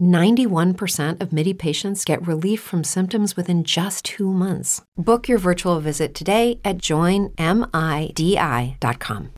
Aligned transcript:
91% 0.00 1.20
of 1.20 1.32
MIDI 1.32 1.54
patients 1.54 2.04
get 2.04 2.26
relief 2.26 2.60
from 2.60 2.84
symptoms 2.84 3.36
within 3.36 3.64
just 3.64 4.04
two 4.04 4.32
months. 4.32 4.82
Book 4.96 5.28
your 5.28 5.38
virtual 5.38 5.80
visit 5.80 6.14
today 6.14 6.60
at 6.64 6.78
joinmidi.com. 6.78 7.34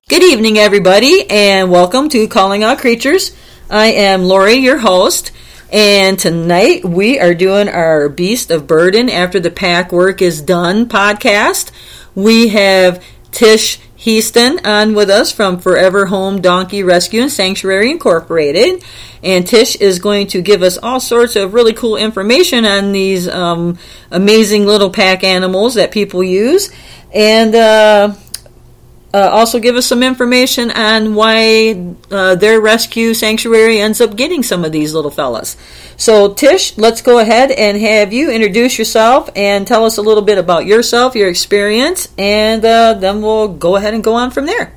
Good 0.09 0.23
evening, 0.23 0.59
everybody, 0.59 1.29
and 1.31 1.71
welcome 1.71 2.09
to 2.11 2.29
Calling 2.29 2.65
All 2.65 2.77
Creatures. 2.77 3.37
I 3.69 3.87
am 3.87 4.23
Lori, 4.25 4.55
your 4.55 4.79
host. 4.79 5.33
And 5.73 6.17
tonight 6.19 6.85
we 6.85 7.19
are 7.19 7.35
doing 7.35 7.69
our 7.69 8.09
Beast 8.09 8.53
of 8.53 8.67
Burden 8.67 9.11
After 9.11 9.41
the 9.41 9.51
Pack 9.51 9.91
Work 9.91 10.23
is 10.23 10.41
Done 10.41 10.89
podcast. 10.89 11.73
We 12.15 12.49
have 12.49 13.05
Tish 13.33 13.81
Heaston 14.07 14.65
on 14.65 14.95
with 14.95 15.11
us 15.11 15.33
from 15.33 15.59
Forever 15.59 16.07
Home 16.07 16.41
Donkey 16.41 16.85
Rescue 16.85 17.23
and 17.23 17.33
Sanctuary 17.33 17.91
Incorporated. 17.91 18.85
And 19.25 19.45
Tish 19.45 19.75
is 19.75 19.99
going 19.99 20.29
to 20.29 20.43
give 20.43 20.63
us 20.63 20.79
all 20.79 21.01
sorts 21.01 21.35
of 21.35 21.55
really 21.55 21.73
cool 21.73 21.97
information 21.97 22.65
on 22.65 22.93
these 22.93 23.27
um, 23.27 23.79
amazing 24.13 24.65
little 24.65 24.91
pack 24.91 25.25
animals 25.25 25.75
that 25.75 25.91
people 25.91 26.23
use. 26.23 26.71
And 27.13 27.53
uh, 27.57 28.15
uh, 29.17 29.31
also 29.31 29.59
give 29.59 29.77
us 29.77 29.87
some 29.87 30.03
information 30.03 30.71
on 30.71 31.15
why 31.15 31.95
uh, 32.11 32.35
their 32.35 32.61
rescue 32.61 33.15
sanctuary 33.15 33.79
ends 33.81 33.99
up 33.99 34.15
getting 34.15 34.43
some 34.43 34.63
of 34.63 34.73
these 34.73 34.93
little 34.93 35.11
fellas. 35.11 35.57
So, 35.97 36.35
Tish, 36.35 36.77
let's 36.77 37.01
go 37.01 37.19
ahead 37.19 37.51
and 37.51 37.79
have 37.79 38.13
you 38.13 38.31
introduce 38.31 38.79
yourself 38.79 39.31
and 39.35 39.67
tell 39.67 39.87
us 39.87 39.97
a 39.97 40.03
little 40.03 40.23
bit 40.23 40.37
about 40.37 40.67
yourself, 40.67 41.15
your 41.15 41.31
experience, 41.31 42.13
and 42.19 42.63
uh, 42.63 42.93
then 42.93 43.23
we'll 43.23 43.49
go 43.49 43.77
ahead 43.77 43.95
and 43.95 44.05
go 44.05 44.13
on 44.13 44.31
from 44.31 44.45
there. 44.45 44.75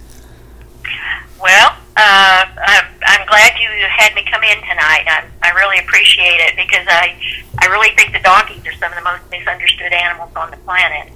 Well, 1.41 1.75
uh, 1.97 2.45
I'm 2.55 3.27
glad 3.27 3.51
you 3.59 3.67
had 3.89 4.15
me 4.15 4.23
come 4.31 4.43
in 4.43 4.57
tonight. 4.61 5.03
I, 5.05 5.25
I 5.43 5.49
really 5.51 5.79
appreciate 5.79 6.39
it 6.47 6.55
because 6.55 6.87
I, 6.87 7.13
I 7.59 7.65
really 7.65 7.93
think 7.97 8.13
the 8.13 8.19
donkeys 8.19 8.65
are 8.65 8.73
some 8.79 8.93
of 8.93 8.97
the 8.97 9.03
most 9.03 9.29
misunderstood 9.29 9.91
animals 9.91 10.31
on 10.37 10.49
the 10.49 10.57
planet. 10.57 11.11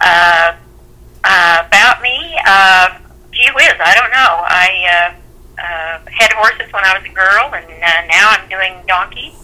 Uh, 0.00 0.54
uh, 1.24 1.64
about 1.66 2.02
me, 2.02 2.36
uh, 2.46 2.98
gee 3.32 3.50
whiz, 3.54 3.74
I 3.80 3.94
don't 3.94 4.10
know. 4.10 4.34
I 4.46 4.68
uh, 4.88 5.62
uh, 5.62 5.98
had 6.10 6.32
horses 6.32 6.72
when 6.72 6.84
I 6.84 6.98
was 6.98 7.04
a 7.08 7.14
girl, 7.14 7.50
and 7.54 7.66
uh, 7.66 8.06
now 8.06 8.30
I'm 8.30 8.48
doing 8.48 8.74
donkeys. 8.86 9.34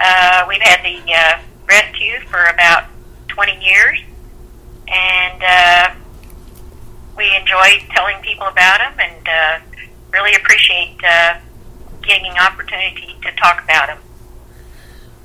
Uh, 0.00 0.44
we've 0.48 0.62
had 0.62 0.82
the 0.82 1.00
uh, 1.12 1.38
rescue 1.68 2.20
for 2.28 2.44
about 2.46 2.84
20 3.28 3.64
years, 3.64 4.00
and 4.88 5.42
uh, 5.42 5.94
we 7.16 7.34
enjoy 7.36 7.84
telling 7.90 8.20
people 8.22 8.46
about 8.46 8.78
them 8.78 8.94
and 8.98 9.28
uh, 9.28 9.58
really 10.12 10.34
appreciate 10.34 10.96
uh, 11.04 11.38
getting 12.02 12.30
an 12.32 12.38
opportunity 12.38 13.16
to 13.22 13.32
talk 13.32 13.62
about 13.64 13.86
them. 13.88 13.98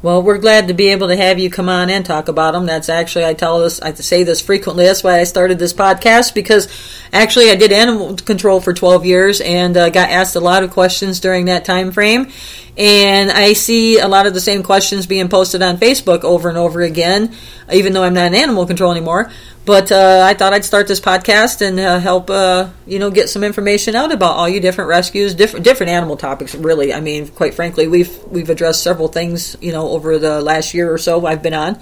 Well, 0.04 0.24
we're 0.24 0.40
glad 0.40 0.68
to 0.68 0.74
be 0.74 0.88
able 0.88 1.10
to 1.10 1.16
have 1.16 1.38
you 1.38 1.52
come 1.52 1.70
on 1.70 1.92
and 1.92 2.04
talk 2.04 2.28
about 2.28 2.54
them. 2.54 2.66
That's 2.66 2.90
actually 2.90 3.26
I 3.26 3.36
tell 3.36 3.60
this 3.60 3.80
I 3.80 3.94
say 3.94 4.24
this 4.24 4.42
frequently. 4.42 4.86
That's 4.86 5.04
why 5.04 5.20
I 5.20 5.26
started 5.26 5.60
this 5.60 5.74
podcast 5.74 6.34
because 6.34 6.68
actually 7.14 7.52
I 7.52 7.56
did 7.56 7.72
animal 7.72 8.16
control 8.16 8.62
for 8.62 8.74
12 8.74 9.06
years 9.06 9.42
and 9.42 9.76
uh, 9.76 9.90
got 9.90 10.10
asked 10.10 10.36
a 10.36 10.40
lot 10.40 10.64
of 10.64 10.72
questions 10.72 11.20
during 11.20 11.46
that 11.46 11.66
time 11.66 11.92
frame. 11.92 12.32
And 12.78 13.32
I 13.32 13.54
see 13.54 14.00
a 14.00 14.08
lot 14.08 14.28
of 14.28 14.34
the 14.34 14.40
same 14.40 14.64
questions 14.64 15.06
being 15.06 15.28
posted 15.28 15.62
on 15.62 15.78
Facebook 15.78 16.24
over 16.24 16.48
and 16.48 16.58
over 16.58 16.82
again, 16.82 17.36
even 17.72 17.92
though 17.92 18.04
I'm 18.04 18.14
not 18.14 18.28
in 18.28 18.36
animal 18.36 18.66
control 18.66 18.92
anymore. 18.92 19.30
But 19.66 19.92
uh, 19.92 20.24
I 20.26 20.34
thought 20.34 20.54
I'd 20.54 20.66
start 20.66 20.88
this 20.88 21.00
podcast 21.00 21.62
and 21.62 21.80
uh, 21.80 22.00
help, 22.00 22.30
uh, 22.30 22.70
you 22.88 22.98
know, 22.98 23.12
get 23.12 23.30
some 23.30 23.44
information 23.44 23.96
out 23.96 24.12
about 24.12 24.36
all 24.36 24.50
you 24.50 24.60
different 24.60 24.88
rescues, 24.88 25.36
different 25.36 25.64
different 25.64 25.92
animal 25.92 26.18
topics. 26.18 26.56
Really, 26.56 26.94
I 26.94 27.02
mean, 27.02 27.28
quite 27.28 27.54
frankly, 27.54 27.88
we've 27.88 28.24
we've 28.24 28.50
addressed 28.50 28.82
several 28.82 29.08
things, 29.08 29.56
you 29.62 29.72
know, 29.72 29.90
over 29.90 30.18
the 30.18 30.42
last 30.42 30.74
year 30.74 30.92
or 30.92 30.98
so 30.98 31.26
I've 31.28 31.44
been 31.44 31.54
on. 31.54 31.80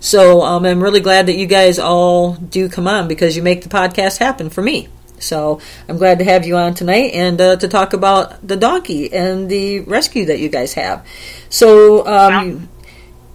So 0.00 0.42
um, 0.42 0.64
I'm 0.64 0.82
really 0.82 1.00
glad 1.00 1.26
that 1.26 1.36
you 1.36 1.46
guys 1.46 1.78
all 1.78 2.34
do 2.34 2.68
come 2.68 2.86
on 2.86 3.08
because 3.08 3.36
you 3.36 3.42
make 3.42 3.62
the 3.62 3.68
podcast 3.68 4.18
happen 4.18 4.50
for 4.50 4.62
me. 4.62 4.88
So 5.20 5.60
I'm 5.88 5.96
glad 5.96 6.18
to 6.20 6.24
have 6.24 6.46
you 6.46 6.56
on 6.56 6.74
tonight 6.74 7.12
and 7.12 7.40
uh, 7.40 7.56
to 7.56 7.68
talk 7.68 7.92
about 7.92 8.46
the 8.46 8.56
donkey 8.56 9.12
and 9.12 9.50
the 9.50 9.80
rescue 9.80 10.26
that 10.26 10.38
you 10.38 10.48
guys 10.48 10.74
have. 10.74 11.06
So 11.48 12.06
um, 12.06 12.68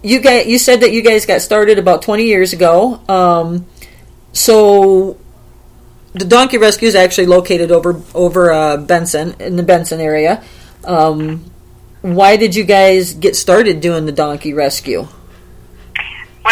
you 0.02 0.20
guys, 0.20 0.46
you 0.46 0.58
said 0.58 0.80
that 0.80 0.92
you 0.92 1.02
guys 1.02 1.26
got 1.26 1.42
started 1.42 1.78
about 1.78 2.02
20 2.02 2.24
years 2.24 2.52
ago. 2.52 3.00
Um, 3.08 3.66
so 4.32 5.18
the 6.14 6.24
donkey 6.24 6.58
rescue 6.58 6.88
is 6.88 6.94
actually 6.94 7.26
located 7.26 7.70
over 7.70 8.00
over 8.14 8.52
uh, 8.52 8.76
Benson 8.76 9.34
in 9.40 9.56
the 9.56 9.62
Benson 9.62 10.00
area. 10.00 10.42
Um, 10.84 11.50
why 12.02 12.36
did 12.36 12.54
you 12.54 12.64
guys 12.64 13.14
get 13.14 13.34
started 13.36 13.80
doing 13.80 14.06
the 14.06 14.12
donkey 14.12 14.52
rescue? 14.52 15.08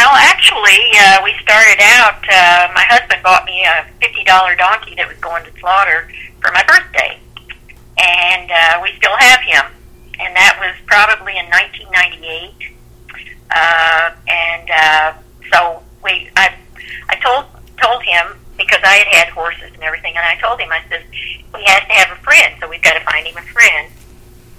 Well, 0.02 0.18
actually, 0.18 0.90
uh, 0.98 1.22
we 1.22 1.30
started 1.46 1.78
out. 1.78 2.18
Uh, 2.26 2.66
my 2.74 2.82
husband 2.90 3.22
bought 3.22 3.46
me 3.46 3.62
a 3.62 3.86
fifty 4.02 4.24
dollar 4.24 4.56
donkey 4.56 4.96
that 4.96 5.06
was 5.06 5.16
going 5.18 5.44
to 5.46 5.52
slaughter 5.60 6.10
for 6.42 6.50
my 6.50 6.66
birthday, 6.66 7.22
and 8.02 8.50
uh, 8.50 8.82
we 8.82 8.91
still 8.98 9.14
have 9.14 9.38
him. 9.46 9.62
And 10.18 10.34
that 10.34 10.58
was 10.58 10.74
probably 10.91 11.38
in 11.38 11.46
1998. 11.54 12.50
Uh, 13.54 14.10
and 14.26 14.66
uh, 14.74 15.14
so 15.54 15.86
we, 16.02 16.26
I, 16.34 16.50
I 17.06 17.14
told 17.22 17.46
told 17.78 18.02
him 18.02 18.34
because 18.58 18.82
I 18.82 19.06
had 19.06 19.06
had 19.06 19.28
horses 19.30 19.70
and 19.70 19.86
everything, 19.86 20.18
and 20.18 20.26
I 20.26 20.34
told 20.42 20.58
him, 20.58 20.74
I 20.74 20.82
said, 20.91 21.06
he 21.14 21.62
has 21.70 21.86
to 21.86 21.94
have 21.94 22.10
a 22.10 22.21
friend, 22.27 22.59
so 22.59 22.66
we've 22.66 22.82
got 22.82 22.98
to 22.98 23.04
find 23.06 23.22
him 23.22 23.38
a 23.38 23.47
friend. 23.54 23.86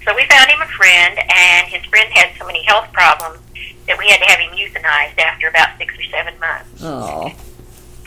So 0.08 0.16
we 0.16 0.24
found 0.32 0.48
him 0.48 0.64
a 0.64 0.72
friend, 0.72 1.20
and 1.20 1.68
his 1.68 1.84
friend 1.92 2.08
had 2.16 2.32
so 2.40 2.48
many 2.48 2.64
health 2.64 2.88
problems 2.96 3.43
that 3.88 3.98
we 3.98 4.08
had 4.08 4.20
to 4.20 4.28
have 4.28 4.40
him 4.40 4.52
euthanized 4.56 5.18
after 5.20 5.48
about 5.48 5.78
six 5.78 5.94
or 5.98 6.04
seven 6.04 6.34
months. 6.40 6.84
Oh. 6.84 7.32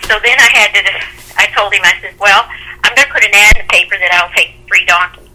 So 0.09 0.15
then 0.23 0.39
I 0.39 0.51
had 0.53 0.73
to, 0.73 0.83
I 1.37 1.47
told 1.57 1.75
him, 1.75 1.83
I 1.85 1.95
said, 2.01 2.19
well, 2.19 2.47
I'm 2.85 2.95
going 2.95 3.07
to 3.07 3.13
put 3.13 3.25
an 3.25 3.35
ad 3.35 3.57
in 3.57 3.67
the 3.67 3.73
paper 3.73 3.97
that 3.99 4.13
I'll 4.15 4.33
take 4.35 4.55
three 4.69 4.85
donkeys. 4.87 5.29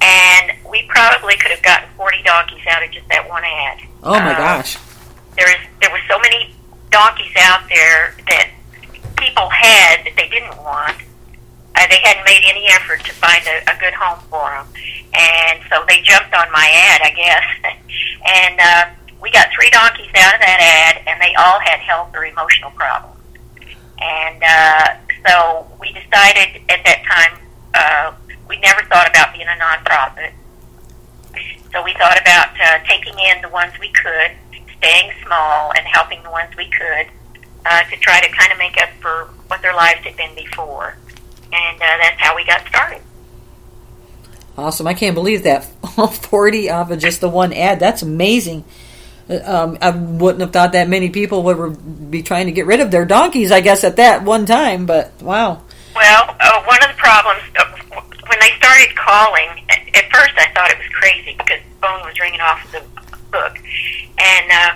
And 0.00 0.56
we 0.70 0.82
probably 0.88 1.36
could 1.36 1.50
have 1.50 1.62
gotten 1.62 1.88
40 1.96 2.22
donkeys 2.24 2.64
out 2.70 2.82
of 2.82 2.90
just 2.90 3.06
that 3.08 3.28
one 3.28 3.44
ad. 3.44 3.80
Oh 4.02 4.16
my 4.16 4.32
uh, 4.32 4.38
gosh. 4.38 4.78
There 5.36 5.48
is 5.50 5.60
there 5.80 5.90
were 5.92 6.00
so 6.08 6.18
many 6.18 6.54
donkeys 6.90 7.32
out 7.36 7.68
there 7.68 8.16
that 8.28 8.50
people 9.16 9.48
had 9.48 10.04
that 10.04 10.16
they 10.16 10.28
didn't 10.28 10.56
want. 10.56 10.96
Uh, 11.76 11.86
they 11.88 12.00
hadn't 12.02 12.24
made 12.24 12.42
any 12.48 12.66
effort 12.72 13.04
to 13.04 13.12
find 13.12 13.44
a, 13.46 13.60
a 13.70 13.76
good 13.78 13.94
home 13.94 14.18
for 14.28 14.50
them, 14.50 14.66
and 15.14 15.60
so 15.70 15.84
they 15.86 16.00
jumped 16.02 16.34
on 16.34 16.50
my 16.50 16.66
ad, 16.66 17.00
I 17.04 17.12
guess. 17.14 17.46
and 18.26 18.60
uh, 18.60 18.99
we 19.22 19.30
got 19.30 19.48
three 19.54 19.70
donkeys 19.70 20.10
out 20.16 20.34
of 20.34 20.40
that 20.40 20.58
ad, 20.60 21.02
and 21.06 21.20
they 21.20 21.34
all 21.34 21.60
had 21.60 21.78
health 21.80 22.10
or 22.14 22.24
emotional 22.24 22.70
problems. 22.72 23.16
And 23.98 24.42
uh, 24.42 24.96
So 25.26 25.66
we 25.80 25.92
decided 25.92 26.62
at 26.68 26.80
that 26.84 27.02
time 27.04 27.38
uh, 27.74 28.14
we 28.48 28.58
never 28.60 28.82
thought 28.84 29.08
about 29.08 29.32
being 29.32 29.46
a 29.46 29.58
nonprofit. 29.60 30.32
So 31.72 31.84
we 31.84 31.92
thought 31.94 32.20
about 32.20 32.48
uh, 32.60 32.78
taking 32.88 33.14
in 33.18 33.42
the 33.42 33.48
ones 33.48 33.72
we 33.78 33.92
could, 33.92 34.32
staying 34.78 35.12
small, 35.24 35.72
and 35.76 35.86
helping 35.86 36.22
the 36.22 36.30
ones 36.30 36.50
we 36.56 36.68
could 36.70 37.06
uh, 37.66 37.82
to 37.84 37.96
try 37.96 38.20
to 38.20 38.28
kind 38.36 38.50
of 38.52 38.58
make 38.58 38.76
up 38.80 38.88
for 39.00 39.28
what 39.46 39.62
their 39.62 39.74
lives 39.74 40.00
had 40.00 40.16
been 40.16 40.34
before. 40.34 40.96
And 41.52 41.76
uh, 41.76 41.96
that's 42.00 42.20
how 42.20 42.34
we 42.34 42.44
got 42.44 42.66
started. 42.66 43.02
Awesome. 44.56 44.86
I 44.86 44.94
can't 44.94 45.14
believe 45.14 45.44
that. 45.44 45.64
40 45.84 46.70
off 46.70 46.90
of 46.90 46.98
just 46.98 47.20
the 47.20 47.28
one 47.28 47.52
ad. 47.52 47.78
That's 47.78 48.02
amazing. 48.02 48.64
Uh, 49.30 49.38
Um, 49.46 49.78
I 49.80 49.90
wouldn't 49.90 50.40
have 50.40 50.52
thought 50.52 50.72
that 50.72 50.88
many 50.88 51.10
people 51.10 51.42
would 51.44 52.10
be 52.10 52.22
trying 52.22 52.46
to 52.46 52.52
get 52.52 52.66
rid 52.66 52.80
of 52.80 52.90
their 52.90 53.04
donkeys, 53.04 53.52
I 53.52 53.60
guess, 53.60 53.84
at 53.84 53.96
that 53.96 54.24
one 54.24 54.44
time, 54.44 54.86
but 54.86 55.12
wow. 55.22 55.62
Well, 55.94 56.36
uh, 56.40 56.62
one 56.64 56.82
of 56.82 56.88
the 56.88 56.98
problems 56.98 57.42
uh, 57.58 57.64
when 58.26 58.38
they 58.40 58.50
started 58.58 58.94
calling, 58.96 59.48
at, 59.70 59.78
at 59.94 60.10
first 60.10 60.34
I 60.36 60.50
thought 60.54 60.70
it 60.70 60.78
was 60.78 60.86
crazy 60.94 61.34
because 61.38 61.60
the 61.62 61.86
phone 61.86 62.00
was 62.04 62.18
ringing 62.18 62.40
off 62.40 62.60
the 62.72 62.82
hook, 63.32 63.58
and 64.18 64.46
uh, 64.50 64.72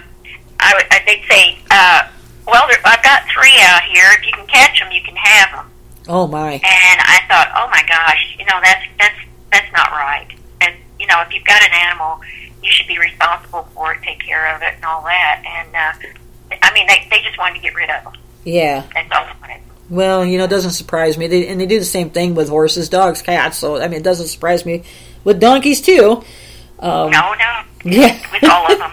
I 0.61 0.73
would, 0.75 0.87
uh, 0.91 0.99
they'd 1.06 1.25
say, 1.29 1.59
uh, 1.71 2.09
"Well, 2.47 2.67
there, 2.69 2.79
I've 2.85 3.03
got 3.03 3.23
three 3.35 3.55
out 3.62 3.83
here. 3.91 4.06
If 4.19 4.27
you 4.27 4.33
can 4.33 4.47
catch 4.47 4.79
them, 4.81 4.91
you 4.93 5.03
can 5.03 5.17
have 5.17 5.51
them." 5.53 5.71
Oh, 6.09 6.27
my. 6.27 6.53
And 6.53 6.99
I 7.01 7.21
thought, 7.29 7.51
"Oh 7.56 7.69
my 7.71 7.83
gosh, 7.89 8.37
you 8.39 8.45
know 8.47 8.59
that's 8.62 8.85
that's 8.99 9.21
that's 9.51 9.73
not 9.73 9.91
right." 9.91 10.29
And 10.61 10.75
you 10.99 11.06
know, 11.06 11.23
if 11.23 11.33
you've 11.33 11.45
got 11.45 11.62
an 11.62 11.73
animal, 11.73 12.21
you 12.65 12.71
should 12.71 12.87
be 12.89 12.99
responsible 12.99 13.69
for 13.75 13.93
it, 13.93 14.03
take 14.03 14.21
care 14.21 14.55
of 14.55 14.63
it, 14.63 14.75
and 14.77 14.85
all 14.85 15.03
that. 15.03 15.43
And 15.47 15.75
uh, 15.75 16.57
I 16.63 16.73
mean, 16.75 16.87
they 16.87 17.07
they 17.11 17.23
just 17.23 17.39
wanted 17.39 17.55
to 17.57 17.61
get 17.61 17.75
rid 17.75 17.91
of 17.91 18.05
them. 18.05 18.15
Yeah. 18.45 18.85
That's 18.95 19.11
all 19.13 19.25
they 19.27 19.33
wanted. 19.41 19.63
Well, 19.91 20.25
you 20.25 20.39
know, 20.39 20.45
it 20.45 20.51
doesn't 20.51 20.71
surprise 20.73 21.19
me. 21.19 21.27
They, 21.27 21.47
and 21.49 21.61
they 21.61 21.67
do 21.67 21.79
the 21.79 21.85
same 21.85 22.11
thing 22.11 22.35
with 22.35 22.49
horses, 22.49 22.89
dogs, 22.89 23.21
cats. 23.23 23.59
So, 23.59 23.77
I 23.77 23.89
mean, 23.89 24.01
it 24.01 24.03
doesn't 24.03 24.29
surprise 24.29 24.65
me 24.65 24.83
with 25.25 25.41
donkeys, 25.41 25.83
too. 25.83 26.25
Um, 26.79 27.11
No, 27.11 27.35
no, 27.35 27.63
Yeah. 27.85 28.19
with 28.33 28.45
all 28.45 28.73
of 28.73 28.79
them. 28.79 28.93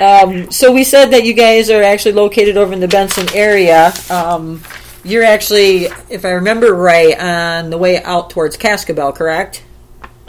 um, 0.44 0.50
so 0.50 0.70
we 0.72 0.84
said 0.84 1.06
that 1.12 1.24
you 1.24 1.32
guys 1.32 1.70
are 1.70 1.82
actually 1.82 2.12
located 2.12 2.56
over 2.56 2.72
in 2.72 2.80
the 2.80 2.88
Benson 2.88 3.26
area. 3.34 3.92
Um, 4.10 4.62
you're 5.02 5.24
actually, 5.24 5.86
if 6.10 6.24
I 6.26 6.30
remember 6.32 6.74
right, 6.74 7.18
on 7.18 7.70
the 7.70 7.78
way 7.78 8.02
out 8.02 8.30
towards 8.30 8.56
Cascabel, 8.58 9.12
correct? 9.12 9.64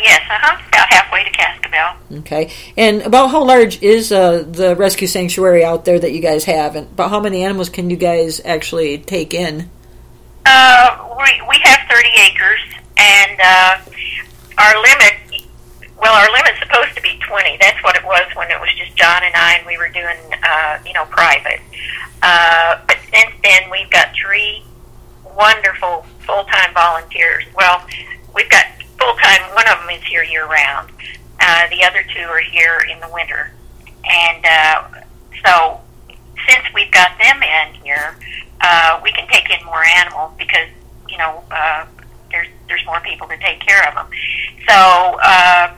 Yes, 0.01 0.21
uh 0.29 0.37
huh. 0.41 0.61
About 0.69 0.89
halfway 0.89 1.23
to 1.23 1.29
Cascabel. 1.29 2.19
Okay. 2.19 2.51
And 2.75 3.01
about 3.03 3.27
how 3.29 3.43
large 3.43 3.81
is 3.83 4.11
uh, 4.11 4.43
the 4.47 4.75
rescue 4.75 5.07
sanctuary 5.07 5.63
out 5.63 5.85
there 5.85 5.99
that 5.99 6.11
you 6.11 6.21
guys 6.21 6.45
have? 6.45 6.75
And 6.75 6.87
about 6.87 7.11
how 7.11 7.19
many 7.19 7.43
animals 7.43 7.69
can 7.69 7.89
you 7.89 7.97
guys 7.97 8.41
actually 8.43 8.97
take 8.97 9.33
in? 9.33 9.69
Uh, 10.45 11.15
we 11.17 11.41
we 11.47 11.57
have 11.63 11.79
thirty 11.89 12.09
acres, 12.17 12.61
and 12.97 13.39
uh, 13.39 13.77
our 14.57 14.81
limit. 14.81 15.13
Well, 16.01 16.13
our 16.13 16.31
limit's 16.31 16.59
supposed 16.59 16.95
to 16.95 17.01
be 17.03 17.19
twenty. 17.27 17.57
That's 17.61 17.81
what 17.83 17.95
it 17.95 18.03
was 18.03 18.25
when 18.33 18.49
it 18.49 18.59
was 18.59 18.73
just 18.75 18.95
John 18.95 19.21
and 19.23 19.35
I, 19.35 19.57
and 19.57 19.67
we 19.67 19.77
were 19.77 19.89
doing, 19.89 20.17
uh, 20.41 20.79
you 20.83 20.93
know, 20.93 21.05
private. 21.05 21.61
Uh, 22.23 22.79
but 22.87 22.97
since 23.13 23.31
then, 23.43 23.69
we've 23.69 23.89
got 23.91 24.09
three 24.15 24.63
wonderful 25.37 26.05
full-time 26.25 26.73
volunteers. 26.73 27.43
Well, 27.55 27.85
we've 28.35 28.49
got 28.49 28.65
full-time. 29.01 29.41
One 29.55 29.67
of 29.67 29.79
them 29.79 29.89
is 29.89 30.03
here 30.03 30.23
year-round. 30.23 30.91
Uh, 31.39 31.67
the 31.69 31.83
other 31.83 32.03
two 32.13 32.21
are 32.21 32.41
here 32.41 32.85
in 32.91 32.99
the 32.99 33.09
winter, 33.11 33.51
and 34.05 34.45
uh, 34.45 35.01
so 35.43 35.81
since 36.47 36.61
we've 36.73 36.91
got 36.91 37.17
them 37.17 37.41
in 37.41 37.73
here, 37.81 38.15
uh, 38.61 38.99
we 39.03 39.11
can 39.11 39.27
take 39.27 39.49
in 39.49 39.65
more 39.65 39.83
animals 39.83 40.33
because 40.37 40.69
you 41.09 41.17
know 41.17 41.43
uh, 41.49 41.85
there's 42.31 42.47
there's 42.67 42.85
more 42.85 42.99
people 43.01 43.27
to 43.27 43.37
take 43.37 43.59
care 43.59 43.87
of 43.87 43.95
them. 43.95 44.07
So 44.69 44.75
uh, 45.23 45.73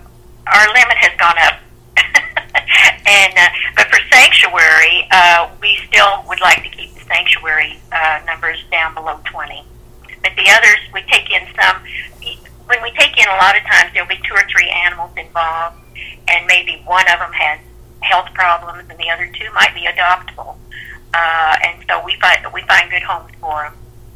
our 0.47 0.67
limit 0.67 0.97
has 0.97 1.17
gone 1.17 1.37
up. 1.39 1.59
and 3.07 3.33
uh, 3.37 3.47
but 3.77 3.87
for 3.87 3.99
sanctuary, 4.11 5.07
uh, 5.11 5.49
we 5.61 5.79
still 5.87 6.25
would 6.27 6.41
like 6.41 6.61
to 6.63 6.69
keep 6.69 6.93
the 6.93 7.05
sanctuary 7.05 7.79
uh, 7.93 8.19
numbers 8.25 8.61
down 8.69 8.93
below 8.93 9.17
twenty. 9.23 9.63
But 10.21 10.35
the 10.35 10.49
others, 10.49 10.79
we 10.93 11.01
take 11.03 11.31
in 11.31 11.47
some. 11.55 11.83
When 12.65 12.81
we 12.81 12.91
take 12.91 13.17
in, 13.17 13.27
a 13.27 13.35
lot 13.37 13.55
of 13.57 13.63
times 13.63 13.91
there'll 13.93 14.07
be 14.07 14.19
two 14.23 14.33
or 14.33 14.43
three 14.49 14.69
animals 14.69 15.11
involved, 15.17 15.77
and 16.27 16.45
maybe 16.47 16.81
one 16.85 17.05
of 17.11 17.19
them 17.19 17.31
has 17.33 17.59
health 18.01 18.33
problems, 18.33 18.89
and 18.89 18.97
the 18.99 19.09
other 19.09 19.27
two 19.27 19.51
might 19.53 19.73
be 19.73 19.81
adoptable. 19.87 20.55
Uh, 21.13 21.55
and 21.63 21.83
so 21.87 22.03
we 22.03 22.15
find 22.19 22.39
we 22.53 22.61
find 22.63 22.89
good 22.89 23.03
homes 23.03 23.31
for 23.39 23.63
them, 23.63 23.73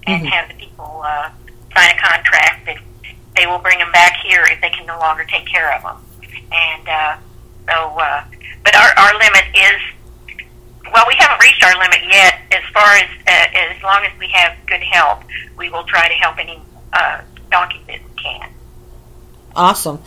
and 0.08 0.26
Mhm. 0.26 0.32
have 0.32 0.48
the 0.48 0.56
people 0.56 1.04
uh, 1.06 1.30
sign 1.76 1.92
a 1.92 2.00
contract 2.02 2.66
that 2.66 2.78
they 3.36 3.46
will 3.46 3.60
bring 3.60 3.78
them 3.78 3.92
back 3.92 4.18
here 4.24 4.44
if 4.50 4.60
they 4.62 4.70
can 4.70 4.86
no 4.86 4.98
longer 5.00 5.24
take 5.26 5.46
care 5.46 5.72
of 5.76 5.84
them. 5.84 5.98
And 6.52 6.90
uh, 6.90 7.18
so, 7.70 7.98
uh, 8.00 8.24
but 8.64 8.76
our 8.76 8.92
our 8.98 9.14
limit 9.14 9.46
is 9.54 9.82
well, 10.92 11.06
we 11.08 11.16
haven't 11.20 11.42
reached 11.42 11.64
our 11.64 11.78
limit 11.78 12.00
yet. 12.10 12.40
As 12.52 12.64
far 12.74 12.96
as 12.96 13.10
uh, 13.28 13.76
as 13.76 13.84
long 13.84 14.04
as 14.06 14.18
we 14.20 14.28
have 14.30 14.56
good 14.66 14.82
help, 14.82 15.20
we 15.58 15.70
will 15.70 15.84
try 15.84 16.08
to 16.08 16.14
help 16.16 16.38
any 16.40 16.60
uh, 16.94 17.22
donkeys 17.52 17.82
that 17.88 18.00
can. 18.18 18.52
Awesome. 19.56 20.02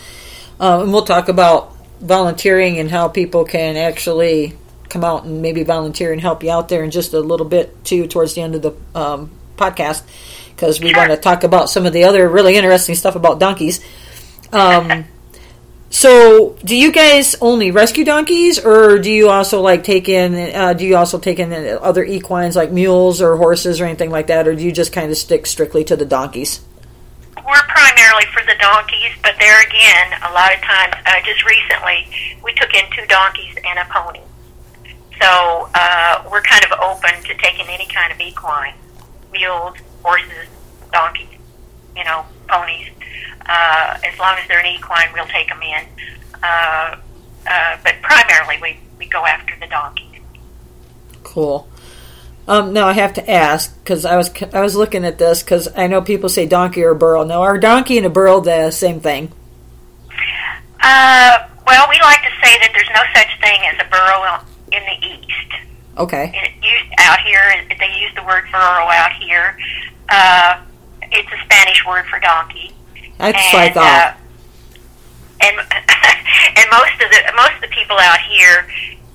Uh, 0.59 0.83
and 0.83 0.93
we'll 0.93 1.05
talk 1.05 1.29
about 1.29 1.75
volunteering 2.01 2.79
and 2.79 2.91
how 2.91 3.09
people 3.09 3.45
can 3.45 3.77
actually 3.77 4.57
come 4.89 5.05
out 5.05 5.25
and 5.25 5.41
maybe 5.43 5.63
volunteer 5.63 6.13
and 6.13 6.21
help 6.21 6.43
you 6.43 6.51
out 6.51 6.69
there 6.69 6.83
in 6.83 6.91
just 6.91 7.15
a 7.15 7.21
little 7.21 7.47
bit 7.47 7.85
too 7.85 8.07
towards 8.07 8.35
the 8.35 8.43
end 8.43 8.55
of 8.55 8.63
the 8.63 8.73
um, 8.95 9.31
podcast 9.57 10.03
because 10.49 10.81
we 10.81 10.95
want 10.95 11.11
to 11.11 11.17
talk 11.17 11.45
about 11.45 11.71
some 11.71 11.87
of 11.87 11.93
the 11.93 12.05
other 12.05 12.29
really 12.29 12.57
interesting 12.57 12.95
stuff 12.95 13.17
about 13.17 13.39
donkeys. 13.41 13.81
Um, 14.53 15.07
so, 15.89 16.57
do 16.65 16.77
you 16.77 16.93
guys 16.93 17.35
only 17.41 17.71
rescue 17.71 18.05
donkeys, 18.05 18.65
or 18.65 18.99
do 18.99 19.11
you 19.11 19.29
also 19.29 19.61
like 19.61 19.83
take 19.83 20.09
in? 20.09 20.55
Uh, 20.55 20.73
do 20.73 20.87
you 20.87 20.97
also 20.97 21.19
take 21.19 21.39
in 21.39 21.53
other 21.53 22.05
equines 22.05 22.55
like 22.55 22.71
mules 22.71 23.21
or 23.21 23.37
horses 23.37 23.81
or 23.81 23.87
anything 23.87 24.11
like 24.11 24.29
that, 24.29 24.47
or 24.47 24.55
do 24.55 24.63
you 24.63 24.71
just 24.71 24.93
kind 24.93 25.11
of 25.11 25.17
stick 25.17 25.47
strictly 25.47 25.83
to 25.85 25.97
the 25.97 26.05
donkeys? 26.05 26.61
We're 27.47 27.63
primarily 27.69 28.27
for 28.33 28.45
the 28.45 28.55
donkeys, 28.59 29.13
but 29.23 29.35
there 29.39 29.61
again, 29.63 30.13
a 30.29 30.33
lot 30.33 30.55
of 30.55 30.61
times, 30.61 30.95
uh, 31.07 31.21
just 31.25 31.45
recently, 31.45 32.07
we 32.45 32.53
took 32.55 32.75
in 32.75 32.85
two 32.93 33.07
donkeys 33.07 33.57
and 33.65 33.79
a 33.79 33.85
pony. 33.91 34.21
So 35.21 35.69
uh, 35.75 36.25
we're 36.31 36.43
kind 36.43 36.65
of 36.65 36.73
open 36.81 37.23
to 37.25 37.35
taking 37.35 37.67
any 37.69 37.87
kind 37.87 38.13
of 38.13 38.21
equine, 38.21 38.75
mules, 39.33 39.77
horses, 40.03 40.49
donkeys, 40.93 41.29
you 41.97 42.05
know, 42.05 42.25
ponies. 42.49 42.89
Uh, 43.47 43.99
as 44.05 44.19
long 44.19 44.37
as 44.39 44.47
they're 44.49 44.61
an 44.61 44.67
equine, 44.67 45.09
we'll 45.13 45.27
take 45.27 45.49
them 45.49 45.63
in. 45.63 45.85
Uh, 46.43 46.97
uh, 47.47 47.77
but 47.83 47.95
primarily, 48.03 48.59
we, 48.63 48.79
we 48.99 49.07
go 49.07 49.25
after 49.27 49.55
the 49.61 49.67
donkeys. 49.67 50.21
Cool. 51.23 51.69
Um, 52.49 52.73
now 52.73 52.89
I 52.89 52.93
have 52.95 53.15
to 53.15 53.31
ask 53.31 53.77
because 53.83 54.05
I 54.05 54.17
was 54.17 54.31
I 54.53 54.61
was 54.61 54.75
looking 54.75 55.05
at 55.05 55.19
this 55.19 55.43
because 55.43 55.69
I 55.77 55.87
know 55.87 56.03
people 56.03 56.29
say 56.29 56.47
donkey 56.47 56.83
or 56.83 56.95
burro. 56.95 57.25
Now 57.25 57.43
are 57.43 57.59
donkey 57.59 57.97
and 57.97 58.07
a 58.07 58.11
burro 58.11 58.41
the 58.41 58.71
same 58.71 59.01
thing? 59.01 59.33
Uh, 60.83 61.47
well, 61.67 61.87
we 61.89 62.01
like 62.01 62.23
to 62.23 62.33
say 62.43 62.59
that 62.59 62.71
there's 62.73 62.89
no 62.95 63.03
such 63.15 63.41
thing 63.41 63.61
as 63.69 63.79
a 63.79 63.89
burro 63.91 64.41
in 64.73 64.83
the 64.83 65.07
east. 65.07 65.31
Okay. 65.99 66.33
it 66.35 66.99
out 66.99 67.21
here. 67.21 67.67
They 67.69 68.01
use 68.01 68.13
the 68.17 68.25
word 68.25 68.45
burro 68.51 68.89
out 68.89 69.13
here. 69.21 69.57
Uh, 70.09 70.61
it's 71.13 71.29
a 71.31 71.45
Spanish 71.45 71.85
word 71.87 72.07
for 72.07 72.19
donkey. 72.21 72.75
That's 73.19 73.37
what 73.53 73.63
I 73.63 73.71
thought. 73.71 73.85
Uh, 73.85 74.21
and 75.43 75.57
and 76.57 76.67
most 76.73 76.97
of 77.05 77.11
the 77.11 77.33
most 77.37 77.55
of 77.57 77.61
the 77.63 77.75
people 77.75 77.99
out 77.99 78.21
here 78.21 78.67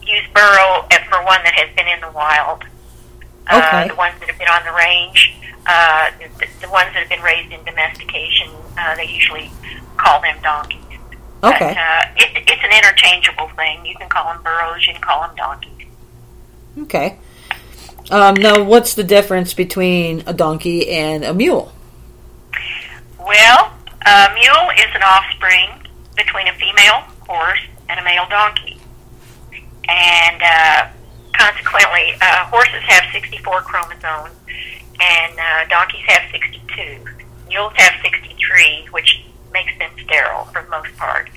use 0.06 0.26
burro 0.34 0.86
for 1.10 1.24
one 1.26 1.42
that 1.44 1.54
has 1.56 1.74
been 1.76 1.88
in 1.88 2.00
the 2.02 2.12
wild. 2.12 2.64
Okay. 3.52 3.84
Uh, 3.84 3.88
the 3.88 3.96
ones 3.96 4.16
that 4.20 4.30
have 4.30 4.40
been 4.40 4.48
on 4.48 4.64
the 4.66 4.74
range, 4.74 5.34
uh, 5.68 6.12
the, 6.20 6.48
the 6.66 6.72
ones 6.72 6.94
that 6.94 7.02
have 7.02 7.10
been 7.10 7.22
raised 7.22 7.52
in 7.52 7.64
domestication, 7.64 8.50
uh, 8.78 8.96
they 8.96 9.06
usually 9.06 9.52
call 9.98 10.22
them 10.22 10.38
donkeys. 10.42 10.82
okay. 11.44 11.74
But, 11.74 11.78
uh, 11.78 12.06
it, 12.18 12.44
it's 12.48 12.64
an 12.64 12.72
interchangeable 12.72 13.50
thing. 13.56 13.86
You 13.86 13.96
can 13.96 14.10
call 14.10 14.34
them 14.34 14.42
burros, 14.44 14.86
you 14.88 14.94
can 14.94 15.02
call 15.02 15.28
them 15.28 15.36
donkeys. 15.36 15.88
Okay. 16.80 17.20
Um, 18.12 18.36
now 18.36 18.64
what's 18.64 18.94
the 18.94 19.04
difference 19.04 19.54
between 19.54 20.24
a 20.28 20.34
donkey 20.34 20.90
and 20.90 21.24
a 21.24 21.34
mule? 21.34 21.72
Well, 23.20 23.74
a 24.06 24.30
mule 24.34 24.70
is 24.78 24.94
an 24.94 25.02
offspring 25.02 25.70
between 26.16 26.48
a 26.48 26.54
female 26.54 27.02
horse 27.28 27.62
and 27.90 28.00
a 28.00 28.04
male 28.04 28.28
donkey. 28.30 28.78
And 29.88 30.42
uh, 30.42 30.88
consequently, 31.38 32.14
uh, 32.22 32.46
horses 32.46 32.82
have 32.88 33.04
64 33.12 33.62
chromosomes 33.62 34.36
and 35.00 35.34
uh, 35.40 35.66
donkeys 35.70 36.06
have 36.08 36.24
62. 36.32 37.06
Mules 37.48 37.74
have 37.76 37.94
63, 38.02 38.88
which 38.92 39.24
makes 39.54 39.78
them 39.80 39.92
sterile 40.04 40.46
for 40.46 40.64
the 40.64 40.70
most 40.70 40.96
part. 40.98 41.30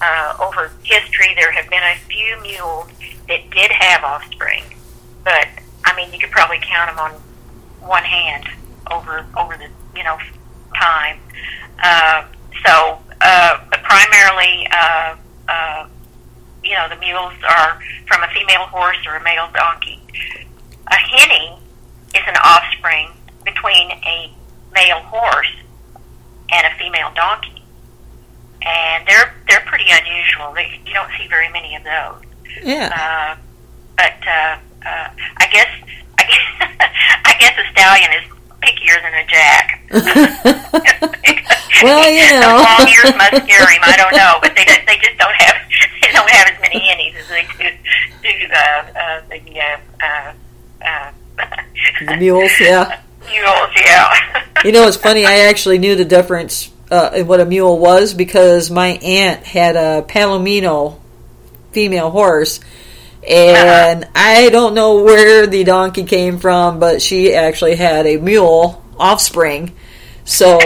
Uh, 0.00 0.36
over 0.40 0.70
history, 0.84 1.34
there 1.34 1.50
have 1.50 1.68
been 1.68 1.82
a 1.82 1.96
few 2.08 2.40
mules 2.40 2.88
that 3.26 3.50
did 3.50 3.70
have 3.70 4.04
offspring, 4.04 4.62
but 5.24 5.48
I 5.84 5.96
mean, 5.96 6.12
you 6.12 6.20
could 6.20 6.30
probably 6.30 6.60
count 6.62 6.90
them 6.90 6.98
on 6.98 7.10
one 7.80 8.04
hand 8.04 8.44
over 8.90 9.26
over 9.36 9.56
the 9.56 9.68
you 9.96 10.04
know 10.04 10.16
time. 10.76 11.18
Uh, 11.82 12.24
so 12.64 12.98
uh, 13.20 13.58
primarily, 13.82 14.66
uh, 14.70 15.16
uh, 15.48 15.88
you 16.68 16.74
know, 16.74 16.88
the 16.88 17.00
mules 17.00 17.32
are 17.48 17.80
from 18.06 18.22
a 18.22 18.28
female 18.28 18.66
horse 18.68 18.98
or 19.06 19.16
a 19.16 19.22
male 19.24 19.48
donkey. 19.54 20.00
A 20.88 20.96
hinny 20.96 21.58
is 22.14 22.22
an 22.26 22.36
offspring 22.44 23.08
between 23.44 23.90
a 23.90 24.30
male 24.74 25.00
horse 25.00 25.52
and 26.52 26.66
a 26.66 26.78
female 26.78 27.10
donkey, 27.14 27.62
and 28.62 29.06
they're 29.06 29.34
they're 29.48 29.64
pretty 29.66 29.86
unusual. 29.88 30.52
They, 30.52 30.80
you 30.84 30.92
don't 30.92 31.10
see 31.18 31.26
very 31.28 31.50
many 31.50 31.74
of 31.74 31.84
those. 31.84 32.22
Yeah. 32.62 32.90
Uh, 32.92 33.40
but 33.96 34.16
uh, 34.26 34.58
uh, 34.86 35.08
I 35.36 35.48
guess 35.50 35.68
I 36.18 36.24
guess 36.24 36.80
I 37.24 37.34
guess 37.38 37.54
a 37.58 37.72
stallion 37.72 38.10
is 38.12 38.37
pickier 38.62 39.00
than 39.02 39.14
a 39.14 39.26
jack. 39.26 39.82
well, 41.82 42.10
you 42.10 42.26
know, 42.40 42.58
the 42.58 42.64
long 42.64 42.88
ears 42.88 43.14
must 43.16 43.44
scare 43.44 43.66
him. 43.70 43.82
I 43.82 43.96
don't 43.96 44.16
know, 44.16 44.38
but 44.42 44.54
they 44.56 44.64
don't- 44.64 44.86
they 44.86 44.96
just 44.98 45.18
don't 45.18 45.34
have 45.34 45.56
they 46.02 46.12
don't 46.12 46.30
have 46.30 46.48
as 46.48 46.60
many 46.60 46.80
hinnies 46.80 47.14
as 47.16 47.28
they 47.28 47.46
do 47.58 47.70
do 48.22 48.28
uh, 48.52 48.58
uh, 48.98 49.20
the 49.28 49.60
uh, 49.60 49.78
uh, 50.04 50.32
uh, 50.84 51.10
the 52.06 52.16
mules. 52.16 52.50
Yeah. 52.60 53.00
mules. 53.28 53.70
Yeah. 53.76 54.42
You 54.64 54.72
know, 54.72 54.88
it's 54.88 54.96
funny. 54.96 55.24
I 55.24 55.48
actually 55.48 55.78
knew 55.78 55.94
the 55.94 56.04
difference 56.04 56.70
uh, 56.90 57.10
in 57.14 57.26
what 57.26 57.40
a 57.40 57.44
mule 57.44 57.78
was 57.78 58.14
because 58.14 58.70
my 58.70 58.88
aunt 58.88 59.44
had 59.44 59.76
a 59.76 60.02
Palomino 60.02 60.98
female 61.72 62.10
horse, 62.10 62.60
and 63.26 64.08
I 64.14 64.48
don't 64.50 64.74
know 64.74 65.02
where 65.02 65.46
the 65.46 65.64
donkey 65.64 66.04
came 66.04 66.38
from, 66.38 66.78
but 66.78 67.00
she 67.02 67.34
actually 67.34 67.76
had 67.76 68.06
a 68.06 68.16
mule 68.18 68.82
offspring. 68.98 69.74
So, 70.24 70.58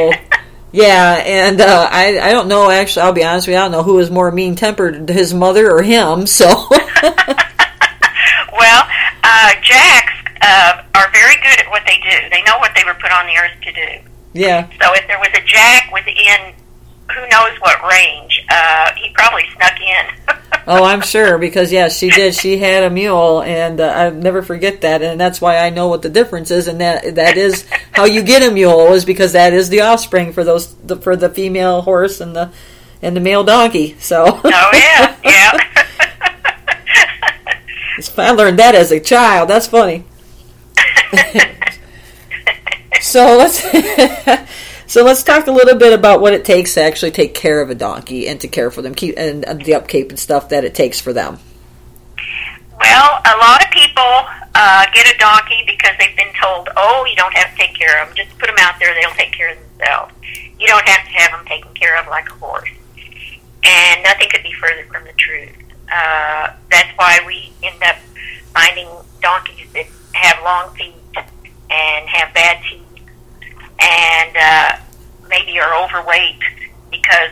yeah, 0.73 1.23
and 1.25 1.61
uh, 1.61 1.88
I 1.90 2.18
I 2.21 2.32
don't 2.32 2.49
know. 2.49 2.71
Actually, 2.71 3.02
I'll 3.02 3.12
be 3.12 3.25
honest 3.25 3.47
with 3.47 3.54
you. 3.54 3.59
I 3.61 3.64
don't 3.64 3.73
know 3.73 3.82
who 3.82 3.94
was 3.94 4.11
more 4.11 4.30
mean 4.30 4.56
tempered, 4.56 5.09
his 5.09 5.32
mother 5.35 5.71
or 5.71 5.82
him. 5.82 6.26
So, 6.26 6.47
Well, 8.52 8.85
uh, 9.25 9.52
jacks 9.62 10.12
uh, 10.42 10.82
are 10.94 11.11
very 11.12 11.35
good 11.37 11.59
at 11.61 11.68
what 11.71 11.82
they 11.87 11.97
do. 11.99 12.28
They 12.30 12.42
know 12.42 12.59
what 12.59 12.73
they 12.76 12.85
were 12.85 12.94
put 12.94 13.11
on 13.12 13.26
the 13.26 13.37
earth 13.38 13.61
to 13.62 13.73
do. 13.73 14.09
yeah, 14.35 14.66
So 14.80 14.92
if 14.94 15.06
there 15.09 15.18
was 15.18 15.30
a 15.35 15.44
jack 15.44 15.90
within 15.92 16.54
who 17.11 17.21
knows 17.28 17.59
what 17.61 17.82
range, 17.90 18.44
uh, 18.50 18.92
he 18.97 19.11
probably 19.14 19.44
snuck 19.56 19.80
in. 19.80 20.37
Oh, 20.66 20.85
I'm 20.85 21.00
sure 21.00 21.38
because 21.38 21.73
yes, 21.73 21.99
she 21.99 22.11
did. 22.11 22.35
She 22.35 22.59
had 22.59 22.85
a 22.85 22.90
mule, 22.90 23.42
and 23.42 23.80
uh, 23.80 23.87
I'll 23.87 24.12
never 24.12 24.42
forget 24.42 24.82
that. 24.82 25.02
And 25.02 25.21
that's 25.21 25.40
why 25.40 25.59
I 25.59 25.71
know 25.71 25.88
what 25.88 26.02
the 26.02 26.09
difference 26.09 26.52
is, 26.52 26.68
and 26.68 26.80
that 26.80 27.16
that 27.16 27.37
is 27.37 27.66
how 27.92 28.04
you 28.04 28.23
get 28.23 28.49
a 28.49 28.54
mule 28.54 28.92
is 28.92 29.04
because 29.04 29.32
that 29.32 29.52
is 29.52 29.71
the 29.71 29.80
offspring 29.80 30.32
for 30.32 30.44
those 30.44 30.73
the, 30.76 30.97
for 30.97 31.16
the 31.16 31.28
female 31.28 31.82
horse 31.82 32.21
and 32.21 32.37
the 32.37 32.52
and 33.02 33.16
the 33.16 33.21
male 33.21 33.42
donkey. 33.42 33.97
So 33.99 34.40
oh 34.44 34.71
yeah, 34.73 35.16
yeah. 35.25 35.59
I 38.18 38.30
learned 38.30 38.59
that 38.59 38.75
as 38.75 38.92
a 38.92 39.00
child. 39.00 39.49
That's 39.50 39.66
funny. 39.66 40.04
so 43.00 43.37
let's 43.37 43.62
so 44.92 45.02
let's 45.02 45.22
talk 45.22 45.46
a 45.46 45.50
little 45.50 45.78
bit 45.78 45.94
about 45.94 46.20
what 46.20 46.34
it 46.34 46.44
takes 46.44 46.75
to 46.75 46.82
actually 46.82 47.12
take 47.12 47.32
care 47.32 47.62
of 47.62 47.70
a 47.70 47.75
donkey 47.75 48.28
and 48.28 48.38
to 48.42 48.46
care 48.46 48.70
for 48.70 48.82
them, 48.82 48.94
keep 48.94 49.14
and, 49.16 49.42
the 49.64 49.75
upkeep 49.75 50.11
and 50.11 50.18
stuff 50.18 50.50
that 50.50 50.66
it 50.66 50.75
takes 50.75 51.00
for 51.00 51.14
them. 51.14 51.38
well, 52.78 53.22
a 53.25 53.37
lot 53.40 53.64
of 53.64 53.70
people 53.70 54.12
uh, 54.54 54.84
get 54.92 55.06
a 55.06 55.16
donkey 55.16 55.64
because 55.64 55.96
they've 55.99 56.14
been 56.14 56.34
told, 56.38 56.68
"Oh, 56.76 57.06
you 57.08 57.16
don't 57.16 57.32
have 57.32 57.52
to 57.52 57.56
take 57.56 57.75
care 57.75 58.02
of 58.02 58.08
them. 58.08 58.16
Just 58.18 58.38
put 58.38 58.49
them 58.49 58.56
out 58.58 58.75
there; 58.78 58.94
they'll 58.94 59.16
take 59.16 59.32
care 59.32 59.52
of 59.52 59.58
themselves. 59.78 60.12
You 60.61 60.66
don't 60.66 60.87
have 60.87 61.06
to 61.06 61.12
have 61.12 61.30
them 61.38 61.46
taken 61.46 61.72
care 61.72 61.99
of 61.99 62.06
like 62.08 62.28
a 62.28 62.34
horse." 62.34 62.68
And 63.64 64.02
nothing 64.02 64.28
could 64.28 64.42
be 64.42 64.52
further 64.61 64.84
from 64.92 65.04
the 65.04 65.14
truth. 65.14 65.56
Uh, 65.90 66.52
that's 66.70 66.90
why 66.99 67.18
we 67.26 67.50
end 67.62 67.82
up 67.82 67.96
finding 68.52 68.88
donkeys 69.22 69.72
that 69.72 69.87
have 70.12 70.44
long 70.44 70.76
feet 70.76 70.92
and 71.70 72.08
have 72.11 72.34
bad 72.34 72.62
teeth 72.68 72.81
and 73.82 74.36
uh, 74.36 74.76
maybe 75.28 75.58
are 75.58 75.74
overweight 75.84 76.40
because 76.90 77.30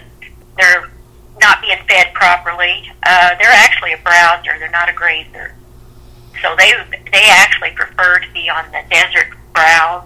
they're 0.57 0.90
not 1.40 1.62
being 1.62 1.78
fed 1.88 2.12
properly. 2.14 2.90
Uh, 3.02 3.35
they're 3.38 3.52
actually 3.52 3.92
a 3.92 3.99
browser; 3.99 4.59
they're 4.59 4.71
not 4.71 4.88
a 4.88 4.92
grazer. 4.92 5.54
So 6.42 6.54
they 6.57 6.73
they 7.12 7.25
actually 7.30 7.71
prefer 7.73 8.19
to 8.19 8.33
be 8.33 8.49
on 8.50 8.71
the 8.73 8.83
desert 8.90 9.28
browse. 9.54 10.04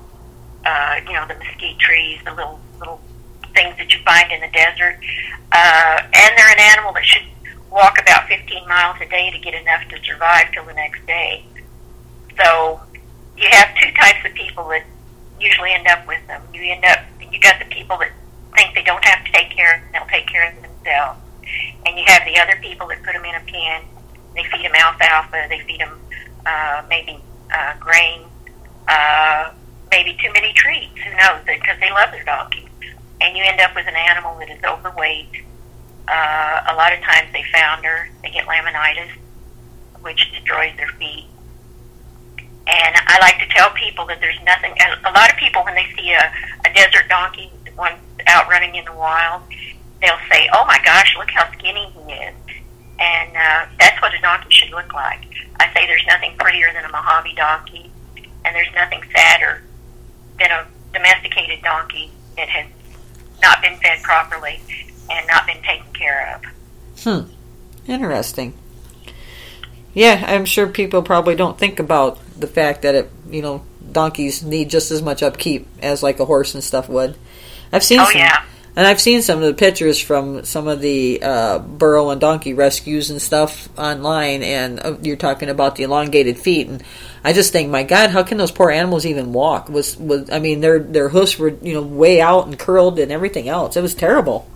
Uh, 0.64 1.00
you 1.06 1.12
know, 1.12 1.26
the 1.26 1.34
mesquite 1.34 1.78
trees, 1.78 2.18
the 2.24 2.34
little 2.34 2.60
little 2.78 3.00
things 3.54 3.76
that 3.78 3.92
you 3.92 4.00
find 4.04 4.30
in 4.32 4.40
the 4.40 4.50
desert. 4.52 4.98
Uh, 5.52 6.02
and 6.02 6.32
they're 6.36 6.50
an 6.50 6.58
animal 6.58 6.92
that 6.92 7.04
should 7.04 7.22
walk 7.70 8.00
about 8.00 8.28
15 8.28 8.68
miles 8.68 8.96
a 9.00 9.06
day 9.06 9.30
to 9.30 9.38
get 9.38 9.54
enough 9.54 9.82
to 9.88 10.02
survive 10.04 10.50
till 10.52 10.64
the 10.64 10.74
next 10.74 11.06
day. 11.06 11.44
So 12.36 12.80
you 13.36 13.48
have 13.50 13.68
two 13.76 13.90
types 13.92 14.24
of 14.24 14.34
people 14.34 14.68
that 14.68 14.84
usually 15.44 15.72
end 15.72 15.86
up 15.86 16.06
with 16.08 16.26
them. 16.26 16.42
You 16.52 16.72
end 16.72 16.84
up, 16.84 17.00
you 17.20 17.38
got 17.40 17.58
the 17.58 17.66
people 17.66 17.98
that 17.98 18.10
think 18.56 18.74
they 18.74 18.82
don't 18.82 19.04
have 19.04 19.24
to 19.24 19.32
take 19.32 19.50
care 19.50 19.76
of 19.76 19.80
them, 19.82 19.90
they'll 19.92 20.10
take 20.10 20.26
care 20.26 20.48
of 20.48 20.54
themselves. 20.62 21.20
And 21.86 21.98
you 21.98 22.04
have 22.06 22.24
the 22.24 22.38
other 22.40 22.58
people 22.62 22.88
that 22.88 23.02
put 23.02 23.12
them 23.12 23.24
in 23.24 23.34
a 23.34 23.40
pen, 23.40 23.82
they 24.34 24.44
feed 24.44 24.64
them 24.64 24.74
alfalfa, 24.74 25.46
they 25.48 25.60
feed 25.60 25.80
them 25.80 26.00
uh, 26.46 26.82
maybe 26.88 27.18
uh, 27.52 27.74
grain, 27.78 28.22
uh, 28.88 29.52
maybe 29.90 30.16
too 30.22 30.32
many 30.32 30.52
treats, 30.54 30.96
who 31.04 31.10
knows, 31.16 31.40
because 31.44 31.78
they 31.80 31.90
love 31.90 32.10
their 32.10 32.24
donkey. 32.24 32.66
And 33.20 33.36
you 33.36 33.44
end 33.44 33.60
up 33.60 33.74
with 33.74 33.86
an 33.86 33.96
animal 33.96 34.38
that 34.38 34.50
is 34.50 34.62
overweight. 34.64 35.30
Uh, 36.08 36.60
a 36.68 36.74
lot 36.74 36.92
of 36.92 37.00
times 37.00 37.28
they 37.32 37.44
founder, 37.52 38.08
they 38.22 38.30
get 38.30 38.46
laminitis, 38.46 39.10
which 40.02 40.30
destroys 40.32 40.76
their 40.76 40.88
feet. 40.98 41.26
And 42.66 42.96
I 43.06 43.18
like 43.20 43.38
to 43.40 43.54
tell 43.54 43.70
people 43.70 44.06
that 44.06 44.20
there's 44.20 44.40
nothing. 44.44 44.74
A 45.04 45.12
lot 45.12 45.30
of 45.30 45.36
people, 45.36 45.62
when 45.64 45.74
they 45.74 45.86
see 45.96 46.12
a, 46.12 46.32
a 46.64 46.72
desert 46.72 47.08
donkey, 47.08 47.50
one 47.76 47.92
out 48.26 48.48
running 48.48 48.74
in 48.74 48.84
the 48.84 48.92
wild, 48.92 49.42
they'll 50.00 50.20
say, 50.30 50.48
"Oh 50.52 50.64
my 50.66 50.78
gosh, 50.84 51.14
look 51.18 51.30
how 51.30 51.50
skinny 51.52 51.92
he 51.92 52.12
is," 52.12 52.34
and 52.98 53.36
uh, 53.36 53.66
that's 53.78 54.00
what 54.00 54.14
a 54.14 54.20
donkey 54.20 54.48
should 54.50 54.70
look 54.70 54.94
like. 54.94 55.20
I 55.60 55.72
say 55.74 55.86
there's 55.86 56.06
nothing 56.06 56.34
prettier 56.38 56.72
than 56.72 56.84
a 56.84 56.88
Mojave 56.88 57.34
donkey, 57.34 57.90
and 58.44 58.54
there's 58.54 58.72
nothing 58.74 59.02
sadder 59.14 59.62
than 60.38 60.50
a 60.50 60.66
domesticated 60.92 61.62
donkey 61.62 62.10
that 62.36 62.48
has 62.48 62.66
not 63.42 63.60
been 63.60 63.76
fed 63.78 64.02
properly 64.02 64.60
and 65.10 65.26
not 65.26 65.46
been 65.46 65.62
taken 65.62 65.92
care 65.92 66.34
of. 66.34 67.02
Hmm. 67.02 67.32
Interesting. 67.86 68.54
Yeah, 69.92 70.24
I'm 70.26 70.44
sure 70.44 70.66
people 70.66 71.02
probably 71.02 71.36
don't 71.36 71.58
think 71.58 71.78
about 71.78 72.18
the 72.38 72.46
fact 72.46 72.82
that 72.82 72.94
it, 72.94 73.10
you 73.30 73.42
know, 73.42 73.64
donkeys 73.92 74.42
need 74.42 74.70
just 74.70 74.90
as 74.90 75.02
much 75.02 75.22
upkeep 75.22 75.66
as 75.82 76.02
like 76.02 76.20
a 76.20 76.24
horse 76.24 76.54
and 76.54 76.62
stuff 76.64 76.88
would. 76.88 77.16
I've 77.72 77.84
seen 77.84 78.00
Oh, 78.00 78.04
some, 78.06 78.16
yeah. 78.20 78.44
and 78.76 78.86
I've 78.86 79.00
seen 79.00 79.22
some 79.22 79.38
of 79.38 79.44
the 79.44 79.54
pictures 79.54 80.00
from 80.00 80.44
some 80.44 80.68
of 80.68 80.80
the 80.80 81.20
uh, 81.22 81.58
burro 81.58 82.10
and 82.10 82.20
donkey 82.20 82.54
rescues 82.54 83.10
and 83.10 83.20
stuff 83.20 83.68
online, 83.78 84.42
and 84.42 84.80
uh, 84.80 84.96
you're 85.02 85.16
talking 85.16 85.48
about 85.48 85.76
the 85.76 85.82
elongated 85.84 86.38
feet, 86.38 86.68
and 86.68 86.82
I 87.24 87.32
just 87.32 87.52
think, 87.52 87.70
my 87.70 87.82
God, 87.84 88.10
how 88.10 88.22
can 88.22 88.38
those 88.38 88.50
poor 88.52 88.70
animals 88.70 89.06
even 89.06 89.32
walk? 89.32 89.68
Was 89.68 89.96
was 89.96 90.30
I 90.30 90.38
mean, 90.38 90.60
their 90.60 90.78
their 90.78 91.08
hoofs 91.08 91.38
were 91.38 91.50
you 91.62 91.74
know 91.74 91.82
way 91.82 92.20
out 92.20 92.46
and 92.46 92.58
curled 92.58 92.98
and 92.98 93.10
everything 93.12 93.48
else. 93.48 93.76
It 93.76 93.82
was 93.82 93.94
terrible. 93.94 94.48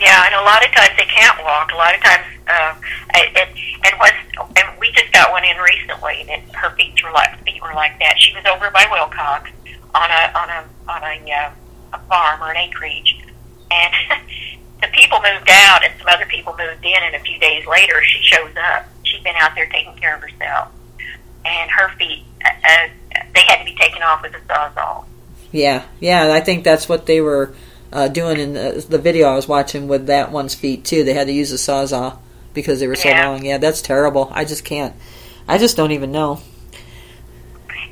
Yeah, 0.00 0.24
and 0.26 0.34
a 0.34 0.42
lot 0.42 0.64
of 0.64 0.72
times 0.72 0.96
they 0.96 1.04
can't 1.04 1.38
walk. 1.44 1.72
A 1.72 1.76
lot 1.76 1.94
of 1.94 2.00
times, 2.00 2.24
uh, 2.48 2.74
and 3.14 3.36
and 3.84 3.98
what's 3.98 4.16
and 4.56 4.78
we 4.80 4.90
just 4.92 4.99
got 5.20 5.32
one 5.32 5.44
in 5.44 5.56
recently 5.58 6.24
that 6.28 6.40
her 6.54 6.74
feet 6.76 7.02
were 7.04 7.12
like 7.12 7.42
feet 7.44 7.60
were 7.60 7.74
like 7.74 7.98
that. 7.98 8.18
She 8.18 8.34
was 8.34 8.44
over 8.46 8.70
by 8.70 8.84
Willcox 8.84 9.50
on 9.94 10.10
a 10.10 10.22
on 10.38 10.48
a 10.48 10.60
on 10.88 11.02
a, 11.02 11.32
uh, 11.32 11.52
a 11.92 11.98
farm 12.08 12.42
or 12.42 12.50
an 12.50 12.56
acreage, 12.56 13.18
and 13.70 13.94
the 14.80 14.88
people 14.92 15.18
moved 15.18 15.48
out, 15.50 15.84
and 15.84 15.92
some 15.98 16.08
other 16.08 16.26
people 16.26 16.56
moved 16.56 16.84
in, 16.84 17.02
and 17.02 17.14
a 17.14 17.20
few 17.20 17.38
days 17.38 17.66
later 17.66 18.02
she 18.02 18.22
shows 18.22 18.54
up. 18.56 18.86
She'd 19.02 19.22
been 19.22 19.36
out 19.36 19.54
there 19.54 19.66
taking 19.66 19.94
care 19.96 20.16
of 20.16 20.22
herself, 20.22 20.72
and 21.44 21.70
her 21.70 21.90
feet 21.98 22.24
uh, 22.44 22.48
uh, 22.48 22.88
they 23.34 23.42
had 23.46 23.58
to 23.58 23.64
be 23.64 23.76
taken 23.76 24.02
off 24.02 24.22
with 24.22 24.34
a 24.34 24.40
sawzall. 24.40 25.04
Yeah, 25.52 25.84
yeah, 25.98 26.32
I 26.32 26.40
think 26.40 26.64
that's 26.64 26.88
what 26.88 27.06
they 27.06 27.20
were 27.20 27.54
uh, 27.92 28.08
doing 28.08 28.38
in 28.38 28.54
the, 28.54 28.86
the 28.88 28.98
video 28.98 29.26
I 29.26 29.34
was 29.34 29.48
watching 29.48 29.86
with 29.88 30.06
that 30.06 30.32
one's 30.32 30.54
feet 30.54 30.84
too. 30.84 31.04
They 31.04 31.12
had 31.12 31.26
to 31.26 31.32
use 31.32 31.52
a 31.52 31.56
sawzall 31.56 32.20
because 32.54 32.80
they 32.80 32.86
were 32.86 32.96
so 32.96 33.08
Yeah. 33.08 33.28
long. 33.28 33.44
Yeah, 33.44 33.58
that's 33.58 33.82
terrible. 33.82 34.30
I 34.32 34.44
just 34.44 34.64
can't. 34.64 34.94
I 35.48 35.58
just 35.58 35.76
don't 35.76 35.92
even 35.92 36.12
know. 36.12 36.40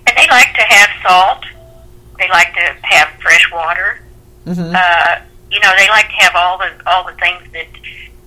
And 0.06 0.16
they 0.16 0.26
like 0.28 0.54
to 0.54 0.62
have 0.62 0.90
salt. 1.02 1.44
They 2.18 2.28
like 2.28 2.52
to 2.54 2.74
have 2.82 3.08
fresh 3.20 3.50
water. 3.52 4.00
hmm 4.44 4.74
uh, 4.74 5.18
you 5.50 5.60
know, 5.60 5.72
they 5.78 5.88
like 5.88 6.06
to 6.08 6.14
have 6.16 6.32
all 6.34 6.58
the 6.58 6.70
all 6.86 7.04
the 7.04 7.14
things 7.14 7.42
that 7.52 7.66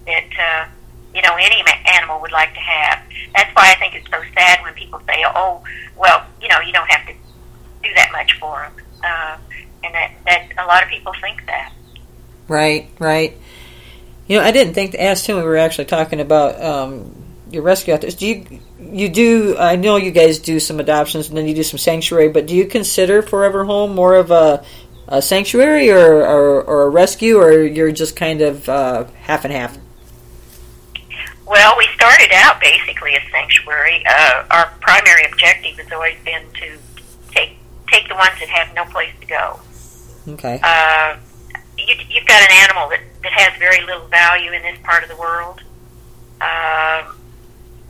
that 0.08 0.26
uh, 0.40 0.68
you 1.14 1.22
know 1.22 1.36
any 1.36 1.62
ma- 1.64 1.92
animal 1.94 2.20
would 2.22 2.32
like 2.32 2.54
to 2.54 2.60
have. 2.60 3.00
That's 3.36 3.54
why 3.56 3.72
I 3.72 3.76
think 3.76 3.96
it's 3.96 4.10
so 4.10 4.22
sad 4.34 4.62
when 4.64 4.74
people 4.74 5.00
say, 5.08 5.24
"Oh, 5.36 5.62
well, 5.98 6.26
you 6.42 6.48
know, 6.48 6.60
you 6.62 6.74
don't 6.74 6.90
have 6.90 7.06
to 7.08 7.14
do 7.84 7.94
that 7.96 8.12
much 8.12 8.38
for 8.40 8.62
them." 8.62 8.86
uh, 9.04 9.38
and 9.84 9.94
that 9.96 10.12
that 10.26 10.50
a 10.58 10.66
lot 10.68 10.84
of 10.84 10.90
people 10.90 11.14
think 11.22 11.46
that. 11.46 11.72
Right, 12.48 12.90
right. 13.00 13.38
You 14.32 14.38
know, 14.38 14.46
I 14.46 14.52
didn't 14.52 14.76
think 14.76 14.92
to 14.92 15.04
ask 15.04 15.26
him. 15.26 15.36
We 15.36 15.44
were 15.44 15.58
actually 15.58 15.84
talking 15.86 16.22
about 16.22 16.64
um, 16.64 17.14
your 17.52 17.64
rescue 17.64 17.94
out 17.94 18.00
there. 18.00 18.12
Do 18.12 18.26
you 18.26 18.62
you 18.80 19.10
do? 19.10 19.58
I 19.60 19.76
know 19.76 19.98
you 19.98 20.12
guys 20.12 20.40
do 20.40 20.58
some 20.62 20.80
adoptions 20.80 21.28
and 21.28 21.36
then 21.36 21.50
you 21.50 21.54
do 21.54 21.64
some 21.64 21.78
sanctuary, 21.78 22.30
but 22.30 22.46
do 22.46 22.56
you 22.56 22.66
consider 22.66 23.22
Forever 23.22 23.66
Home 23.66 23.94
more 23.94 24.16
of 24.16 24.32
a, 24.32 24.64
a 25.10 25.22
sanctuary 25.22 25.92
or, 25.92 26.26
or, 26.26 26.64
or 26.64 26.84
a 26.84 26.90
rescue, 26.90 27.40
or 27.40 27.62
you're 27.62 27.92
just 27.92 28.16
kind 28.16 28.40
of 28.40 28.70
uh, 28.70 29.04
half 29.20 29.44
and 29.44 29.52
half? 29.54 29.78
Well, 31.46 31.76
we 31.78 31.86
started 31.94 32.32
out 32.32 32.62
basically 32.62 33.16
a 33.16 33.22
sanctuary. 33.32 34.02
Uh, 34.10 34.46
our 34.50 34.72
primary 34.80 35.26
objective 35.26 35.78
has 35.78 35.92
always 35.92 36.16
been 36.24 36.46
to 36.54 36.78
take 37.32 37.58
take 37.92 38.08
the 38.08 38.16
ones 38.16 38.40
that 38.40 38.48
have 38.48 38.74
no 38.74 38.86
place 38.86 39.12
to 39.20 39.28
go. 39.28 39.60
Okay. 40.26 40.58
Uh, 40.64 41.18
you, 41.78 41.96
you've 42.10 42.26
got 42.28 42.42
an 42.42 42.52
animal 42.64 42.88
that, 42.92 43.02
that 43.24 43.32
has 43.32 43.58
very 43.60 43.82
little 43.86 44.08
value 44.08 44.52
in 44.52 44.62
this 44.62 44.78
part 44.84 45.04
of 45.04 45.10
the 45.10 45.16
world. 45.16 45.62
Uh, 46.40 47.12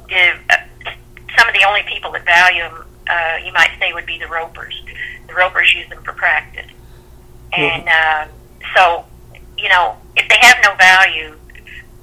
the, 0.10 0.34
uh, 0.50 0.92
some 1.38 1.48
of 1.48 1.54
the 1.54 1.64
only 1.68 1.84
people 1.84 2.12
that 2.12 2.26
value 2.26 2.64
them, 2.64 2.86
uh, 3.10 3.38
you 3.46 3.54
might 3.54 3.72
say, 3.80 3.94
would 3.94 4.06
be 4.06 4.18
the 4.18 4.28
ropers. 4.28 4.82
The 5.28 5.34
ropers 5.34 5.74
use 5.74 5.88
them 5.90 6.04
for 6.04 6.14
practice. 6.14 6.70
And 7.54 7.88
uh, 7.88 8.28
so, 8.76 9.06
you 9.58 9.70
know, 9.70 9.98
if 10.16 10.28
they 10.30 10.38
have 10.42 10.58
no 10.64 10.76
value, 10.76 11.38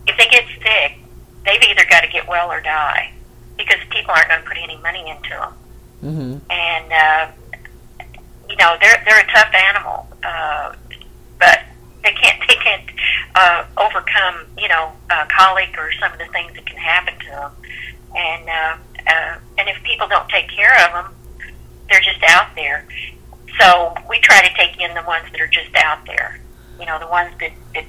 if 0.06 0.16
they 0.16 0.26
get 0.26 0.44
sick, 0.62 0.98
they've 1.44 1.62
either 1.70 1.84
got 1.88 2.02
to 2.02 2.08
get 2.08 2.28
well 2.28 2.50
or 2.50 2.60
die 2.60 3.12
because 3.56 3.78
people 3.90 4.12
aren't 4.14 4.28
going 4.28 4.42
to 4.42 4.48
put 4.48 4.58
any 4.58 4.76
money 4.78 5.08
into 5.10 5.30
them. 5.30 5.52
Mm-hmm. 6.02 6.50
And 6.50 6.92
uh, 6.92 7.32
you 8.48 8.56
know, 8.56 8.76
they're 8.80 9.02
they're 9.04 9.20
a 9.20 9.32
tough 9.32 9.52
animal, 9.52 10.06
uh, 10.22 10.74
but 11.38 11.60
they 12.02 12.12
can't 12.12 12.40
they 12.48 12.54
can't 12.54 12.87
uh, 13.34 13.64
overcome 13.76 14.46
you 14.58 14.68
know 14.68 14.92
uh, 15.10 15.26
colic 15.26 15.74
or 15.78 15.90
some 16.00 16.12
of 16.12 16.18
the 16.18 16.26
things 16.26 16.54
that 16.54 16.66
can 16.66 16.76
happen 16.78 17.14
to 17.18 17.26
them. 17.30 17.52
And 18.16 18.48
uh, 18.48 18.76
uh, 19.06 19.38
and 19.58 19.68
if 19.68 19.82
people 19.84 20.08
don't 20.08 20.28
take 20.28 20.48
care 20.48 20.74
of 20.86 20.92
them, 20.92 21.14
they're 21.88 22.00
just 22.00 22.22
out 22.24 22.54
there. 22.54 22.86
So 23.60 23.94
we 24.08 24.20
try 24.20 24.40
to 24.46 24.54
take 24.54 24.80
in 24.80 24.94
the 24.94 25.02
ones 25.02 25.26
that 25.32 25.40
are 25.40 25.48
just 25.48 25.74
out 25.76 26.04
there. 26.06 26.40
You 26.78 26.86
know, 26.86 26.98
the 26.98 27.08
ones 27.08 27.32
that 27.40 27.52
that, 27.74 27.84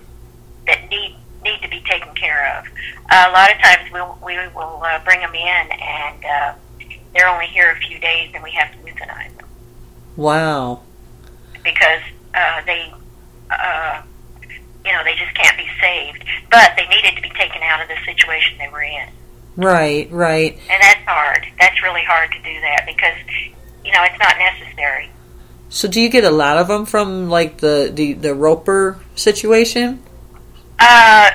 that 0.68 0.90
need 0.90 1.16
need 1.44 1.62
to 1.62 1.70
be 1.70 1.82
taken 1.90 2.14
care 2.16 2.58
of. 2.58 2.66
Uh, 3.12 3.26
a 3.30 3.32
lot 3.32 3.52
of 3.52 3.58
times 3.60 3.90
we'll, 3.92 4.18
we 4.24 4.36
will 4.54 4.82
uh, 4.84 5.04
bring 5.06 5.20
them 5.20 5.34
in, 5.34 5.72
and 5.72 6.26
uh, 6.26 6.54
they're 7.14 7.30
only 7.30 7.46
here 7.48 7.72
a 7.72 7.76
few 7.78 7.98
days, 8.00 8.30
and 8.34 8.44
we 8.44 8.52
have 8.52 8.72
to 8.72 8.78
euthanize 8.80 9.36
them 9.38 9.48
Wow. 10.18 10.82
because 11.64 12.02
uh, 12.34 12.62
they, 12.66 12.94
uh, 13.50 14.02
you 14.90 14.96
know, 14.96 15.04
they 15.04 15.14
just 15.14 15.36
can't 15.36 15.56
be 15.56 15.68
saved. 15.80 16.26
But 16.50 16.74
they 16.76 16.88
needed 16.88 17.16
to 17.16 17.22
be 17.22 17.30
taken 17.30 17.62
out 17.62 17.82
of 17.82 17.88
the 17.88 17.98
situation 18.06 18.58
they 18.58 18.70
were 18.70 18.82
in, 18.82 19.08
Right, 19.56 20.10
right. 20.12 20.54
and 20.54 20.82
that's 20.82 21.06
hard. 21.06 21.46
That's 21.60 21.82
really 21.84 22.02
hard 22.04 22.32
to 22.32 22.38
do 22.40 22.60
that 22.62 22.86
because, 22.88 23.14
you 23.86 23.92
know, 23.92 24.04
it's 24.04 24.18
not 24.18 24.36
necessary. 24.40 25.12
So, 25.70 25.88
do 25.88 26.02
you 26.02 26.10
get 26.10 26.24
a 26.24 26.32
lot 26.32 26.58
of 26.58 26.68
them 26.68 26.86
from 26.88 27.30
like 27.30 27.58
the 27.60 27.92
the, 27.94 28.14
the 28.14 28.34
Roper 28.34 28.98
situation? 29.14 30.02
Uh, 30.80 31.30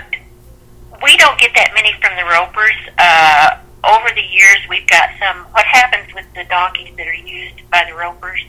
we 1.01 1.17
don't 1.19 1.39
get 1.39 1.53
that 1.55 1.71
many 1.75 1.93
from 2.03 2.17
the 2.17 2.25
ropers. 2.25 2.75
Uh, 2.99 3.59
over 3.87 4.09
the 4.15 4.23
years, 4.23 4.59
we've 4.69 4.87
got 4.89 5.11
some. 5.21 5.45
What 5.53 5.65
happens 5.67 6.13
with 6.15 6.27
the 6.35 6.43
donkeys 6.51 6.91
that 6.97 7.07
are 7.07 7.15
used 7.15 7.71
by 7.71 7.85
the 7.89 7.95
ropers 7.95 8.43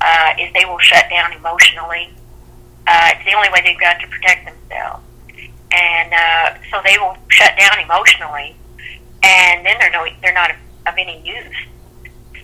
uh, 0.00 0.32
is 0.40 0.52
they 0.54 0.64
will 0.64 0.78
shut 0.80 1.04
down 1.08 1.32
emotionally. 1.34 2.10
Uh, 2.86 3.10
it's 3.14 3.24
the 3.24 3.34
only 3.34 3.48
way 3.50 3.60
they've 3.62 3.80
got 3.80 4.00
to 4.00 4.06
protect 4.08 4.46
themselves, 4.46 5.04
and 5.72 6.12
uh, 6.12 6.54
so 6.70 6.80
they 6.84 6.96
will 6.98 7.16
shut 7.28 7.56
down 7.56 7.78
emotionally, 7.78 8.56
and 9.22 9.64
then 9.64 9.76
they're 9.78 9.90
no, 9.90 10.06
they're 10.22 10.34
not 10.34 10.50
of, 10.50 10.56
of 10.86 10.94
any 10.98 11.20
use. 11.26 11.56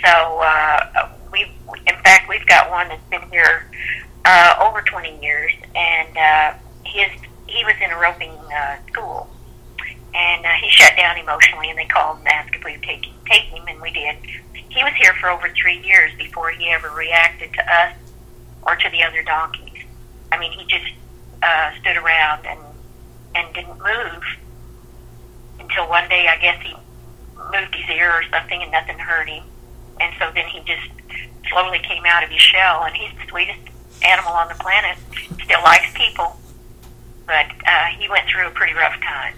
So 0.05 0.41
uh, 0.41 1.09
we, 1.33 1.51
in 1.87 1.97
fact, 2.05 2.29
we've 2.29 2.47
got 2.47 2.71
one 2.71 2.89
that's 2.89 3.09
been 3.11 3.29
here 3.31 3.67
uh, 4.25 4.55
over 4.69 4.83
20 4.83 5.21
years, 5.23 5.53
and 5.75 6.17
uh, 6.17 6.55
his 6.85 7.11
he 7.47 7.65
was 7.65 7.75
in 7.83 7.91
a 7.91 7.99
roping 7.99 8.33
uh, 8.33 8.77
school, 8.89 9.29
and 10.15 10.45
uh, 10.45 10.51
he 10.61 10.69
shut 10.71 10.97
down 10.97 11.17
emotionally, 11.17 11.71
and 11.71 11.79
they 11.79 11.87
called 11.87 12.19
and 12.19 12.29
asked 12.29 12.55
if 12.55 12.65
we 12.65 12.73
would 12.73 12.83
take 12.83 13.07
take 13.31 13.45
him, 13.45 13.65
and 13.69 13.81
we 13.81 13.91
did. 13.91 14.17
He 14.69 14.83
was 14.83 14.93
here 14.99 15.15
for 15.15 15.31
over 15.31 15.49
three 15.51 15.81
years 15.83 16.13
before 16.19 16.51
he 16.51 16.71
ever 16.71 16.91
reacted 16.91 17.53
to 17.55 17.75
us 17.75 17.95
or 18.67 18.77
to 18.77 18.91
the 18.91 19.03
other 19.03 19.23
donkeys. 19.23 19.66
I 20.37 20.39
mean, 20.39 20.53
he 20.53 20.67
just 20.67 20.93
uh, 21.43 21.71
stood 21.81 21.97
around 21.97 22.45
and 22.47 22.61
and 23.35 23.55
didn't 23.55 23.79
move 23.79 24.23
until 25.59 25.89
one 25.89 26.09
day, 26.09 26.29
I 26.29 26.37
guess 26.39 26.63
he 26.63 26.75
moved 27.37 27.75
his 27.75 27.97
ear 27.97 28.11
or 28.11 28.23
something, 28.31 28.63
and 28.63 28.71
nothing 28.71 28.99
hurt 28.99 29.29
him. 29.29 29.45
And 30.01 30.15
so 30.19 30.31
then 30.35 30.47
he 30.47 30.61
just 30.61 30.89
slowly 31.51 31.79
came 31.79 32.05
out 32.05 32.23
of 32.23 32.31
his 32.31 32.41
shell, 32.41 32.85
and 32.85 32.95
he's 32.95 33.11
the 33.19 33.27
sweetest 33.29 33.61
animal 34.03 34.33
on 34.33 34.49
the 34.49 34.55
planet. 34.55 34.99
Still 35.45 35.63
likes 35.63 35.87
people, 35.95 36.37
but 37.27 37.47
uh, 37.67 37.87
he 37.99 38.09
went 38.09 38.29
through 38.29 38.49
a 38.49 38.51
pretty 38.51 38.75
rough 38.75 38.99
time. 39.01 39.35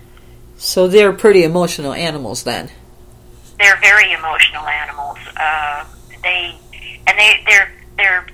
So 0.56 0.88
they're 0.88 1.12
pretty 1.12 1.44
emotional 1.44 1.92
animals 1.92 2.42
then. 2.42 2.70
They're 3.58 3.80
very 3.80 4.12
emotional 4.12 4.66
animals. 4.66 5.18
Uh, 5.37 5.84
they 6.24 6.56
and 7.06 7.18
they 7.18 7.40
they're 7.46 7.72
they're 7.96 8.26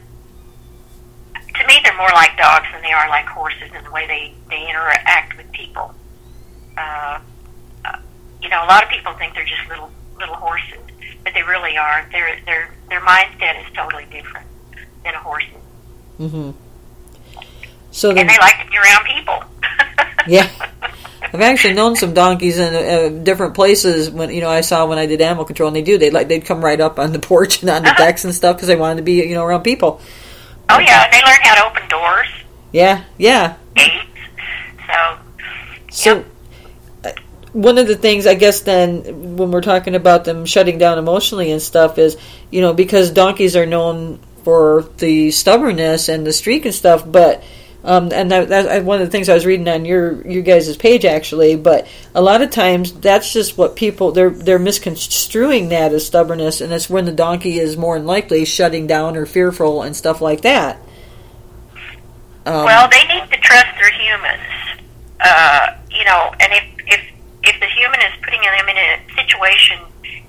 to 1.54 1.66
me 1.66 1.78
they're 1.82 1.96
more 1.96 2.10
like 2.14 2.36
dogs 2.36 2.66
than 2.72 2.82
they 2.82 2.92
are 2.92 3.08
like 3.08 3.26
horses 3.26 3.70
in 3.76 3.84
the 3.84 3.90
way 3.90 4.06
they 4.06 4.34
they 4.50 4.68
interact 4.68 5.36
with 5.36 5.50
people. 5.52 5.94
Uh, 6.76 7.20
uh, 7.84 7.98
you 8.42 8.48
know, 8.48 8.64
a 8.64 8.66
lot 8.68 8.82
of 8.82 8.88
people 8.90 9.12
think 9.14 9.34
they're 9.34 9.44
just 9.44 9.68
little 9.68 9.90
little 10.18 10.34
horses, 10.36 10.78
but 11.22 11.32
they 11.34 11.42
really 11.42 11.76
are. 11.76 12.06
Their 12.12 12.40
their 12.46 12.70
their 12.88 13.00
mindset 13.00 13.60
is 13.66 13.72
totally 13.74 14.06
different 14.10 14.46
than 15.04 15.14
a 15.14 15.18
horse's, 15.18 15.50
Mm-hmm. 16.18 16.50
So 17.90 18.10
and 18.10 18.28
they 18.28 18.38
like 18.38 18.64
to 18.64 18.70
be 18.70 18.76
around 18.76 19.04
people. 19.06 19.44
Yeah. 20.26 20.48
I've 21.20 21.42
actually 21.42 21.74
known 21.74 21.96
some 21.96 22.14
donkeys 22.14 22.58
in 22.58 22.74
uh, 22.74 23.22
different 23.24 23.54
places. 23.54 24.08
When 24.08 24.30
you 24.30 24.40
know, 24.40 24.48
I 24.48 24.62
saw 24.62 24.86
when 24.86 24.96
I 24.98 25.04
did 25.04 25.20
animal 25.20 25.44
control, 25.44 25.66
and 25.66 25.76
they 25.76 25.82
do. 25.82 25.98
They 25.98 26.08
like 26.10 26.28
they'd 26.28 26.44
come 26.46 26.64
right 26.64 26.80
up 26.80 26.98
on 26.98 27.12
the 27.12 27.18
porch 27.18 27.60
and 27.60 27.68
on 27.68 27.82
the 27.82 27.90
Uh-huh. 27.90 27.98
decks 28.04 28.24
and 28.24 28.34
stuff 28.34 28.56
because 28.56 28.68
they 28.68 28.76
wanted 28.76 28.96
to 28.96 29.02
be 29.02 29.14
you 29.26 29.34
know 29.34 29.44
around 29.44 29.64
people. 29.64 30.00
Oh 30.70 30.78
yeah, 30.78 31.10
they 31.10 31.18
learn 31.22 31.38
how 31.42 31.54
to 31.54 31.64
open 31.70 31.88
doors, 31.88 32.28
Yeah, 32.72 33.04
yeah. 33.18 33.56
gates. 33.74 34.06
So 34.86 35.18
So, 35.90 36.24
uh, 37.04 37.12
one 37.52 37.78
of 37.78 37.86
the 37.86 37.96
things 37.96 38.26
I 38.26 38.34
guess 38.34 38.60
then 38.60 39.36
when 39.36 39.50
we're 39.50 39.60
talking 39.62 39.94
about 39.94 40.24
them 40.24 40.44
shutting 40.44 40.78
down 40.78 40.98
emotionally 40.98 41.50
and 41.50 41.60
stuff 41.62 41.98
is, 41.98 42.16
you 42.50 42.60
know, 42.60 42.72
because 42.72 43.10
donkeys 43.10 43.56
are 43.56 43.66
known 43.66 44.18
for 44.44 44.88
the 44.98 45.30
stubbornness 45.30 46.08
and 46.08 46.26
the 46.26 46.32
streak 46.32 46.64
and 46.64 46.74
stuff, 46.74 47.04
but. 47.06 47.42
Um, 47.84 48.10
and 48.12 48.30
that, 48.30 48.48
that 48.48 48.84
one 48.84 49.02
of 49.02 49.06
the 49.06 49.10
things 49.10 49.28
I 49.28 49.34
was 49.34 49.44
reading 49.44 49.68
on 49.68 49.84
your 49.84 50.26
you 50.26 50.40
guys' 50.40 50.74
page 50.74 51.04
actually, 51.04 51.54
but 51.56 51.86
a 52.14 52.22
lot 52.22 52.40
of 52.40 52.50
times 52.50 52.92
that's 52.92 53.30
just 53.30 53.58
what 53.58 53.76
people 53.76 54.10
they're 54.10 54.30
they're 54.30 54.58
misconstruing 54.58 55.68
that 55.68 55.92
as 55.92 56.06
stubbornness, 56.06 56.62
and 56.62 56.72
it's 56.72 56.88
when 56.88 57.04
the 57.04 57.12
donkey 57.12 57.58
is 57.58 57.76
more 57.76 57.98
than 57.98 58.06
likely 58.06 58.46
shutting 58.46 58.86
down 58.86 59.16
or 59.16 59.26
fearful 59.26 59.82
and 59.82 59.94
stuff 59.94 60.22
like 60.22 60.40
that. 60.40 60.76
Um, 62.46 62.64
Well, 62.64 62.88
they 62.88 63.04
need 63.04 63.30
to 63.30 63.38
trust 63.40 63.68
their 63.78 63.92
humans. 63.92 64.40
Uh, 65.20 65.76
you 65.90 66.06
know, 66.06 66.32
and 66.40 66.52
if 66.54 66.64
if 66.86 67.00
if 67.42 67.60
the 67.60 67.66
human 67.66 68.00
is 68.00 68.12
putting 68.22 68.40
them 68.40 68.68
in 68.70 68.78
a 68.78 69.14
situation 69.14 69.78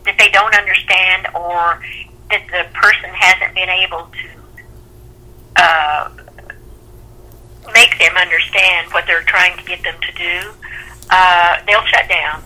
that 0.04 0.18
they 0.18 0.30
don't 0.30 0.54
understand 0.56 1.28
or 1.34 1.82
that 2.30 2.46
the 2.48 2.68
person 2.78 3.10
hasn't 3.13 3.56
been 3.56 3.70
able 3.70 4.08
to 4.08 4.30
uh, 5.56 6.10
make 7.73 7.97
them 7.99 8.15
understand 8.15 8.91
what 8.91 9.06
they're 9.08 9.23
trying 9.23 9.58
to 9.58 9.63
get 9.63 9.84
them 9.84 9.95
to 10.01 10.12
do, 10.13 10.51
uh, 11.10 11.58
they'll 11.67 11.86
shut 11.86 12.08
down. 12.10 12.43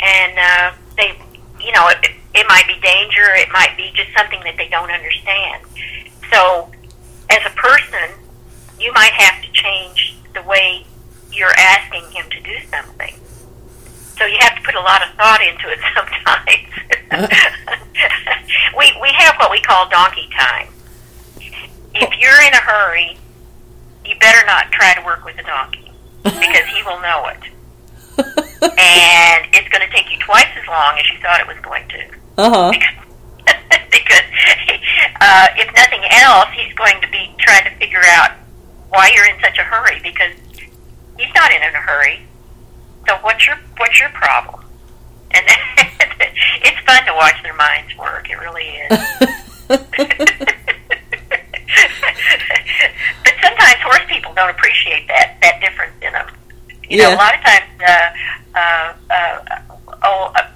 And 0.00 0.38
uh, 0.38 0.72
they, 0.96 1.18
you 1.64 1.72
know, 1.72 1.88
it, 1.88 2.10
it 2.34 2.46
might 2.48 2.66
be 2.66 2.78
danger, 2.80 3.34
it 3.34 3.48
might 3.52 3.76
be 3.76 3.90
just 3.94 4.10
something 4.16 4.40
that 4.44 4.56
they 4.56 4.68
don't 4.68 4.90
understand. 4.90 5.64
So, 6.32 6.70
as 7.30 7.40
a 7.46 7.54
person, 7.56 8.10
you 8.78 8.92
might 8.92 9.12
have 9.12 9.42
to 9.42 9.50
change 9.52 10.16
the 10.34 10.42
way 10.42 10.84
you're 11.32 11.54
asking 11.56 12.04
him 12.12 12.28
to 12.30 12.40
do 12.40 12.54
something. 12.70 13.14
So 14.18 14.24
you 14.24 14.36
have 14.40 14.56
to 14.56 14.62
put 14.62 14.74
a 14.74 14.80
lot 14.80 15.02
of 15.02 15.14
thought 15.16 15.40
into 15.42 15.68
it 15.68 15.78
sometimes. 15.94 16.66
we 18.78 18.92
we 19.00 19.08
have 19.12 19.36
what 19.38 19.50
we 19.50 19.60
call 19.60 19.88
donkey 19.88 20.28
time. 20.36 20.68
If 21.94 22.18
you're 22.18 22.42
in 22.42 22.52
a 22.52 22.60
hurry, 22.60 23.18
you 24.08 24.16
better 24.18 24.44
not 24.46 24.70
try 24.72 24.94
to 24.94 25.04
work 25.04 25.24
with 25.24 25.38
a 25.38 25.42
donkey 25.42 25.90
because 26.22 26.66
he 26.74 26.82
will 26.82 27.00
know 27.00 27.26
it, 27.28 27.42
and 28.78 29.46
it's 29.54 29.68
going 29.68 29.86
to 29.86 29.92
take 29.94 30.10
you 30.10 30.18
twice 30.18 30.48
as 30.60 30.66
long 30.66 30.98
as 30.98 31.08
you 31.10 31.18
thought 31.20 31.40
it 31.40 31.46
was 31.46 31.58
going 31.62 31.86
to 31.88 32.16
uh 32.38 32.50
huh. 32.50 32.72
because 33.90 34.22
uh, 35.20 35.48
if 35.56 35.72
nothing 35.74 36.04
else, 36.10 36.48
he's 36.54 36.72
going 36.74 37.00
to 37.00 37.08
be 37.10 37.32
trying 37.38 37.64
to 37.64 37.70
figure 37.78 38.02
out 38.04 38.32
why 38.90 39.10
you're 39.14 39.26
in 39.26 39.40
such 39.40 39.58
a 39.58 39.62
hurry 39.62 40.00
because 40.02 40.32
he's 41.18 41.32
not 41.34 41.50
in 41.50 41.62
a 41.62 41.72
hurry. 41.72 42.20
So 43.08 43.16
what's 43.22 43.46
your 43.46 43.56
what's 43.78 43.98
your 44.00 44.10
problem? 44.10 44.64
And 45.32 45.44
it's 46.62 46.78
fun 46.86 47.04
to 47.06 47.14
watch 47.14 47.42
their 47.42 47.54
minds 47.54 47.96
work. 47.96 48.28
It 48.30 48.38
really 48.38 48.64
is. 48.64 48.88
but 53.24 53.35
sometimes 53.46 53.78
horse 53.82 54.02
people 54.08 54.32
don't 54.34 54.50
appreciate 54.50 55.06
that 55.08 55.36
that 55.42 55.60
difference 55.60 55.94
in 56.02 56.12
them. 56.12 56.26
You 56.88 56.98
Yeah. 56.98 57.08
know, 57.08 57.14
a 57.14 57.16
lot 57.16 57.34
of 57.34 57.40
times, 57.40 57.64
uh, 57.80 58.08
uh, 58.54 58.92
uh, 59.10 59.60
oh, 60.02 60.32
uh, 60.34 60.46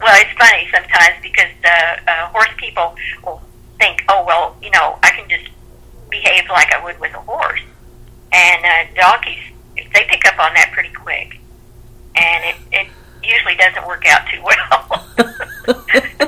well, 0.00 0.14
it's 0.20 0.32
funny 0.38 0.68
sometimes 0.72 1.16
because 1.22 1.50
uh, 1.64 1.96
uh, 2.06 2.26
horse 2.28 2.50
people 2.56 2.94
will 3.24 3.42
think, 3.78 4.04
oh, 4.08 4.24
well, 4.26 4.56
you 4.62 4.70
know, 4.70 4.98
I 5.02 5.10
can 5.10 5.28
just 5.28 5.48
behave 6.10 6.48
like 6.50 6.72
I 6.72 6.82
would 6.84 6.98
with 7.00 7.14
a 7.14 7.20
horse. 7.20 7.60
And 8.32 8.64
uh, 8.64 9.00
donkeys, 9.00 9.42
they 9.76 10.04
pick 10.08 10.26
up 10.26 10.38
on 10.38 10.52
that 10.54 10.70
pretty 10.72 10.92
quick. 10.92 11.38
And 12.16 12.44
it, 12.44 12.56
it 12.72 12.86
usually 13.22 13.56
doesn't 13.56 13.86
work 13.86 14.04
out 14.06 14.22
too 14.30 14.42
well. 14.42 15.06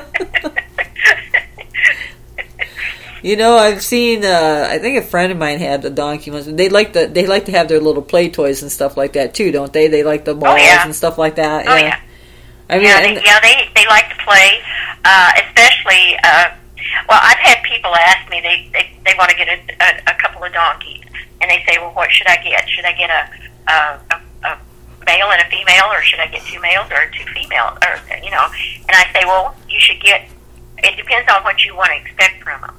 You 3.21 3.35
know, 3.35 3.55
I've 3.55 3.83
seen. 3.83 4.25
Uh, 4.25 4.67
I 4.69 4.79
think 4.79 4.97
a 4.97 5.05
friend 5.05 5.31
of 5.31 5.37
mine 5.37 5.59
had 5.59 5.85
a 5.85 5.89
donkey 5.89 6.31
once. 6.31 6.47
They 6.47 6.69
like 6.69 6.93
the 6.93 7.05
they 7.05 7.27
like 7.27 7.45
to 7.45 7.51
have 7.51 7.67
their 7.67 7.79
little 7.79 8.01
play 8.01 8.29
toys 8.29 8.63
and 8.63 8.71
stuff 8.71 8.97
like 8.97 9.13
that 9.13 9.33
too, 9.33 9.51
don't 9.51 9.71
they? 9.71 9.87
They 9.87 10.03
like 10.03 10.25
the 10.25 10.33
balls 10.33 10.59
yeah. 10.59 10.83
and 10.83 10.95
stuff 10.95 11.17
like 11.17 11.35
that. 11.35 11.67
Oh, 11.67 11.75
yeah. 11.75 11.99
I 12.69 12.77
mean, 12.77 12.87
yeah, 12.87 13.01
they, 13.01 13.13
yeah, 13.21 13.39
they 13.41 13.69
they 13.75 13.85
like 13.87 14.09
to 14.09 14.23
play, 14.23 14.59
uh, 15.05 15.31
especially. 15.45 16.17
Uh, 16.23 16.55
well, 17.07 17.19
I've 17.21 17.37
had 17.37 17.61
people 17.63 17.93
ask 17.93 18.29
me 18.31 18.41
they 18.41 18.69
they, 18.73 18.97
they 19.05 19.13
want 19.17 19.29
to 19.29 19.37
get 19.37 19.47
a, 19.47 19.59
a, 19.83 20.13
a 20.13 20.15
couple 20.17 20.43
of 20.43 20.51
donkeys, 20.53 21.03
and 21.41 21.51
they 21.51 21.63
say, 21.67 21.77
well, 21.77 21.93
what 21.93 22.11
should 22.11 22.27
I 22.27 22.37
get? 22.41 22.67
Should 22.69 22.85
I 22.85 22.93
get 22.93 23.09
a 23.09 23.29
a, 23.67 23.99
a, 24.15 24.21
a 24.47 24.59
male 25.05 25.29
and 25.29 25.41
a 25.41 25.49
female, 25.49 25.91
or 25.91 26.01
should 26.01 26.19
I 26.19 26.27
get 26.27 26.43
two 26.45 26.59
males 26.59 26.89
or 26.89 27.05
two 27.11 27.25
female, 27.33 27.77
or 27.85 27.99
you 28.23 28.31
know? 28.31 28.47
And 28.87 28.95
I 28.97 29.05
say, 29.13 29.25
well, 29.25 29.55
you 29.69 29.79
should 29.79 29.99
get. 30.01 30.27
It 30.79 30.97
depends 30.97 31.29
on 31.31 31.43
what 31.43 31.63
you 31.63 31.75
want 31.75 31.91
to 31.91 31.97
expect 31.97 32.41
from 32.41 32.61
them. 32.61 32.75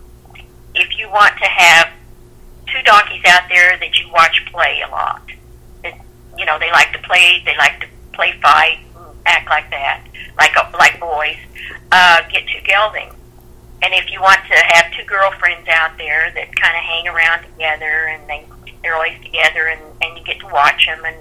If 0.75 0.99
you 0.99 1.09
want 1.11 1.37
to 1.39 1.45
have 1.45 1.91
two 2.67 2.83
donkeys 2.83 3.23
out 3.27 3.43
there 3.49 3.77
that 3.79 3.99
you 3.99 4.11
watch 4.11 4.45
play 4.51 4.83
a 4.87 4.91
lot, 4.91 5.23
that 5.83 5.99
you 6.39 6.47
know 6.47 6.59
they 6.59 6.71
like 6.71 6.93
to 6.93 6.99
play, 7.01 7.43
they 7.45 7.57
like 7.57 7.81
to 7.81 7.87
play 8.13 8.33
fight, 8.41 8.79
act 9.27 9.49
like 9.49 9.71
that, 9.71 10.03
like 10.39 10.55
like 10.75 10.99
boys. 11.01 11.37
Uh, 11.91 12.23
get 12.31 12.47
two 12.49 12.61
geldings, 12.65 13.15
and 13.83 13.93
if 13.93 14.11
you 14.11 14.21
want 14.21 14.41
to 14.49 14.55
have 14.55 14.91
two 14.97 15.05
girlfriends 15.05 15.69
out 15.69 15.99
there 15.99 16.33
that 16.35 16.57
kind 16.57 16.75
of 16.75 16.83
hang 16.83 17.07
around 17.07 17.43
together 17.43 18.09
and 18.09 18.27
they 18.29 18.47
they're 18.83 18.95
always 18.95 19.21
together 19.23 19.69
and 19.69 19.81
and 20.01 20.17
you 20.17 20.25
get 20.25 20.41
to 20.41 20.47
watch 20.47 20.87
them 20.87 21.05
and 21.05 21.17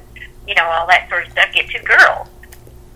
you 0.48 0.56
know 0.56 0.64
all 0.64 0.88
that 0.88 1.10
sort 1.10 1.26
of 1.26 1.32
stuff, 1.32 1.52
get 1.54 1.68
two 1.70 1.84
girls. 1.84 2.28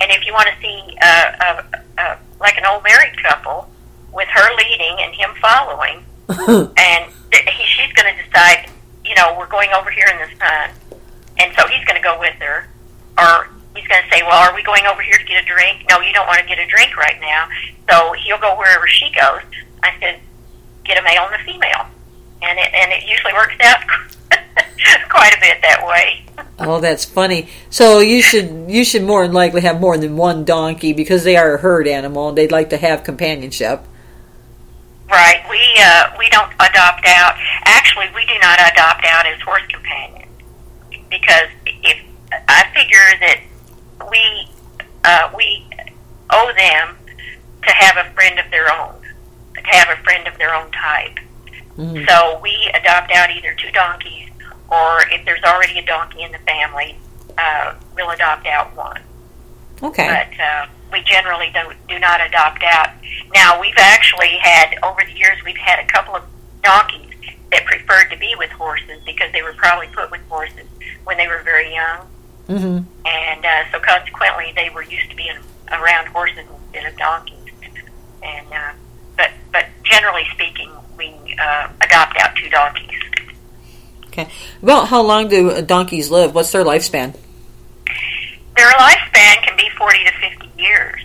And 0.01 0.11
if 0.11 0.25
you 0.25 0.33
want 0.33 0.49
to 0.49 0.61
see 0.61 0.97
uh, 1.01 1.31
uh, 1.39 1.61
uh, 1.97 2.15
like 2.39 2.57
an 2.57 2.65
old 2.65 2.83
married 2.83 3.21
couple 3.21 3.69
with 4.13 4.27
her 4.29 4.55
leading 4.55 4.97
and 4.99 5.13
him 5.15 5.31
following, 5.41 6.03
and 6.29 7.11
th- 7.31 7.45
he, 7.45 7.63
she's 7.65 7.93
going 7.93 8.13
to 8.15 8.23
decide, 8.23 8.69
you 9.05 9.15
know, 9.15 9.35
we're 9.37 9.49
going 9.49 9.69
over 9.71 9.91
here 9.91 10.07
in 10.07 10.17
the 10.17 10.35
sun, 10.37 10.69
and 11.37 11.53
so 11.57 11.67
he's 11.67 11.83
going 11.85 12.01
to 12.01 12.03
go 12.03 12.19
with 12.19 12.35
her, 12.35 12.67
or 13.17 13.49
he's 13.75 13.87
going 13.87 14.01
to 14.03 14.09
say, 14.09 14.23
well, 14.23 14.37
are 14.37 14.55
we 14.55 14.63
going 14.63 14.85
over 14.85 15.01
here 15.01 15.17
to 15.17 15.23
get 15.25 15.43
a 15.43 15.45
drink? 15.45 15.85
No, 15.89 16.01
you 16.01 16.13
don't 16.13 16.27
want 16.27 16.39
to 16.39 16.47
get 16.47 16.59
a 16.59 16.67
drink 16.67 16.95
right 16.97 17.19
now, 17.21 17.47
so 17.89 18.13
he'll 18.13 18.39
go 18.39 18.57
wherever 18.57 18.87
she 18.87 19.11
goes. 19.11 19.41
I 19.83 19.93
said, 19.99 20.19
get 20.83 20.97
a 20.97 21.03
male 21.03 21.27
and 21.31 21.35
a 21.35 21.43
female, 21.43 21.85
and 22.41 22.59
it 22.59 22.73
and 22.73 22.91
it 22.91 23.07
usually 23.07 23.33
works 23.33 23.55
out 23.61 23.81
quite 25.09 25.33
a 25.33 25.39
bit 25.41 25.61
that 25.61 25.85
way. 25.85 26.25
oh, 26.59 26.79
that's 26.79 27.05
funny. 27.05 27.49
So 27.69 27.99
you 27.99 28.21
should 28.21 28.65
you 28.69 28.83
should 28.85 29.03
more 29.03 29.23
than 29.23 29.33
likely 29.33 29.61
have 29.61 29.79
more 29.79 29.97
than 29.97 30.15
one 30.15 30.45
donkey 30.45 30.93
because 30.93 31.23
they 31.23 31.35
are 31.35 31.55
a 31.55 31.57
herd 31.57 31.87
animal 31.87 32.29
and 32.29 32.37
they'd 32.37 32.51
like 32.51 32.69
to 32.69 32.77
have 32.77 33.03
companionship. 33.03 33.85
Right. 35.09 35.43
We 35.49 35.61
uh, 35.79 36.15
we 36.17 36.27
don't 36.29 36.51
adopt 36.59 37.05
out. 37.05 37.35
Actually, 37.65 38.07
we 38.15 38.25
do 38.25 38.33
not 38.41 38.59
adopt 38.59 39.05
out 39.05 39.25
as 39.25 39.39
horse 39.41 39.61
companions 39.71 40.31
because 41.09 41.47
if 41.65 41.97
I 42.47 42.65
figure 42.73 43.19
that 43.21 43.39
we 44.09 44.47
uh, 45.03 45.29
we 45.35 45.63
owe 46.31 46.51
them 46.57 46.97
to 47.63 47.71
have 47.71 47.97
a 48.05 48.09
friend 48.13 48.39
of 48.39 48.49
their 48.51 48.71
own, 48.73 48.93
to 49.55 49.61
have 49.63 49.89
a 49.97 50.01
friend 50.03 50.27
of 50.27 50.37
their 50.37 50.53
own 50.55 50.71
type. 50.71 51.19
Mhm. 51.77 52.07
So 52.09 52.39
we 52.41 52.69
adopt 52.73 53.11
out 53.11 53.29
either 53.29 53.53
two 53.53 53.71
donkeys, 53.71 54.29
or 54.69 55.01
if 55.11 55.23
there's 55.25 55.43
already 55.43 55.77
a 55.79 55.85
donkey 55.85 56.23
in 56.23 56.31
the 56.31 56.39
family, 56.39 56.97
uh, 57.37 57.73
we'll 57.95 58.09
adopt 58.09 58.47
out 58.47 58.75
one 58.75 59.01
Okay. 59.83 60.07
but 60.07 60.43
uh, 60.43 60.65
we 60.91 61.01
generally 61.01 61.49
don't 61.53 61.75
do 61.87 61.99
not 61.99 62.25
adopt 62.25 62.63
out. 62.63 62.89
Now 63.33 63.59
we've 63.59 63.77
actually 63.77 64.37
had 64.39 64.75
over 64.83 65.01
the 65.05 65.17
years 65.17 65.37
we've 65.45 65.57
had 65.57 65.79
a 65.79 65.87
couple 65.87 66.15
of 66.15 66.23
donkeys 66.63 67.13
that 67.51 67.65
preferred 67.65 68.09
to 68.09 68.17
be 68.17 68.35
with 68.37 68.49
horses 68.51 69.01
because 69.05 69.31
they 69.31 69.41
were 69.41 69.53
probably 69.53 69.87
put 69.87 70.11
with 70.11 70.21
horses 70.29 70.65
when 71.03 71.17
they 71.17 71.27
were 71.27 71.41
very 71.43 71.73
young, 71.73 72.07
hmm 72.47 72.79
and 73.05 73.45
uh, 73.45 73.71
so 73.71 73.79
consequently 73.79 74.51
they 74.55 74.69
were 74.69 74.83
used 74.83 75.09
to 75.09 75.15
being 75.15 75.37
around 75.71 76.07
horses 76.07 76.45
instead 76.73 76.91
of 76.91 76.97
donkeys. 76.97 77.37
And 78.23 78.47
uh, 78.51 78.73
but 79.17 79.31
but 79.51 79.65
generally 79.83 80.23
speaking, 80.33 80.71
we 80.97 81.13
uh, 81.39 81.69
adopt 81.81 82.17
out 82.19 82.35
two 82.35 82.49
donkeys. 82.49 82.89
Okay. 84.07 84.29
About 84.63 84.87
how 84.87 85.01
long 85.01 85.27
do 85.27 85.61
donkeys 85.61 86.09
live? 86.09 86.33
What's 86.33 86.51
their 86.51 86.63
lifespan? 86.63 87.15
Their 88.55 88.71
lifespan 88.71 89.43
can 89.43 89.57
be 89.57 89.69
40 89.77 89.97
to 90.05 90.11
50 90.29 90.44
years 90.57 91.01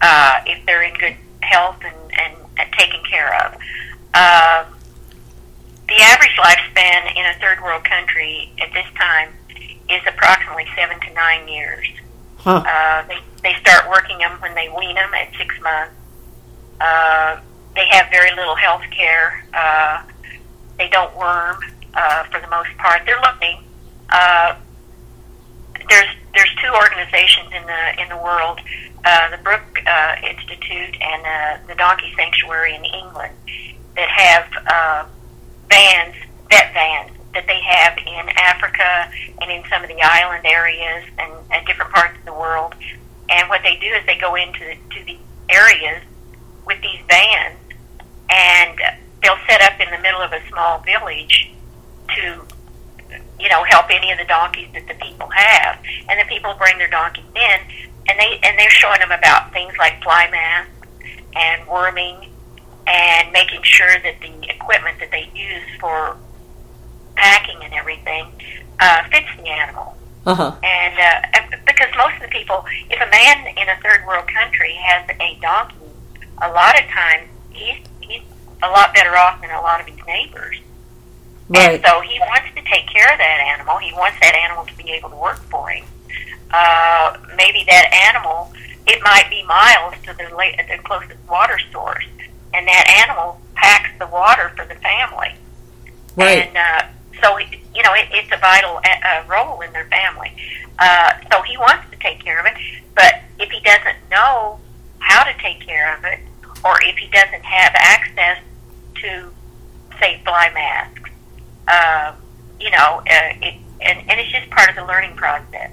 uh, 0.00 0.40
if 0.46 0.64
they're 0.66 0.82
in 0.82 0.94
good 0.94 1.16
health 1.42 1.76
and, 1.84 1.96
and, 2.18 2.36
and 2.58 2.72
taken 2.72 3.00
care 3.08 3.34
of. 3.46 3.56
Uh, 4.14 4.64
the 5.88 5.96
average 5.96 6.36
lifespan 6.38 7.16
in 7.16 7.26
a 7.26 7.34
third 7.40 7.60
world 7.62 7.84
country 7.84 8.52
at 8.60 8.72
this 8.72 8.86
time 8.96 9.30
is 9.88 10.00
approximately 10.06 10.66
seven 10.76 11.00
to 11.00 11.12
nine 11.14 11.48
years. 11.48 11.86
Huh. 12.38 12.62
Uh, 12.66 13.06
they, 13.08 13.18
they 13.42 13.54
start 13.60 13.88
working 13.90 14.18
them 14.18 14.40
when 14.40 14.54
they 14.54 14.68
wean 14.68 14.94
them 14.94 15.10
at 15.14 15.34
six 15.36 15.54
months. 15.60 15.94
Uh, 16.80 17.40
they 17.74 17.86
have 17.88 18.08
very 18.10 18.30
little 18.36 18.54
health 18.54 18.82
care. 18.96 19.44
Uh, 19.52 20.02
they 20.78 20.88
don't 20.88 21.14
worm 21.16 21.58
uh, 21.94 22.24
for 22.24 22.40
the 22.40 22.48
most 22.48 22.70
part. 22.78 23.02
They're 23.04 23.20
learning. 23.20 23.62
Uh, 24.08 24.56
there's 25.88 26.08
there's 26.34 26.54
two 26.62 26.72
organizations 26.72 27.48
in 27.54 27.66
the 27.66 28.02
in 28.02 28.08
the 28.08 28.16
world, 28.16 28.60
uh, 29.04 29.30
the 29.30 29.42
Brooke 29.42 29.82
uh, 29.86 30.16
Institute 30.22 30.96
and 31.00 31.22
uh, 31.24 31.66
the 31.66 31.74
Donkey 31.74 32.12
Sanctuary 32.16 32.74
in 32.74 32.84
England, 32.84 33.34
that 33.96 34.08
have 34.08 34.46
uh, 34.66 35.06
vans, 35.68 36.14
vet 36.48 36.72
vans 36.72 37.10
that 37.34 37.46
they 37.46 37.60
have 37.60 37.96
in 37.98 38.28
Africa 38.36 39.10
and 39.40 39.50
in 39.50 39.62
some 39.70 39.82
of 39.82 39.88
the 39.88 40.00
island 40.02 40.44
areas 40.44 41.04
and, 41.18 41.32
and 41.50 41.66
different 41.66 41.92
parts 41.92 42.18
of 42.18 42.24
the 42.24 42.32
world. 42.32 42.74
And 43.28 43.48
what 43.48 43.62
they 43.62 43.76
do 43.76 43.86
is 43.86 44.04
they 44.06 44.18
go 44.18 44.34
into 44.34 44.74
to 44.74 45.04
the 45.04 45.16
areas 45.48 46.02
with 46.66 46.80
these 46.82 47.00
vans, 47.08 47.58
and 48.28 48.80
they'll 49.22 49.38
set 49.48 49.62
up 49.62 49.80
in 49.80 49.90
the 49.90 49.98
middle 49.98 50.20
of 50.20 50.32
a 50.32 50.40
small 50.48 50.80
village 50.80 51.52
to 52.16 52.42
you 53.40 53.48
know, 53.48 53.64
help 53.64 53.86
any 53.90 54.12
of 54.12 54.18
the 54.18 54.24
donkeys 54.24 54.68
that 54.74 54.86
the 54.86 54.94
people 54.94 55.28
have. 55.28 55.78
And 56.08 56.20
the 56.20 56.28
people 56.28 56.54
bring 56.58 56.78
their 56.78 56.90
donkeys 56.90 57.24
in, 57.34 57.60
and 58.08 58.18
they 58.18 58.38
and 58.42 58.58
they're 58.58 58.70
showing 58.70 59.00
them 59.00 59.12
about 59.12 59.52
things 59.52 59.72
like 59.78 60.02
fly 60.02 60.28
masks 60.30 60.88
and 61.34 61.66
worming, 61.68 62.28
and 62.86 63.32
making 63.32 63.62
sure 63.62 63.94
that 64.02 64.20
the 64.20 64.50
equipment 64.50 64.98
that 65.00 65.10
they 65.10 65.30
use 65.34 65.68
for 65.80 66.16
packing 67.16 67.58
and 67.62 67.72
everything 67.74 68.26
uh, 68.80 69.02
fits 69.10 69.28
the 69.36 69.48
animal. 69.48 69.96
Uh 70.26 70.34
huh. 70.34 70.56
And 70.62 70.94
uh, 70.98 71.56
because 71.66 71.88
most 71.96 72.16
of 72.16 72.22
the 72.22 72.28
people, 72.28 72.64
if 72.90 73.00
a 73.00 73.10
man 73.10 73.46
in 73.56 73.68
a 73.68 73.76
third 73.80 74.06
world 74.06 74.26
country 74.28 74.74
has 74.74 75.08
a 75.18 75.38
donkey, 75.40 75.76
a 76.42 76.50
lot 76.50 76.78
of 76.78 76.86
times 76.86 77.28
he's 77.50 77.78
he's 78.00 78.22
a 78.62 78.68
lot 78.68 78.94
better 78.94 79.16
off 79.16 79.40
than 79.40 79.50
a 79.50 79.60
lot 79.60 79.80
of 79.80 79.86
his 79.86 79.98
neighbors. 80.06 80.58
Right. 81.50 81.74
And 81.74 81.84
so 81.84 82.00
he 82.00 82.18
wants 82.20 82.48
to 82.54 82.62
take 82.62 82.86
care 82.86 83.10
of 83.12 83.18
that 83.18 83.40
animal. 83.58 83.76
He 83.78 83.92
wants 83.92 84.18
that 84.20 84.34
animal 84.34 84.64
to 84.66 84.76
be 84.76 84.92
able 84.92 85.10
to 85.10 85.16
work 85.16 85.40
for 85.50 85.68
him. 85.68 85.84
Uh, 86.52 87.18
maybe 87.36 87.64
that 87.66 87.90
animal, 87.92 88.52
it 88.86 89.02
might 89.02 89.26
be 89.28 89.42
miles 89.44 89.94
to 90.06 90.14
the, 90.14 90.34
la- 90.34 90.56
the 90.56 90.80
closest 90.84 91.18
water 91.28 91.58
source, 91.72 92.06
and 92.54 92.66
that 92.66 92.86
animal 93.06 93.40
packs 93.54 93.90
the 93.98 94.06
water 94.06 94.50
for 94.56 94.64
the 94.66 94.74
family. 94.76 95.34
Right. 96.16 96.46
And 96.46 96.56
uh, 96.56 96.86
so, 97.22 97.36
it- 97.36 97.58
you 97.74 97.82
know, 97.82 97.94
it, 97.94 98.08
it's 98.12 98.30
a 98.32 98.38
vital 98.38 98.80
uh, 98.84 99.22
role 99.28 99.60
in 99.60 99.72
their 99.72 99.86
family. 99.86 100.32
Uh, 100.78 101.12
so 101.32 101.42
he 101.42 101.56
wants 101.58 101.84
to 101.90 101.96
take 101.98 102.22
care 102.22 102.38
of 102.40 102.46
it, 102.46 102.54
but 102.94 103.22
if 103.38 103.50
he 103.50 103.60
doesn't 103.60 103.96
know 104.10 104.58
how 104.98 105.24
to 105.24 105.32
take 105.42 105.60
care 105.60 105.96
of 105.96 106.04
it, 106.04 106.20
or 106.64 106.78
if 106.82 106.96
he 106.96 107.08
doesn't 107.08 107.44
have 107.44 107.72
access 107.74 108.38
to 109.02 109.30
say 110.00 110.20
fly 110.24 110.50
masks. 110.54 111.09
Uh, 111.70 112.14
you 112.60 112.70
know, 112.70 113.02
uh, 113.06 113.32
it, 113.42 113.54
and, 113.80 113.98
and 114.10 114.20
it's 114.20 114.32
just 114.32 114.50
part 114.50 114.68
of 114.68 114.76
the 114.76 114.84
learning 114.84 115.16
process. 115.16 115.70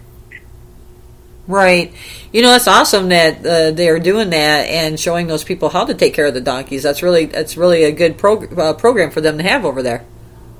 Right. 1.47 1.93
You 2.33 2.41
know, 2.41 2.53
it's 2.55 2.67
awesome 2.67 3.07
that 3.09 3.45
uh, 3.45 3.71
they're 3.71 3.99
doing 3.99 4.31
that 4.31 4.67
and 4.67 4.99
showing 4.99 5.27
those 5.27 5.45
people 5.45 5.69
how 5.69 5.85
to 5.85 5.93
take 5.93 6.13
care 6.13 6.25
of 6.25 6.33
the 6.33 6.41
donkeys. 6.41 6.83
That's 6.83 7.01
really 7.01 7.25
that's 7.25 7.55
really 7.55 7.83
a 7.83 7.91
good 7.91 8.17
prog- 8.17 8.57
uh, 8.59 8.73
program 8.73 9.11
for 9.11 9.21
them 9.21 9.37
to 9.37 9.43
have 9.43 9.63
over 9.63 9.81
there. 9.81 10.05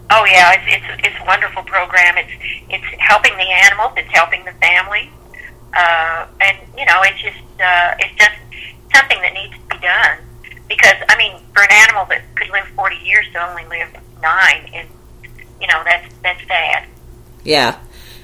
Oh 0.09 0.23
yeah, 0.23 0.53
it's, 0.53 0.63
it's 0.67 1.07
it's 1.07 1.15
a 1.21 1.25
wonderful 1.25 1.63
program. 1.63 2.17
It's 2.17 2.31
it's 2.69 2.85
helping 2.99 3.35
the 3.35 3.49
animals. 3.67 3.91
It's 3.97 4.09
helping 4.13 4.45
the 4.45 4.53
family, 4.53 5.11
uh, 5.73 6.27
and 6.39 6.57
you 6.77 6.85
know, 6.85 7.01
it's 7.03 7.21
just 7.21 7.43
uh, 7.59 7.95
it's 7.99 8.15
just 8.15 8.39
something 8.95 9.21
that 9.21 9.33
needs 9.33 9.53
to 9.53 9.75
be 9.75 9.81
done. 9.83 10.19
Because 10.69 10.95
I 11.09 11.17
mean, 11.17 11.35
for 11.53 11.63
an 11.63 11.71
animal 11.71 12.05
that 12.05 12.23
could 12.35 12.49
live 12.49 12.65
forty 12.77 12.97
years 13.03 13.25
to 13.33 13.49
only 13.49 13.65
live 13.65 13.89
nine, 14.21 14.69
and 14.73 14.87
you 15.61 15.67
know, 15.67 15.81
that's 15.85 16.13
that's 16.23 16.47
sad. 16.47 16.85
Yeah, 17.43 17.77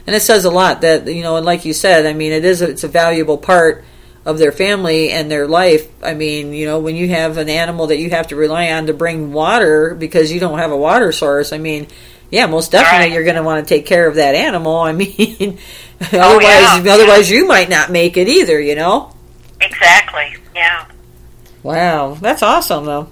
and 0.08 0.16
it 0.16 0.22
says 0.22 0.46
a 0.46 0.52
lot 0.52 0.82
that 0.82 1.08
you 1.08 1.24
know, 1.24 1.38
and 1.38 1.46
like 1.46 1.66
you 1.66 1.74
said, 1.74 2.06
I 2.06 2.14
mean, 2.14 2.32
it 2.32 2.46
is 2.46 2.62
it's 2.62 2.84
a 2.84 2.88
valuable 2.88 3.38
part 3.38 3.84
of 4.26 4.38
their 4.38 4.52
family 4.54 5.12
and 5.12 5.30
their 5.30 5.48
life. 5.48 5.88
I 6.02 6.14
mean, 6.14 6.54
you 6.54 6.66
know, 6.66 6.80
when 6.80 6.96
you 6.96 7.10
have 7.10 7.38
an 7.38 7.50
animal 7.50 7.88
that 7.88 7.98
you 7.98 8.10
have 8.12 8.28
to 8.28 8.36
rely 8.38 8.72
on 8.72 8.86
to 8.88 8.94
bring 8.94 9.34
water 9.34 9.96
because 9.96 10.32
you 10.32 10.40
don't 10.40 10.60
have 10.60 10.72
a 10.72 10.78
water 10.78 11.12
source, 11.12 11.52
I 11.52 11.58
mean, 11.58 11.88
yeah, 12.30 12.46
most 12.48 12.72
definitely 12.72 13.08
Right. 13.08 13.12
you're 13.14 13.24
going 13.26 13.36
to 13.36 13.44
want 13.44 13.68
to 13.68 13.74
take 13.76 13.86
care 13.86 14.08
of 14.08 14.16
that 14.16 14.34
animal. 14.36 14.78
I 14.78 14.92
mean, 14.94 15.58
otherwise, 16.02 16.14
Oh, 16.14 16.82
yeah. 16.86 16.94
otherwise 16.94 17.30
you 17.30 17.46
might 17.48 17.70
not 17.70 17.92
make 17.92 18.16
it 18.18 18.28
either. 18.30 18.60
You 18.62 18.76
know. 18.76 19.14
Exactly. 19.60 20.36
Yeah. 20.56 20.86
Wow, 21.64 22.16
that's 22.16 22.44
awesome 22.44 22.86
though. 22.86 23.10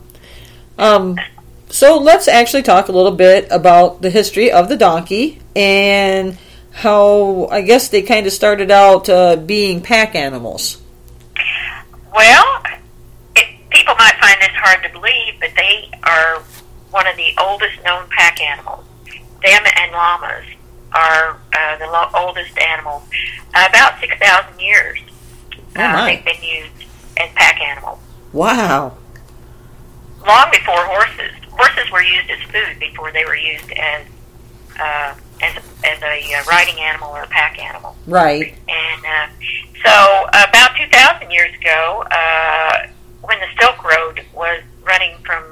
Um, 0.78 1.18
so 1.72 1.98
let's 1.98 2.28
actually 2.28 2.64
talk 2.64 2.88
a 2.88 2.92
little 2.92 3.12
bit 3.12 3.48
about 3.50 4.02
the 4.02 4.10
history 4.10 4.52
of 4.52 4.70
the 4.70 4.78
donkey 4.78 5.40
and 5.56 6.38
how 6.72 7.48
I 7.48 7.62
guess 7.62 7.90
they 7.90 8.02
kind 8.02 8.28
of 8.28 8.34
started 8.34 8.72
out 8.72 9.10
uh, 9.10 9.36
being 9.36 9.82
pack 9.82 10.16
animals. 10.16 10.82
Well, 12.14 12.64
it, 13.36 13.48
people 13.70 13.96
might 13.98 14.16
find 14.20 14.40
this 14.42 14.52
hard 14.56 14.84
to 14.84 14.90
believe, 14.90 15.36
but 15.40 15.50
they 15.56 15.90
are 16.04 16.40
one 16.92 17.08
of 17.08 17.16
the 17.16 17.34
oldest 17.40 17.84
known 17.84 18.08
pack 18.10 18.40
animals. 18.40 18.86
Them 19.42 19.64
and 19.78 19.92
llamas 19.92 20.46
are 20.94 21.40
uh, 21.54 21.78
the 21.78 21.88
lo- 21.88 22.10
oldest 22.14 22.58
animals. 22.58 23.04
Uh, 23.54 23.66
about 23.70 24.00
6,000 24.00 24.60
years 24.60 25.00
Oh, 25.76 25.82
uh, 25.82 26.06
they've 26.06 26.26
been 26.26 26.44
used 26.44 26.90
as 27.18 27.30
pack 27.36 27.60
animals. 27.62 28.00
Wow. 28.34 28.98
Long 30.26 30.52
before 30.52 30.86
horses. 30.86 31.32
Horses 31.62 31.92
were 31.92 32.02
used 32.02 32.28
as 32.32 32.42
food 32.50 32.80
before 32.80 33.12
they 33.12 33.24
were 33.24 33.36
used 33.36 33.72
as 33.74 34.08
uh, 34.80 35.14
as, 35.44 35.56
a, 35.58 35.88
as 35.88 36.02
a 36.02 36.34
uh, 36.34 36.44
riding 36.50 36.80
animal 36.80 37.10
or 37.10 37.22
a 37.22 37.28
pack 37.28 37.60
animal. 37.60 37.96
Right. 38.08 38.56
And 38.68 39.06
uh, 39.06 39.28
so, 39.86 40.26
about 40.30 40.76
2,000 40.76 41.30
years 41.30 41.54
ago, 41.60 42.04
uh, 42.10 42.88
when 43.22 43.40
the 43.40 43.48
Silk 43.60 43.84
Road 43.84 44.26
was 44.34 44.64
running 44.84 45.16
from 45.24 45.44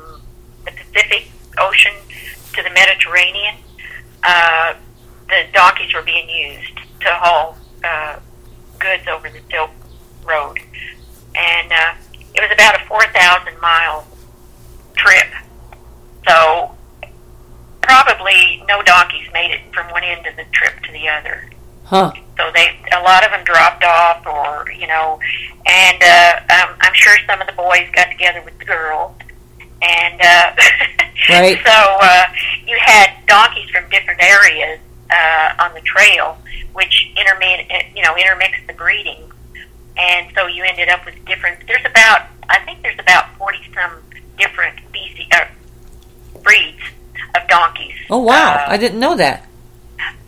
the 0.66 0.72
Pacific 0.72 1.30
Ocean 1.60 1.94
to 2.54 2.64
the 2.64 2.72
Mediterranean, 2.72 3.56
uh, 4.24 4.74
the 5.28 5.46
donkeys 5.54 5.94
were 5.94 6.02
being 6.02 6.28
used 6.28 6.76
to 7.02 7.10
haul 7.10 7.56
uh, 7.84 8.20
goods 8.80 9.04
over 9.08 9.30
the 9.30 9.42
Silk 9.52 9.70
Road. 10.26 10.58
And 11.36 11.72
uh, 11.72 11.94
it 12.34 12.42
was 12.42 12.50
about 12.52 12.82
a 12.82 12.86
4,000 12.88 13.62
mile 13.62 14.08
trip. 14.96 15.28
So, 16.30 16.76
probably 17.82 18.64
no 18.68 18.84
donkeys 18.84 19.28
made 19.34 19.52
it 19.52 19.62
from 19.74 19.90
one 19.92 20.04
end 20.04 20.28
of 20.28 20.36
the 20.36 20.46
trip 20.52 20.80
to 20.84 20.92
the 20.92 21.10
other. 21.10 21.50
Huh. 21.86 22.12
So 22.38 22.52
they, 22.54 22.78
a 22.96 23.02
lot 23.02 23.26
of 23.26 23.32
them 23.32 23.44
dropped 23.44 23.84
off, 23.84 24.26
or 24.28 24.72
you 24.72 24.86
know, 24.86 25.20
and 25.66 25.98
uh, 26.04 26.40
um, 26.54 26.76
I'm 26.82 26.94
sure 26.94 27.18
some 27.26 27.42
of 27.42 27.48
the 27.48 27.54
boys 27.54 27.90
got 27.94 28.12
together 28.12 28.44
with 28.44 28.58
the 28.60 28.66
girls, 28.66 29.16
and 29.82 30.22
uh, 30.22 30.52
Right. 31.30 31.60
so 31.66 31.72
uh, 31.72 32.26
you 32.66 32.78
had 32.80 33.12
donkeys 33.28 33.70
from 33.72 33.90
different 33.90 34.22
areas 34.22 34.80
uh, 35.12 35.54
on 35.64 35.74
the 35.74 35.82
trail, 35.82 36.38
which 36.74 37.12
intermin, 37.18 37.66
you 37.96 38.04
know, 38.04 38.16
intermixed 38.16 38.68
the 38.68 38.74
breeding, 38.74 39.24
and 39.98 40.28
so 40.36 40.46
you 40.48 40.64
ended 40.64 40.90
up 40.90 41.06
with 41.06 41.16
different. 41.26 41.66
There's 41.68 41.86
about, 41.86 42.28
I 42.50 42.60
think 42.66 42.84
there's 42.84 43.00
about 43.00 43.36
forty 43.38 43.60
some 43.74 43.98
different 44.38 44.80
species, 44.90 45.28
uh, 45.34 45.46
breeds 46.44 46.82
of 47.36 47.48
donkeys. 47.48 47.96
Oh 48.10 48.20
wow, 48.20 48.54
Uh, 48.56 48.66
I 48.70 48.78
didn't 48.78 49.00
know 49.00 49.16
that. 49.16 49.46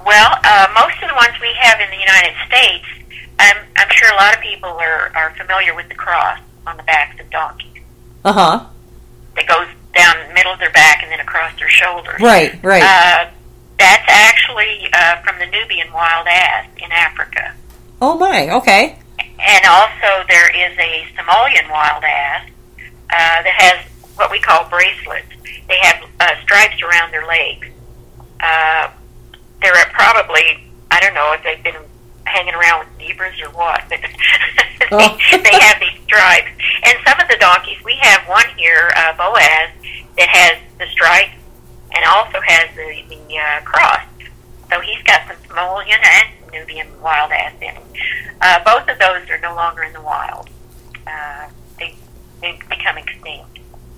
well, 0.06 0.32
uh, 0.44 0.68
most 0.74 1.02
of 1.02 1.10
the 1.10 1.16
ones 1.16 1.34
we 1.42 1.52
have 1.60 1.80
in 1.80 1.90
the 1.90 1.98
United 1.98 2.34
States, 2.48 2.86
I'm, 3.40 3.58
I'm 3.78 3.88
sure 3.92 4.12
a 4.12 4.16
lot 4.16 4.36
of 4.36 4.42
people 4.42 4.70
are, 4.70 5.12
are 5.16 5.34
familiar 5.38 5.76
with 5.76 5.90
the 5.90 5.96
cross 5.96 6.40
on 6.68 6.78
the 6.78 6.84
backs 6.84 7.20
of 7.20 7.30
donkeys 7.32 7.82
Uh 8.24 8.34
huh. 8.34 8.66
that 9.36 9.48
goes 9.48 9.68
down 9.96 10.16
the 10.28 10.34
middle 10.34 10.54
of 10.54 10.60
their 10.60 10.72
back 10.72 11.02
and 11.04 11.12
then 11.12 11.20
across 11.20 11.58
their 11.58 11.70
shoulders. 11.70 12.20
Right. 12.22 12.62
Right. 12.64 12.84
Uh, 12.84 13.30
that's 13.80 14.06
actually 14.08 14.88
uh, 14.94 15.16
from 15.24 15.40
the 15.40 15.48
Nubian 15.48 15.92
wild 15.92 16.28
ass 16.28 16.68
in 16.78 16.92
Africa. 16.92 17.54
oh 18.02 18.18
my. 18.18 18.50
Okay. 18.52 18.98
And 19.40 19.66
also 19.66 20.24
there 20.30 20.50
is 20.56 20.78
a 20.78 21.08
Somalian 21.18 21.68
wild 21.70 22.04
ass 22.04 22.48
uh, 23.10 23.42
that 23.44 23.54
has 23.58 23.86
what 24.16 24.32
we 24.32 24.40
call 24.40 24.68
bracelets. 24.70 25.28
They 25.68 25.78
have 25.82 26.04
uh, 26.20 26.36
stripes 26.44 26.82
around 26.82 27.12
their 27.12 27.26
legs. 27.26 27.68
Uh, 28.40 28.90
they're 29.62 29.74
probably, 29.94 30.64
I 30.90 31.00
don't 31.00 31.14
know 31.14 31.34
if 31.34 31.44
they've 31.44 31.64
been 31.64 31.82
hanging 32.26 32.54
around 32.54 32.88
with 32.88 33.08
zebras 33.08 33.40
or 33.42 33.50
what, 33.50 33.84
but 33.90 34.00
Oh. 34.94 35.18
they, 35.32 35.38
they 35.38 35.60
have 35.60 35.80
these 35.80 36.02
stripes. 36.04 36.50
And 36.84 36.98
some 37.08 37.20
of 37.20 37.28
the 37.30 37.38
donkeys, 37.40 37.78
we 37.86 37.96
have 38.02 38.28
one 38.28 38.46
here, 38.58 38.92
uh, 38.98 39.14
Boaz, 39.16 39.70
that 40.18 40.28
has 40.28 40.58
the 40.80 40.88
stripes 40.92 41.32
and 41.96 42.04
also 42.06 42.40
has 42.46 42.68
the, 42.76 43.04
the 43.10 43.38
uh, 43.38 43.62
cross. 43.64 44.02
So 44.72 44.80
he's 44.82 45.02
got 45.04 45.22
some 45.28 45.38
Somalian 45.48 46.00
and 46.04 46.30
Nubian 46.52 46.88
wild 47.02 47.32
ass 47.32 47.54
in 47.62 47.76
him. 47.76 47.84
Uh, 48.42 48.60
both 48.66 48.88
of 48.90 48.98
those 49.00 49.30
are 49.30 49.40
no 49.40 49.54
longer 49.56 49.84
in 49.84 49.94
the 49.94 50.02
wild. 50.02 50.50
Uh, 51.06 51.48
they 51.78 51.96
they 52.42 52.58
become 52.70 52.98
extinct. 52.98 53.51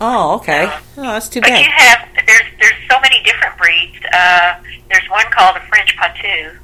Oh 0.06 0.36
okay. 0.36 0.66
Oh, 0.98 1.02
that's 1.02 1.30
too 1.30 1.39
But 1.42 1.52
you 1.52 1.63
have 1.72 2.08
there's 2.28 2.44
there's 2.60 2.76
so 2.92 3.00
many 3.00 3.24
different 3.24 3.58
breeds. 3.58 3.96
Uh, 4.13 4.56
there's 4.89 5.10
one 5.10 5.26
called 5.32 5.56
a 5.56 5.62
French 5.68 5.96
Patu. 5.98 6.58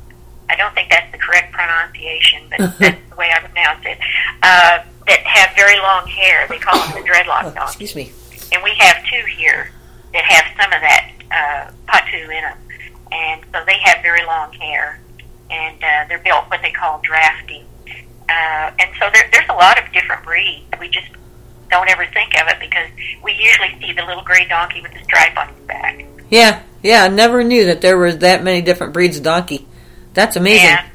I 0.50 0.56
don't 0.56 0.74
think 0.76 0.90
that's 0.90 1.10
the 1.12 1.18
correct 1.18 1.54
pronunciation, 1.54 2.44
but 2.50 2.58
that's 2.80 3.10
the 3.10 3.16
way 3.16 3.32
I 3.34 3.40
pronounce 3.40 3.86
it. 3.86 3.98
Uh, 4.44 4.80
that 5.08 5.20
have 5.26 5.56
very 5.56 5.78
long 5.80 6.06
hair. 6.08 6.48
They 6.50 6.58
call 6.60 6.78
them 6.80 7.02
the 7.02 7.10
dreadlock 7.10 7.44
Oh, 7.46 7.52
donkey. 7.56 7.86
excuse 7.86 7.96
me. 7.96 8.12
And 8.52 8.62
we 8.64 8.72
have 8.78 8.98
two 9.06 9.24
here 9.38 9.72
that 10.14 10.24
have 10.26 10.46
some 10.60 10.74
of 10.74 10.82
that 10.82 11.12
uh, 11.32 11.72
Patu 11.88 12.24
in 12.24 12.30
them, 12.44 12.58
and 13.12 13.42
so 13.54 13.64
they 13.66 13.78
have 13.84 14.02
very 14.02 14.26
long 14.26 14.52
hair, 14.54 15.00
and 15.50 15.82
uh, 15.84 16.06
they're 16.10 16.20
built 16.20 16.44
what 16.50 16.62
they 16.62 16.72
call 16.72 17.00
drafty. 17.04 17.64
Uh, 18.28 18.72
and 18.80 18.90
so 19.00 19.10
there, 19.14 19.30
there's 19.32 19.50
a 19.50 19.54
lot 19.54 19.78
of 19.82 19.92
different 19.94 20.24
breeds. 20.24 20.66
We 20.80 20.90
just 20.90 21.08
don't 21.70 21.90
ever 21.90 22.06
think 22.08 22.40
of 22.40 22.48
it 22.48 22.60
because 22.60 22.90
we 23.24 23.34
usually 23.34 23.76
see 23.80 23.94
the 23.94 24.04
little 24.06 24.24
gray 24.24 24.48
donkey 24.48 24.82
with 24.82 24.94
the 24.94 25.04
stripe 25.04 25.38
on 25.38 25.48
his 25.50 25.66
back. 25.66 26.06
Yeah. 26.30 26.64
Yeah. 26.84 27.04
I 27.04 27.08
never 27.08 27.44
knew 27.44 27.66
that 27.66 27.82
there 27.82 27.98
was 27.98 28.20
that 28.20 28.44
many 28.44 28.62
different 28.62 28.94
breeds 28.94 29.18
of 29.18 29.24
donkey. 29.24 29.68
That's 30.14 30.36
amazing. 30.36 30.66
Yeah. 30.66 30.90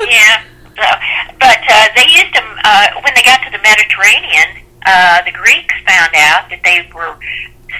yeah. 0.00 0.42
So, 0.76 0.82
but 1.38 1.58
uh, 1.68 1.88
they 1.94 2.06
used 2.10 2.34
them 2.34 2.58
uh, 2.64 2.88
when 3.02 3.14
they 3.14 3.22
got 3.22 3.42
to 3.44 3.50
the 3.50 3.62
Mediterranean. 3.62 4.64
Uh, 4.86 5.22
the 5.24 5.32
Greeks 5.32 5.74
found 5.86 6.12
out 6.14 6.50
that 6.50 6.60
they 6.64 6.86
were 6.94 7.16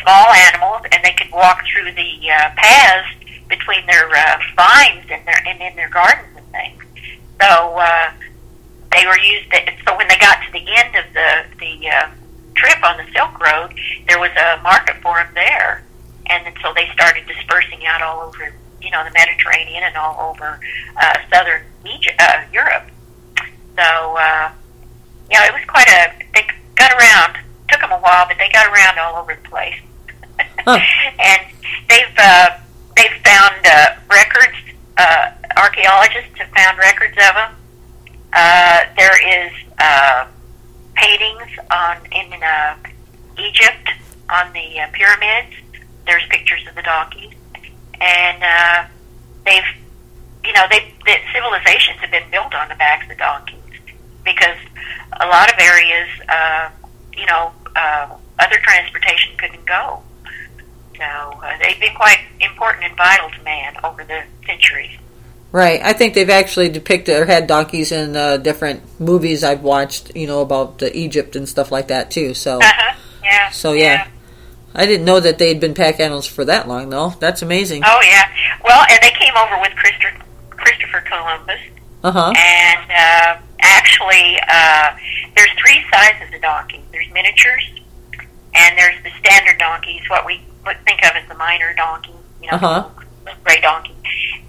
small 0.02 0.32
animals 0.32 0.82
and 0.92 1.04
they 1.04 1.12
could 1.12 1.30
walk 1.32 1.62
through 1.66 1.92
the 1.92 2.30
uh, 2.30 2.50
paths 2.56 3.08
between 3.48 3.84
their 3.87 4.08
uh, 4.08 4.38
vines 4.56 5.04
and 5.10 5.26
their 5.26 5.42
and 5.46 5.60
in 5.60 5.76
their 5.76 5.90
gardens 5.90 6.37
and 6.37 6.46
things. 6.50 6.82
So 7.40 7.76
uh, 7.76 8.12
they 8.94 9.07
were 9.07 9.18
used. 9.18 9.50
So 9.87 9.96
when 9.96 10.09
they 10.09 10.16
got 10.18 10.38
to 10.46 10.52
the 10.52 10.64
end 10.78 10.94
of 10.94 11.04
the 11.12 11.44
the 11.59 11.88
uh, 11.88 12.09
trip 12.54 12.83
on 12.85 12.96
the 12.96 13.07
Silk 13.12 13.38
Road, 13.40 13.74
there 14.09 14.18
was 14.18 14.30
a 14.38 14.62
market 14.62 14.96
for 15.02 15.16
them 15.16 15.28
there, 15.35 15.85
and 16.26 16.46
then 16.46 16.54
so 16.62 16.72
they 16.74 16.88
started 16.92 17.26
dispersing 17.26 17.85
out 17.87 18.02
all 18.02 18.20
over, 18.22 18.54
you 18.80 18.90
know, 18.90 19.02
the 19.04 19.12
Mediterranean 19.12 19.83
and 19.85 19.96
all 19.96 20.30
over 20.30 20.61
uh, 20.96 21.14
southern 21.33 21.62
Egypt, 21.85 22.16
uh, 22.20 22.44
Europe. 22.52 22.88
So 23.76 23.83
uh, 23.83 24.52
yeah, 25.30 25.46
it 25.46 25.52
was 25.52 25.64
quite 25.66 25.88
a. 25.88 26.12
They 26.35 26.46
got 26.76 26.92
around. 26.92 27.38
Took 27.68 27.80
them 27.80 27.92
a 27.92 27.98
while, 27.98 28.26
but 28.28 28.37
they 28.38 28.50
got 28.52 28.66
around 28.68 28.98
all 28.98 29.20
over 29.20 29.35
the 29.35 29.48
place. 29.48 29.80
Huh. 30.61 30.78
and 31.18 31.42
they've 31.88 32.14
uh, 32.18 32.50
they've 32.96 33.18
found 33.24 33.54
uh, 33.64 33.96
records. 34.09 34.57
Uh, 34.96 35.33
archaeologists 35.57 36.38
have 36.38 36.48
found 36.50 36.78
records 36.78 37.16
of 37.18 37.35
them. 37.35 37.50
Uh, 38.34 38.84
there 38.96 39.46
is 39.46 39.52
uh, 39.78 40.26
paintings 40.94 41.58
on 41.70 41.96
in 42.10 42.42
uh, 42.42 42.76
Egypt 43.38 43.90
on 44.28 44.52
the 44.52 44.80
uh, 44.80 44.88
pyramids. 44.92 45.54
There's 46.06 46.24
pictures 46.28 46.66
of 46.68 46.74
the 46.74 46.82
donkeys, 46.82 47.32
and 48.00 48.42
uh, 48.42 48.84
they've, 49.46 49.62
you 50.44 50.52
know, 50.52 50.66
they 50.68 50.92
the 51.06 51.16
civilizations 51.32 52.00
have 52.00 52.10
been 52.10 52.28
built 52.30 52.54
on 52.54 52.68
the 52.68 52.74
backs 52.74 53.10
of 53.10 53.18
donkeys 53.18 53.58
because 54.24 54.58
a 55.20 55.26
lot 55.26 55.52
of 55.52 55.58
areas, 55.60 56.08
uh, 56.28 56.70
you 57.16 57.26
know, 57.26 57.52
uh, 57.76 58.16
other 58.40 58.58
transportation 58.62 59.36
couldn't 59.38 59.64
go. 59.64 60.02
So 60.96 61.04
uh, 61.04 61.58
they've 61.62 61.78
been 61.78 61.94
quite 61.94 62.18
important 62.40 62.84
and 62.84 62.96
vital 62.96 63.30
to 63.30 63.42
man 63.42 63.74
over 63.84 64.04
the 64.04 64.24
centuries. 64.46 64.98
Right. 65.54 65.80
I 65.84 65.92
think 65.92 66.14
they've 66.14 66.28
actually 66.30 66.68
depicted 66.68 67.14
or 67.16 67.26
had 67.26 67.46
donkeys 67.46 67.92
in 67.92 68.16
uh, 68.16 68.38
different 68.38 68.82
movies 69.00 69.44
I've 69.44 69.62
watched, 69.62 70.10
you 70.16 70.26
know, 70.26 70.40
about 70.40 70.82
uh, 70.82 70.86
Egypt 70.92 71.36
and 71.36 71.48
stuff 71.48 71.70
like 71.70 71.86
that 71.88 72.10
too. 72.10 72.34
So, 72.34 72.58
Uh-huh. 72.58 72.96
Yeah. 73.22 73.50
so 73.50 73.72
yeah. 73.72 74.08
I 74.74 74.84
didn't 74.86 75.04
know 75.06 75.20
that 75.20 75.38
they'd 75.38 75.60
been 75.60 75.72
pack 75.74 76.00
animals 76.00 76.26
for 76.26 76.44
that 76.46 76.66
long, 76.66 76.90
though. 76.90 77.10
That's 77.20 77.40
amazing. 77.42 77.84
Oh 77.86 78.00
yeah. 78.02 78.28
Well, 78.64 78.84
and 78.90 78.98
they 79.00 79.12
came 79.12 79.32
over 79.36 79.56
with 79.60 79.70
Christopher, 79.76 80.16
Christopher 80.50 81.00
Columbus, 81.02 81.60
Uh 82.02 82.10
huh. 82.10 82.32
and 82.36 82.90
uh, 82.90 83.40
actually, 83.60 84.36
uh, 84.48 84.90
there's 85.36 85.50
three 85.64 85.84
sizes 85.92 86.34
of 86.34 86.42
donkeys. 86.42 86.82
There's 86.90 87.06
miniatures, 87.12 87.62
and 88.54 88.76
there's 88.76 89.00
the 89.04 89.10
standard 89.20 89.58
donkeys, 89.58 90.02
what 90.10 90.26
we 90.26 90.42
would 90.66 90.78
think 90.84 91.04
of 91.04 91.12
as 91.14 91.28
the 91.28 91.36
minor 91.36 91.72
donkey, 91.76 92.10
you 92.42 92.50
know, 92.50 92.56
Uh-huh. 92.56 92.88
Gray 93.44 93.60
donkey, 93.60 93.94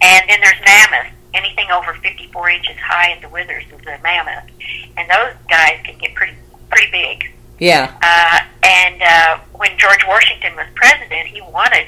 and 0.02 0.30
then 0.30 0.40
there's 0.42 0.60
mammoths. 0.66 1.12
Anything 1.34 1.70
over 1.70 1.94
54 1.96 2.50
inches 2.50 2.78
high 2.78 3.12
at 3.12 3.22
the 3.22 3.28
withers 3.28 3.66
is 3.66 3.86
a 3.86 4.00
mammoth, 4.02 4.50
and 4.96 5.10
those 5.10 5.36
guys 5.50 5.80
can 5.84 5.98
get 5.98 6.16
pretty 6.16 6.34
pretty 6.70 6.92
big. 6.92 7.32
Yeah. 7.60 7.94
Uh, 8.02 8.40
and 8.64 9.02
uh, 9.02 9.40
when 9.54 9.78
George 9.78 10.04
Washington 10.08 10.56
was 10.56 10.68
president, 10.76 11.28
he 11.28 11.42
wanted 11.42 11.88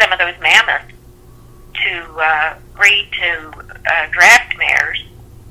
some 0.00 0.12
of 0.12 0.18
those 0.18 0.34
mammoths 0.40 0.92
to 1.84 2.20
uh, 2.20 2.54
breed 2.76 3.08
to 3.12 3.52
uh, 3.86 4.06
draft 4.10 4.56
mares 4.58 5.04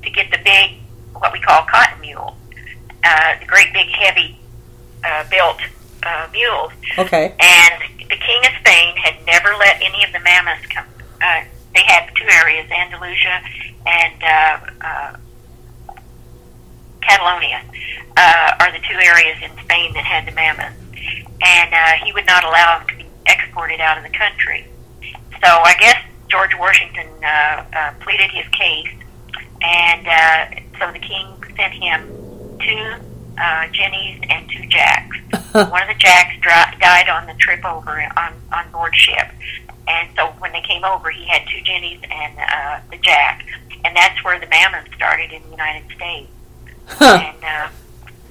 to 0.04 0.10
get 0.10 0.32
the 0.32 0.38
big, 0.44 0.72
what 1.14 1.32
we 1.32 1.40
call 1.40 1.64
cotton 1.64 2.00
mule, 2.02 2.36
uh, 3.04 3.40
the 3.40 3.46
great 3.46 3.72
big 3.74 3.88
heavy 3.88 4.40
uh, 5.04 5.24
built 5.30 5.60
uh, 6.04 6.28
mules. 6.32 6.72
Okay. 6.98 7.36
And 7.40 8.10
the 8.10 8.18
King 8.18 8.42
of 8.46 8.54
Spain 8.60 8.96
had 8.98 9.26
never 9.26 9.56
let 9.58 9.78
any 9.82 10.04
of 10.04 10.12
the 10.12 10.20
mammoths 10.20 10.66
come. 10.68 10.86
Uh, 11.22 11.44
they 11.74 11.84
had 11.86 12.10
two 12.16 12.28
areas, 12.28 12.70
Andalusia 12.70 13.42
and 13.86 14.24
uh, 14.24 14.60
uh, 14.82 15.18
Catalonia, 17.02 17.64
uh, 18.18 18.52
are 18.60 18.72
the 18.72 18.80
two 18.80 18.98
areas 18.98 19.38
in 19.42 19.52
Spain 19.64 19.94
that 19.94 20.04
had 20.04 20.28
the 20.28 20.32
mammoths. 20.32 20.76
And 21.44 21.74
uh, 21.74 22.06
he 22.06 22.14
would 22.14 22.28
not 22.28 22.44
allow 22.44 22.80
them 22.80 22.88
to 22.90 22.96
be 22.98 23.06
exported 23.26 23.80
out 23.80 23.98
of 23.98 24.04
the 24.04 24.16
country. 24.16 24.68
So 25.44 25.48
I 25.48 25.74
guess 25.80 25.98
George 26.30 26.52
Washington 26.60 27.08
uh, 27.24 27.66
uh, 27.74 27.94
pleaded 28.02 28.30
his 28.30 28.48
case, 28.50 28.90
and 29.62 30.08
uh, 30.08 30.46
so 30.80 30.92
the 30.92 31.00
king 31.00 31.28
sent 31.56 31.74
him 31.74 32.08
two 32.60 33.11
uh, 33.42 33.68
Jennies 33.72 34.22
and 34.30 34.50
two 34.50 34.66
Jacks. 34.68 35.18
One 35.52 35.82
of 35.82 35.88
the 35.88 35.96
Jacks 35.98 36.36
dri- 36.40 36.80
died 36.80 37.10
on 37.10 37.28
the 37.28 37.34
trip 37.34 37.66
over 37.66 38.02
on 38.16 38.34
on 38.54 38.72
board 38.72 38.96
ship, 38.96 39.28
and 39.88 40.10
so 40.16 40.28
when 40.40 40.52
they 40.52 40.62
came 40.62 40.84
over, 40.84 41.10
he 41.10 41.26
had 41.26 41.42
two 41.48 41.62
Jennies 41.62 42.00
and 42.10 42.38
uh, 42.38 42.80
the 42.90 42.98
Jack, 42.98 43.46
and 43.84 43.96
that's 43.96 44.24
where 44.24 44.40
the 44.40 44.48
mammoth 44.48 44.94
started 44.96 45.32
in 45.32 45.42
the 45.44 45.50
United 45.50 45.84
States. 45.96 46.30
Huh. 46.86 47.20
And 47.22 47.44
uh, 47.44 47.70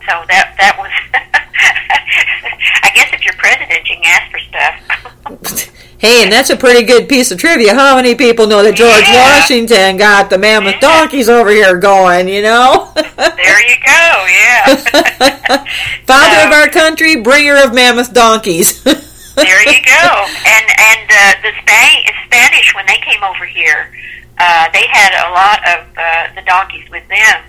so 0.07 0.25
that 0.29 0.55
that 0.59 0.77
was, 0.79 0.91
I 2.83 2.91
guess, 2.95 3.11
if 3.13 3.25
you're 3.25 3.35
president, 3.35 3.89
you 3.89 3.97
can 3.97 4.05
ask 4.07 4.31
for 4.31 4.39
stuff. 4.39 5.67
Hey, 6.01 6.23
and 6.23 6.33
that's 6.33 6.49
a 6.49 6.57
pretty 6.57 6.83
good 6.87 7.11
piece 7.11 7.31
of 7.31 7.37
trivia. 7.37 7.75
How 7.75 7.95
many 7.95 8.15
people 8.15 8.47
know 8.47 8.63
that 8.63 8.75
George 8.75 9.05
Yeah. 9.05 9.37
Washington 9.37 9.99
got 9.99 10.31
the 10.31 10.39
mammoth 10.39 10.81
donkeys 10.81 11.29
over 11.29 11.51
here 11.51 11.77
going, 11.77 12.27
you 12.27 12.41
know? 12.41 12.91
there 12.97 13.61
you 13.69 13.77
go. 13.85 14.27
Yeah. 14.33 15.61
Father 16.07 16.49
of 16.49 16.53
our 16.57 16.69
country, 16.69 17.17
bringer 17.21 17.63
of 17.63 17.75
mammoth 17.75 18.15
donkeys. 18.15 18.83
there 18.83 19.61
you 19.69 19.85
go. 19.85 20.25
And 20.49 20.67
and 20.81 21.05
uh, 21.05 21.35
the 21.45 21.53
Spa- 21.61 22.13
Spanish 22.25 22.75
when 22.75 22.87
they 22.87 22.97
came 23.05 23.23
over 23.23 23.45
here, 23.45 23.93
uh, 24.39 24.71
they 24.73 24.87
had 24.89 25.13
a 25.29 25.29
lot 25.37 25.61
of 25.69 25.87
uh, 25.99 26.35
the 26.35 26.41
donkeys 26.49 26.89
with 26.89 27.07
them 27.09 27.45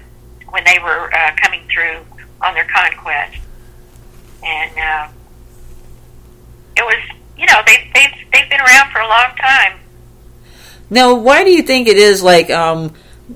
when 0.50 0.66
they 0.66 0.78
were 0.84 1.10
uh, 1.16 1.32
coming 1.42 1.62
through 1.74 2.04
on 2.42 2.54
their 2.54 2.66
conquest, 2.66 3.38
and 4.44 4.72
uh, 4.78 5.08
it 6.78 6.84
was 6.84 7.18
you 7.38 7.46
know 7.46 7.62
they 7.66 7.90
they've 7.94 8.12
they've 8.32 8.50
been 8.50 8.62
around 8.62 8.92
for 8.92 9.00
a 9.00 9.08
long 9.08 9.36
time. 9.40 9.80
Now, 10.90 11.16
why 11.16 11.44
do 11.44 11.52
you 11.52 11.62
think 11.62 11.88
it 11.88 11.98
is 11.98 12.22
like 12.22 12.50
um 12.50 12.94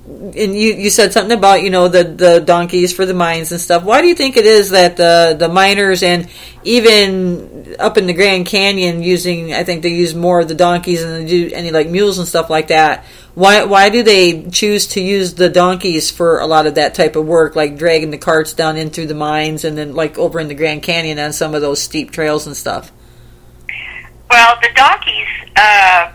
and 0.08 0.56
you 0.56 0.74
you 0.74 0.90
said 0.90 1.14
something 1.14 1.38
about, 1.38 1.62
you 1.62 1.70
know, 1.70 1.88
the 1.88 2.04
the 2.04 2.40
donkeys 2.40 2.94
for 2.94 3.06
the 3.06 3.14
mines 3.14 3.52
and 3.52 3.62
stuff. 3.62 3.84
Why 3.84 4.02
do 4.02 4.08
you 4.08 4.16
think 4.16 4.38
it 4.38 4.46
is 4.46 4.72
that 4.72 4.98
the 4.98 5.36
the 5.38 5.50
miners 5.50 6.04
and 6.04 6.30
even 6.64 7.76
up 7.80 7.98
in 7.98 8.08
the 8.08 8.14
Grand 8.14 8.46
Canyon 8.46 9.02
using 9.02 9.54
I 9.54 9.64
think 9.64 9.84
they 9.84 9.90
use 9.90 10.16
more 10.16 10.40
of 10.40 10.48
the 10.48 10.56
donkeys 10.56 11.04
than 11.04 11.26
they 11.26 11.30
do 11.30 11.52
any 11.54 11.72
like 11.72 11.88
mules 11.88 12.20
and 12.20 12.28
stuff 12.28 12.50
like 12.50 12.68
that. 12.68 13.06
Why 13.36 13.64
why 13.66 13.90
do 13.90 14.04
they 14.04 14.44
choose 14.50 14.88
to 14.88 15.02
use 15.02 15.36
the 15.36 15.50
donkeys 15.50 16.12
for 16.12 16.40
a 16.40 16.48
lot 16.48 16.66
of 16.66 16.76
that 16.76 16.96
type 16.96 17.16
of 17.16 17.26
work 17.26 17.56
like 17.56 17.78
dragging 17.78 18.12
the 18.12 18.18
carts 18.18 18.54
down 18.54 18.78
in 18.78 18.90
through 18.90 19.08
the 19.08 19.16
mines 19.16 19.64
and 19.64 19.78
then 19.78 19.96
like 19.96 20.18
over 20.18 20.40
in 20.40 20.48
the 20.48 20.56
Grand 20.56 20.84
Canyon 20.84 21.20
on 21.20 21.34
some 21.34 21.54
of 21.54 21.62
those 21.62 21.82
steep 21.82 22.12
trails 22.12 22.48
and 22.48 22.56
stuff? 22.56 22.92
Well, 24.30 24.58
the 24.62 24.70
donkeys, 24.76 25.28
uh, 25.56 26.12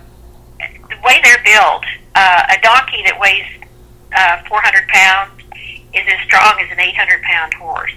the 0.59 0.97
way 1.05 1.21
they're 1.23 1.43
built, 1.45 1.85
uh, 2.15 2.43
a 2.51 2.61
donkey 2.61 3.03
that 3.05 3.19
weighs 3.21 3.60
uh, 4.15 4.43
400 4.49 4.89
pounds 4.89 5.43
is 5.95 6.03
as 6.07 6.21
strong 6.25 6.61
as 6.61 6.71
an 6.71 6.81
800 6.81 7.23
pound 7.23 7.55
horse. 7.55 7.93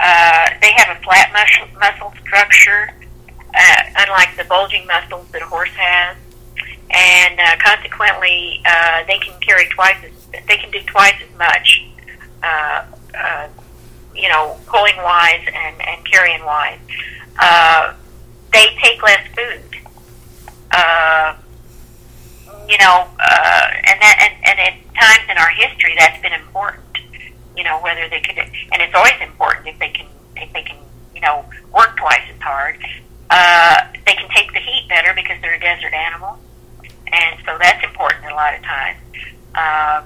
Uh, 0.00 0.48
they 0.60 0.72
have 0.72 0.96
a 0.96 1.00
flat 1.02 1.32
muscle, 1.32 1.68
muscle 1.78 2.12
structure, 2.24 2.90
uh, 3.54 3.82
unlike 3.98 4.36
the 4.36 4.44
bulging 4.44 4.86
muscles 4.86 5.26
that 5.32 5.42
a 5.42 5.46
horse 5.46 5.70
has, 5.76 6.16
and 6.90 7.38
uh, 7.38 7.56
consequently, 7.58 8.60
uh, 8.66 9.04
they 9.06 9.18
can 9.18 9.38
carry 9.40 9.68
twice 9.68 9.96
as 10.04 10.42
they 10.46 10.56
can 10.56 10.70
do 10.70 10.80
twice 10.86 11.14
as 11.22 11.38
much. 11.38 11.86
Uh, 12.42 12.84
uh, 13.16 13.48
you 14.14 14.28
know, 14.28 14.58
pulling 14.66 14.96
wise 14.98 15.42
and, 15.46 15.80
and 15.82 16.04
carrying 16.04 16.44
wise. 16.44 16.78
Uh, 17.38 17.94
they 18.52 18.76
take 18.82 19.02
less 19.02 19.26
food. 19.28 19.62
Uh, 20.70 21.34
you 22.70 22.78
know, 22.78 23.02
uh, 23.18 23.66
and 23.82 23.98
that 24.00 24.16
and, 24.22 24.34
and 24.46 24.56
at 24.62 24.74
times 24.94 25.26
in 25.28 25.36
our 25.36 25.50
history 25.50 25.94
that's 25.98 26.22
been 26.22 26.32
important. 26.32 26.86
You 27.56 27.64
know, 27.64 27.82
whether 27.82 28.08
they 28.08 28.20
could, 28.20 28.38
and 28.38 28.78
it's 28.80 28.94
always 28.94 29.18
important 29.20 29.66
if 29.66 29.78
they 29.80 29.90
can 29.90 30.06
if 30.36 30.52
they 30.52 30.62
can 30.62 30.78
you 31.12 31.20
know 31.20 31.44
work 31.74 31.96
twice 31.96 32.22
as 32.32 32.40
hard. 32.40 32.78
Uh, 33.28 33.76
they 34.06 34.14
can 34.14 34.28
take 34.30 34.52
the 34.52 34.60
heat 34.60 34.86
better 34.88 35.12
because 35.14 35.36
they're 35.42 35.54
a 35.54 35.60
desert 35.60 35.92
animal, 35.92 36.38
and 37.12 37.40
so 37.44 37.58
that's 37.58 37.82
important 37.82 38.24
a 38.30 38.34
lot 38.34 38.54
of 38.54 38.62
times. 38.62 38.98
Uh, 39.52 40.02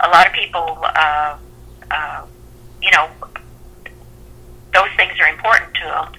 a 0.00 0.08
lot 0.10 0.26
of 0.26 0.32
people, 0.32 0.78
uh, 0.82 1.36
uh, 1.90 2.26
you 2.82 2.90
know, 2.92 3.10
those 4.72 4.90
things 4.96 5.12
are 5.20 5.28
important 5.28 5.74
to 5.74 5.84
them. 5.84 6.12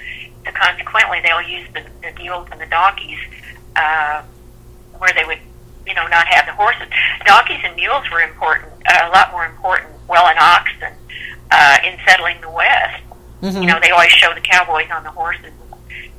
So 0.45 0.51
consequently, 0.51 1.19
they'll 1.23 1.41
use 1.41 1.67
the, 1.73 1.83
the 2.01 2.11
mules 2.21 2.47
and 2.51 2.59
the 2.59 2.67
donkeys 2.67 3.19
uh, 3.75 4.23
where 4.99 5.11
they 5.13 5.25
would, 5.25 5.39
you 5.87 5.93
know, 5.93 6.07
not 6.07 6.27
have 6.27 6.45
the 6.45 6.53
horses. 6.53 6.87
Donkeys 7.25 7.59
and 7.63 7.75
mules 7.75 8.03
were 8.11 8.21
important, 8.21 8.71
uh, 8.87 9.07
a 9.07 9.11
lot 9.11 9.31
more 9.31 9.45
important, 9.45 9.89
well, 10.07 10.25
and 10.27 10.39
oxen 10.39 10.93
uh, 11.51 11.77
in 11.85 11.97
settling 12.07 12.39
the 12.41 12.49
West. 12.49 13.03
Mm-hmm. 13.41 13.61
You 13.61 13.67
know, 13.67 13.79
they 13.81 13.91
always 13.91 14.11
show 14.11 14.33
the 14.33 14.41
cowboys 14.41 14.87
on 14.93 15.03
the 15.03 15.11
horses, 15.11 15.51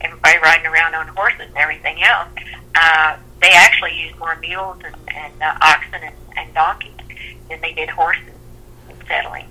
and 0.01 0.13
everybody 0.13 0.39
riding 0.43 0.67
around 0.67 0.95
on 0.95 1.09
horses 1.09 1.41
and 1.49 1.57
everything 1.57 2.03
else. 2.03 2.29
Uh, 2.75 3.17
they 3.41 3.51
actually 3.51 3.97
used 3.99 4.17
more 4.19 4.37
mules 4.37 4.77
and, 4.85 4.95
and 5.15 5.43
uh, 5.43 5.55
oxen 5.63 5.95
and, 6.03 6.15
and 6.37 6.55
donkeys 6.55 6.93
than 7.49 7.61
they 7.61 7.73
did 7.73 7.89
horses 7.89 8.23
in 8.89 8.97
settling. 9.07 9.47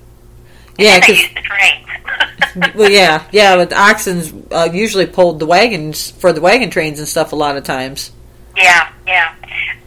Yeah, 0.77 0.95
and 0.95 1.03
they 1.03 1.07
'cause- 1.07 1.21
used 1.21 1.35
the 1.35 1.41
trains. 1.41 2.75
well, 2.75 2.89
yeah, 2.91 3.23
yeah, 3.31 3.55
but 3.55 3.69
the 3.69 3.79
oxen 3.79 4.47
uh, 4.51 4.69
usually 4.71 5.05
pulled 5.07 5.39
the 5.39 5.45
wagons 5.45 6.11
for 6.11 6.31
the 6.33 6.41
wagon 6.41 6.69
trains 6.69 6.99
and 6.99 7.07
stuff 7.07 7.31
a 7.33 7.35
lot 7.35 7.57
of 7.57 7.63
times. 7.63 8.11
Yeah, 8.55 8.91
yeah. 9.05 9.35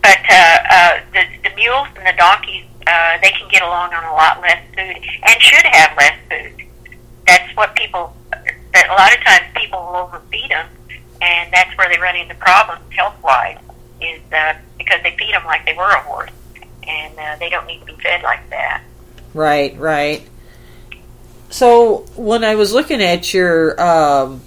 But 0.02 0.18
uh, 0.30 0.58
uh, 0.70 1.00
the 1.12 1.48
the 1.48 1.54
mules 1.56 1.88
and 1.96 2.06
the 2.06 2.16
donkeys, 2.16 2.64
uh, 2.86 3.18
they 3.22 3.30
can 3.30 3.48
get 3.48 3.62
along 3.62 3.94
on 3.94 4.04
a 4.04 4.12
lot 4.12 4.40
less 4.40 4.62
food 4.74 5.02
and 5.22 5.42
should 5.42 5.64
have 5.64 5.96
less 5.96 6.16
food. 6.28 6.66
That's 7.26 7.56
what 7.56 7.74
people. 7.74 8.14
That 8.74 8.88
a 8.88 8.92
lot 8.92 9.16
of 9.16 9.24
times 9.24 9.44
people 9.56 9.78
will 9.78 9.96
overfeed 9.96 10.50
them, 10.50 10.68
and 11.22 11.52
that's 11.52 11.76
where 11.78 11.88
they 11.88 11.98
run 11.98 12.16
into 12.16 12.34
problems 12.34 12.82
health 12.90 13.16
wise. 13.22 13.58
Is 14.00 14.20
uh, 14.32 14.54
because 14.76 15.02
they 15.02 15.16
feed 15.18 15.32
them 15.32 15.44
like 15.46 15.64
they 15.64 15.74
were 15.74 15.90
a 15.90 16.00
horse, 16.02 16.30
and 16.86 17.18
uh, 17.18 17.36
they 17.40 17.48
don't 17.48 17.66
need 17.66 17.80
to 17.80 17.86
be 17.86 17.94
fed 17.94 18.22
like 18.22 18.48
that. 18.50 18.82
Right, 19.34 19.76
right. 19.78 20.28
So 21.50 22.06
when 22.14 22.44
I 22.44 22.54
was 22.54 22.72
looking 22.72 23.02
at 23.02 23.32
your 23.32 23.80
um, 23.80 24.42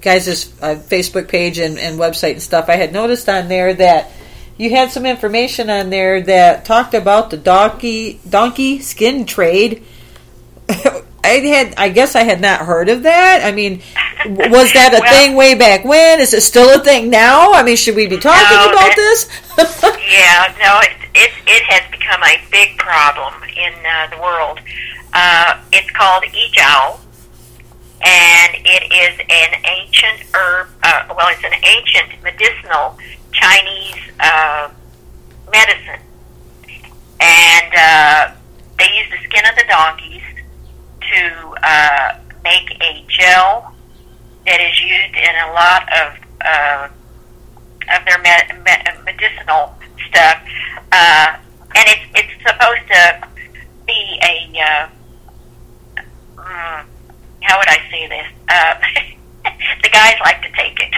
guys' 0.00 0.52
uh, 0.62 0.74
Facebook 0.76 1.28
page 1.28 1.58
and, 1.58 1.78
and 1.78 1.98
website 1.98 2.32
and 2.32 2.42
stuff, 2.42 2.68
I 2.68 2.76
had 2.76 2.92
noticed 2.92 3.28
on 3.28 3.48
there 3.48 3.74
that 3.74 4.10
you 4.56 4.70
had 4.70 4.90
some 4.90 5.06
information 5.06 5.70
on 5.70 5.90
there 5.90 6.20
that 6.22 6.64
talked 6.64 6.94
about 6.94 7.30
the 7.30 7.36
donkey 7.36 8.20
donkey 8.28 8.80
skin 8.80 9.24
trade. 9.26 9.84
I 11.22 11.34
had, 11.34 11.74
I 11.76 11.90
guess, 11.90 12.16
I 12.16 12.22
had 12.22 12.40
not 12.40 12.60
heard 12.60 12.88
of 12.88 13.02
that. 13.02 13.42
I 13.44 13.52
mean, 13.52 13.82
was 14.26 14.72
that 14.74 14.94
a 14.94 15.00
Well- 15.00 15.12
thing 15.12 15.36
way 15.36 15.54
back 15.54 15.84
when? 15.84 16.20
Is 16.20 16.32
it 16.32 16.42
still 16.42 16.80
a 16.80 16.82
thing 16.82 17.10
now? 17.10 17.52
I 17.52 17.62
mean, 17.62 17.76
should 17.76 17.94
we 17.96 18.06
be 18.06 18.16
talking 18.16 18.56
No, 18.56 18.72
about 18.72 18.96
this? 18.96 19.28
Yeah, 20.10 20.52
no, 20.58 20.80
it, 20.80 20.96
it, 21.14 21.30
it 21.46 21.62
has 21.64 21.88
become 21.90 22.20
a 22.22 22.40
big 22.50 22.76
problem 22.78 23.34
in 23.56 23.72
uh, 23.86 24.08
the 24.10 24.20
world. 24.20 24.58
Uh, 25.12 25.60
it's 25.72 25.90
called 25.90 26.24
ejiao, 26.24 26.98
and 28.02 28.54
it 28.64 28.92
is 28.92 29.18
an 29.28 29.64
ancient 29.64 30.34
herb, 30.34 30.68
uh, 30.82 31.14
well, 31.16 31.28
it's 31.30 31.44
an 31.44 31.52
ancient 31.64 32.22
medicinal 32.22 32.96
Chinese 33.32 34.00
uh, 34.20 34.70
medicine. 35.52 36.00
And 37.20 37.74
uh, 37.76 38.34
they 38.78 38.88
use 38.96 39.10
the 39.10 39.18
skin 39.28 39.44
of 39.44 39.54
the 39.56 39.64
donkeys 39.68 40.22
to 41.12 41.54
uh, 41.62 42.18
make 42.42 42.70
a 42.80 43.04
gel 43.08 43.74
that 44.46 44.60
is 44.60 44.80
used 44.82 45.16
in 45.16 45.34
a 45.44 45.52
lot 45.52 45.82
of 45.92 46.16
uh, 46.40 46.88
of 47.96 48.04
their 48.06 48.18
me- 48.18 48.62
me- 48.64 49.02
medicinal 49.04 49.74
stuff, 50.08 50.40
uh, 50.92 51.36
and 51.74 51.88
it's 51.88 52.06
it's 52.14 52.42
supposed 52.46 52.86
to 52.88 53.28
be 53.86 54.18
a 54.22 54.36
uh, 54.60 54.88
mm, 56.36 56.84
how 57.42 57.58
would 57.58 57.68
I 57.68 57.78
say 57.90 58.06
this? 58.08 58.26
Uh, 58.48 58.74
the 59.82 59.88
guys 59.88 60.16
like 60.20 60.42
to 60.42 60.50
take 60.52 60.78
it 60.80 60.94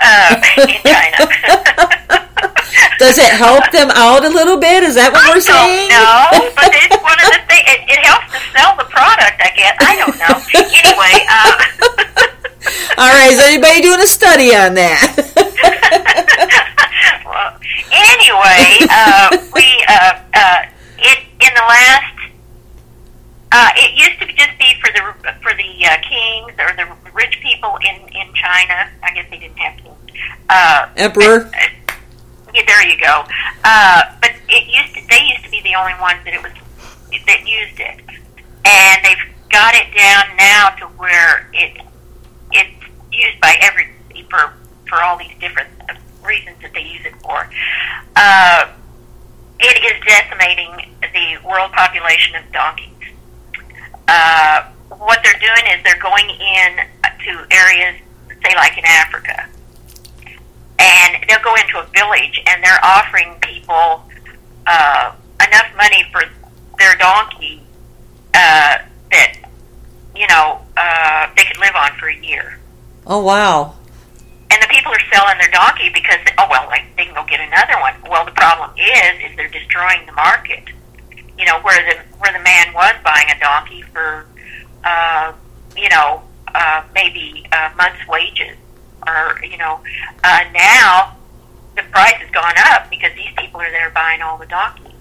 uh, 0.00 0.40
in 0.68 0.80
China. 0.82 1.18
Does 2.98 3.18
it 3.18 3.32
help 3.34 3.70
them 3.70 3.90
out 3.92 4.24
a 4.24 4.28
little 4.28 4.56
bit? 4.58 4.82
Is 4.82 4.94
that 4.94 5.12
what 5.12 5.22
I 5.24 5.30
we're 5.34 5.40
saying? 5.40 5.88
know, 5.90 6.50
but 6.56 6.70
it's 6.72 6.96
one 7.02 7.18
of 7.20 7.28
the 7.30 7.42
things. 7.46 7.66
It, 7.68 7.80
it 7.90 8.00
helps 8.06 8.32
to 8.32 8.40
sell 8.54 8.72
the 8.76 8.86
product, 8.88 9.38
I 9.42 9.50
guess. 9.54 9.76
I 9.80 9.92
don't 9.98 10.16
know. 10.18 10.34
Anyway, 10.54 11.14
uh, 11.28 11.52
All 12.98 13.10
right, 13.10 13.32
is 13.32 13.40
anybody 13.40 13.82
doing 13.82 14.00
a 14.00 14.06
study 14.06 14.54
on 14.54 14.74
that? 14.74 15.04
well, 17.26 17.50
anyway, 17.92 18.86
uh, 18.90 19.28
we 19.54 19.66
uh, 19.88 20.14
uh, 20.34 20.60
it 20.98 21.18
in 21.40 21.52
the 21.54 21.66
last. 21.68 22.13
Uh, 23.56 23.70
it 23.76 23.94
used 23.94 24.18
to 24.18 24.26
just 24.34 24.58
be 24.58 24.74
for 24.82 24.90
the 24.90 25.14
for 25.40 25.54
the 25.54 25.86
uh, 25.86 25.96
kings 26.02 26.52
or 26.58 26.74
the 26.74 26.90
rich 27.12 27.38
people 27.40 27.78
in 27.86 28.02
in 28.08 28.34
China. 28.34 28.90
I 29.00 29.14
guess 29.14 29.30
they 29.30 29.38
didn't 29.38 29.56
have 29.58 29.78
kings. 29.78 30.18
Uh, 30.50 30.88
Emperor? 30.96 31.44
but, 31.44 31.54
uh, 31.54 31.94
yeah, 32.52 32.62
there 32.66 32.84
you 32.88 32.98
go. 32.98 33.22
Uh, 33.62 34.02
but 34.20 34.32
it 34.48 34.66
used 34.66 34.94
to, 34.94 35.06
they 35.08 35.22
used 35.30 35.44
to 35.44 35.50
be 35.50 35.62
the 35.62 35.76
only 35.76 35.94
ones 36.00 36.18
that 36.24 36.34
it 36.34 36.42
was 36.42 36.50
that 37.26 37.46
used 37.46 37.78
it, 37.78 38.02
and 38.66 39.04
they've 39.04 39.22
got 39.50 39.76
it 39.76 39.86
down 39.94 40.36
now 40.36 40.70
to 40.70 40.86
where 40.98 41.48
it 41.52 41.78
it's 42.50 42.84
used 43.12 43.40
by 43.40 43.54
every 43.60 43.86
for 44.30 44.52
for 44.88 45.00
all 45.00 45.16
these 45.16 45.34
different 45.38 45.70
reasons 46.26 46.56
that 46.60 46.74
they 46.74 46.82
use 46.82 47.06
it 47.06 47.14
for. 47.22 47.48
Uh, 48.16 48.66
it 49.60 49.78
is 49.78 50.02
decimating 50.04 50.90
the 51.00 51.38
world 51.46 51.70
population 51.70 52.34
of 52.34 52.50
donkeys. 52.50 52.93
Uh, 54.08 54.64
what 54.98 55.20
they're 55.22 55.40
doing 55.40 55.72
is 55.72 55.82
they're 55.84 56.00
going 56.00 56.28
in 56.28 56.76
to 57.24 57.46
areas, 57.50 57.96
say 58.28 58.54
like 58.54 58.76
in 58.76 58.84
Africa, 58.84 59.48
and 60.78 61.24
they'll 61.28 61.42
go 61.42 61.54
into 61.54 61.78
a 61.78 61.86
village 61.94 62.40
and 62.46 62.62
they're 62.62 62.84
offering 62.84 63.34
people 63.40 64.02
uh, 64.66 65.12
enough 65.46 65.66
money 65.76 66.04
for 66.12 66.22
their 66.78 66.94
donkey 66.96 67.62
uh, 68.34 68.78
that 69.10 69.36
you 70.14 70.26
know 70.28 70.60
uh, 70.76 71.28
they 71.36 71.44
could 71.44 71.58
live 71.58 71.74
on 71.76 71.90
for 71.98 72.08
a 72.08 72.16
year. 72.16 72.58
Oh, 73.06 73.22
wow. 73.22 73.74
And 74.50 74.62
the 74.62 74.68
people 74.68 74.92
are 74.92 75.00
selling 75.12 75.38
their 75.38 75.50
donkey 75.50 75.90
because 75.92 76.18
oh 76.38 76.46
well, 76.50 76.66
like 76.66 76.84
they 76.96 77.04
can 77.04 77.14
go 77.14 77.24
get 77.24 77.40
another 77.40 77.80
one. 77.80 77.94
Well, 78.08 78.24
the 78.24 78.32
problem 78.32 78.70
is, 78.76 79.30
is 79.30 79.36
they're 79.36 79.48
destroying 79.48 80.06
the 80.06 80.12
market. 80.12 80.64
You 81.38 81.46
know 81.46 81.60
where 81.60 81.82
the 81.84 82.00
where 82.18 82.32
the 82.32 82.42
man 82.42 82.72
was 82.72 82.94
buying 83.04 83.26
a 83.30 83.38
donkey 83.40 83.82
for, 83.82 84.26
uh, 84.84 85.32
you 85.76 85.88
know, 85.88 86.22
uh, 86.54 86.84
maybe 86.94 87.44
a 87.52 87.74
month's 87.76 88.06
wages, 88.08 88.56
or 89.06 89.40
you 89.44 89.58
know, 89.58 89.80
uh, 90.22 90.44
now 90.52 91.16
the 91.76 91.82
price 91.90 92.14
has 92.14 92.30
gone 92.30 92.54
up 92.70 92.88
because 92.88 93.12
these 93.16 93.32
people 93.36 93.60
are 93.60 93.70
there 93.70 93.90
buying 93.90 94.22
all 94.22 94.38
the 94.38 94.46
donkeys. 94.46 94.92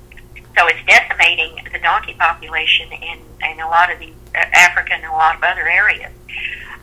So 0.57 0.67
it's 0.67 0.83
decimating 0.85 1.55
the 1.71 1.79
donkey 1.79 2.15
population 2.17 2.91
in 2.91 3.19
in 3.51 3.59
a 3.59 3.67
lot 3.67 3.91
of 3.91 3.99
these 3.99 4.15
uh, 4.35 4.39
Africa 4.53 4.93
and 4.93 5.05
a 5.05 5.11
lot 5.11 5.35
of 5.35 5.43
other 5.43 5.67
areas. 5.67 6.11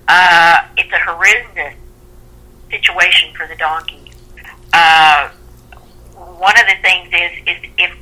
Uh, 0.07 0.59
it's 0.77 0.93
a 0.93 0.99
horrendous 0.99 1.75
situation 2.71 3.35
for 3.35 3.47
the 3.47 3.57
donkeys. 3.57 4.15
Uh, 4.73 5.31
one 6.17 6.59
of 6.59 6.67
the 6.67 6.77
things 6.83 7.09
is, 7.13 7.33
is 7.47 7.71
if 7.79 7.97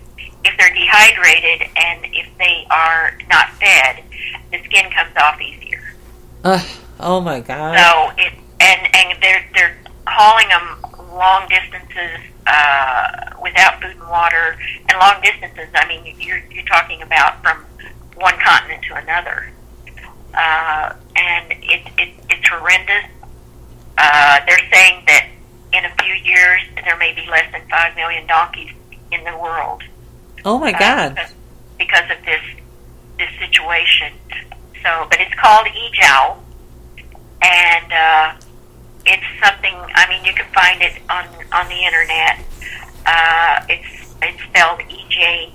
if 0.45 0.57
they're 0.59 0.75
dehydrated 0.75 1.69
and 1.77 2.07
if 2.13 2.27
they 2.39 2.67
are 2.71 3.19
not 3.29 3.51
fed, 3.55 4.03
the 4.53 4.63
skin 4.65 4.91
comes 4.91 5.17
off 5.17 5.41
easier. 5.41 5.83
Uh, 6.45 6.63
oh, 7.01 7.21
my 7.21 7.41
God. 7.41 7.77
So 7.77 8.23
it 8.23 8.33
and 8.61 8.95
and 8.95 9.23
they're 9.23 9.45
they're 9.55 9.77
hauling 10.07 10.49
them 10.49 11.17
long 11.17 11.49
distances 11.49 12.21
uh, 12.47 13.31
without 13.43 13.81
food 13.81 13.93
and 13.93 14.09
water, 14.09 14.59
and 14.89 14.99
long 14.99 15.21
distances. 15.23 15.69
I 15.75 15.87
mean, 15.87 16.15
you're 16.19 16.43
you're 16.51 16.65
talking 16.65 17.03
about 17.03 17.43
from 17.43 17.65
one 18.15 18.35
continent 18.39 18.85
to 18.85 18.95
another, 18.95 19.51
uh, 20.35 20.95
and 21.17 21.53
it, 21.53 21.83
it 21.99 22.15
it's 22.31 22.49
horrendous. 22.49 23.05
Uh, 23.97 24.41
they're 24.47 24.71
saying 24.73 25.03
that 25.07 25.29
in 25.73 25.85
a 25.85 25.95
few 26.03 26.15
years 26.15 26.63
there 26.85 26.97
may 26.99 27.13
be 27.15 27.29
less 27.29 27.51
than 27.53 27.63
five 27.69 27.95
million 27.97 28.27
donkeys 28.27 28.71
in 29.11 29.25
the 29.25 29.37
world 29.37 29.83
Oh, 30.49 30.59
my 30.59 30.73
God. 30.73 31.15
because, 31.15 31.35
because 31.79 32.11
of 32.11 32.25
this 32.25 32.41
this 33.19 33.29
situation. 33.39 34.15
So, 34.83 35.07
but 35.11 35.21
it's 35.21 35.35
called 35.35 35.67
ejiao, 35.67 36.39
and 37.43 37.93
uh, 37.93 38.35
it's 39.05 39.27
something. 39.45 39.75
I 39.95 40.09
mean, 40.09 40.25
you 40.25 40.33
can 40.33 40.47
find 40.55 40.81
it 40.81 40.95
on 41.11 41.27
on 41.53 41.69
the 41.69 41.85
internet. 41.85 42.39
Uh, 43.05 43.67
it's 43.69 44.15
it's 44.23 44.43
spelled 44.45 44.81
E 44.89 45.05
J 45.11 45.53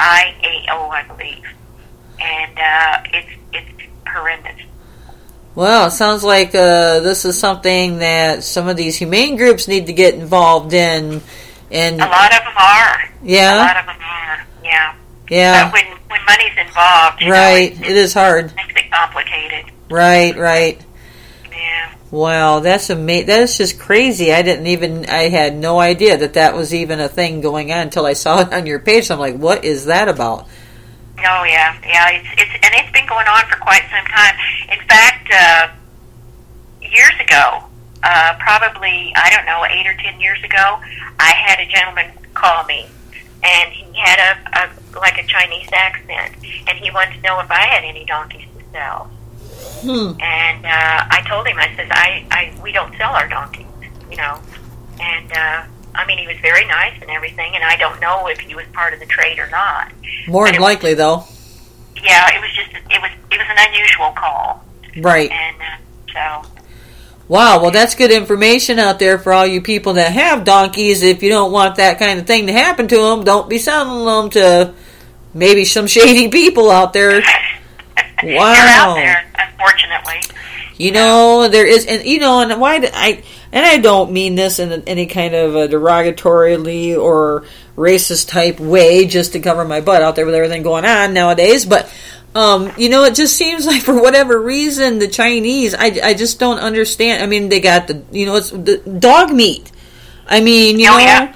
I 0.00 0.34
A 0.42 0.72
O, 0.72 0.88
I 0.88 1.02
believe, 1.04 1.46
and 2.18 2.58
uh, 2.58 3.02
it's 3.14 3.30
it's 3.52 3.90
horrendous. 4.08 4.60
Well, 5.54 5.86
it 5.86 5.92
sounds 5.92 6.24
like 6.24 6.48
uh, 6.48 6.98
this 7.00 7.24
is 7.24 7.38
something 7.38 7.98
that 7.98 8.42
some 8.42 8.66
of 8.66 8.76
these 8.76 8.96
humane 8.96 9.36
groups 9.36 9.68
need 9.68 9.86
to 9.86 9.92
get 9.92 10.14
involved 10.14 10.72
in. 10.72 11.22
And 11.70 12.00
A 12.00 12.06
lot 12.06 12.32
of 12.32 12.42
them 12.44 12.56
are. 12.56 12.94
A 13.02 13.10
yeah, 13.22 13.56
lot 13.56 13.76
of 13.76 13.86
them 13.86 13.96
are. 14.02 14.46
Yeah. 14.64 14.94
yeah, 15.30 15.64
But 15.64 15.72
when 15.74 15.86
when 16.08 16.24
money's 16.26 16.58
involved, 16.58 17.22
right. 17.22 17.78
know, 17.80 17.86
It 17.88 17.96
is 17.96 18.12
hard. 18.14 18.52
Makes 18.56 18.74
it 18.80 18.90
complicated. 18.90 19.72
Right, 19.88 20.36
right. 20.36 20.80
Yeah. 21.52 21.94
Wow, 22.10 22.58
that's 22.60 22.90
ama- 22.90 23.22
That's 23.24 23.56
just 23.56 23.78
crazy. 23.78 24.32
I 24.32 24.42
didn't 24.42 24.66
even. 24.66 25.06
I 25.06 25.28
had 25.28 25.54
no 25.56 25.78
idea 25.78 26.16
that 26.18 26.34
that 26.34 26.54
was 26.56 26.74
even 26.74 26.98
a 26.98 27.08
thing 27.08 27.40
going 27.40 27.70
on 27.70 27.78
until 27.78 28.04
I 28.06 28.14
saw 28.14 28.40
it 28.42 28.52
on 28.52 28.66
your 28.66 28.80
page. 28.80 29.06
So 29.06 29.14
I'm 29.14 29.20
like, 29.20 29.36
what 29.36 29.64
is 29.64 29.84
that 29.86 30.08
about? 30.08 30.48
Oh 31.18 31.44
yeah, 31.44 31.76
yeah. 31.86 32.08
It's 32.10 32.28
it's 32.36 32.50
and 32.66 32.74
it's 32.74 32.90
been 32.92 33.06
going 33.06 33.26
on 33.28 33.44
for 33.48 33.56
quite 33.60 33.82
some 33.90 34.04
time. 34.06 34.34
In 34.72 34.80
fact, 34.88 35.28
uh, 35.32 35.68
years 36.82 37.12
ago, 37.20 37.64
uh, 38.02 38.34
probably 38.38 39.12
I 39.16 39.30
don't 39.30 39.46
know, 39.46 39.64
eight 39.66 39.86
or 39.86 39.94
ten 40.02 40.20
years 40.20 40.42
ago, 40.42 40.80
I 41.18 41.32
had 41.32 41.60
a 41.60 41.66
gentleman 41.66 42.10
call 42.34 42.64
me, 42.64 42.86
and 43.42 43.72
he 43.72 43.84
had 43.98 44.18
a, 44.18 44.58
a 44.64 44.98
like 44.98 45.18
a 45.18 45.26
Chinese 45.26 45.68
accent, 45.72 46.34
and 46.68 46.78
he 46.78 46.90
wanted 46.90 47.14
to 47.16 47.20
know 47.22 47.40
if 47.40 47.50
I 47.50 47.60
had 47.66 47.84
any 47.84 48.04
donkeys 48.04 48.46
to 48.58 48.64
sell. 48.72 49.10
Hmm. 49.82 50.18
And 50.20 50.64
uh, 50.66 51.04
I 51.10 51.24
told 51.28 51.46
him, 51.46 51.58
I 51.58 51.74
said, 51.76 51.88
I, 51.90 52.26
I 52.30 52.60
we 52.62 52.72
don't 52.72 52.94
sell 52.96 53.12
our 53.12 53.28
donkeys, 53.28 53.66
you 54.10 54.16
know. 54.16 54.40
And 55.00 55.32
uh, 55.32 55.64
I 55.94 56.06
mean, 56.06 56.18
he 56.18 56.26
was 56.26 56.36
very 56.42 56.66
nice 56.66 57.00
and 57.00 57.10
everything, 57.10 57.54
and 57.54 57.64
I 57.64 57.76
don't 57.76 58.00
know 58.00 58.26
if 58.28 58.38
he 58.40 58.54
was 58.54 58.66
part 58.72 58.92
of 58.94 59.00
the 59.00 59.06
trade 59.06 59.38
or 59.38 59.48
not. 59.50 59.92
More 60.28 60.44
But 60.46 60.52
than 60.52 60.60
was- 60.60 60.68
likely, 60.70 60.94
though. 60.94 61.24
Yeah, 62.02 62.34
it 62.34 62.40
was 62.40 62.50
just 62.54 62.70
it 62.70 63.00
was 63.02 63.10
it 63.30 63.36
was 63.38 63.46
an 63.50 63.56
unusual 63.68 64.12
call, 64.12 64.64
Right. 64.98 65.30
and 65.30 65.56
uh, 65.60 66.42
so 66.42 66.50
Wow. 67.30 67.62
Well, 67.62 67.70
that's 67.70 67.94
good 67.94 68.10
information 68.10 68.80
out 68.80 68.98
there 68.98 69.16
for 69.16 69.32
all 69.32 69.46
you 69.46 69.60
people 69.60 69.92
that 69.92 70.10
have 70.10 70.42
donkeys. 70.42 71.02
If 71.02 71.22
you 71.22 71.28
don't 71.28 71.52
want 71.52 71.76
that 71.76 72.00
kind 72.00 72.18
of 72.18 72.26
thing 72.26 72.48
to 72.48 72.52
happen 72.52 72.88
to 72.88 72.96
them, 72.96 73.22
don't 73.22 73.48
be 73.48 73.58
selling 73.58 74.04
them 74.04 74.30
to 74.30 74.74
maybe 75.32 75.64
some 75.64 75.86
shady 75.86 76.28
people 76.28 76.72
out 76.72 76.92
there. 76.92 77.20
they're 78.22 78.36
Wow. 78.36 78.90
out 78.90 78.94
there, 78.96 79.24
unfortunately. 79.38 80.36
You 80.76 80.90
know, 80.90 81.46
there 81.46 81.68
is, 81.68 81.86
and 81.86 82.04
you 82.04 82.18
know, 82.18 82.40
and 82.40 82.60
why 82.60 82.80
I, 82.92 83.22
and 83.52 83.64
I 83.64 83.76
don't 83.78 84.10
mean 84.10 84.34
this 84.34 84.58
in 84.58 84.72
any 84.88 85.06
kind 85.06 85.32
of 85.32 85.54
a 85.54 85.68
derogatorily 85.68 86.98
or 86.98 87.44
racist 87.76 88.28
type 88.28 88.58
way 88.58 89.06
just 89.06 89.34
to 89.34 89.40
cover 89.40 89.64
my 89.64 89.80
butt 89.80 90.02
out 90.02 90.16
there 90.16 90.26
with 90.26 90.34
everything 90.34 90.64
going 90.64 90.84
on 90.84 91.14
nowadays, 91.14 91.64
but, 91.64 91.88
um, 92.34 92.72
you 92.76 92.88
know, 92.88 93.04
it 93.04 93.14
just 93.14 93.36
seems 93.36 93.66
like 93.72 93.82
for 93.82 94.00
whatever 94.00 94.40
reason, 94.40 94.98
the 94.98 95.08
Chinese, 95.08 95.74
I, 95.74 95.98
I 96.02 96.14
just 96.14 96.38
don't 96.38 96.58
understand. 96.58 97.22
I 97.22 97.26
mean, 97.26 97.48
they 97.48 97.60
got 97.60 97.86
the, 97.88 98.02
you 98.12 98.26
know, 98.26 98.36
it's 98.36 98.50
the 98.50 98.78
dog 98.98 99.32
meat. 99.32 99.70
I 100.26 100.40
mean, 100.40 100.78
you 100.78 100.86
Oh, 100.88 100.92
know, 100.92 100.98
yeah. 100.98 101.34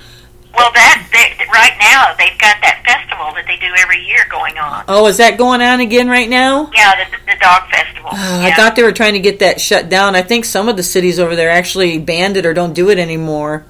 Well, 0.56 0.70
that 0.72 1.08
they, 1.10 1.44
right 1.52 1.74
now 1.80 2.14
they've 2.16 2.38
got 2.38 2.56
that 2.62 2.80
festival 2.86 3.34
that 3.34 3.44
they 3.48 3.56
do 3.56 3.74
every 3.78 4.00
year 4.04 4.24
going 4.30 4.56
on. 4.56 4.84
oh, 4.86 5.08
is 5.08 5.16
that 5.16 5.36
going 5.36 5.60
on 5.60 5.80
again 5.80 6.06
right 6.08 6.28
now? 6.28 6.70
Yeah, 6.72 6.94
the, 7.04 7.16
the 7.32 7.38
dog 7.40 7.68
festival. 7.70 7.90
Uh, 8.14 8.42
yeah. 8.42 8.48
I 8.52 8.54
thought 8.54 8.76
they 8.76 8.82
were 8.84 8.92
trying 8.92 9.14
to 9.14 9.18
get 9.20 9.38
that 9.40 9.60
shut 9.60 9.88
down. 9.88 10.14
I 10.14 10.20
think 10.22 10.44
some 10.44 10.68
of 10.68 10.76
the 10.76 10.82
cities 10.84 11.18
over 11.18 11.34
there 11.34 11.50
actually 11.50 11.98
banned 11.98 12.36
it 12.36 12.44
or 12.46 12.52
don't 12.54 12.74
do 12.74 12.90
it 12.90 12.98
anymore. 12.98 13.64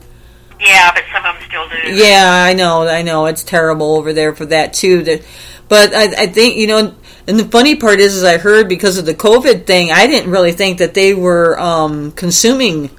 Yeah, 0.60 0.92
but 0.92 1.04
some 1.12 1.24
of 1.24 1.36
them 1.40 1.44
still 1.48 1.68
do. 1.68 1.94
Yeah, 1.94 2.44
I 2.46 2.52
know, 2.52 2.86
I 2.86 3.02
know. 3.02 3.26
It's 3.26 3.44
terrible 3.44 3.94
over 3.94 4.12
there 4.12 4.34
for 4.34 4.44
that 4.46 4.74
too. 4.74 5.02
That- 5.04 5.22
But 5.68 5.94
I, 5.94 6.24
I 6.24 6.26
think 6.26 6.56
you 6.56 6.66
know, 6.66 6.94
and 7.26 7.38
the 7.38 7.44
funny 7.44 7.76
part 7.76 8.00
is, 8.00 8.14
is 8.16 8.24
I 8.24 8.38
heard 8.38 8.68
because 8.68 8.98
of 8.98 9.06
the 9.06 9.14
COVID 9.14 9.66
thing, 9.66 9.90
I 9.90 10.06
didn't 10.06 10.30
really 10.30 10.52
think 10.52 10.78
that 10.78 10.94
they 10.94 11.14
were 11.14 11.58
um, 11.58 12.12
consuming 12.12 12.90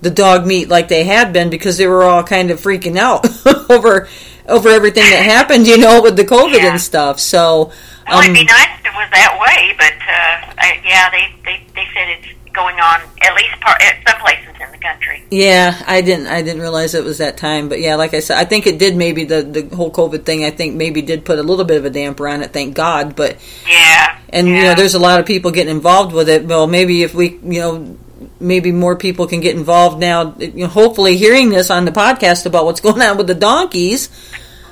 the 0.00 0.10
dog 0.10 0.46
meat 0.46 0.68
like 0.68 0.88
they 0.88 1.04
had 1.04 1.32
been 1.32 1.48
because 1.50 1.78
they 1.78 1.86
were 1.86 2.02
all 2.02 2.22
kind 2.24 2.50
of 2.50 2.60
freaking 2.60 2.96
out 2.98 3.24
over 3.70 4.08
over 4.48 4.68
everything 4.68 5.04
that 5.04 5.22
happened, 5.24 5.66
you 5.68 5.78
know, 5.78 6.02
with 6.02 6.16
the 6.16 6.24
COVID 6.24 6.54
Yeah. 6.56 6.72
and 6.72 6.80
stuff. 6.80 7.20
So, 7.20 7.70
Well, 8.08 8.20
it'd 8.20 8.34
be 8.34 8.40
um, 8.40 8.46
nice 8.46 8.68
if 8.80 8.86
it 8.86 8.92
was 8.92 9.08
that 9.12 9.38
way, 9.40 9.74
but 9.78 9.94
uh, 10.02 10.54
I, 10.58 10.80
yeah, 10.84 11.08
they, 11.10 11.32
they 11.44 11.64
they 11.74 11.86
said 11.94 12.08
it's 12.08 12.26
going 12.52 12.78
on 12.80 13.00
at 13.22 13.34
least 13.34 13.60
part, 13.60 13.80
at 13.82 13.96
some 14.08 14.20
places 14.20 14.54
in 14.60 14.70
the 14.70 14.78
country. 14.78 15.24
Yeah, 15.30 15.82
I 15.86 16.00
didn't. 16.00 16.26
I 16.26 16.42
didn't 16.42 16.60
realize 16.60 16.94
it 16.94 17.04
was 17.04 17.18
that 17.18 17.36
time. 17.36 17.68
But 17.68 17.80
yeah, 17.80 17.96
like 17.96 18.14
I 18.14 18.20
said, 18.20 18.38
I 18.38 18.44
think 18.44 18.66
it 18.66 18.78
did. 18.78 18.96
Maybe 18.96 19.24
the 19.24 19.42
the 19.42 19.74
whole 19.74 19.90
COVID 19.90 20.24
thing. 20.24 20.44
I 20.44 20.50
think 20.50 20.74
maybe 20.74 21.02
did 21.02 21.24
put 21.24 21.38
a 21.38 21.42
little 21.42 21.64
bit 21.64 21.78
of 21.78 21.84
a 21.84 21.90
damper 21.90 22.28
on 22.28 22.42
it. 22.42 22.52
Thank 22.52 22.74
God. 22.74 23.16
But 23.16 23.38
Yeah, 23.68 24.18
and 24.30 24.48
you 24.48 24.62
know, 24.62 24.74
there's 24.74 24.94
a 24.94 25.00
lot 25.00 25.20
of 25.20 25.26
people 25.26 25.50
getting 25.50 25.74
involved 25.74 26.14
with 26.14 26.28
it. 26.28 26.44
Well, 26.44 26.66
maybe 26.66 27.02
if 27.02 27.14
we, 27.14 27.38
you 27.42 27.60
know, 27.60 27.98
maybe 28.40 28.72
more 28.72 28.96
people 28.96 29.26
can 29.26 29.40
get 29.40 29.56
involved 29.56 29.98
now. 29.98 30.34
You 30.38 30.52
know, 30.52 30.66
hopefully, 30.68 31.16
hearing 31.16 31.50
this 31.50 31.70
on 31.70 31.84
the 31.84 31.92
podcast 31.92 32.46
about 32.46 32.64
what's 32.64 32.80
going 32.88 33.02
on 33.02 33.16
with 33.16 33.26
the 33.26 33.34
donkeys 33.34 34.08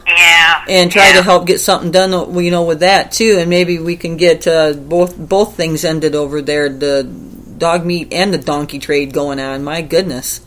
yeah, 0.07 0.65
and 0.69 0.91
try 0.91 1.09
yeah. 1.09 1.17
to 1.17 1.23
help 1.23 1.47
get 1.47 1.61
something 1.61 1.91
done. 1.91 2.11
You 2.35 2.51
know, 2.51 2.65
with 2.65 2.81
that 2.81 3.13
too, 3.13 3.37
and 3.39 3.51
maybe 3.51 3.79
we 3.79 3.97
can 3.97 4.17
get 4.17 4.47
uh, 4.47 4.73
both 4.73 5.17
both 5.17 5.57
things 5.57 5.85
ended 5.85 6.15
over 6.15 6.43
there. 6.43 6.69
The 6.69 7.05
dog 7.61 7.87
meat 7.87 8.13
and 8.13 8.35
the 8.35 8.39
donkey 8.39 8.81
trade 8.81 9.13
going 9.13 9.39
on. 9.39 9.63
My 9.63 9.83
goodness. 9.83 10.41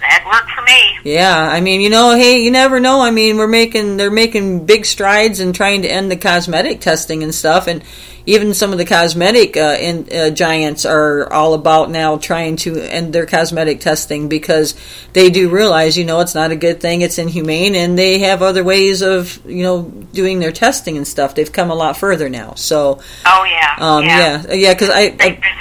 That 0.00 0.24
worked 0.24 0.50
for 0.50 0.62
me. 0.62 1.12
Yeah, 1.12 1.36
I 1.36 1.60
mean, 1.60 1.82
you 1.82 1.90
know, 1.90 2.14
hey, 2.14 2.42
you 2.42 2.50
never 2.50 2.80
know. 2.80 3.02
I 3.02 3.10
mean, 3.10 3.36
we're 3.36 3.46
making 3.46 3.98
they're 3.98 4.10
making 4.10 4.64
big 4.64 4.86
strides 4.86 5.40
in 5.40 5.52
trying 5.52 5.82
to 5.82 5.88
end 5.88 6.10
the 6.10 6.16
cosmetic 6.16 6.80
testing 6.80 7.22
and 7.22 7.34
stuff, 7.34 7.66
and 7.66 7.82
even 8.24 8.54
some 8.54 8.72
of 8.72 8.78
the 8.78 8.84
cosmetic 8.84 9.56
uh, 9.56 9.76
in, 9.78 10.08
uh, 10.12 10.30
giants 10.30 10.86
are 10.86 11.30
all 11.32 11.52
about 11.52 11.90
now 11.90 12.16
trying 12.16 12.56
to 12.56 12.78
end 12.78 13.12
their 13.12 13.26
cosmetic 13.26 13.80
testing 13.80 14.28
because 14.28 14.74
they 15.12 15.30
do 15.30 15.50
realize, 15.50 15.98
you 15.98 16.04
know, 16.04 16.20
it's 16.20 16.34
not 16.34 16.50
a 16.50 16.56
good 16.56 16.80
thing, 16.80 17.02
it's 17.02 17.18
inhumane, 17.18 17.74
and 17.74 17.98
they 17.98 18.20
have 18.20 18.42
other 18.42 18.64
ways 18.64 19.02
of, 19.02 19.44
you 19.46 19.62
know, 19.62 19.82
doing 19.82 20.38
their 20.38 20.52
testing 20.52 20.96
and 20.96 21.06
stuff. 21.06 21.34
They've 21.34 21.52
come 21.52 21.70
a 21.70 21.74
lot 21.74 21.96
further 21.96 22.28
now, 22.28 22.54
so 22.54 23.00
Oh 23.26 23.44
yeah, 23.44 23.76
um, 23.78 24.04
yeah. 24.04 24.42
yeah, 24.46 24.54
yeah, 24.54 24.74
because 24.74 24.90
I, 24.90 25.16
I 25.20 25.60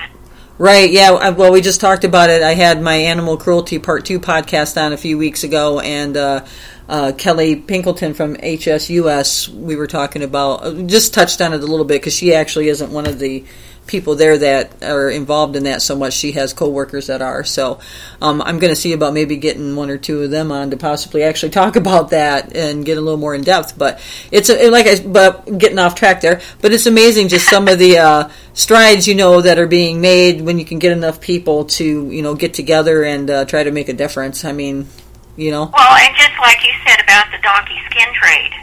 Right, 0.59 0.91
yeah. 0.91 1.29
Well, 1.29 1.53
we 1.53 1.61
just 1.61 1.79
talked 1.79 2.03
about 2.03 2.29
it. 2.29 2.43
I 2.43 2.53
had 2.53 2.81
my 2.81 2.95
Animal 2.95 3.37
Cruelty 3.37 3.79
Part 3.79 4.03
2 4.03 4.19
podcast 4.19 4.75
on 4.75 4.91
a 4.91 4.97
few 4.97 5.17
weeks 5.17 5.45
ago, 5.45 5.79
and 5.79 6.17
uh, 6.17 6.45
uh, 6.89 7.13
Kelly 7.17 7.55
Pinkleton 7.55 8.13
from 8.13 8.35
HSUS, 8.35 9.47
we 9.47 9.77
were 9.77 9.87
talking 9.87 10.21
about, 10.21 10.65
uh, 10.65 10.73
just 10.81 11.13
touched 11.13 11.39
on 11.39 11.53
it 11.53 11.63
a 11.63 11.65
little 11.65 11.85
bit 11.85 12.01
because 12.01 12.13
she 12.13 12.35
actually 12.35 12.67
isn't 12.67 12.91
one 12.91 13.07
of 13.07 13.19
the 13.19 13.45
people 13.89 14.15
there 14.15 14.37
that 14.37 14.83
are 14.83 15.09
involved 15.09 15.55
in 15.55 15.63
that 15.63 15.81
so 15.81 15.97
much. 15.97 16.13
She 16.13 16.31
has 16.33 16.53
coworkers 16.53 17.07
that 17.07 17.21
are. 17.21 17.43
So 17.43 17.79
um, 18.21 18.41
I'm 18.41 18.59
going 18.59 18.71
to 18.71 18.79
see 18.79 18.93
about 18.93 19.13
maybe 19.13 19.35
getting 19.35 19.75
one 19.75 19.89
or 19.89 19.97
two 19.97 20.21
of 20.21 20.31
them 20.31 20.51
on 20.51 20.69
to 20.69 20.77
possibly 20.77 21.23
actually 21.23 21.49
talk 21.49 21.75
about 21.83 22.11
that 22.11 22.55
and 22.55 22.85
get 22.85 22.97
a 22.97 23.01
little 23.01 23.19
more 23.19 23.35
in 23.35 23.41
depth. 23.41 23.77
But 23.77 23.99
it's 24.31 24.49
a, 24.49 24.69
like 24.69 24.85
I, 24.85 25.05
but 25.05 25.57
getting 25.57 25.79
off 25.79 25.95
track 25.95 26.21
there. 26.21 26.39
But 26.61 26.71
it's 26.71 26.85
amazing 26.85 27.27
just 27.27 27.49
some 27.49 27.67
of 27.67 27.79
the 27.79 27.97
uh, 27.97 28.29
strides 28.53 29.07
you 29.07 29.15
know 29.15 29.41
that 29.41 29.59
are 29.59 29.67
being 29.67 29.99
made 29.99 30.41
when 30.41 30.59
you 30.59 30.65
can 30.65 30.79
get 30.79 30.91
enough 30.91 31.19
people 31.19 31.65
to 31.65 32.09
you 32.11 32.21
know 32.21 32.35
get 32.35 32.53
together 32.53 33.03
and 33.03 33.29
uh, 33.29 33.45
try 33.45 33.63
to 33.63 33.71
make 33.71 33.89
a 33.89 33.93
difference. 33.93 34.45
I 34.45 34.51
mean, 34.51 34.87
you 35.35 35.51
know. 35.51 35.71
Well, 35.75 35.97
and 35.97 36.15
just 36.15 36.39
like 36.39 36.63
you 36.63 36.71
said 36.85 37.01
about 37.03 37.25
the 37.31 37.39
donkey 37.41 37.81
skin 37.89 38.13
trade, 38.13 38.53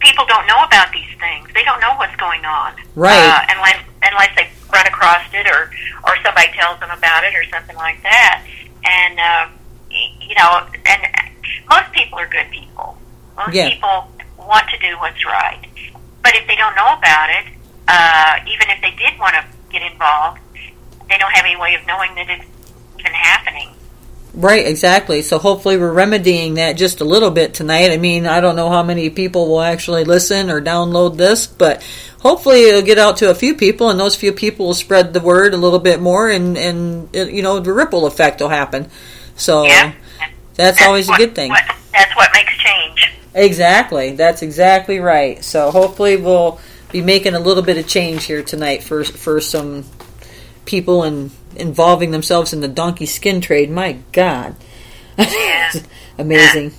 people 0.00 0.24
don't 0.26 0.46
know 0.46 0.64
about 0.64 0.90
these 0.92 1.12
things. 1.20 1.48
They 1.54 1.64
don't 1.64 1.80
know 1.80 1.94
what's 1.96 2.16
going 2.16 2.44
on, 2.44 2.74
Right. 2.94 3.16
Uh, 3.16 3.54
unless 3.56 3.84
unless 4.10 4.34
they 4.36 4.48
run 4.72 4.86
across 4.86 5.24
it 5.32 5.46
or 5.46 5.70
or 6.04 6.16
somebody 6.22 6.48
tells 6.52 6.78
them 6.80 6.90
about 6.90 7.24
it 7.24 7.34
or 7.34 7.44
something 7.50 7.76
like 7.76 8.02
that. 8.02 8.44
And 8.84 9.18
uh, 9.18 9.48
you 9.90 10.34
know, 10.36 10.66
and 10.86 11.00
most 11.68 11.92
people 11.92 12.18
are 12.18 12.28
good 12.28 12.50
people. 12.50 12.98
Most 13.36 13.54
Yeah. 13.54 13.70
people 13.70 14.10
want 14.38 14.68
to 14.70 14.78
do 14.78 14.96
what's 14.98 15.24
right, 15.24 15.60
but 16.22 16.34
if 16.34 16.46
they 16.46 16.56
don't 16.56 16.74
know 16.76 16.94
about 16.96 17.30
it, 17.30 17.46
uh, 17.88 18.38
even 18.46 18.70
if 18.70 18.80
they 18.80 18.90
did 18.96 19.18
want 19.18 19.34
to 19.34 19.44
get 19.70 19.82
involved, 19.82 20.38
they 21.08 21.18
don't 21.18 21.32
have 21.32 21.44
any 21.44 21.56
way 21.56 21.74
of 21.74 21.86
knowing 21.86 22.14
that 22.14 22.28
it's 22.28 22.44
even 22.98 23.12
happening. 23.12 23.70
Right, 24.34 24.66
exactly. 24.66 25.22
So 25.22 25.38
hopefully 25.38 25.76
we're 25.76 25.92
remedying 25.92 26.54
that 26.54 26.72
just 26.76 27.00
a 27.00 27.04
little 27.04 27.30
bit 27.30 27.54
tonight. 27.54 27.92
I 27.92 27.98
mean, 27.98 28.26
I 28.26 28.40
don't 28.40 28.56
know 28.56 28.68
how 28.68 28.82
many 28.82 29.08
people 29.08 29.46
will 29.48 29.60
actually 29.60 30.02
listen 30.02 30.50
or 30.50 30.60
download 30.60 31.16
this, 31.16 31.46
but 31.46 31.86
hopefully 32.24 32.64
it'll 32.64 32.82
get 32.82 32.98
out 32.98 33.18
to 33.18 33.30
a 33.30 33.34
few 33.34 33.54
people, 33.54 33.90
and 33.90 34.00
those 34.00 34.16
few 34.16 34.32
people 34.32 34.66
will 34.66 34.74
spread 34.74 35.12
the 35.12 35.20
word 35.20 35.54
a 35.54 35.56
little 35.56 35.78
bit 35.78 36.00
more, 36.00 36.28
and 36.28 36.56
and 36.58 37.08
it, 37.14 37.30
you 37.30 37.42
know 37.42 37.60
the 37.60 37.72
ripple 37.72 38.06
effect 38.06 38.40
will 38.40 38.48
happen. 38.48 38.88
So 39.36 39.64
Yeah. 39.64 39.92
that's 40.56 40.82
always 40.82 41.08
a 41.08 41.12
good 41.16 41.34
thing. 41.36 41.50
what- 41.50 41.62
that's 41.92 42.16
what 42.16 42.30
makes 42.34 42.52
change. 42.56 43.12
Exactly. 43.34 44.12
That's 44.12 44.42
exactly 44.42 44.98
right. 44.98 45.44
So 45.44 45.70
hopefully 45.70 46.16
we'll 46.16 46.58
be 46.90 47.02
making 47.02 47.34
a 47.34 47.40
little 47.40 47.62
bit 47.62 47.76
of 47.78 47.86
change 47.86 48.24
here 48.24 48.42
tonight 48.42 48.82
for 48.82 49.04
for 49.04 49.40
some 49.40 49.84
people 50.64 51.02
and 51.02 51.30
involving 51.56 52.10
themselves 52.10 52.52
in 52.52 52.60
the 52.60 52.68
donkey 52.68 53.06
skin 53.06 53.40
trade. 53.40 53.70
My 53.70 53.96
God, 54.12 54.56
amazing. 56.18 56.72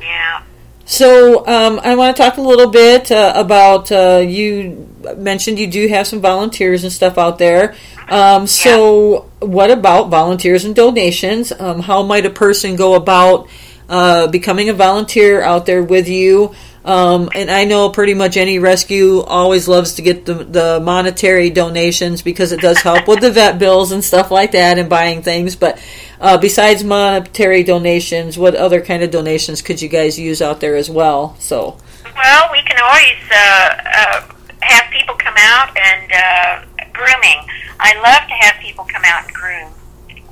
yeah. 0.00 0.42
So 0.90 1.46
um, 1.46 1.78
I 1.84 1.94
want 1.94 2.16
to 2.16 2.20
talk 2.20 2.36
a 2.36 2.40
little 2.40 2.68
bit 2.68 3.12
uh, 3.12 3.32
about 3.36 3.92
uh, 3.92 4.24
you 4.26 4.88
mentioned 5.16 5.60
you 5.60 5.68
do 5.68 5.86
have 5.86 6.08
some 6.08 6.20
volunteers 6.20 6.82
and 6.82 6.92
stuff 6.92 7.16
out 7.16 7.38
there. 7.38 7.76
Um, 8.08 8.48
so 8.48 9.30
what 9.38 9.70
about 9.70 10.10
volunteers 10.10 10.64
and 10.64 10.74
donations? 10.74 11.52
Um, 11.52 11.78
how 11.78 12.02
might 12.02 12.26
a 12.26 12.30
person 12.30 12.74
go 12.74 12.94
about 12.94 13.48
uh, 13.88 14.26
becoming 14.26 14.68
a 14.68 14.74
volunteer 14.74 15.40
out 15.42 15.64
there 15.64 15.84
with 15.84 16.08
you? 16.08 16.56
Um, 16.84 17.28
and 17.34 17.50
I 17.50 17.64
know 17.64 17.90
pretty 17.90 18.14
much 18.14 18.36
any 18.36 18.58
rescue 18.58 19.20
always 19.20 19.68
loves 19.68 19.94
to 19.94 20.02
get 20.02 20.24
the, 20.24 20.34
the 20.34 20.80
monetary 20.82 21.50
donations 21.50 22.22
because 22.22 22.52
it 22.52 22.60
does 22.60 22.78
help 22.78 23.06
with 23.06 23.20
the 23.20 23.30
vet 23.32 23.58
bills 23.58 23.92
and 23.92 24.02
stuff 24.02 24.30
like 24.30 24.52
that 24.52 24.78
and 24.78 24.88
buying 24.88 25.22
things. 25.22 25.56
But 25.56 25.82
uh, 26.20 26.38
besides 26.38 26.82
monetary 26.82 27.64
donations, 27.64 28.38
what 28.38 28.54
other 28.54 28.80
kind 28.80 29.02
of 29.02 29.10
donations 29.10 29.60
could 29.60 29.82
you 29.82 29.88
guys 29.88 30.18
use 30.18 30.40
out 30.40 30.60
there 30.60 30.76
as 30.76 30.88
well? 30.88 31.36
So, 31.38 31.76
Well, 32.16 32.48
we 32.50 32.62
can 32.62 32.78
always 32.82 33.18
uh, 33.30 33.76
uh, 33.94 34.34
have 34.60 34.90
people 34.90 35.14
come 35.16 35.34
out 35.36 35.76
and 35.76 36.12
uh, 36.12 36.84
grooming. 36.92 37.46
I 37.78 37.94
love 37.96 38.28
to 38.28 38.34
have 38.34 38.56
people 38.60 38.84
come 38.84 39.02
out 39.04 39.24
and 39.24 39.34
groom 39.34 39.72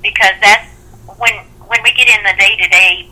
because 0.02 0.32
that's 0.40 0.70
when 1.18 1.34
when 1.66 1.82
we 1.82 1.92
get 1.92 2.08
in 2.08 2.22
the 2.24 2.34
day 2.38 2.56
to 2.56 2.68
day, 2.68 3.10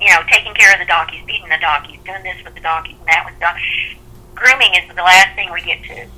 you 0.00 0.08
know, 0.08 0.22
taking 0.30 0.54
care 0.54 0.72
of 0.72 0.78
the 0.78 0.86
donkeys, 0.86 1.22
feeding 1.26 1.48
the 1.48 1.60
donkeys, 1.60 1.98
doing 2.04 2.22
this 2.22 2.36
with 2.44 2.54
the 2.54 2.60
donkeys 2.60 2.96
and 2.98 3.08
that 3.08 3.24
with 3.26 3.34
the 3.34 3.40
donkeys. 3.40 3.96
Grooming 4.34 4.74
is 4.74 4.88
the 4.88 5.02
last 5.02 5.34
thing 5.34 5.52
we 5.52 5.60
get 5.62 5.82
to. 5.84 6.08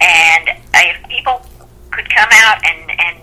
And 0.00 0.48
if 0.74 1.08
people 1.08 1.44
could 1.90 2.08
come 2.10 2.28
out 2.32 2.64
and 2.64 2.90
and 2.90 3.18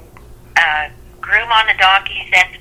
uh, 0.56 0.90
groom 1.20 1.52
on 1.52 1.68
the 1.68 1.78
donkeys, 1.78 2.28
that's 2.32 2.56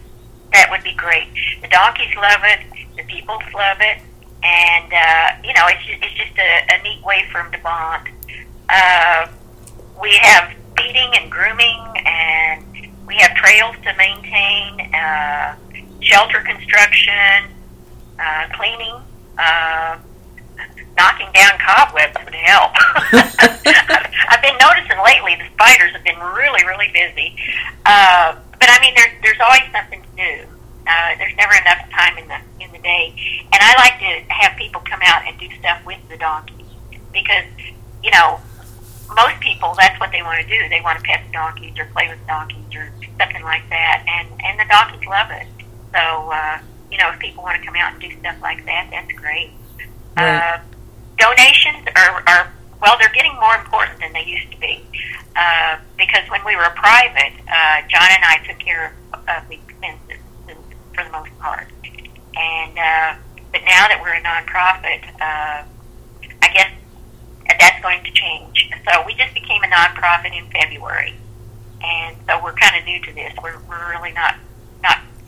that 0.52 0.68
would 0.70 0.82
be 0.82 0.94
great. 0.94 1.28
The 1.62 1.68
donkeys 1.68 2.14
love 2.16 2.40
it. 2.44 2.60
The 2.96 3.04
people 3.04 3.38
love 3.54 3.78
it, 3.80 3.98
and 4.42 4.92
uh, 4.92 5.46
you 5.46 5.54
know, 5.54 5.66
it's 5.68 5.84
just, 5.86 6.02
it's 6.02 6.14
just 6.14 6.36
a, 6.38 6.74
a 6.74 6.82
neat 6.82 7.04
way 7.04 7.24
for 7.30 7.42
them 7.42 7.52
to 7.52 7.58
bond. 7.58 8.08
Uh, 8.68 9.28
we 10.00 10.16
have 10.16 10.52
feeding 10.76 11.10
and 11.14 11.30
grooming, 11.30 11.80
and 12.04 12.64
we 13.06 13.16
have 13.16 13.34
trails 13.36 13.76
to 13.82 13.94
maintain, 13.96 14.94
uh, 14.94 15.56
shelter 16.00 16.40
construction, 16.40 17.50
uh, 18.18 18.48
cleaning. 18.52 18.96
Uh, 19.38 19.98
knocking 20.96 21.32
down 21.32 21.56
cobwebs 21.58 22.16
would 22.24 22.34
help. 22.34 22.72
I've, 24.28 24.42
been 24.42 24.56
noticing 24.60 25.00
lately 25.04 25.36
the 25.36 25.48
spiders 25.54 25.92
have 25.92 26.04
been 26.04 26.18
really, 26.18 26.64
really 26.66 26.90
busy. 26.92 27.36
Uh, 27.86 28.36
but 28.58 28.68
I 28.68 28.78
mean, 28.80 28.94
there's 28.94 29.12
there's 29.22 29.40
always 29.40 29.64
something 29.72 30.02
to 30.02 30.12
do. 30.16 30.46
Uh, 30.86 31.16
there's 31.16 31.34
never 31.36 31.54
enough 31.54 31.80
time 31.90 32.18
in 32.18 32.28
the 32.28 32.38
in 32.60 32.70
the 32.72 32.78
day, 32.78 33.14
and 33.52 33.60
I 33.60 33.72
like 33.80 33.96
to 34.00 34.32
have 34.32 34.56
people 34.58 34.82
come 34.84 35.00
out 35.04 35.26
and 35.26 35.38
do 35.40 35.48
stuff 35.58 35.80
with 35.86 36.00
the 36.08 36.18
donkeys 36.18 36.66
because 37.12 37.48
you 38.02 38.10
know 38.10 38.40
most 39.16 39.40
people 39.40 39.74
that's 39.78 39.98
what 40.00 40.12
they 40.12 40.22
want 40.22 40.44
to 40.44 40.48
do. 40.48 40.68
They 40.68 40.80
want 40.80 40.98
to 40.98 41.04
pet 41.04 41.24
the 41.26 41.32
donkeys 41.32 41.78
or 41.78 41.86
play 41.86 42.08
with 42.08 42.20
donkeys 42.26 42.74
or 42.74 42.92
something 43.18 43.42
like 43.42 43.68
that, 43.70 44.04
and 44.06 44.28
and 44.44 44.60
the 44.60 44.68
donkeys 44.68 45.06
love 45.08 45.30
it. 45.30 45.46
So 45.92 45.98
uh, 45.98 46.58
you 46.90 46.98
know, 46.98 47.10
if 47.10 47.18
people 47.20 47.42
want 47.42 47.60
to 47.60 47.66
come 47.66 47.76
out 47.76 47.92
and 47.92 48.00
do 48.00 48.10
stuff 48.18 48.36
like 48.42 48.64
that, 48.66 48.88
that's 48.90 49.12
great. 49.12 49.50
Right. 50.16 50.38
Uh, 50.38 50.58
donations 51.18 51.86
are, 51.96 52.22
are 52.26 52.52
well, 52.80 52.96
they're 52.98 53.12
getting 53.12 53.34
more 53.34 53.54
important 53.54 54.00
than 54.00 54.12
they 54.12 54.24
used 54.24 54.50
to 54.50 54.58
be. 54.58 54.82
Uh, 55.36 55.78
because 55.96 56.28
when 56.30 56.44
we 56.44 56.56
were 56.56 56.68
private, 56.74 57.32
uh, 57.46 57.82
John 57.88 58.08
and 58.10 58.24
I 58.24 58.42
took 58.46 58.58
care 58.58 58.92
of, 59.12 59.20
of 59.28 59.48
the 59.48 59.54
expenses 59.54 60.18
for 60.94 61.04
the 61.04 61.10
most 61.10 61.30
part. 61.38 61.68
And 62.36 62.78
uh, 62.78 63.14
but 63.52 63.62
now 63.62 63.86
that 63.88 63.98
we're 64.00 64.14
a 64.14 64.22
nonprofit, 64.22 65.04
uh, 65.20 65.64
I 66.42 66.52
guess 66.52 66.70
that's 67.58 67.82
going 67.82 68.02
to 68.04 68.10
change. 68.12 68.70
So 68.90 69.04
we 69.06 69.14
just 69.14 69.34
became 69.34 69.62
a 69.62 69.66
nonprofit 69.66 70.36
in 70.36 70.46
February, 70.50 71.14
and 71.82 72.16
so 72.26 72.42
we're 72.42 72.54
kind 72.54 72.76
of 72.78 72.84
new 72.84 73.00
to 73.02 73.12
this. 73.12 73.32
We're, 73.42 73.58
we're 73.68 73.90
really 73.90 74.12
not 74.12 74.34
not 74.34 74.36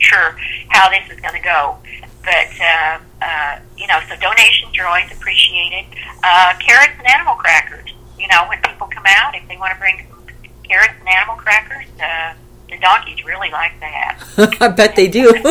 sure 0.03 0.35
how 0.69 0.89
this 0.89 1.03
is 1.11 1.19
going 1.21 1.33
to 1.35 1.41
go. 1.43 1.77
But 2.23 2.47
uh, 2.61 2.99
uh, 3.21 3.59
you 3.77 3.87
know, 3.87 3.99
so 4.07 4.15
donations 4.19 4.77
are 4.79 4.85
always 4.87 5.11
appreciated. 5.11 5.85
Uh, 6.23 6.53
carrots 6.59 6.93
and 6.97 7.07
animal 7.07 7.35
crackers. 7.35 7.91
You 8.17 8.27
know, 8.29 8.45
when 8.47 8.59
people 8.61 8.87
come 8.87 9.03
out, 9.07 9.35
if 9.35 9.45
they 9.49 9.57
want 9.57 9.73
to 9.73 9.79
bring 9.79 10.05
some 10.09 10.23
carrots 10.63 10.93
and 10.99 11.07
animal 11.09 11.35
crackers, 11.35 11.85
uh, 12.01 12.33
the 12.69 12.77
donkeys 12.79 13.23
really 13.25 13.49
like 13.51 13.77
that. 13.81 14.19
I 14.61 14.67
bet 14.69 14.95
they 14.95 15.09
do. 15.09 15.33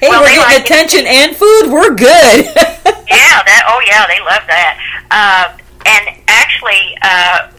hey, 0.00 0.08
Well, 0.08 0.22
we're 0.22 0.28
getting 0.28 0.42
like 0.42 0.56
it. 0.60 0.64
attention 0.64 1.04
and 1.06 1.36
food. 1.36 1.70
We're 1.70 1.94
good. 1.94 2.46
yeah, 2.56 3.42
that. 3.44 3.62
Oh, 3.68 3.80
yeah, 3.86 4.06
they 4.08 4.20
love 4.24 4.44
that. 4.48 4.80
Uh, 5.10 5.56
and 5.86 6.16
actually, 6.28 6.96
uh, 7.02 7.50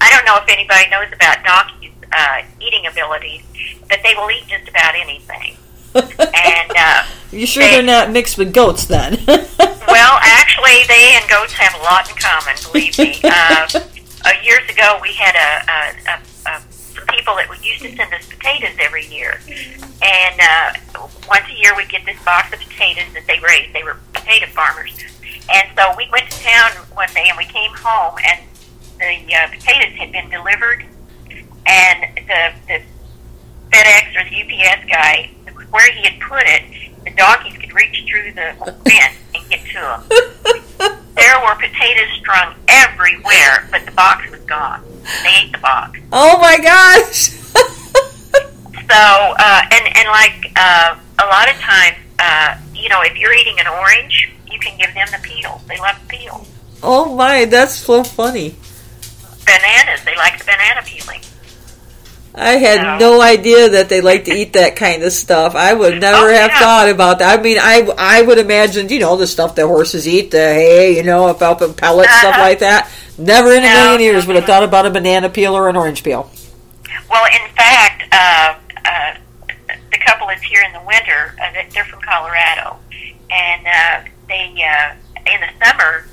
I 0.00 0.10
don't 0.10 0.24
know 0.24 0.36
if 0.40 0.48
anybody 0.48 0.88
knows 0.90 1.08
about 1.12 1.44
donkeys' 1.44 1.75
uh, 2.12 2.42
eating 2.60 2.86
abilities, 2.86 3.42
but 3.88 3.98
they 4.02 4.14
will 4.14 4.30
eat 4.30 4.46
just 4.48 4.68
about 4.68 4.94
anything. 4.94 5.56
And 5.96 6.72
uh, 6.76 7.04
you 7.32 7.46
sure 7.46 7.62
they're 7.62 7.82
not 7.82 8.10
mixed 8.10 8.36
with 8.36 8.52
goats 8.52 8.84
then? 8.84 9.18
well, 9.26 10.18
actually, 10.22 10.84
they 10.86 11.18
and 11.18 11.28
goats 11.28 11.54
have 11.54 11.74
a 11.80 11.82
lot 11.82 12.08
in 12.10 12.16
common. 12.16 12.54
Believe 12.70 12.98
me. 12.98 13.18
Uh, 13.24 13.66
uh, 14.24 14.32
years 14.44 14.68
ago, 14.68 14.98
we 15.00 15.12
had 15.14 15.34
a, 15.34 15.70
a, 15.72 16.12
a, 16.12 16.56
a 16.56 17.06
people 17.12 17.34
that 17.36 17.48
would 17.48 17.64
used 17.64 17.82
to 17.82 17.96
send 17.96 18.12
us 18.12 18.26
potatoes 18.28 18.76
every 18.78 19.06
year, 19.06 19.40
and 20.02 20.40
uh, 20.40 21.08
once 21.28 21.46
a 21.48 21.54
year 21.58 21.74
we'd 21.74 21.88
get 21.88 22.04
this 22.04 22.22
box 22.24 22.52
of 22.52 22.60
potatoes 22.60 23.12
that 23.14 23.26
they 23.26 23.38
raised. 23.40 23.72
They 23.72 23.82
were 23.82 23.96
potato 24.12 24.46
farmers, 24.46 24.92
and 25.50 25.68
so 25.76 25.94
we 25.96 26.08
went 26.12 26.30
to 26.30 26.38
town 26.42 26.72
one 26.92 27.08
day 27.14 27.26
and 27.28 27.38
we 27.38 27.46
came 27.46 27.72
home 27.72 28.18
and 28.24 28.40
the 28.98 29.34
uh, 29.34 29.48
potatoes 29.48 29.94
had 29.98 30.12
been 30.12 30.30
delivered, 30.30 30.84
and 31.66 32.16
the 32.16 32.52
the 32.68 32.82
FedEx 33.70 34.16
or 34.16 34.24
the 34.30 34.42
UPS 34.42 34.88
guy, 34.88 35.30
where 35.70 35.92
he 35.92 36.04
had 36.04 36.20
put 36.20 36.42
it, 36.46 36.62
the 37.04 37.10
donkeys 37.12 37.56
could 37.58 37.72
reach 37.72 38.04
through 38.08 38.32
the 38.32 38.54
fence 38.88 39.16
and 39.34 39.50
get 39.50 39.64
to 39.66 39.80
them. 39.80 41.00
There 41.16 41.40
were 41.40 41.54
potatoes 41.54 42.12
strung 42.18 42.54
everywhere, 42.68 43.68
but 43.70 43.84
the 43.86 43.92
box 43.92 44.30
was 44.30 44.40
gone. 44.40 44.82
They 45.22 45.44
ate 45.44 45.52
the 45.52 45.58
box. 45.58 45.98
oh 46.12 46.38
my 46.38 46.58
gosh! 46.58 47.30
So, 48.88 48.94
uh, 48.94 49.62
and 49.72 49.96
and 49.96 50.08
like 50.08 50.52
uh, 50.54 50.96
a 51.18 51.26
lot 51.26 51.50
of 51.50 51.56
times, 51.56 51.96
uh, 52.20 52.56
you 52.72 52.88
know, 52.88 53.02
if 53.02 53.18
you're 53.18 53.32
eating 53.34 53.58
an 53.58 53.66
orange, 53.66 54.30
you 54.48 54.60
can 54.60 54.78
give 54.78 54.94
them 54.94 55.08
the 55.10 55.18
peel. 55.26 55.60
They 55.66 55.76
love 55.78 55.98
the 56.02 56.16
peel. 56.16 56.46
oh 56.84 57.12
my, 57.16 57.46
that's 57.46 57.74
so 57.74 58.04
funny. 58.04 58.54
Bananas, 59.44 60.04
they 60.04 60.14
like 60.16 60.38
the 60.38 60.44
banana 60.44 60.82
peeling. 60.84 61.20
I 62.38 62.56
had 62.58 62.76
Yeah. 62.82 62.98
no 62.98 63.20
idea 63.22 63.70
that 63.70 63.88
they 63.88 64.02
like 64.02 64.26
to 64.26 64.32
eat 64.34 64.52
that 64.52 64.76
kind 64.76 65.02
of 65.02 65.12
stuff. 65.12 65.54
I 65.56 65.72
would 65.72 66.00
never 66.02 66.28
Oh, 66.28 66.34
have 66.34 66.50
yeah. 66.50 66.58
thought 66.58 66.88
about 66.90 67.18
that. 67.20 67.38
I 67.38 67.42
mean, 67.42 67.56
I 67.58 67.88
I 67.96 68.20
would 68.22 68.38
imagine, 68.38 68.88
you 68.90 68.98
know, 68.98 69.16
the 69.16 69.26
stuff 69.26 69.54
that 69.54 69.66
horses 69.66 70.06
eat, 70.06 70.30
the 70.32 70.38
hay, 70.52 70.94
you 70.96 71.02
know, 71.02 71.24
a 71.24 71.28
alfalfa 71.28 71.68
pellets, 71.72 72.10
stuff 72.18 72.34
Uh-huh. 72.34 72.42
like 72.42 72.58
that. 72.58 72.90
Never 73.16 73.52
in 73.52 73.64
a 73.64 73.68
million 73.68 74.00
years 74.02 74.26
would 74.26 74.36
have 74.36 74.44
thought 74.44 74.62
about 74.64 74.84
a 74.84 74.90
banana 74.90 75.30
peel 75.30 75.56
or 75.56 75.70
an 75.70 75.76
orange 75.76 76.02
peel. 76.04 76.30
Well, 77.10 77.24
in 77.24 77.48
fact, 77.56 78.02
uh, 78.12 78.54
uh, 78.84 79.14
the 79.90 79.98
couple 79.98 80.26
that's 80.26 80.42
here 80.42 80.60
in 80.66 80.72
the 80.74 80.80
winter, 80.86 81.34
uh, 81.42 81.52
they- 81.54 81.68
they're 81.72 81.84
from 81.86 82.00
Colorado, 82.02 82.76
and 83.30 83.66
uh, 83.66 84.00
they 84.28 84.52
uh, 84.62 84.92
in 85.32 85.40
the 85.40 85.64
summer 85.64 86.06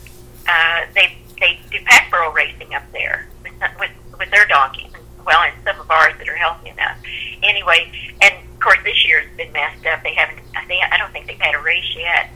uh, 0.47 0.79
they 0.95 1.17
they 1.41 1.59
do 1.69 1.79
pack 1.85 2.09
burro 2.09 2.31
racing 2.31 2.73
up 2.73 2.83
there 2.93 3.27
with 3.43 3.51
with, 3.77 3.91
with 4.17 4.31
their 4.31 4.45
donkeys. 4.45 4.91
Well, 5.25 5.41
and 5.41 5.53
some 5.63 5.79
of 5.79 5.89
ours 5.89 6.13
that 6.17 6.27
are 6.27 6.35
healthy 6.35 6.69
enough. 6.69 6.97
Anyway, 7.41 7.91
and 8.21 8.33
of 8.35 8.59
course 8.59 8.79
this 8.83 9.05
year's 9.05 9.25
been 9.37 9.51
messed 9.51 9.85
up. 9.85 10.03
They 10.03 10.13
haven't. 10.13 10.39
I 10.55 10.65
think 10.65 10.83
I 10.91 10.97
don't 10.97 11.11
think 11.11 11.27
they've 11.27 11.39
had 11.39 11.55
a 11.55 11.59
race 11.61 11.95
yet. 11.95 12.29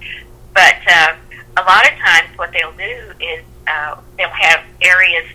But 0.54 0.78
uh, 0.90 1.16
a 1.58 1.64
lot 1.64 1.86
of 1.92 1.98
times, 2.00 2.38
what 2.38 2.52
they'll 2.52 2.72
do 2.72 3.14
is 3.20 3.44
uh, 3.68 3.98
they'll 4.18 4.30
have 4.30 4.64
areas 4.82 5.26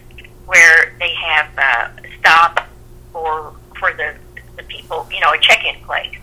where 0.46 0.94
they 0.98 1.12
have 1.14 1.48
uh, 1.56 1.88
stop 2.18 2.66
for 3.12 3.54
for 3.78 3.92
the 3.92 4.14
the 4.56 4.62
people, 4.64 5.06
you 5.10 5.20
know, 5.20 5.32
a 5.32 5.38
check-in 5.38 5.82
place, 5.84 6.14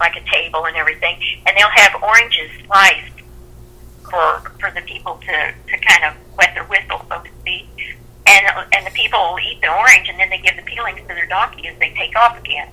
like 0.00 0.16
a 0.16 0.24
table 0.30 0.66
and 0.66 0.76
everything, 0.76 1.18
and 1.46 1.56
they'll 1.56 1.68
have 1.68 2.02
oranges 2.02 2.50
sliced 2.66 3.20
for 4.10 4.40
for 4.60 4.70
the 4.70 4.80
people 4.82 5.20
to 5.26 5.54
to 5.68 5.78
kind 5.78 6.04
of 6.04 6.14
wet 6.36 6.52
their 6.54 6.64
whistle, 6.64 7.04
so 7.08 7.22
to 7.22 7.30
speak. 7.40 7.68
And 8.26 8.66
and 8.72 8.86
the 8.86 8.90
people 8.90 9.18
will 9.18 9.40
eat 9.40 9.60
the 9.60 9.68
orange, 9.68 10.08
and 10.08 10.18
then 10.18 10.30
they 10.30 10.38
give 10.38 10.56
the 10.56 10.62
peelings 10.62 11.00
to 11.00 11.08
their 11.08 11.26
donkey 11.26 11.68
as 11.68 11.78
they 11.78 11.92
take 11.94 12.16
off 12.16 12.38
again. 12.38 12.68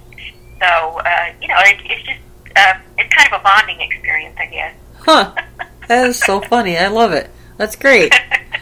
So 0.59 0.65
uh, 0.65 1.33
you 1.41 1.47
know, 1.47 1.57
it, 1.59 1.79
it's 1.83 2.03
just 2.03 2.19
uh, 2.55 2.73
it's 2.97 3.13
kind 3.13 3.33
of 3.33 3.41
a 3.41 3.43
bonding 3.43 3.81
experience, 3.81 4.37
I 4.39 4.45
guess. 4.45 4.75
Huh. 4.99 5.35
That 5.87 6.07
is 6.07 6.19
so 6.19 6.39
funny. 6.39 6.77
I 6.77 6.87
love 6.87 7.11
it. 7.11 7.29
That's 7.57 7.75
great. 7.75 8.13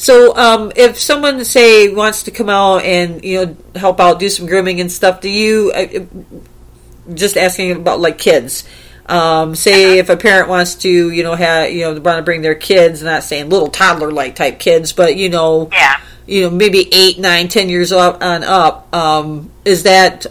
So, 0.00 0.34
um, 0.34 0.72
if 0.76 0.98
someone 0.98 1.44
say 1.44 1.92
wants 1.92 2.22
to 2.22 2.30
come 2.30 2.48
out 2.48 2.84
and 2.84 3.22
you 3.22 3.44
know 3.44 3.56
help 3.74 4.00
out, 4.00 4.18
do 4.18 4.30
some 4.30 4.46
grooming 4.46 4.80
and 4.80 4.90
stuff, 4.90 5.20
do 5.20 5.28
you 5.28 5.72
uh, 5.72 7.12
just 7.12 7.36
asking 7.36 7.72
about 7.72 8.00
like 8.00 8.16
kids? 8.16 8.64
Um, 9.10 9.54
say 9.56 9.98
if 9.98 10.08
a 10.08 10.16
parent 10.16 10.48
wants 10.48 10.76
to, 10.76 10.88
you 11.10 11.22
know, 11.24 11.34
have 11.34 11.72
you 11.72 11.80
know 11.82 11.92
want 12.00 12.18
to 12.18 12.22
bring 12.22 12.42
their 12.42 12.54
kids, 12.54 13.02
not 13.02 13.24
saying 13.24 13.48
little 13.48 13.68
toddler 13.68 14.12
like 14.12 14.36
type 14.36 14.58
kids, 14.60 14.92
but 14.92 15.16
you 15.16 15.28
know, 15.28 15.68
Yeah. 15.72 16.00
you 16.26 16.42
know, 16.42 16.50
maybe 16.50 16.88
eight, 16.94 17.18
nine, 17.18 17.48
ten 17.48 17.68
years 17.68 17.90
up 17.92 18.22
on 18.22 18.44
up. 18.44 18.94
Um, 18.94 19.50
is 19.64 19.82
that 19.82 20.26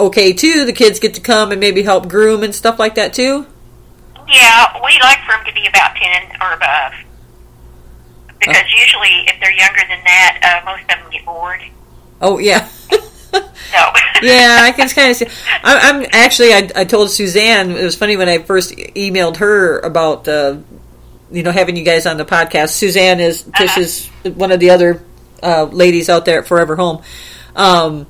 okay 0.00 0.32
too? 0.32 0.64
The 0.64 0.72
kids 0.72 0.98
get 0.98 1.14
to 1.14 1.20
come 1.20 1.52
and 1.52 1.60
maybe 1.60 1.82
help 1.84 2.08
groom 2.08 2.42
and 2.42 2.52
stuff 2.54 2.78
like 2.78 2.96
that 2.96 3.14
too. 3.14 3.46
Yeah, 4.28 4.80
we 4.84 4.98
like 5.02 5.20
for 5.24 5.32
them 5.32 5.44
to 5.46 5.52
be 5.52 5.66
about 5.68 5.94
10 5.96 6.36
or 6.40 6.52
above. 6.54 6.92
Because 8.40 8.64
usually, 8.76 9.26
if 9.28 9.38
they're 9.38 9.52
younger 9.52 9.80
than 9.88 10.02
that, 10.04 10.62
uh, 10.64 10.70
most 10.70 10.82
of 10.82 10.88
them 10.88 11.10
get 11.12 11.24
bored. 11.24 11.62
Oh 12.20 12.38
yeah. 12.38 12.68
So. 13.34 13.78
yeah, 14.22 14.58
I 14.60 14.72
can 14.72 14.88
kind 14.88 15.10
of 15.10 15.16
see. 15.16 15.26
I, 15.62 15.90
I'm 15.90 16.06
actually. 16.12 16.52
I, 16.52 16.70
I 16.76 16.84
told 16.84 17.10
Suzanne 17.10 17.72
it 17.72 17.82
was 17.82 17.96
funny 17.96 18.16
when 18.16 18.28
I 18.28 18.38
first 18.38 18.72
emailed 18.72 19.36
her 19.36 19.80
about 19.80 20.28
uh, 20.28 20.58
you 21.30 21.42
know 21.42 21.50
having 21.50 21.76
you 21.76 21.84
guys 21.84 22.06
on 22.06 22.16
the 22.16 22.24
podcast. 22.24 22.70
Suzanne 22.70 23.20
is 23.20 23.42
Tish's 23.56 24.06
one 24.22 24.52
of 24.52 24.60
the 24.60 24.70
other 24.70 25.02
uh, 25.42 25.64
ladies 25.64 26.08
out 26.08 26.24
there 26.24 26.40
at 26.40 26.46
Forever 26.46 26.76
Home. 26.76 27.02
Um, 27.56 28.06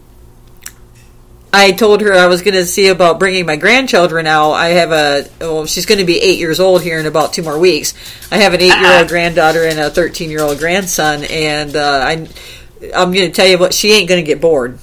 I 1.52 1.70
told 1.70 2.00
her 2.00 2.12
I 2.12 2.26
was 2.26 2.42
going 2.42 2.54
to 2.54 2.66
see 2.66 2.88
about 2.88 3.20
bringing 3.20 3.46
my 3.46 3.54
grandchildren 3.56 4.26
out. 4.26 4.52
I 4.52 4.68
have 4.70 4.90
a 4.90 5.28
well, 5.40 5.66
she's 5.66 5.86
going 5.86 6.00
to 6.00 6.04
be 6.04 6.20
eight 6.20 6.38
years 6.38 6.58
old 6.58 6.82
here 6.82 6.98
in 6.98 7.06
about 7.06 7.32
two 7.32 7.42
more 7.42 7.58
weeks. 7.58 7.94
I 8.30 8.38
have 8.38 8.54
an 8.54 8.60
eight 8.60 8.76
year 8.76 8.98
old 8.98 9.08
granddaughter 9.08 9.64
and 9.64 9.78
a 9.78 9.88
thirteen 9.88 10.30
year 10.30 10.42
old 10.42 10.58
grandson, 10.58 11.24
and 11.24 11.74
uh, 11.76 12.00
I 12.04 12.28
I'm 12.94 13.12
going 13.12 13.28
to 13.28 13.30
tell 13.30 13.46
you 13.46 13.56
what 13.56 13.72
she 13.72 13.92
ain't 13.92 14.08
going 14.08 14.22
to 14.22 14.26
get 14.26 14.40
bored 14.40 14.78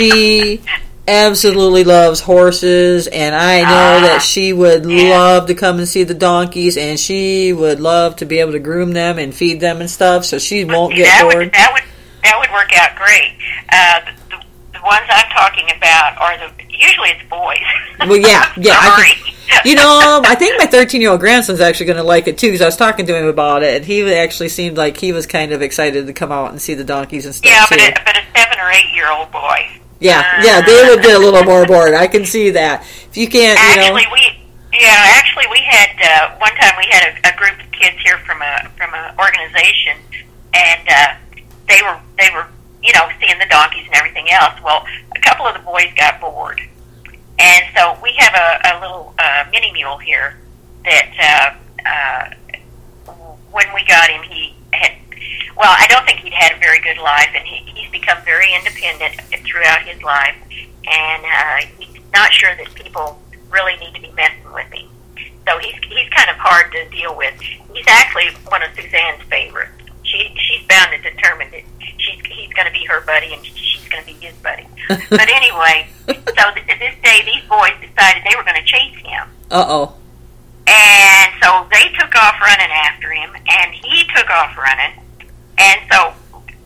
she 0.00 0.62
absolutely 1.08 1.82
loves 1.82 2.20
horses 2.20 3.06
and 3.08 3.34
i 3.34 3.60
know 3.62 4.06
that 4.06 4.20
she 4.22 4.52
would 4.52 4.86
love 4.86 5.46
to 5.46 5.54
come 5.54 5.78
and 5.78 5.88
see 5.88 6.04
the 6.04 6.14
donkeys 6.14 6.76
and 6.76 7.00
she 7.00 7.52
would 7.52 7.80
love 7.80 8.14
to 8.16 8.24
be 8.24 8.38
able 8.38 8.52
to 8.52 8.58
groom 8.60 8.92
them 8.92 9.18
and 9.18 9.34
feed 9.34 9.58
them 9.60 9.80
and 9.80 9.90
stuff 9.90 10.24
so 10.24 10.38
she 10.38 10.64
won't 10.64 10.94
get 10.94 11.06
that 11.06 11.22
bored 11.22 11.36
Would, 11.38 11.52
that 11.52 11.70
would 11.72 11.82
that 12.22 12.38
would 12.38 12.50
work 12.52 12.70
out 12.76 12.94
great. 12.96 13.32
Uh, 13.72 14.00
the, 14.04 14.36
the, 14.36 14.78
the 14.78 14.84
ones 14.84 15.06
I'm 15.08 15.28
talking 15.30 15.64
about 15.74 16.18
are 16.18 16.36
the 16.36 16.52
usually 16.68 17.08
it's 17.08 17.28
boys. 17.30 17.56
Well, 17.98 18.18
yeah, 18.18 18.52
yeah, 18.58 18.74
I 18.76 19.14
can- 19.14 19.34
you 19.64 19.74
know, 19.74 20.20
I 20.24 20.34
think 20.36 20.58
my 20.58 20.66
13 20.66 21.00
year 21.00 21.10
old 21.10 21.20
grandson's 21.20 21.60
actually 21.60 21.86
going 21.86 21.96
to 21.96 22.02
like 22.04 22.28
it 22.28 22.36
too 22.38 22.48
because 22.48 22.60
I 22.60 22.66
was 22.66 22.76
talking 22.76 23.06
to 23.06 23.16
him 23.16 23.26
about 23.26 23.62
it, 23.62 23.76
and 23.78 23.84
he 23.86 24.14
actually 24.14 24.50
seemed 24.50 24.76
like 24.76 24.98
he 24.98 25.12
was 25.12 25.26
kind 25.26 25.50
of 25.52 25.62
excited 25.62 26.06
to 26.06 26.12
come 26.12 26.30
out 26.30 26.50
and 26.50 26.60
see 26.60 26.74
the 26.74 26.84
donkeys 26.84 27.24
and 27.24 27.34
stuff 27.34 27.50
Yeah, 27.50 27.64
too. 27.66 27.76
but 27.82 27.98
a, 28.00 28.04
but 28.04 28.16
a 28.18 28.22
seven 28.38 28.58
or 28.60 28.70
eight 28.70 28.94
year 28.94 29.10
old 29.10 29.32
boy. 29.32 29.66
Yeah, 30.00 30.42
yeah, 30.42 30.60
they 30.60 30.88
would 30.88 31.02
get 31.02 31.16
a 31.16 31.18
little 31.18 31.44
more 31.44 31.66
bored. 31.68 31.94
I 31.94 32.06
can 32.06 32.24
see 32.24 32.50
that. 32.50 32.82
If 32.82 33.16
you 33.16 33.28
can't, 33.28 33.58
you 33.58 33.76
know, 33.76 33.96
Actually, 33.96 34.12
we 34.12 34.40
yeah, 34.72 35.18
actually 35.18 35.46
we 35.50 35.60
had 35.60 35.90
uh, 36.00 36.36
one 36.38 36.54
time 36.56 36.72
we 36.78 36.86
had 36.90 37.12
a, 37.12 37.34
a 37.34 37.36
group 37.36 37.58
of 37.60 37.70
kids 37.72 37.96
here 38.02 38.18
from 38.18 38.40
a 38.40 38.68
from 38.76 38.94
an 38.94 39.14
organization, 39.18 39.98
and 40.54 40.88
uh, 40.88 41.14
they 41.68 41.80
were 41.82 42.00
they 42.18 42.30
were 42.32 42.46
you 42.82 42.92
know 42.94 43.08
seeing 43.20 43.38
the 43.38 43.46
donkeys 43.50 43.84
and 43.86 43.94
everything 43.94 44.30
else. 44.30 44.54
Well, 44.64 44.86
a 45.14 45.20
couple 45.20 45.46
of 45.46 45.54
the 45.54 45.60
boys 45.60 45.92
got 45.96 46.20
bored, 46.20 46.60
and 47.38 47.64
so 47.76 47.98
we 48.02 48.14
have 48.18 48.34
a, 48.34 48.76
a 48.76 48.80
little 48.80 49.14
uh, 49.18 49.44
mini 49.50 49.72
mule 49.72 49.98
here 49.98 50.38
that 50.84 51.54
uh, 51.86 53.10
uh, 53.10 53.12
when 53.50 53.66
we 53.74 53.84
got 53.86 54.08
him, 54.08 54.22
he 54.22 54.54
had. 54.72 54.92
Well, 55.56 55.74
I 55.76 55.86
don't 55.88 56.04
think 56.06 56.20
he'd 56.20 56.32
had 56.32 56.56
a 56.56 56.58
very 56.58 56.80
good 56.80 56.98
life, 56.98 57.30
and 57.34 57.46
he, 57.46 57.56
he's 57.74 57.90
become 57.90 58.18
very 58.24 58.48
independent 58.54 59.20
throughout 59.44 59.82
his 59.82 60.02
life, 60.02 60.36
and 60.86 61.22
uh, 61.24 61.66
he's 61.78 62.00
not 62.12 62.32
sure 62.32 62.54
that 62.56 62.74
people 62.74 63.20
really 63.50 63.76
need 63.76 63.94
to 63.94 64.00
be 64.00 64.10
messing 64.12 64.52
with 64.52 64.66
him. 64.72 64.88
So 65.46 65.58
he's 65.58 65.74
he's 65.88 66.08
kind 66.10 66.30
of 66.30 66.36
hard 66.36 66.70
to 66.72 66.88
deal 66.90 67.16
with. 67.16 67.34
He's 67.40 67.84
actually 67.88 68.30
one 68.48 68.62
of 68.62 68.70
Suzanne's 68.76 69.22
favorites. 69.28 69.72
She 70.02 70.32
she's 70.36 70.66
bound 70.68 70.94
and 70.94 71.02
determined 71.02 71.52
that 71.52 71.62
she's 71.98 72.20
he's 72.26 72.52
going 72.54 72.66
to 72.66 72.72
be 72.72 72.84
her 72.86 73.00
buddy 73.02 73.34
and 73.34 73.44
she's 73.44 73.88
going 73.88 74.04
to 74.04 74.06
be 74.06 74.14
his 74.24 74.34
buddy. 74.36 74.66
but 75.10 75.28
anyway, 75.28 75.88
so 76.06 76.44
th- 76.54 76.66
this 76.78 76.94
day 77.02 77.20
these 77.24 77.42
boys 77.48 77.74
decided 77.80 78.22
they 78.24 78.36
were 78.36 78.44
going 78.44 78.60
to 78.60 78.66
chase 78.66 78.96
him. 78.96 79.28
uh 79.50 79.64
oh. 79.66 79.94
And 80.66 81.32
so 81.42 81.66
they 81.72 81.88
took 81.98 82.14
off 82.14 82.40
running 82.40 82.70
after 82.70 83.10
him, 83.10 83.30
and 83.34 83.74
he 83.74 84.04
took 84.14 84.30
off 84.30 84.56
running. 84.56 84.99
And 85.60 85.80
so 85.92 86.12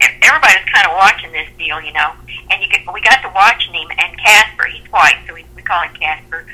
e- 0.00 0.14
everybody 0.22 0.54
was 0.54 0.68
kind 0.72 0.86
of 0.86 0.94
watching 0.94 1.32
this 1.32 1.48
deal, 1.58 1.80
you 1.82 1.92
know. 1.92 2.12
And 2.50 2.62
you 2.62 2.68
get, 2.70 2.86
we 2.92 3.00
got 3.02 3.22
to 3.22 3.32
watching 3.34 3.74
him, 3.74 3.88
and 3.98 4.18
Casper, 4.18 4.66
he's 4.66 4.86
white, 4.92 5.18
so 5.26 5.34
we, 5.34 5.44
we 5.56 5.62
call 5.62 5.82
him 5.82 5.94
Casper. 5.94 6.46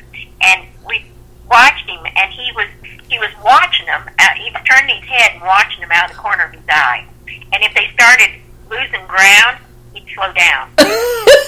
And 0.43 0.66
we 0.86 1.05
watched 1.49 1.88
him, 1.88 2.01
and 2.16 2.32
he 2.32 2.51
was 2.57 2.68
he 3.09 3.18
was 3.18 3.30
watching 3.45 3.86
them. 3.86 4.09
Uh, 4.18 4.28
he 4.36 4.51
was 4.51 4.62
turning 4.70 4.97
his 5.01 5.09
head 5.09 5.32
and 5.34 5.43
watching 5.43 5.80
them 5.80 5.91
out 5.93 6.11
of 6.11 6.16
the 6.16 6.22
corner 6.22 6.45
of 6.45 6.53
his 6.53 6.62
eye. 6.68 7.05
And 7.53 7.62
if 7.62 7.74
they 7.74 7.91
started 7.93 8.30
losing 8.70 9.05
ground, 9.07 9.59
he'd 9.93 10.07
slow 10.14 10.32
down. 10.32 10.70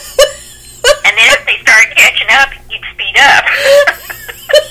And 1.05 1.18
then 1.18 1.28
if 1.34 1.47
they 1.47 1.59
started 1.59 1.95
catching 1.97 2.28
up, 2.30 2.51
he'd 2.70 2.80
speed 2.95 3.16
up. 3.18 3.45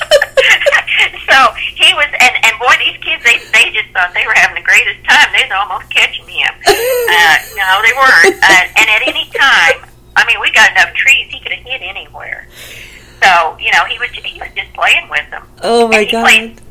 so 1.29 1.37
he 1.75 1.93
was, 1.95 2.07
and, 2.19 2.33
and 2.45 2.53
boy, 2.59 2.73
these 2.83 2.97
kids, 3.01 3.23
they, 3.23 3.37
they 3.53 3.71
just 3.71 3.89
thought 3.93 4.11
they 4.13 4.25
were 4.27 4.35
having 4.35 4.55
the 4.55 4.65
greatest 4.67 4.99
time. 5.07 5.29
They 5.33 5.43
was 5.47 5.53
almost 5.55 5.89
catching 5.89 6.27
him. 6.27 6.53
Uh, 7.11 7.35
no, 7.57 7.81
they 7.83 7.91
weren't. 7.93 8.35
Uh, 8.41 8.63
and 8.77 8.87
at 8.89 9.01
any 9.05 9.25
time, 9.35 9.89
I 10.15 10.23
mean, 10.25 10.39
we 10.39 10.49
got 10.53 10.71
enough 10.71 10.93
trees, 10.95 11.27
he 11.29 11.39
could 11.41 11.51
have 11.51 11.63
hit 11.65 11.81
anywhere. 11.81 12.47
So, 13.21 13.57
you 13.59 13.69
know, 13.71 13.83
he 13.85 13.99
was, 13.99 14.09
he 14.11 14.39
was 14.39 14.49
just 14.55 14.71
playing 14.73 15.09
with 15.09 15.29
them. 15.29 15.45
Oh 15.61 15.87
my 15.89 15.97
And 15.99 16.05
he 16.07 16.11
god. 16.11 16.23
played- 16.23 16.61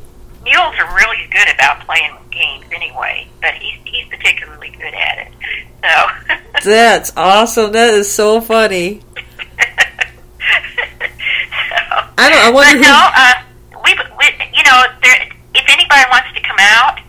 Mules 0.43 0.75
are 0.79 0.95
really 0.95 1.27
good 1.31 1.47
about 1.53 1.81
playing 1.85 2.11
games 2.31 2.65
anyway, 2.73 3.27
but 3.41 3.53
he's, 3.53 3.77
he's 3.85 4.05
particularly 4.07 4.69
good 4.71 4.93
at 4.95 5.27
it. 5.27 5.31
So. 5.83 6.35
That's 6.69 7.13
awesome. 7.15 7.71
That 7.73 7.93
is 7.93 8.11
so 8.11 8.41
funny. 8.41 9.01
I 12.17 12.29
don't. 12.29 12.41
I 12.41 12.49
wonder 12.51 12.77
But 12.79 12.85
who. 12.85 12.91
no, 12.91 13.09
uh, 13.15 13.33
we, 13.83 13.93
we, 14.17 14.25
you 14.53 14.63
know, 14.63 14.83
there, 15.01 15.17
if 15.55 15.65
anybody 15.67 16.03
wants 16.09 16.29
to 16.33 16.41
come 16.41 16.57
out 16.59 16.99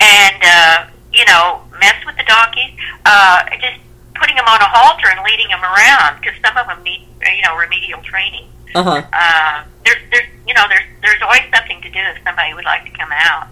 and 0.00 0.40
uh, 0.42 0.86
you 1.12 1.24
know 1.26 1.62
mess 1.80 1.96
with 2.06 2.16
the 2.16 2.24
donkeys, 2.24 2.72
uh, 3.04 3.44
just 3.60 3.78
putting 4.14 4.36
them 4.36 4.46
on 4.46 4.60
a 4.60 4.68
halter 4.68 5.08
and 5.08 5.20
leading 5.24 5.48
them 5.48 5.62
around 5.62 6.20
because 6.20 6.34
some 6.44 6.56
of 6.56 6.66
them 6.66 6.82
need 6.84 7.06
you 7.36 7.42
know 7.42 7.56
remedial 7.56 8.00
training. 8.02 8.46
Uh 8.74 8.82
huh. 8.82 9.02
Uh, 9.12 9.64
there's, 9.84 9.98
there's, 10.10 10.28
you 10.46 10.54
know, 10.54 10.62
there's, 10.68 10.84
there's 11.02 11.20
always 11.22 11.42
something 11.54 11.78
to 11.82 11.90
do 11.90 11.98
if 11.98 12.22
somebody 12.24 12.54
would 12.54 12.64
like 12.64 12.84
to 12.86 12.90
come 12.92 13.10
out. 13.12 13.48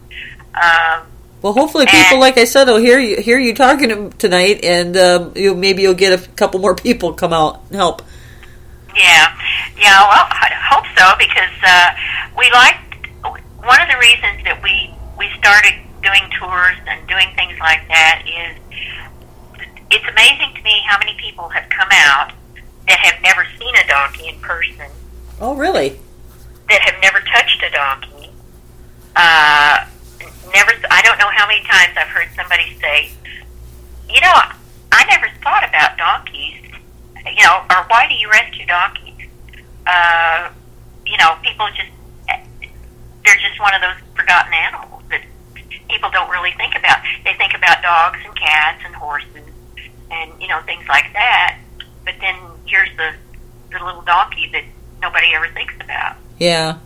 Um, 0.55 1.07
Well, 1.43 1.53
hopefully, 1.53 1.85
people, 1.85 2.01
And- 2.12 2.21
like 2.21 2.39
I 2.39 2.45
said, 2.45 2.68
will 2.68 2.79
hear 2.79 2.99
you 2.99 3.21
hear 3.21 3.39
you 3.39 3.55
talking 3.55 4.11
tonight, 4.12 4.64
and 4.64 4.97
um, 4.97 5.33
you 5.37 5.55
maybe 5.55 5.83
you'll 5.83 5.95
get 5.95 6.12
a 6.18 6.27
couple 6.33 6.61
more 6.61 6.75
people 6.75 7.12
come 7.12 7.33
out 7.35 7.62
and 7.68 7.77
help. 7.77 8.03
Yeah, 8.97 9.32
yeah. 9.78 10.01
Well, 10.09 10.26
I 10.30 10.51
hope 10.70 10.84
so 10.99 11.14
because 11.18 11.55
uh, 11.62 11.91
we 12.36 12.51
like 12.51 12.76
one 13.62 13.80
of 13.80 13.88
the 13.88 13.99
reasons 13.99 14.43
that 14.45 14.61
we 14.62 14.93
we 15.18 15.30
started 15.38 15.74
doing 16.03 16.24
tours 16.38 16.76
and 16.88 17.07
doing 17.09 17.28
things 17.36 17.59
like 17.61 17.86
that 17.88 18.22
is 18.26 18.57
it's 19.91 20.05
amazing 20.09 20.55
to 20.57 20.62
me 20.62 20.80
how 20.88 20.99
many 20.99 21.14
people 21.20 21.49
have 21.49 21.68
come 21.70 21.88
out 21.93 22.32
that 22.88 22.99
have 22.99 23.20
never 23.22 23.47
seen 23.59 23.74
a 23.76 23.86
donkey 23.86 24.28
in 24.28 24.38
person, 24.41 24.86
Oh, 25.41 25.55
really? 25.55 25.99
that 26.68 26.80
have 26.82 27.01
never 27.03 27.20
touched 27.20 27.62
a 27.62 27.70
donkey. 27.70 28.30
Uh, 29.16 29.84
never. 30.55 30.72
I 30.91 31.03
don't 31.03 31.18
know 31.18 31.30
how 31.34 31.47
many 31.47 31.62
times 31.66 31.95
I've 31.99 32.09
heard 32.09 32.28
somebody 32.36 32.76
say, 32.80 33.11
"You 34.09 34.20
know, 34.20 34.34
I 34.93 35.05
never 35.11 35.28
thought 35.43 35.68
about 35.68 35.99
donkeys." 35.99 36.70
You 37.27 37.45
know, 37.45 37.62
or 37.71 37.85
why 37.89 38.07
do 38.09 38.14
you 38.14 38.31
rescue 38.31 38.66
donkeys? 38.66 39.29
Uh, 39.87 40.51
you 41.07 41.16
know, 41.18 41.37
people 41.43 41.66
just 41.75 41.89
they're 43.25 43.35
just 43.37 43.61
one 43.61 43.75
of 43.75 43.81
those 43.81 43.97
forgotten 44.16 44.53
animals 44.53 45.03
that 45.11 45.21
people 45.89 46.11
don't 46.11 46.31
really 46.31 46.53
think 46.57 46.75
about. 46.75 46.99
They 47.25 47.35
think 47.35 47.53
about 47.55 47.83
dogs 47.83 48.18
and 48.25 48.35
cats 48.37 48.83
and 48.85 48.95
horses 48.95 49.29
and 50.11 50.31
you 50.41 50.49
know 50.49 50.61
things 50.66 50.85
like 50.89 51.12
that. 51.12 51.59
But 52.05 52.14
then 52.21 52.35
here's 52.66 52.89
the 52.97 53.12
the 53.71 53.85
little 53.85 54.03
donkey 54.03 54.49
that 54.53 54.64
nobody 55.03 55.29
ever 55.35 55.49
thinks 55.49 55.75
about. 55.81 56.16
Yeah. 56.39 56.79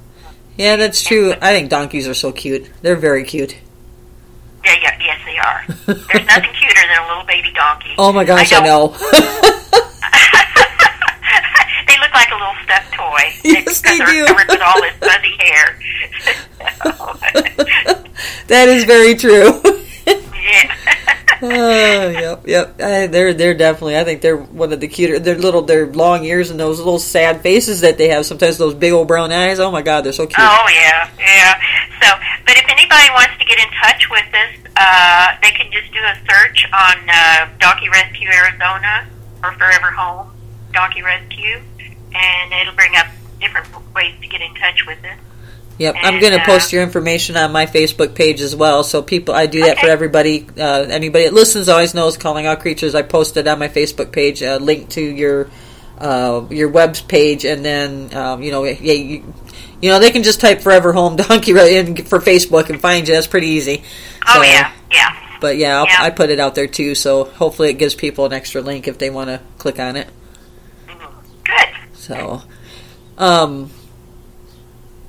Yeah, 0.57 0.77
that's 0.77 1.03
true. 1.03 1.33
I 1.43 1.53
think 1.53 1.71
donkeys 1.71 2.07
are 2.07 2.15
so 2.15 2.31
cute. 2.33 2.71
They're 2.83 2.95
very 2.97 3.25
cute. 3.25 3.57
Yeah, 4.65 4.75
yeah, 4.81 4.99
yes, 5.01 5.21
they 5.27 5.37
are. 5.39 5.65
There's 5.87 6.27
nothing 6.27 6.51
cuter 6.55 6.81
than 6.89 7.05
a 7.05 7.09
little 7.09 7.25
baby 7.25 7.53
donkey. 7.55 7.95
Oh 7.99 8.13
my 8.13 8.25
gosh, 8.25 8.53
I, 8.53 8.65
don't- 8.65 8.93
know. 8.93 8.97
like 12.15 12.31
a 12.31 12.35
little 12.35 12.55
stuffed 12.65 12.93
toy. 12.95 13.33
Yes, 13.45 13.83
they 13.83 13.99
they're 13.99 14.07
do. 14.07 14.27
covered 14.27 14.49
with 14.49 14.63
all 14.63 14.81
this 14.81 14.95
fuzzy 15.01 15.37
hair. 15.39 15.79
that 18.47 18.69
is 18.69 18.85
very 18.85 19.15
true. 19.15 19.61
yeah. 20.07 20.75
oh, 21.43 22.09
yep, 22.09 22.47
yep. 22.47 22.75
Uh, 22.81 23.07
they're 23.07 23.35
they're 23.35 23.55
definitely. 23.55 23.99
I 23.99 24.05
think 24.05 24.23
they're 24.23 24.37
one 24.37 24.73
of 24.73 24.81
the 24.81 24.89
cuter. 24.89 25.19
Their 25.19 25.37
little, 25.37 25.63
their 25.63 25.87
long 25.87 26.25
ears 26.25 26.51
and 26.51 26.59
those 26.59 26.79
little 26.79 26.99
sad 26.99 27.43
faces 27.43 27.83
that 27.83 27.99
they 27.99 28.09
have. 28.09 28.25
Sometimes 28.25 28.57
those 28.57 28.75
big 28.75 28.93
old 28.93 29.09
brown 29.09 29.31
eyes. 29.31 29.61
Oh 29.61 29.71
my 29.71 29.83
God, 29.83 30.05
they're 30.05 30.13
so 30.13 30.27
cute. 30.27 30.39
Oh 30.39 30.67
yeah, 30.73 31.11
yeah. 31.19 31.61
So, 32.01 32.09
but 32.47 32.57
if 32.57 32.65
anybody 32.69 33.11
wants 33.11 33.37
to 33.39 33.45
get 33.45 33.59
in 33.59 33.69
touch 33.83 34.09
with 34.11 34.27
us, 34.33 34.73
uh, 34.77 35.37
they 35.43 35.51
can 35.51 35.71
just 35.71 35.93
do 35.93 36.01
a 36.01 36.15
search 36.27 36.67
on 36.73 36.97
uh, 37.09 37.49
Donkey 37.59 37.89
Rescue 37.91 38.29
Arizona 38.31 39.07
or 39.43 39.53
Forever 39.53 39.91
Home 39.91 40.31
Donkey 40.73 41.03
Rescue, 41.03 41.61
and 42.15 42.53
it'll 42.53 42.75
bring 42.75 42.95
up 42.97 43.07
different 43.41 43.69
ways 43.95 44.15
to 44.21 44.29
get 44.29 44.41
in 44.41 44.55
touch 44.55 44.87
with 44.87 44.99
us. 45.05 45.19
Yep, 45.79 45.97
I'm 46.03 46.21
going 46.21 46.33
to 46.33 46.41
uh, 46.41 46.47
post 46.47 46.73
your 46.73 46.85
information 46.85 47.37
on 47.37 47.51
my 47.51 47.67
Facebook 47.67 48.15
page 48.15 48.41
as 48.41 48.55
well. 48.55 48.85
So 48.85 49.03
people, 49.03 49.35
I 49.35 49.47
do 49.47 49.63
that 49.63 49.81
for 49.81 49.89
everybody. 49.89 50.47
Uh, 50.57 50.87
anybody 50.89 51.25
that 51.25 51.35
listens 51.35 51.69
always 51.69 51.95
knows 51.95 52.17
calling 52.17 52.47
out 52.47 52.61
creatures. 52.61 52.95
I 52.95 53.03
posted 53.03 53.49
on 53.49 53.59
my 53.59 53.67
Facebook 53.69 54.13
page 54.13 54.41
a 54.41 54.59
link 54.59 54.91
to 54.91 55.01
your 55.01 55.51
uh, 55.99 56.47
your 56.51 56.69
web 56.69 56.97
page, 57.09 57.45
and 57.45 57.65
then 57.65 58.15
um, 58.15 58.43
you 58.43 58.53
know, 58.53 58.65
yeah, 58.65 58.93
you, 58.93 59.35
you 59.81 59.91
know, 59.91 59.99
they 59.99 60.13
can 60.13 60.23
just 60.23 60.41
type 60.41 60.61
"Forever 60.61 60.93
Home 60.93 61.17
Donkey" 61.17 61.53
right 61.55 61.73
in 61.73 61.97
for 62.05 62.21
Facebook 62.21 62.71
and 62.71 62.81
find 62.81 63.09
you. 63.09 63.15
That's 63.15 63.27
pretty 63.27 63.49
easy. 63.49 63.83
Oh 64.29 64.35
So, 64.35 64.43
yeah, 64.43 64.73
yeah. 64.93 65.39
But 65.41 65.57
yeah, 65.57 65.79
I'll, 65.79 65.87
Yeah. 65.87 65.97
I 65.99 66.11
put 66.11 66.31
it 66.31 66.39
out 66.39 66.55
there 66.55 66.69
too. 66.69 66.95
So 66.95 67.25
hopefully, 67.25 67.71
it 67.71 67.75
gives 67.75 67.95
people 67.95 68.27
an 68.27 68.33
extra 68.33 68.61
link 68.61 68.87
if 68.87 68.99
they 68.99 69.11
want 69.11 69.29
to 69.29 69.41
click 69.59 69.81
on 69.81 69.97
it. 69.97 70.09
Good. 71.45 71.69
So, 72.05 72.43
um, 73.17 73.71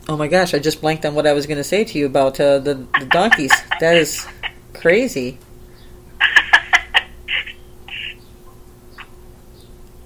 oh 0.08 0.16
my 0.16 0.30
gosh, 0.30 0.54
I 0.54 0.60
just 0.60 0.80
blanked 0.80 1.06
on 1.06 1.14
what 1.14 1.28
I 1.28 1.34
was 1.34 1.46
going 1.46 1.58
to 1.58 1.64
say 1.64 1.84
to 1.84 2.00
you 2.00 2.06
about 2.06 2.40
uh, 2.40 2.60
the, 2.60 2.88
the 2.98 3.06
donkeys. 3.08 3.52
that 3.82 3.98
is 3.98 4.26
crazy. 4.74 5.38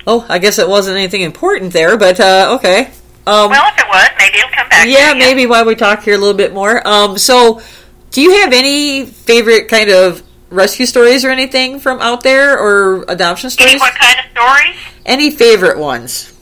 Oh, 0.08 0.26
I 0.28 0.40
guess 0.40 0.58
it 0.58 0.68
wasn't 0.68 0.98
anything 0.98 1.22
important 1.22 1.74
there, 1.74 1.96
but 1.96 2.20
uh, 2.20 2.56
okay. 2.58 2.86
Um, 3.28 3.52
well, 3.52 3.72
if 3.72 3.78
it 3.78 3.88
was, 3.88 4.10
maybe 4.18 4.40
it'll 4.40 4.50
come 4.50 4.68
back. 4.70 4.88
yeah, 4.88 5.14
maybe 5.14 5.46
while 5.46 5.66
we 5.66 5.76
talk 5.76 6.02
here 6.02 6.16
a 6.16 6.18
little 6.18 6.34
bit 6.34 6.52
more. 6.56 6.86
Um, 6.88 7.20
so, 7.20 7.62
do 8.10 8.22
you 8.22 8.42
have 8.42 8.52
any 8.52 9.06
favorite 9.06 9.68
kind 9.68 9.92
of 9.92 10.24
rescue 10.50 10.88
stories 10.88 11.24
or 11.24 11.30
anything 11.30 11.80
from 11.80 12.00
out 12.00 12.24
there, 12.24 12.58
or 12.58 13.06
adoption 13.08 13.48
Any 13.60 13.78
stories? 13.78 13.80
what 13.80 13.94
kind 13.94 14.18
of 14.18 14.26
stories? 14.32 14.76
Any 15.06 15.30
favorite 15.30 15.78
ones? 15.78 16.34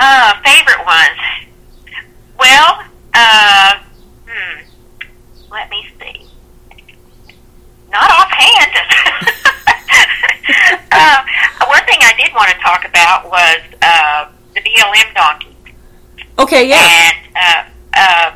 Uh, 0.00 0.32
favorite 0.44 0.86
ones. 0.86 1.18
Well, 2.38 2.84
uh, 3.14 3.80
hmm, 4.28 4.60
let 5.50 5.68
me 5.70 5.88
see. 5.98 6.24
Not 7.90 8.08
offhand. 8.08 8.72
uh, 10.92 11.24
one 11.66 11.84
thing 11.86 11.98
I 12.00 12.12
did 12.16 12.32
want 12.32 12.48
to 12.50 12.56
talk 12.58 12.84
about 12.84 13.28
was 13.28 13.58
uh, 13.82 14.28
the 14.54 14.60
BLM 14.60 15.12
donkey. 15.14 15.56
Okay, 16.38 16.68
yeah. 16.68 16.78
And 16.78 17.16
uh, 17.34 17.64
uh, 17.94 18.30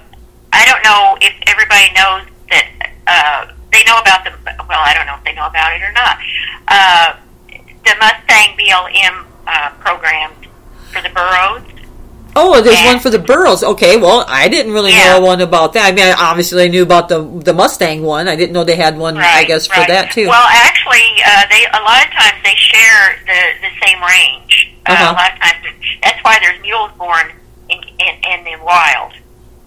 I 0.52 0.64
don't 0.66 0.82
know 0.82 1.16
if 1.20 1.32
everybody 1.46 1.92
knows 1.94 2.24
that 2.50 2.66
uh, 3.06 3.46
they 3.70 3.84
know 3.84 3.98
about 3.98 4.24
the. 4.24 4.32
Well, 4.68 4.80
I 4.82 4.94
don't 4.94 5.06
know 5.06 5.14
if 5.14 5.22
they 5.24 5.34
know 5.34 5.46
about 5.46 5.72
it 5.72 5.80
or 5.82 5.92
not. 5.92 6.18
Uh, 6.66 7.14
the 7.84 7.94
Mustang 8.00 8.56
BLM 8.58 9.24
uh, 9.46 9.70
program 9.78 10.32
for 10.92 11.00
the 11.02 11.08
burros. 11.10 11.62
Oh, 12.34 12.62
there's 12.62 12.76
and- 12.78 12.86
one 12.86 12.98
for 13.00 13.10
the 13.10 13.18
burros. 13.18 13.62
Okay, 13.62 13.96
well, 13.98 14.24
I 14.26 14.48
didn't 14.48 14.72
really 14.72 14.92
Yeah. 14.92 15.18
know 15.18 15.20
one 15.20 15.40
about 15.42 15.74
that. 15.74 15.86
I 15.88 15.92
mean, 15.92 16.14
obviously, 16.18 16.64
I 16.64 16.68
knew 16.68 16.82
about 16.82 17.08
the 17.08 17.20
the 17.20 17.52
Mustang 17.52 18.02
one. 18.02 18.26
I 18.28 18.36
didn't 18.36 18.52
know 18.52 18.64
they 18.64 18.76
had 18.76 18.96
one. 18.96 19.16
I 19.18 19.20
Right, 19.20 19.46
guess 19.46 19.66
for 19.66 19.84
that 19.86 20.12
too. 20.12 20.28
Well, 20.28 20.48
actually, 20.50 21.08
uh, 21.26 21.42
they 21.50 21.66
a 21.66 21.82
lot 21.82 22.00
of 22.06 22.10
times 22.12 22.38
they 22.42 22.54
share 22.56 23.18
the 23.26 23.40
the 23.68 23.72
same 23.86 24.00
range. 24.02 24.70
Uh, 24.86 24.92
Uh-huh. 24.92 25.12
a 25.12 25.16
lot 25.20 25.32
of 25.34 25.38
times, 25.40 25.60
that's 26.02 26.20
why 26.24 26.38
there's 26.40 26.60
mules 26.62 26.90
born 26.96 27.32
in 27.68 27.78
in, 28.00 28.14
in 28.32 28.44
the 28.44 28.56
wild. 28.64 29.12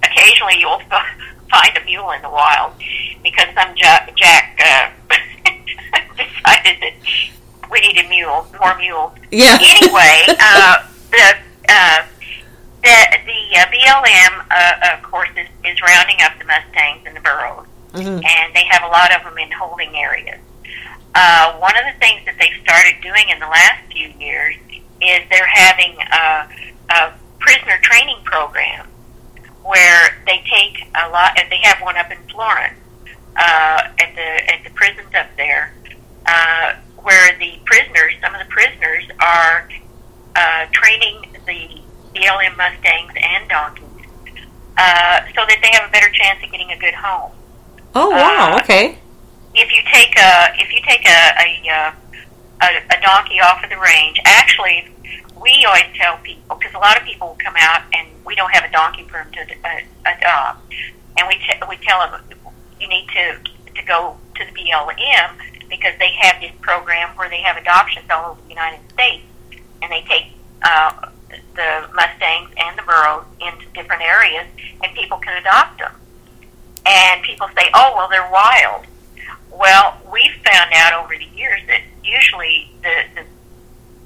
Occasionally, 0.03 0.57
you'll 0.59 0.81
find 1.51 1.77
a 1.77 1.85
mule 1.85 2.09
in 2.11 2.21
the 2.23 2.29
wild 2.29 2.73
because 3.21 3.45
some 3.53 3.69
jack, 3.75 4.09
jack 4.15 4.59
uh, 4.65 5.13
decided 6.17 6.77
that 6.81 6.93
we 7.71 7.79
needed 7.81 8.09
mules, 8.09 8.45
more 8.59 8.75
mules. 8.77 9.11
yeah. 9.31 9.57
anyway, 9.61 10.25
uh, 10.39 10.77
the 11.15 11.73
uh, 11.73 12.05
the 12.83 12.97
the 13.25 13.59
uh, 13.59 13.65
BLM, 13.71 14.45
uh, 14.51 14.95
of 14.97 15.03
course, 15.03 15.29
is, 15.37 15.47
is 15.65 15.81
rounding 15.81 16.17
up 16.21 16.33
the 16.39 16.45
Mustangs 16.45 17.01
and 17.05 17.15
the 17.15 17.21
burros, 17.21 17.65
Mhm. 17.93 18.23
and 18.23 18.53
they 18.55 18.65
have 18.69 18.83
a 18.83 18.87
lot 18.87 19.15
of 19.15 19.23
them 19.23 19.37
in 19.37 19.51
holding 19.51 19.95
areas. 19.97 20.39
Uh, 21.15 21.53
one 21.53 21.73
of 21.77 21.85
the 21.91 21.97
things 21.99 22.21
that 22.25 22.35
they've 22.39 22.59
started 22.61 22.95
doing 23.01 23.29
in 23.29 23.39
the 23.39 23.47
last 23.47 23.79
few 23.91 24.09
years 24.19 24.55
is 25.01 25.21
they're 25.29 25.47
having 25.47 25.95
a, 26.11 26.47
a 26.89 27.13
prisoner 27.39 27.77
training 27.81 28.17
program 28.25 28.87
where 29.63 30.17
they 30.27 30.43
take 30.51 30.85
a 30.95 31.09
lot. 31.09 31.39
and 31.39 31.49
They 31.49 31.59
have 31.63 31.81
one 31.81 31.95
up 31.97 32.11
in 32.11 32.17
Florence 32.29 32.75
uh, 33.37 33.81
at 33.99 34.13
the 34.15 34.53
at 34.53 34.63
the 34.65 34.69
prisons 34.71 35.13
up 35.15 35.27
there, 35.37 35.73
uh, 36.25 36.73
where 36.97 37.37
the 37.39 37.59
prisoners, 37.65 38.13
some 38.21 38.35
of 38.35 38.39
the 38.45 38.51
prisoners, 38.51 39.05
are 39.21 39.69
uh, 40.35 40.65
training 40.71 41.21
the 41.45 41.81
BLM 42.13 42.55
Mustangs 42.57 43.13
and 43.15 43.49
donkeys, 43.49 43.83
uh, 44.77 45.21
so 45.35 45.41
that 45.47 45.59
they 45.61 45.69
have 45.71 45.87
a 45.87 45.91
better 45.91 46.09
chance 46.09 46.43
of 46.43 46.51
getting 46.51 46.71
a 46.71 46.77
good 46.79 46.93
home. 46.93 47.31
Oh 47.93 48.09
wow. 48.09 48.55
uh, 48.55 48.59
Okay. 48.61 48.97
If 49.53 49.71
you 49.71 49.81
take 49.91 50.17
a 50.19 50.53
if 50.59 50.71
you 50.73 50.81
take 50.85 51.05
a 51.07 51.19
a, 51.39 51.69
uh, 51.69 51.91
a, 52.61 52.97
a 52.97 53.01
donkey 53.01 53.39
off 53.39 53.63
of 53.63 53.69
the 53.69 53.77
range, 53.79 54.19
actually, 54.25 54.87
we 55.41 55.65
always 55.67 55.85
tell 55.95 56.17
people 56.17 56.57
because 56.57 56.73
a 56.73 56.79
lot 56.79 56.97
of 56.99 57.03
people 57.07 57.29
will 57.29 57.37
come 57.43 57.55
out 57.57 57.83
and 57.93 58.07
we 58.25 58.35
don't 58.35 58.51
have 58.51 58.65
a 58.67 58.71
donkey 58.71 59.03
for 59.03 59.23
them 59.23 59.31
to 59.31 59.41
uh, 59.63 60.11
adopt, 60.17 60.59
and 61.17 61.27
we 61.27 61.35
t- 61.35 61.61
we 61.69 61.77
tell 61.87 61.99
them 61.99 62.21
you 62.81 62.87
need 62.89 63.07
to 63.15 63.39
to 63.75 63.85
go 63.85 64.17
to 64.35 64.43
the 64.45 64.51
BLM 64.51 65.31
because 65.69 65.93
they 65.99 66.11
have 66.19 66.41
this 66.41 66.51
program 66.61 67.09
where 67.15 67.29
they 67.29 67.41
have 67.41 67.55
adoptions 67.57 68.05
all 68.09 68.31
over 68.31 68.41
the 68.43 68.49
United 68.49 68.79
States, 68.91 69.23
and 69.85 69.91
they 69.91 70.07
take 70.09 70.25
uh, 70.63 71.09
the 71.55 71.87
Mustangs 71.93 72.49
and 72.57 72.77
the 72.77 72.81
Burros 72.81 73.25
into 73.39 73.65
different 73.73 74.01
areas, 74.01 74.47
and 74.83 74.93
people 74.95 75.17
can 75.17 75.37
adopt 75.37 75.77
them. 75.77 75.91
And 76.85 77.21
people 77.21 77.47
say, 77.55 77.69
"Oh, 77.73 77.93
well, 77.95 78.09
they're 78.09 78.29
wild." 78.31 78.85
Well, 79.51 79.97
we've 80.11 80.33
found 80.43 80.71
out 80.73 80.93
over 80.93 81.15
the 81.17 81.37
years 81.37 81.61
that 81.67 81.81
usually 82.03 82.69
the, 82.81 83.03
the 83.15 83.23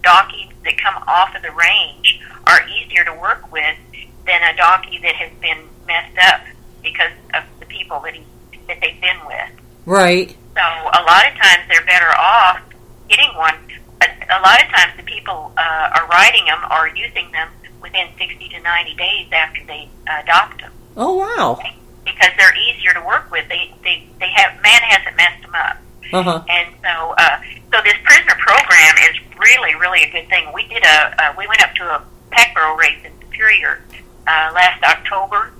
donkeys 0.03 0.49
that 0.63 0.77
come 0.77 1.01
off 1.07 1.33
of 1.35 1.41
the 1.41 1.51
range 1.51 2.19
are 2.45 2.61
easier 2.67 3.03
to 3.05 3.13
work 3.13 3.51
with 3.51 3.75
than 4.25 4.43
a 4.43 4.55
donkey 4.55 4.99
that 5.01 5.15
has 5.15 5.31
been 5.41 5.63
messed 5.87 6.17
up 6.21 6.41
because 6.83 7.11
of 7.33 7.43
the 7.59 7.65
people 7.65 7.99
that 8.01 8.13
he 8.13 8.23
that 8.67 8.79
they've 8.81 9.01
been 9.01 9.17
with. 9.25 9.49
Right. 9.85 10.35
So 10.53 10.61
a 10.61 11.01
lot 11.01 11.25
of 11.25 11.33
times 11.39 11.63
they're 11.69 11.85
better 11.85 12.11
off 12.17 12.61
getting 13.09 13.35
one. 13.35 13.55
A 14.29 14.39
lot 14.41 14.61
of 14.61 14.69
times 14.69 14.93
the 14.97 15.03
people 15.03 15.51
uh, 15.57 15.89
are 15.95 16.07
riding 16.07 16.45
them 16.45 16.59
or 16.71 16.87
using 16.89 17.31
them 17.31 17.49
within 17.81 18.07
60 18.17 18.49
to 18.49 18.59
90 18.61 18.93
days 18.95 19.27
after 19.31 19.63
they 19.65 19.89
uh, 20.09 20.21
adopt 20.23 20.61
them 20.61 20.71
Oh 20.97 21.15
wow. 21.15 21.59
because 22.05 22.29
they're 22.37 22.55
easier 22.57 22.93
to 22.93 23.01
work 23.01 23.31
with. 23.31 23.47
They 23.49 23.73
they 23.83 24.03
they 24.19 24.29
have 24.35 24.61
man 24.61 24.81
hasn't 24.81 25.15
messed 25.15 25.41
them 25.41 25.55
up. 25.55 25.77
Uh 26.11 26.23
huh. 26.23 26.43
And 26.49 26.73
so, 26.81 27.13
uh, 27.17 27.39
so 27.71 27.81
this 27.83 27.93
prisoner 28.03 28.35
program 28.39 28.95
is 29.09 29.15
really, 29.37 29.75
really 29.75 30.03
a 30.03 30.11
good 30.11 30.27
thing. 30.27 30.51
We 30.53 30.67
did 30.67 30.83
a, 30.83 31.13
uh, 31.23 31.33
we 31.37 31.45
went 31.47 31.61
up 31.61 31.73
to 31.75 31.83
a 31.83 32.03
pack 32.31 32.53
burro 32.55 32.75
race 32.75 32.97
in 33.05 33.11
Superior 33.21 33.81
uh, 34.27 34.51
last 34.53 34.83
October, 34.83 35.53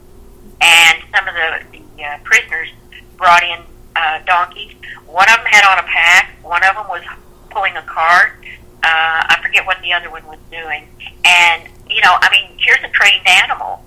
and 0.61 0.97
some 1.15 1.27
of 1.27 1.33
the 1.35 1.77
the 1.97 2.03
uh, 2.03 2.17
prisoners 2.23 2.69
brought 3.17 3.43
in 3.43 3.59
uh, 3.95 4.19
donkeys. 4.25 4.73
One 5.05 5.29
of 5.29 5.37
them 5.37 5.45
had 5.45 5.63
on 5.71 5.79
a 5.83 5.87
pack. 5.87 6.37
One 6.43 6.63
of 6.63 6.75
them 6.75 6.87
was 6.89 7.03
pulling 7.51 7.75
a 7.77 7.83
cart. 7.83 8.33
Uh, 8.81 9.19
I 9.27 9.39
forget 9.43 9.65
what 9.65 9.81
the 9.81 9.91
other 9.93 10.09
one 10.09 10.25
was 10.25 10.39
doing. 10.51 10.87
And 11.25 11.63
you 11.89 12.01
know, 12.01 12.15
I 12.21 12.29
mean, 12.31 12.57
here's 12.59 12.79
a 12.83 12.89
trained 12.89 13.27
animal 13.27 13.83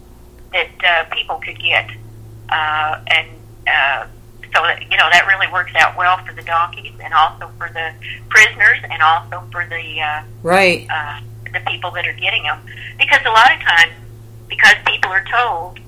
that 0.52 0.70
uh, 0.84 1.14
people 1.14 1.36
could 1.36 1.58
get, 1.58 1.88
uh, 2.50 3.00
and 3.06 3.28
uh, 3.66 4.06
so 4.54 4.60
that, 4.62 4.82
you 4.90 4.96
know 4.98 5.08
that 5.10 5.24
really 5.26 5.50
works 5.52 5.72
out 5.76 5.96
well 5.96 6.18
for 6.26 6.34
the 6.34 6.42
donkeys 6.42 6.92
and 7.02 7.14
also 7.14 7.50
for 7.56 7.68
the 7.72 7.92
prisoners 8.28 8.78
and 8.90 9.00
also 9.02 9.42
for 9.50 9.66
the 9.66 10.00
uh, 10.00 10.22
Right. 10.42 10.86
uh, 10.90 11.20
the 11.52 11.60
people 11.70 11.90
that 11.92 12.06
are 12.06 12.12
getting 12.12 12.42
them. 12.42 12.60
Because 12.98 13.20
a 13.24 13.30
lot 13.30 13.50
of 13.54 13.60
times, 13.60 13.92
because 14.48 14.74
people 14.86 15.10
are 15.10 15.24
told 15.30 15.78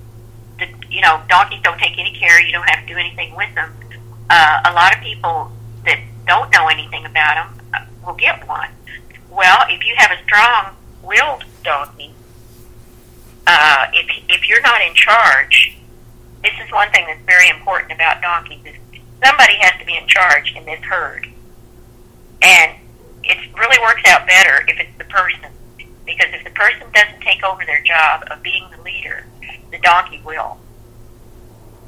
that 0.58 0.70
you 0.90 1.02
know 1.02 1.20
donkeys 1.28 1.60
don't 1.62 1.78
take 1.78 1.98
any 1.98 2.16
care, 2.18 2.40
you 2.40 2.52
don't 2.52 2.68
have 2.70 2.86
to 2.86 2.94
do 2.94 2.98
anything 2.98 3.34
with 3.36 3.54
them. 3.54 3.70
Uh, 4.30 4.60
a 4.64 4.72
lot 4.72 4.96
of 4.96 5.02
people 5.02 5.52
that 5.84 5.98
don't 6.26 6.50
know 6.52 6.68
anything 6.68 7.04
about 7.04 7.34
them 7.34 7.60
uh, 7.74 7.84
will 8.06 8.14
get 8.14 8.46
one. 8.48 8.68
Well, 9.34 9.64
if 9.68 9.84
you 9.84 9.94
have 9.96 10.12
a 10.12 10.22
strong-willed 10.22 11.44
donkey, 11.64 12.14
uh, 13.46 13.86
if 13.92 14.06
if 14.28 14.48
you're 14.48 14.62
not 14.62 14.80
in 14.80 14.94
charge, 14.94 15.76
this 16.42 16.52
is 16.64 16.70
one 16.70 16.90
thing 16.92 17.04
that's 17.08 17.20
very 17.26 17.48
important 17.48 17.90
about 17.92 18.22
donkeys. 18.22 18.64
Is 18.64 18.76
somebody 19.24 19.54
has 19.58 19.78
to 19.80 19.84
be 19.86 19.96
in 19.96 20.06
charge 20.06 20.54
in 20.56 20.64
this 20.64 20.80
herd, 20.84 21.26
and 22.42 22.72
it 23.24 23.38
really 23.58 23.78
works 23.82 24.02
out 24.06 24.24
better 24.26 24.64
if 24.68 24.78
it's 24.78 24.96
the 24.98 25.04
person. 25.04 25.50
Because 26.06 26.28
if 26.32 26.44
the 26.44 26.50
person 26.50 26.86
doesn't 26.94 27.20
take 27.22 27.42
over 27.42 27.64
their 27.66 27.82
job 27.82 28.24
of 28.30 28.40
being 28.42 28.64
the 28.70 28.80
leader, 28.82 29.26
the 29.72 29.78
donkey 29.78 30.20
will. 30.24 30.58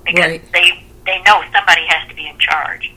Because 0.04 0.40
Right. 0.40 0.52
they 0.52 0.84
they 1.04 1.22
know 1.22 1.44
somebody 1.54 1.86
has 1.86 2.08
to 2.08 2.14
be 2.16 2.26
in 2.26 2.38
charge. 2.38 2.90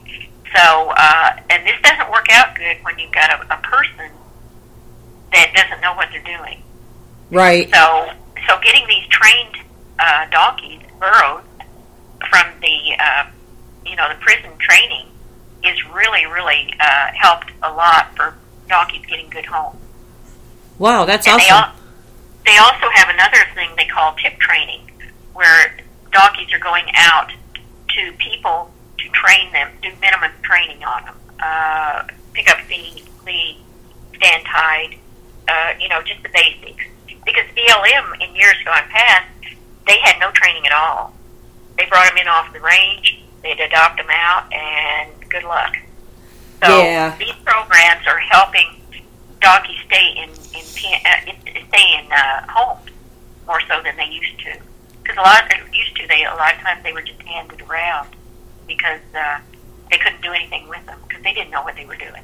So, 0.56 0.90
uh, 0.98 1.40
and 1.52 1.68
this 1.68 1.76
doesn't 1.84 2.10
work 2.10 2.26
out 2.32 2.56
good 2.56 2.78
when 2.82 2.98
you've 2.98 3.12
got 3.12 3.30
a, 3.30 3.54
a 3.54 3.58
person 3.62 4.10
that 5.32 5.54
doesn't 5.56 5.82
know 5.82 5.94
what 5.94 6.10
they're 6.12 6.38
doing. 6.38 6.62
Right. 7.32 7.70
So, 7.74 8.12
so 8.48 8.60
getting 8.62 8.88
these 8.88 9.06
trained 9.08 9.58
uh, 10.00 10.30
donkeys, 10.30 10.82
burros, 11.00 11.44
from 12.30 12.48
the 12.62 12.96
uh, 13.00 13.26
you 13.86 13.96
know 13.96 14.10
the 14.10 14.20
prison 14.20 14.52
training 14.60 15.08
is 15.64 15.78
really, 15.94 16.26
really 16.26 16.74
uh, 16.80 17.08
helped 17.14 17.52
a 17.64 17.72
lot 17.72 18.16
for 18.16 18.36
donkeys 18.68 19.06
getting 19.06 19.30
good 19.30 19.46
homes. 19.46 19.78
Wow, 20.78 21.06
that's 21.06 21.28
And 21.28 21.40
they, 21.40 21.50
awesome. 21.50 21.72
al- 21.72 21.76
they 22.46 22.58
also 22.58 22.88
have 22.94 23.10
another 23.10 23.46
thing 23.54 23.70
they 23.76 23.86
call 23.86 24.16
tip 24.16 24.40
training, 24.40 24.90
where 25.34 25.76
donkeys 26.12 26.54
are 26.54 26.60
going 26.60 26.86
out 26.96 27.32
to 27.90 28.14
people 28.14 28.72
to 28.98 29.10
train 29.10 29.52
them, 29.52 29.70
do 29.82 29.90
minimum 30.00 30.32
training 30.44 30.84
on 30.84 31.06
them, 31.06 31.16
uh, 31.44 32.04
pick 32.34 32.50
up 32.50 32.60
feed, 32.62 33.04
lead, 33.26 33.58
stand 34.16 34.46
tied, 34.46 34.98
uh, 35.50 35.74
you 35.80 35.90
know, 35.90 36.02
just 36.04 36.22
the 36.24 36.30
basics. 36.30 36.86
Because 37.26 37.46
BLM 37.56 38.22
in 38.22 38.36
years 38.36 38.56
gone 38.66 38.84
past, 38.90 39.28
they 39.88 39.98
had 40.00 40.20
no 40.20 40.32
training 40.32 40.66
at 40.66 40.72
all. 40.74 41.14
They 41.78 41.86
brought 41.86 42.08
them 42.10 42.18
in 42.18 42.28
off 42.28 42.52
the 42.54 42.60
range, 42.60 43.20
they'd 43.42 43.60
adopt 43.60 43.98
them 43.98 44.10
out, 44.10 44.52
and 44.54 45.12
good 45.30 45.44
luck. 45.44 45.76
So 46.64 46.84
Yeah. 46.84 47.16
these 47.18 47.36
programs 47.46 48.06
are 48.08 48.20
helping 48.20 48.68
donkeys 49.42 49.80
stay 49.86 50.12
in 50.18 50.30
in, 50.30 50.66
uh, 51.06 51.32
stay 51.70 52.00
in 52.00 52.12
uh, 52.12 52.46
homes 52.50 52.90
more 53.48 53.62
so 53.62 53.82
than 53.82 53.96
they 53.98 54.06
used 54.06 54.38
to. 54.40 54.60
Because 55.02 55.18
a 55.18 55.22
lot 55.22 55.44
of 55.54 55.74
used 55.74 55.96
to 55.98 56.08
they 56.08 56.24
a 56.26 56.36
lot 56.36 56.54
of 56.56 56.60
times 56.62 56.84
they 56.84 56.94
were 56.94 57.02
just 57.02 57.22
handed 57.22 57.62
around 57.62 58.10
because 58.68 59.02
uh, 59.16 59.40
they 59.90 59.98
couldn't 59.98 60.22
do 60.22 60.32
anything 60.34 60.68
with 60.68 60.86
them 60.86 61.00
because 61.08 61.24
they 61.24 61.34
didn't 61.34 61.52
know 61.52 61.64
what 61.64 61.76
they 61.76 61.86
were 61.86 61.96
doing. 61.96 62.24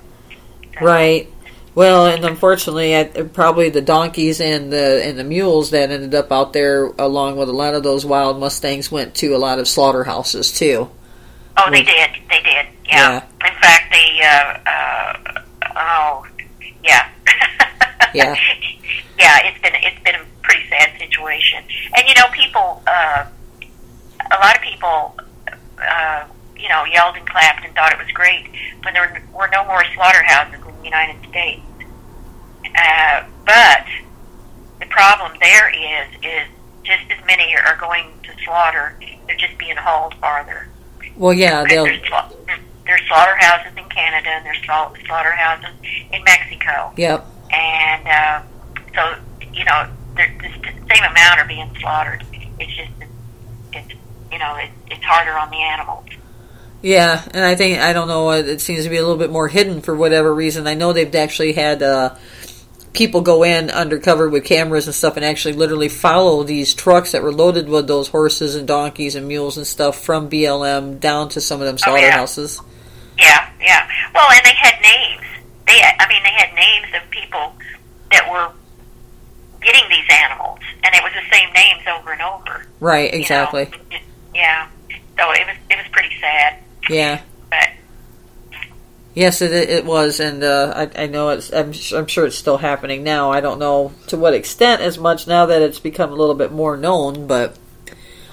So, 0.77 0.85
Right. 0.85 1.29
Well, 1.75 2.05
and 2.07 2.23
unfortunately, 2.23 2.95
I, 2.95 3.03
probably 3.03 3.69
the 3.69 3.81
donkeys 3.81 4.39
and 4.39 4.71
the 4.71 5.03
and 5.03 5.19
the 5.19 5.25
mules 5.25 5.71
that 5.71 5.91
ended 5.91 6.15
up 6.15 6.31
out 6.31 6.53
there, 6.53 6.85
along 6.85 7.35
with 7.35 7.49
a 7.49 7.53
lot 7.53 7.75
of 7.75 7.83
those 7.83 8.05
wild 8.05 8.39
mustangs, 8.39 8.89
went 8.89 9.13
to 9.15 9.35
a 9.35 9.37
lot 9.37 9.59
of 9.59 9.67
slaughterhouses 9.67 10.57
too. 10.57 10.89
Oh, 11.57 11.69
they 11.69 11.83
did. 11.83 12.11
They 12.29 12.41
did. 12.41 12.67
Yeah. 12.85 13.25
In 13.45 13.53
fact, 13.61 13.91
they. 13.91 14.21
Uh, 14.23 14.69
uh, 14.69 15.41
oh, 15.75 16.27
yeah. 16.83 17.09
Yeah. 18.13 18.33
yeah. 19.19 19.39
It's 19.43 19.61
been 19.61 19.73
it's 19.75 20.01
been 20.05 20.15
a 20.15 20.23
pretty 20.43 20.69
sad 20.69 20.97
situation, 20.97 21.61
and 21.97 22.07
you 22.07 22.13
know, 22.15 22.27
people. 22.31 22.81
Uh, 22.87 23.25
a 24.31 24.39
lot 24.39 24.55
of 24.55 24.61
people. 24.61 25.17
Uh, 25.77 26.25
you 26.57 26.69
know, 26.69 26.85
yelled 26.85 27.15
and 27.15 27.29
clapped 27.29 27.65
and 27.65 27.75
thought 27.75 27.91
it 27.91 27.99
was 27.99 28.09
great 28.13 28.47
when 28.83 28.93
there 28.93 29.21
were 29.33 29.49
no 29.51 29.65
more 29.65 29.83
slaughterhouses 29.93 30.59
in 30.65 30.77
the 30.79 30.83
United 30.85 31.17
States. 31.29 31.61
Uh, 32.75 33.23
but 33.45 33.85
the 34.79 34.85
problem 34.87 35.31
there 35.39 35.69
is 35.69 36.07
is 36.23 36.47
just 36.83 37.03
as 37.09 37.25
many 37.25 37.55
are 37.55 37.77
going 37.79 38.05
to 38.23 38.31
slaughter; 38.43 38.97
they're 39.27 39.37
just 39.37 39.57
being 39.57 39.77
hauled 39.77 40.13
farther. 40.15 40.67
Well, 41.17 41.33
yeah, 41.33 41.63
they'll. 41.67 41.85
There's, 41.85 42.01
there's, 42.45 42.59
there's 42.85 43.01
slaughterhouses 43.07 43.71
in 43.77 43.89
Canada 43.89 44.29
and 44.29 44.45
there's 44.45 44.61
slaughterhouses 45.05 45.75
in 46.11 46.23
Mexico. 46.23 46.93
Yep. 46.97 47.25
And 47.51 48.07
uh, 48.07 48.41
so 48.93 49.19
you 49.53 49.65
know, 49.65 49.89
the 50.15 50.25
same 50.93 51.03
amount 51.03 51.39
are 51.39 51.47
being 51.47 51.69
slaughtered. 51.79 52.23
It's 52.59 52.75
just 52.75 52.91
it's 53.73 53.93
you 54.31 54.39
know 54.39 54.55
it, 54.55 54.69
it's 54.91 55.03
harder 55.03 55.37
on 55.37 55.49
the 55.49 55.57
animals. 55.57 56.05
Yeah, 56.81 57.23
and 57.31 57.43
I 57.43 57.55
think 57.55 57.79
I 57.79 57.93
don't 57.93 58.07
know. 58.07 58.31
It 58.31 58.61
seems 58.61 58.83
to 58.83 58.89
be 58.89 58.97
a 58.97 59.01
little 59.01 59.17
bit 59.17 59.31
more 59.31 59.47
hidden 59.47 59.81
for 59.81 59.95
whatever 59.95 60.33
reason. 60.33 60.67
I 60.67 60.75
know 60.75 60.93
they've 60.93 61.15
actually 61.15 61.53
had 61.53 61.81
uh, 61.81 62.15
people 62.95 63.21
go 63.21 63.43
in 63.43 63.69
undercover 63.69 64.29
with 64.29 64.45
cameras 64.45 64.87
and 64.87 64.95
stuff 64.95 65.15
and 65.17 65.25
actually 65.25 65.53
literally 65.53 65.89
follow 65.89 66.43
these 66.43 66.73
trucks 66.73 67.11
that 67.11 67.21
were 67.21 67.33
loaded 67.33 67.67
with 67.67 67.87
those 67.87 68.07
horses 68.07 68.55
and 68.55 68.67
donkeys 68.67 69.15
and 69.15 69.27
mules 69.27 69.57
and 69.57 69.67
stuff 69.67 69.99
from 69.99 70.29
BLM 70.29 70.99
down 70.99 71.29
to 71.29 71.41
some 71.41 71.61
of 71.61 71.67
them 71.67 71.77
slaughterhouses. 71.77 72.59
Oh, 72.61 72.67
yeah. 73.17 73.49
yeah, 73.59 73.65
yeah. 73.65 73.89
Well, 74.13 74.29
and 74.31 74.45
they 74.45 74.55
had 74.55 74.81
names. 74.81 75.25
They, 75.67 75.81
I 75.81 76.07
mean, 76.07 76.23
they 76.23 76.29
had 76.29 76.53
names 76.55 76.87
of 76.95 77.09
people 77.11 77.53
that 78.11 78.29
were 78.31 78.51
getting 79.61 79.89
these 79.89 80.05
animals, 80.09 80.59
and 80.83 80.95
it 80.95 81.03
was 81.03 81.11
the 81.13 81.35
same 81.35 81.51
names 81.53 81.83
over 81.87 82.13
and 82.13 82.21
over. 82.21 82.65
Right. 82.79 83.13
Exactly. 83.13 83.63
You 83.63 83.97
know? 83.97 84.03
Yeah. 84.33 84.67
So 85.17 85.31
it 85.31 85.47
was 85.47 85.55
it 85.69 85.77
was 85.77 85.87
pretty 85.91 86.13
sad. 86.19 86.59
Yeah. 86.89 87.21
But 87.49 87.69
yes, 89.15 89.41
it 89.41 89.51
it 89.51 89.85
was, 89.85 90.19
and 90.19 90.43
uh, 90.43 90.73
I 90.75 91.03
I 91.03 91.07
know 91.07 91.29
it's 91.29 91.51
I'm 91.51 91.73
I'm 91.95 92.07
sure 92.07 92.25
it's 92.25 92.37
still 92.37 92.57
happening 92.57 93.03
now. 93.03 93.31
I 93.31 93.41
don't 93.41 93.57
know 93.57 93.93
to 94.07 94.17
what 94.17 94.33
extent 94.33 94.81
as 94.81 94.97
much 94.97 95.25
now 95.25 95.45
that 95.47 95.61
it's 95.61 95.79
become 95.79 96.11
a 96.11 96.15
little 96.15 96.35
bit 96.35 96.51
more 96.51 96.77
known, 96.77 97.25
but 97.25 97.57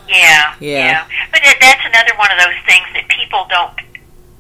yeah, 0.09 0.55
yeah. 0.61 0.79
yeah. 0.79 1.09
But 1.31 1.41
that's 1.61 1.87
another 1.87 2.17
one 2.19 2.31
of 2.31 2.39
those 2.39 2.59
things 2.67 2.87
that 2.95 3.09
people 3.09 3.47
don't 3.49 3.79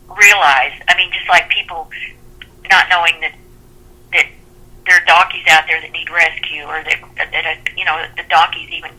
realize. 0.08 0.72
I 0.88 0.96
mean, 0.96 1.10
just 1.12 1.28
like 1.28 1.48
people 1.48 1.88
not 2.70 2.88
knowing 2.90 3.20
that 3.20 3.34
that 4.12 4.26
there 4.84 4.96
are 5.00 5.04
donkeys 5.06 5.46
out 5.48 5.64
there 5.66 5.80
that 5.80 5.92
need 5.92 6.10
rescue, 6.10 6.64
or 6.64 6.82
that 6.84 7.00
that 7.16 7.46
uh, 7.46 7.70
you 7.76 7.84
know 7.84 8.04
the 8.16 8.24
donkeys 8.28 8.68
even 8.70 8.90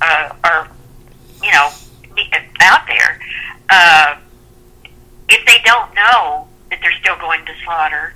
uh, 0.00 0.34
are 0.44 0.68
you 1.42 1.50
know 1.50 1.70
out 2.60 2.86
there. 2.86 3.20
Uh, 3.68 4.16
if 5.28 5.44
they 5.46 5.58
don't 5.64 5.94
know 5.94 6.46
that 6.74 6.82
they're 6.82 6.98
still 6.98 7.16
going 7.18 7.44
to 7.46 7.52
slaughter, 7.64 8.14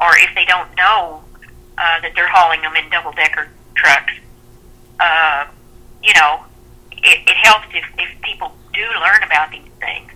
or 0.00 0.10
if 0.18 0.34
they 0.34 0.44
don't 0.44 0.68
know 0.76 1.22
uh, 1.78 2.00
that 2.02 2.12
they're 2.16 2.28
hauling 2.28 2.60
them 2.62 2.74
in 2.74 2.90
double 2.90 3.12
decker 3.12 3.48
trucks, 3.76 4.12
uh, 4.98 5.46
you 6.02 6.12
know, 6.14 6.44
it, 6.90 7.20
it 7.28 7.36
helps 7.36 7.66
if, 7.72 7.84
if 7.98 8.20
people 8.22 8.52
do 8.72 8.80
learn 8.80 9.22
about 9.24 9.50
these 9.52 9.62
things 9.78 10.10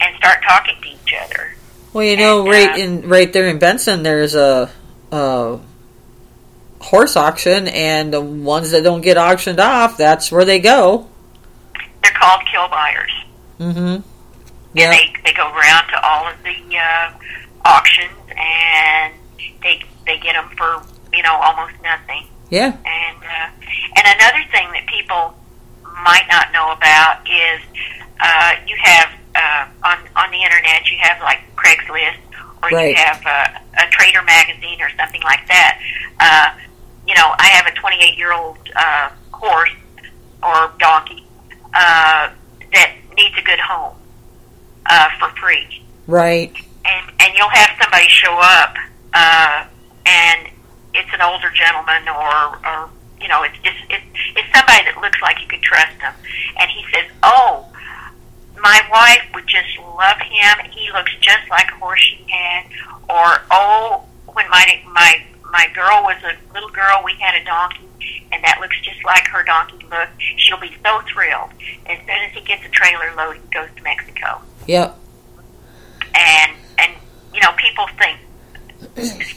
and 0.00 0.16
start 0.16 0.42
talking 0.46 0.76
to 0.80 0.88
each 0.88 1.14
other. 1.24 1.54
Well, 1.92 2.04
you 2.04 2.16
know, 2.16 2.40
and, 2.40 2.48
right 2.48 2.70
uh, 2.70 2.76
in 2.76 3.08
right 3.08 3.32
there 3.32 3.48
in 3.48 3.58
Benson, 3.58 4.04
there's 4.04 4.36
a, 4.36 4.70
a 5.10 5.58
horse 6.80 7.16
auction, 7.16 7.66
and 7.66 8.12
the 8.12 8.20
ones 8.20 8.70
that 8.70 8.84
don't 8.84 9.00
get 9.00 9.16
auctioned 9.16 9.58
off, 9.58 9.96
that's 9.96 10.30
where 10.30 10.44
they 10.44 10.60
go. 10.60 11.08
They're 12.02 12.12
called 12.12 12.42
kill 12.52 12.68
buyers. 12.68 13.12
Mm-hmm. 13.58 14.13
Yeah. 14.74 14.90
And 14.90 14.92
they 14.92 15.14
they 15.24 15.32
go 15.32 15.46
around 15.54 15.88
to 15.88 15.98
all 16.04 16.26
of 16.26 16.36
the 16.42 16.76
uh, 16.76 17.12
auctions 17.64 18.18
and 18.36 19.14
they 19.62 19.82
they 20.06 20.18
get 20.18 20.34
them 20.34 20.50
for 20.56 20.82
you 21.12 21.22
know 21.22 21.34
almost 21.34 21.74
nothing. 21.82 22.26
Yeah. 22.50 22.76
And 22.84 23.18
uh, 23.22 23.48
and 23.96 24.04
another 24.20 24.44
thing 24.50 24.68
that 24.72 24.86
people 24.86 25.34
might 26.02 26.26
not 26.28 26.52
know 26.52 26.72
about 26.72 27.22
is 27.22 27.62
uh, 28.20 28.54
you 28.66 28.76
have 28.82 29.10
uh, 29.34 29.88
on 29.88 29.98
on 30.16 30.30
the 30.30 30.42
internet 30.42 30.90
you 30.90 30.98
have 31.00 31.20
like 31.22 31.40
Craigslist 31.56 32.18
or 32.62 32.68
right. 32.70 32.90
you 32.90 32.96
have 32.96 33.22
uh, 33.24 33.84
a 33.86 33.90
Trader 33.90 34.22
magazine 34.22 34.80
or 34.82 34.90
something 34.98 35.22
like 35.22 35.46
that. 35.48 35.80
Uh, 36.18 36.60
you 37.06 37.14
know, 37.14 37.34
I 37.38 37.48
have 37.48 37.66
a 37.66 37.74
28 37.78 38.18
year 38.18 38.32
old 38.32 38.58
uh, 38.74 39.10
horse 39.30 39.70
or 40.42 40.72
donkey 40.78 41.24
uh, 41.74 42.30
that 42.72 42.96
needs 43.16 43.34
a 43.38 43.42
good 43.42 43.60
home 43.60 43.94
uh, 44.86 45.08
for 45.18 45.28
free. 45.40 45.82
Right. 46.06 46.54
And 46.84 47.12
and 47.20 47.34
you'll 47.34 47.48
have 47.48 47.70
somebody 47.80 48.08
show 48.08 48.38
up, 48.42 48.76
uh, 49.14 49.66
and 50.04 50.48
it's 50.92 51.08
an 51.14 51.22
older 51.22 51.50
gentleman, 51.50 52.08
or 52.08 52.58
or 52.66 52.90
you 53.20 53.28
know, 53.28 53.42
it's 53.42 53.56
just 53.64 53.78
it's 53.88 54.04
it's 54.36 54.48
somebody 54.54 54.84
that 54.84 54.98
looks 55.00 55.20
like 55.22 55.40
you 55.40 55.48
could 55.48 55.62
trust 55.62 55.96
him, 56.00 56.12
and 56.60 56.70
he 56.70 56.84
says, 56.92 57.10
"Oh, 57.22 57.66
my 58.60 58.80
wife 58.90 59.24
would 59.34 59.46
just 59.46 59.78
love 59.78 60.18
him. 60.20 60.70
He 60.70 60.92
looks 60.92 61.12
just 61.20 61.48
like 61.48 61.70
a 61.70 61.76
horse 61.76 62.00
she 62.00 62.22
had," 62.28 62.66
or 63.08 63.40
"Oh, 63.50 64.04
when 64.26 64.48
my 64.50 64.82
my 64.92 65.24
my 65.50 65.68
girl 65.72 66.02
was 66.02 66.20
a 66.24 66.36
little 66.52 66.68
girl, 66.68 67.00
we 67.04 67.14
had 67.14 67.40
a 67.40 67.44
donkey, 67.44 67.88
and 68.32 68.44
that 68.44 68.58
looks 68.60 68.78
just 68.82 69.02
like 69.04 69.26
her 69.28 69.42
donkey 69.42 69.86
look. 69.90 70.08
She'll 70.18 70.60
be 70.60 70.74
so 70.84 71.00
thrilled. 71.12 71.50
As 71.86 71.98
soon 72.00 72.20
as 72.28 72.32
he 72.32 72.40
gets 72.42 72.64
a 72.66 72.68
trailer 72.68 73.14
load, 73.16 73.36
he 73.36 73.48
goes 73.48 73.68
to 73.76 73.82
Mexico. 73.82 74.42
Yep. 74.66 74.98
And 76.14 76.52
and 76.78 76.92
you 77.32 77.40
know, 77.40 77.52
people 77.56 77.86
think 77.98 78.18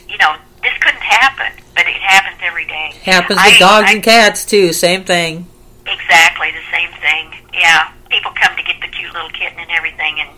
you 0.08 0.18
know 0.18 0.36
this 0.62 0.76
couldn't 0.80 1.02
happen, 1.02 1.52
but 1.74 1.86
it 1.86 1.94
happens 1.94 2.38
every 2.42 2.66
day. 2.66 2.92
Happens 3.02 3.38
with 3.38 3.54
I, 3.54 3.58
dogs 3.58 3.90
I, 3.90 3.94
and 3.94 4.02
cats 4.02 4.44
too. 4.44 4.72
Same 4.72 5.04
thing. 5.04 5.46
Exactly 5.86 6.50
the 6.52 6.64
same 6.70 6.90
thing. 7.00 7.32
Yeah, 7.54 7.92
people 8.10 8.32
come 8.34 8.56
to 8.56 8.62
get 8.62 8.80
the 8.80 8.88
cute 8.88 9.12
little 9.12 9.30
kitten 9.30 9.58
and 9.58 9.70
everything, 9.70 10.20
and 10.20 10.30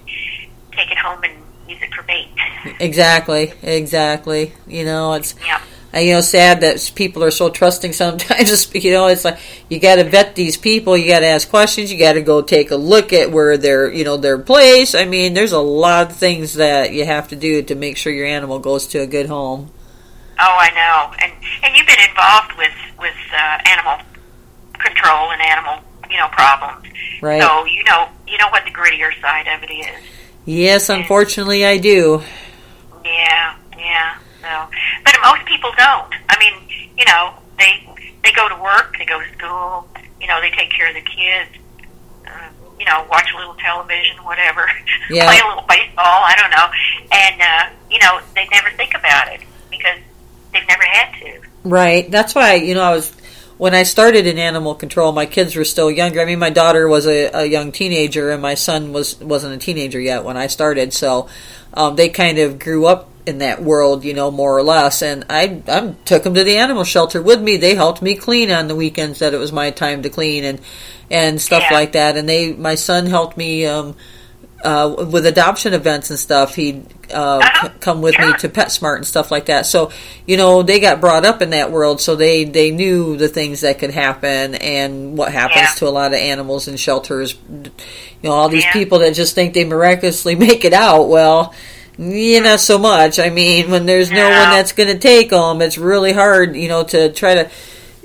take 0.72 0.90
it 0.90 0.98
home 0.98 1.22
and 1.24 1.34
use 1.68 1.82
it 1.82 1.92
for 1.94 2.02
bait. 2.04 2.28
Exactly. 2.78 3.52
Exactly. 3.62 4.52
You 4.66 4.84
know, 4.84 5.14
it's. 5.14 5.34
Yeah 5.44 5.60
and, 5.92 6.06
you 6.06 6.14
know, 6.14 6.20
sad 6.20 6.60
that 6.60 6.92
people 6.94 7.24
are 7.24 7.30
so 7.30 7.50
trusting 7.50 7.92
sometimes. 7.92 8.74
you 8.74 8.92
know, 8.92 9.08
it's 9.08 9.24
like 9.24 9.38
you 9.68 9.80
got 9.80 9.96
to 9.96 10.04
vet 10.04 10.36
these 10.36 10.56
people. 10.56 10.96
You 10.96 11.08
got 11.08 11.20
to 11.20 11.26
ask 11.26 11.48
questions. 11.48 11.92
You 11.92 11.98
got 11.98 12.12
to 12.12 12.22
go 12.22 12.42
take 12.42 12.70
a 12.70 12.76
look 12.76 13.12
at 13.12 13.32
where 13.32 13.56
they're, 13.56 13.92
you 13.92 14.04
know, 14.04 14.16
their 14.16 14.38
place. 14.38 14.94
I 14.94 15.04
mean, 15.04 15.34
there's 15.34 15.52
a 15.52 15.58
lot 15.58 16.10
of 16.10 16.16
things 16.16 16.54
that 16.54 16.92
you 16.92 17.04
have 17.04 17.28
to 17.28 17.36
do 17.36 17.62
to 17.62 17.74
make 17.74 17.96
sure 17.96 18.12
your 18.12 18.26
animal 18.26 18.60
goes 18.60 18.86
to 18.88 18.98
a 18.98 19.06
good 19.06 19.26
home. 19.26 19.70
Oh, 20.42 20.56
I 20.58 20.70
know, 20.70 21.14
and 21.22 21.32
and 21.62 21.76
you've 21.76 21.86
been 21.86 22.00
involved 22.08 22.56
with 22.56 22.72
with 22.98 23.14
uh, 23.30 23.58
animal 23.66 24.06
control 24.72 25.32
and 25.32 25.42
animal, 25.42 25.80
you 26.08 26.16
know, 26.16 26.28
problems. 26.28 26.86
Right. 27.20 27.42
So 27.42 27.66
you 27.66 27.84
know, 27.84 28.08
you 28.26 28.38
know 28.38 28.48
what 28.48 28.64
the 28.64 28.70
grittier 28.70 29.12
side 29.20 29.46
of 29.48 29.62
it 29.62 29.70
is. 29.70 30.02
Yes, 30.46 30.88
unfortunately, 30.88 31.66
I 31.66 31.76
do. 31.76 32.22
Yeah, 33.04 33.56
yeah. 33.76 34.18
So, 34.50 34.66
but 35.04 35.14
most 35.22 35.46
people 35.46 35.70
don't. 35.78 36.12
I 36.28 36.34
mean, 36.40 36.54
you 36.98 37.04
know, 37.04 37.34
they 37.56 37.86
they 38.24 38.32
go 38.32 38.48
to 38.48 38.56
work, 38.56 38.96
they 38.98 39.04
go 39.04 39.20
to 39.20 39.28
school, 39.38 39.86
you 40.20 40.26
know, 40.26 40.40
they 40.40 40.50
take 40.50 40.72
care 40.72 40.88
of 40.88 40.94
the 40.94 41.06
kids, 41.06 41.50
uh, 42.26 42.48
you 42.76 42.84
know, 42.84 43.06
watch 43.08 43.30
a 43.32 43.38
little 43.38 43.54
television, 43.54 44.16
whatever, 44.24 44.66
yeah. 45.10 45.26
play 45.26 45.38
a 45.38 45.46
little 45.46 45.64
baseball. 45.68 46.26
I 46.26 46.34
don't 46.34 46.50
know, 46.50 46.66
and 47.12 47.40
uh, 47.40 47.76
you 47.90 48.00
know, 48.00 48.20
they 48.34 48.48
never 48.50 48.70
think 48.76 48.94
about 48.94 49.32
it 49.32 49.40
because 49.70 49.98
they've 50.52 50.66
never 50.66 50.82
had 50.82 51.14
to. 51.20 51.40
Right. 51.62 52.10
That's 52.10 52.34
why 52.34 52.54
you 52.54 52.74
know 52.74 52.82
I 52.82 52.90
was 52.90 53.14
when 53.60 53.74
I 53.74 53.82
started 53.82 54.26
in 54.26 54.38
animal 54.38 54.74
control, 54.74 55.12
my 55.12 55.26
kids 55.26 55.54
were 55.54 55.66
still 55.66 55.90
younger. 55.90 56.22
I 56.22 56.24
mean, 56.24 56.38
my 56.38 56.48
daughter 56.48 56.88
was 56.88 57.06
a, 57.06 57.26
a 57.34 57.44
young 57.44 57.72
teenager, 57.72 58.30
and 58.30 58.40
my 58.40 58.54
son 58.54 58.94
was 58.94 59.20
wasn't 59.20 59.54
a 59.54 59.58
teenager 59.58 60.00
yet 60.00 60.24
when 60.24 60.38
I 60.38 60.46
started. 60.46 60.94
So 60.94 61.28
um, 61.74 61.94
they 61.94 62.08
kind 62.08 62.38
of 62.38 62.58
grew 62.58 62.86
up 62.86 63.10
in 63.26 63.36
that 63.38 63.62
world, 63.62 64.02
you 64.02 64.14
know, 64.14 64.30
more 64.30 64.56
or 64.56 64.62
less. 64.62 65.02
And 65.02 65.26
I, 65.28 65.60
I 65.68 65.94
took 66.06 66.22
them 66.22 66.32
to 66.32 66.42
the 66.42 66.56
animal 66.56 66.84
shelter 66.84 67.20
with 67.20 67.42
me. 67.42 67.58
They 67.58 67.74
helped 67.74 68.00
me 68.00 68.14
clean 68.14 68.50
on 68.50 68.66
the 68.66 68.74
weekends 68.74 69.18
that 69.18 69.34
it 69.34 69.38
was 69.38 69.52
my 69.52 69.70
time 69.72 70.04
to 70.04 70.08
clean 70.08 70.42
and 70.44 70.58
and 71.10 71.38
stuff 71.38 71.64
yeah. 71.70 71.76
like 71.76 71.92
that. 71.92 72.16
And 72.16 72.26
they, 72.26 72.54
my 72.54 72.76
son 72.76 73.04
helped 73.04 73.36
me 73.36 73.66
um, 73.66 73.94
uh, 74.62 75.06
with 75.10 75.26
adoption 75.26 75.72
events 75.74 76.10
and 76.10 76.18
stuff, 76.18 76.54
he'd 76.54 76.84
uh, 77.12 77.38
Uh-huh. 77.38 77.68
c- 77.68 77.74
come 77.80 78.02
with 78.02 78.18
me 78.18 78.32
to 78.38 78.48
PetSmart 78.48 78.96
and 78.96 79.06
stuff 79.06 79.30
like 79.30 79.46
that. 79.46 79.66
So, 79.66 79.90
you 80.26 80.36
know, 80.36 80.62
they 80.62 80.78
got 80.80 81.00
brought 81.00 81.24
up 81.24 81.42
in 81.42 81.50
that 81.50 81.72
world, 81.72 82.00
so 82.00 82.14
they 82.14 82.44
they 82.44 82.70
knew 82.70 83.16
the 83.16 83.28
things 83.28 83.62
that 83.62 83.78
could 83.78 83.90
happen 83.90 84.54
and 84.54 85.16
what 85.18 85.32
happens 85.32 85.62
Yeah. 85.70 85.74
to 85.78 85.88
a 85.88 85.90
lot 85.90 86.12
of 86.12 86.18
animals 86.20 86.68
in 86.68 86.76
shelters. 86.76 87.34
You 87.50 87.70
know, 88.28 88.32
all 88.32 88.48
these 88.48 88.64
Yeah. 88.64 88.72
people 88.72 88.98
that 89.00 89.14
just 89.14 89.34
think 89.34 89.54
they 89.54 89.64
miraculously 89.64 90.34
make 90.46 90.64
it 90.64 90.72
out. 90.72 91.08
Well. 91.08 91.52
Yeah, 92.02 92.38
not 92.38 92.60
so 92.60 92.78
much. 92.78 93.18
I 93.18 93.28
mean, 93.28 93.70
when 93.70 93.84
there's 93.84 94.10
no 94.10 94.30
No. 94.30 94.40
one 94.40 94.50
that's 94.52 94.72
going 94.72 94.88
to 94.88 94.98
take 94.98 95.28
them, 95.30 95.60
it's 95.60 95.76
really 95.76 96.12
hard, 96.14 96.56
you 96.56 96.66
know, 96.68 96.82
to 96.84 97.10
try 97.12 97.34
to. 97.34 97.50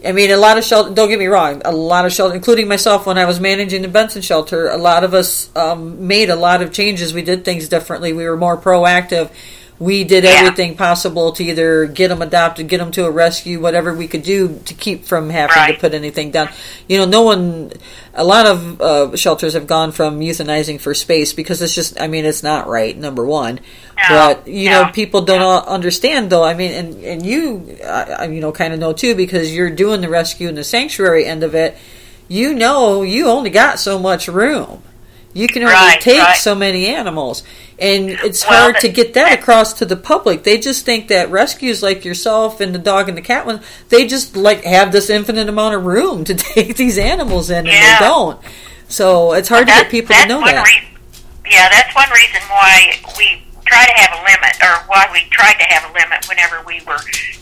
I 0.05 0.11
mean, 0.11 0.31
a 0.31 0.37
lot 0.37 0.57
of 0.57 0.63
shelter. 0.63 0.93
Don't 0.93 1.09
get 1.09 1.19
me 1.19 1.25
wrong. 1.25 1.61
A 1.65 1.71
lot 1.71 2.05
of 2.05 2.13
shelter, 2.13 2.35
including 2.35 2.67
myself, 2.67 3.05
when 3.05 3.17
I 3.17 3.25
was 3.25 3.39
managing 3.39 3.81
the 3.81 3.87
Benson 3.87 4.21
shelter, 4.21 4.69
a 4.69 4.77
lot 4.77 5.03
of 5.03 5.13
us 5.13 5.49
um, 5.55 6.07
made 6.07 6.29
a 6.29 6.35
lot 6.35 6.61
of 6.61 6.71
changes. 6.71 7.13
We 7.13 7.23
did 7.23 7.43
things 7.43 7.67
differently. 7.69 8.13
We 8.13 8.25
were 8.25 8.37
more 8.37 8.57
proactive. 8.57 9.31
We 9.77 10.05
did 10.05 10.23
Yeah. 10.23 10.29
everything 10.39 10.75
possible 10.75 11.33
to 11.33 11.43
either 11.43 11.85
get 11.85 12.07
them 12.07 12.21
adopted, 12.21 12.69
get 12.69 12.77
them 12.77 12.91
to 12.91 13.05
a 13.05 13.11
rescue, 13.11 13.59
whatever 13.59 13.93
we 13.93 14.07
could 14.07 14.23
do 14.23 14.59
to 14.63 14.73
keep 14.73 15.05
from 15.05 15.29
having 15.29 15.73
to 15.75 15.79
put 15.79 15.93
anything 15.93 16.31
down. 16.31 16.47
You 16.87 16.99
know, 16.99 17.05
no 17.05 17.21
one. 17.23 17.73
A 18.13 18.23
lot 18.23 18.45
of 18.45 18.79
uh, 18.81 19.15
shelters 19.17 19.53
have 19.53 19.67
gone 19.67 19.91
from 19.91 20.21
euthanizing 20.21 20.79
for 20.79 20.93
space 20.93 21.33
because 21.33 21.61
it's 21.61 21.75
just. 21.75 21.99
I 21.99 22.07
mean, 22.07 22.23
it's 22.23 22.41
not 22.41 22.69
right. 22.69 22.97
Number 22.97 23.25
one, 23.25 23.59
No, 23.97 24.03
but 24.09 24.47
you 24.47 24.69
know, 24.69 24.89
people 24.93 25.21
don't 25.21 25.65
understand 25.67 26.29
though. 26.29 26.43
I 26.43 26.53
mean, 26.53 26.71
and 26.71 27.03
and 27.03 27.25
you, 27.25 27.77
you 28.29 28.39
know, 28.39 28.53
kind 28.53 28.73
of 28.73 28.79
know 28.79 28.93
too 28.93 29.13
because 29.13 29.53
you're 29.53 29.69
doing 29.69 29.99
the 29.99 30.07
rescue 30.09 30.47
and 30.47 30.57
the 30.57 30.63
sanctuary 30.63 31.25
end 31.25 31.43
of 31.43 31.53
it. 31.53 31.75
You 32.29 32.53
know, 32.55 33.01
you 33.03 33.27
only 33.27 33.49
got 33.49 33.77
so 33.79 33.99
much 33.99 34.29
room. 34.29 34.81
You 35.35 35.47
can 35.49 35.63
only 35.63 35.73
Right, 35.75 35.99
take 35.99 36.21
right. 36.23 36.37
so 36.37 36.55
many 36.55 36.87
animals, 36.87 37.43
and 37.77 38.09
it's 38.09 38.47
Well, 38.47 38.57
hard 38.71 38.79
to 38.79 38.87
get 38.87 39.13
that 39.15 39.29
that- 39.31 39.39
across 39.39 39.73
to 39.73 39.85
the 39.85 39.97
public. 39.97 40.43
They 40.43 40.57
just 40.57 40.85
think 40.85 41.09
that 41.09 41.29
rescues 41.29 41.83
like 41.83 42.05
yourself 42.05 42.61
and 42.61 42.73
the 42.73 42.79
dog 42.79 43.09
and 43.09 43.17
the 43.17 43.21
cat 43.21 43.45
one, 43.45 43.59
they 43.89 44.07
just 44.07 44.37
like 44.37 44.63
have 44.63 44.93
this 44.93 45.09
infinite 45.09 45.49
amount 45.49 45.75
of 45.75 45.85
room 45.85 46.23
to 46.23 46.33
take 46.55 46.77
these 46.77 46.97
animals 46.97 47.49
in, 47.49 47.57
and 47.57 47.67
Yeah. 47.67 47.99
they 47.99 48.05
don't. 48.05 48.39
So 48.87 49.33
it's 49.33 49.49
hard 49.49 49.67
to 49.67 49.73
get 49.73 49.89
people 49.91 50.15
to 50.15 50.25
know 50.25 50.39
that. 50.39 50.63
Reason, 50.65 50.83
yeah, 51.51 51.67
that's 51.69 51.93
one 51.93 52.09
reason 52.11 52.39
why 52.47 52.93
we 53.17 53.43
try 53.65 53.85
to 53.85 53.91
have 53.91 54.13
a 54.17 54.21
limit, 54.23 54.55
or 54.63 54.83
why 54.87 55.05
we 55.11 55.27
tried 55.31 55.55
to 55.59 55.65
have 55.65 55.83
a 55.89 55.93
limit 55.93 56.25
whenever 56.29 56.63
we 56.65 56.79
were. 56.87 56.99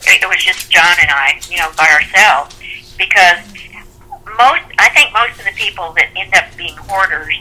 It 0.08 0.28
was 0.28 0.44
just 0.44 0.72
John 0.72 0.96
and 1.00 1.12
I, 1.12 1.40
you 1.48 1.58
know, 1.58 1.70
by 1.78 1.86
ourselves, 1.90 2.56
because 2.98 3.38
most, 4.40 4.64
I 4.80 4.90
think, 4.90 5.14
most 5.14 5.38
of 5.38 5.46
the 5.46 5.52
people 5.56 5.94
that 5.96 6.08
end 6.16 6.34
up 6.34 6.46
being 6.58 6.76
hoarders 6.76 7.38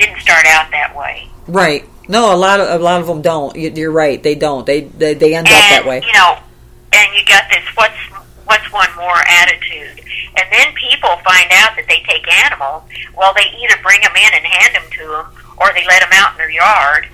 didn't 0.00 0.20
start 0.20 0.44
out 0.46 0.70
that 0.70 0.96
way. 0.96 1.28
Right. 1.46 1.84
No, 2.08 2.34
a 2.34 2.36
lot 2.36 2.58
of 2.60 2.80
a 2.80 2.82
lot 2.82 3.00
of 3.00 3.06
them 3.06 3.22
don't. 3.22 3.54
You- 3.56 3.70
You're 3.74 3.92
right. 3.92 4.20
They 4.22 4.34
don't. 4.34 4.66
They 4.66 4.80
they, 4.82 5.14
they 5.14 5.34
end 5.34 5.46
up 5.46 5.52
that 5.52 5.84
way. 5.86 6.02
you 6.04 6.12
know, 6.12 6.38
and 6.92 7.06
you 7.14 7.22
got 7.26 7.44
this 7.50 7.62
what's 7.76 7.94
what's 8.46 8.66
one 8.72 8.88
more 8.96 9.18
attitude, 9.28 10.00
and 10.36 10.46
then 10.50 10.74
people 10.74 11.10
find 11.22 11.46
out 11.62 11.76
that 11.78 11.84
they 11.88 12.02
take 12.08 12.26
animals. 12.44 12.82
Well, 13.16 13.32
they 13.34 13.46
either 13.62 13.76
bring 13.82 14.00
them 14.00 14.16
in 14.16 14.30
and 14.34 14.44
hand 14.44 14.74
them 14.74 14.90
to 14.98 15.04
them, 15.06 15.26
or 15.58 15.70
they 15.72 15.84
let 15.86 16.00
them 16.02 16.10
out 16.14 16.32
in 16.32 16.38
their 16.38 16.50
yard, 16.50 17.06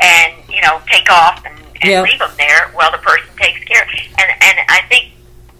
and 0.00 0.34
you 0.50 0.60
know, 0.60 0.80
take 0.86 1.08
off 1.10 1.42
and, 1.46 1.56
and 1.80 1.90
Yep. 1.90 2.04
leave 2.04 2.18
them 2.18 2.32
there 2.36 2.68
while 2.74 2.90
the 2.92 2.98
person 2.98 3.28
takes 3.40 3.64
care. 3.64 3.88
And 4.20 4.28
and 4.42 4.56
I 4.68 4.82
think 4.88 5.12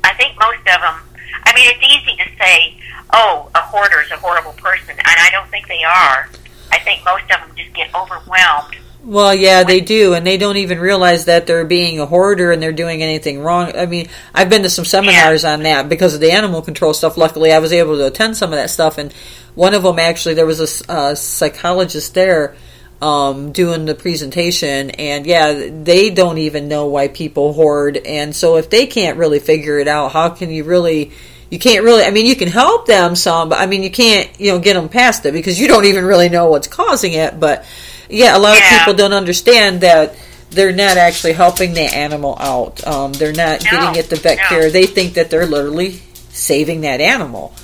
I 0.04 0.12
think 0.14 0.36
most 0.38 0.58
of 0.68 0.80
them. 0.84 1.00
I 1.48 1.54
mean, 1.54 1.70
it's 1.70 1.80
easy 1.80 2.16
to 2.20 2.28
say, 2.36 2.76
"Oh, 3.14 3.48
a 3.54 3.60
hoarder 3.60 4.02
is 4.02 4.10
a 4.10 4.16
horrible 4.16 4.52
person," 4.52 4.90
and 4.98 5.16
I 5.16 5.30
don't 5.30 5.48
think 5.48 5.66
they 5.68 5.84
are. 5.84 6.28
I 6.76 6.80
think 6.80 7.04
most 7.04 7.22
of 7.24 7.40
them 7.40 7.56
just 7.56 7.74
get 7.74 7.94
overwhelmed 7.94 8.76
Well, 9.02 9.34
yeah, 9.34 9.62
they 9.64 9.80
do, 9.80 10.12
and 10.14 10.26
they 10.26 10.36
don't 10.36 10.58
even 10.58 10.78
realize 10.78 11.24
that 11.24 11.46
they're 11.46 11.64
being 11.64 12.00
a 12.00 12.06
hoarder 12.06 12.52
and 12.52 12.60
they're 12.62 12.72
doing 12.72 13.02
anything 13.02 13.40
wrong. 13.40 13.72
I 13.74 13.86
mean, 13.86 14.08
I've 14.34 14.50
been 14.50 14.62
to 14.64 14.70
some 14.70 14.84
seminars 14.84 15.44
on 15.44 15.62
that 15.62 15.88
because 15.88 16.14
of 16.14 16.20
the 16.20 16.32
animal 16.32 16.60
control 16.60 16.92
stuff. 16.92 17.16
Luckily, 17.16 17.52
I 17.52 17.60
was 17.60 17.72
able 17.72 17.96
to 17.96 18.06
attend 18.06 18.36
some 18.36 18.52
of 18.52 18.58
that 18.58 18.68
stuff, 18.68 18.98
and 18.98 19.12
one 19.54 19.74
of 19.74 19.84
them 19.84 19.98
actually, 19.98 20.34
there 20.34 20.44
was 20.44 20.60
a 20.60 21.16
psychologist 21.16 22.14
there 22.14 22.56
um, 23.00 23.52
doing 23.52 23.86
the 23.86 23.94
presentation, 23.94 24.90
and 24.90 25.24
yeah, 25.24 25.70
they 25.70 26.10
don't 26.10 26.38
even 26.38 26.68
know 26.68 26.86
why 26.86 27.08
people 27.08 27.54
hoard, 27.54 27.96
and 27.96 28.34
so 28.36 28.56
if 28.56 28.68
they 28.68 28.86
can't 28.86 29.18
really 29.18 29.38
figure 29.38 29.78
it 29.78 29.88
out, 29.88 30.12
how 30.12 30.28
can 30.28 30.50
you 30.50 30.64
really? 30.64 31.12
You 31.50 31.58
can't 31.58 31.84
really. 31.84 32.02
I 32.04 32.10
mean, 32.10 32.26
you 32.26 32.34
can 32.36 32.48
help 32.48 32.86
them 32.86 33.14
some, 33.14 33.48
but 33.48 33.58
I 33.60 33.66
mean, 33.66 33.82
you 33.82 33.90
can't, 33.90 34.28
you 34.40 34.50
know, 34.52 34.58
get 34.58 34.74
them 34.74 34.88
past 34.88 35.24
it 35.26 35.32
because 35.32 35.60
you 35.60 35.68
don't 35.68 35.84
even 35.84 36.04
really 36.04 36.28
know 36.28 36.46
what's 36.46 36.66
causing 36.66 37.12
it. 37.12 37.38
But 37.38 37.64
yeah, 38.10 38.36
a 38.36 38.40
lot 38.40 38.56
of 38.58 38.64
people 38.78 38.94
don't 38.94 39.12
understand 39.12 39.82
that 39.82 40.16
they're 40.50 40.72
not 40.72 40.96
actually 40.96 41.34
helping 41.34 41.72
the 41.74 41.82
animal 41.82 42.36
out. 42.40 42.84
Um, 42.86 43.12
they're 43.12 43.32
not 43.32 43.64
No, 43.64 43.70
getting 43.70 43.96
it 43.96 44.10
the 44.10 44.16
vet 44.16 44.38
no. 44.38 44.42
care. 44.48 44.70
They 44.70 44.86
think 44.86 45.14
that 45.14 45.30
they're 45.30 45.46
literally 45.46 46.00
saving 46.30 46.80
that 46.82 47.00
animal. 47.00 47.54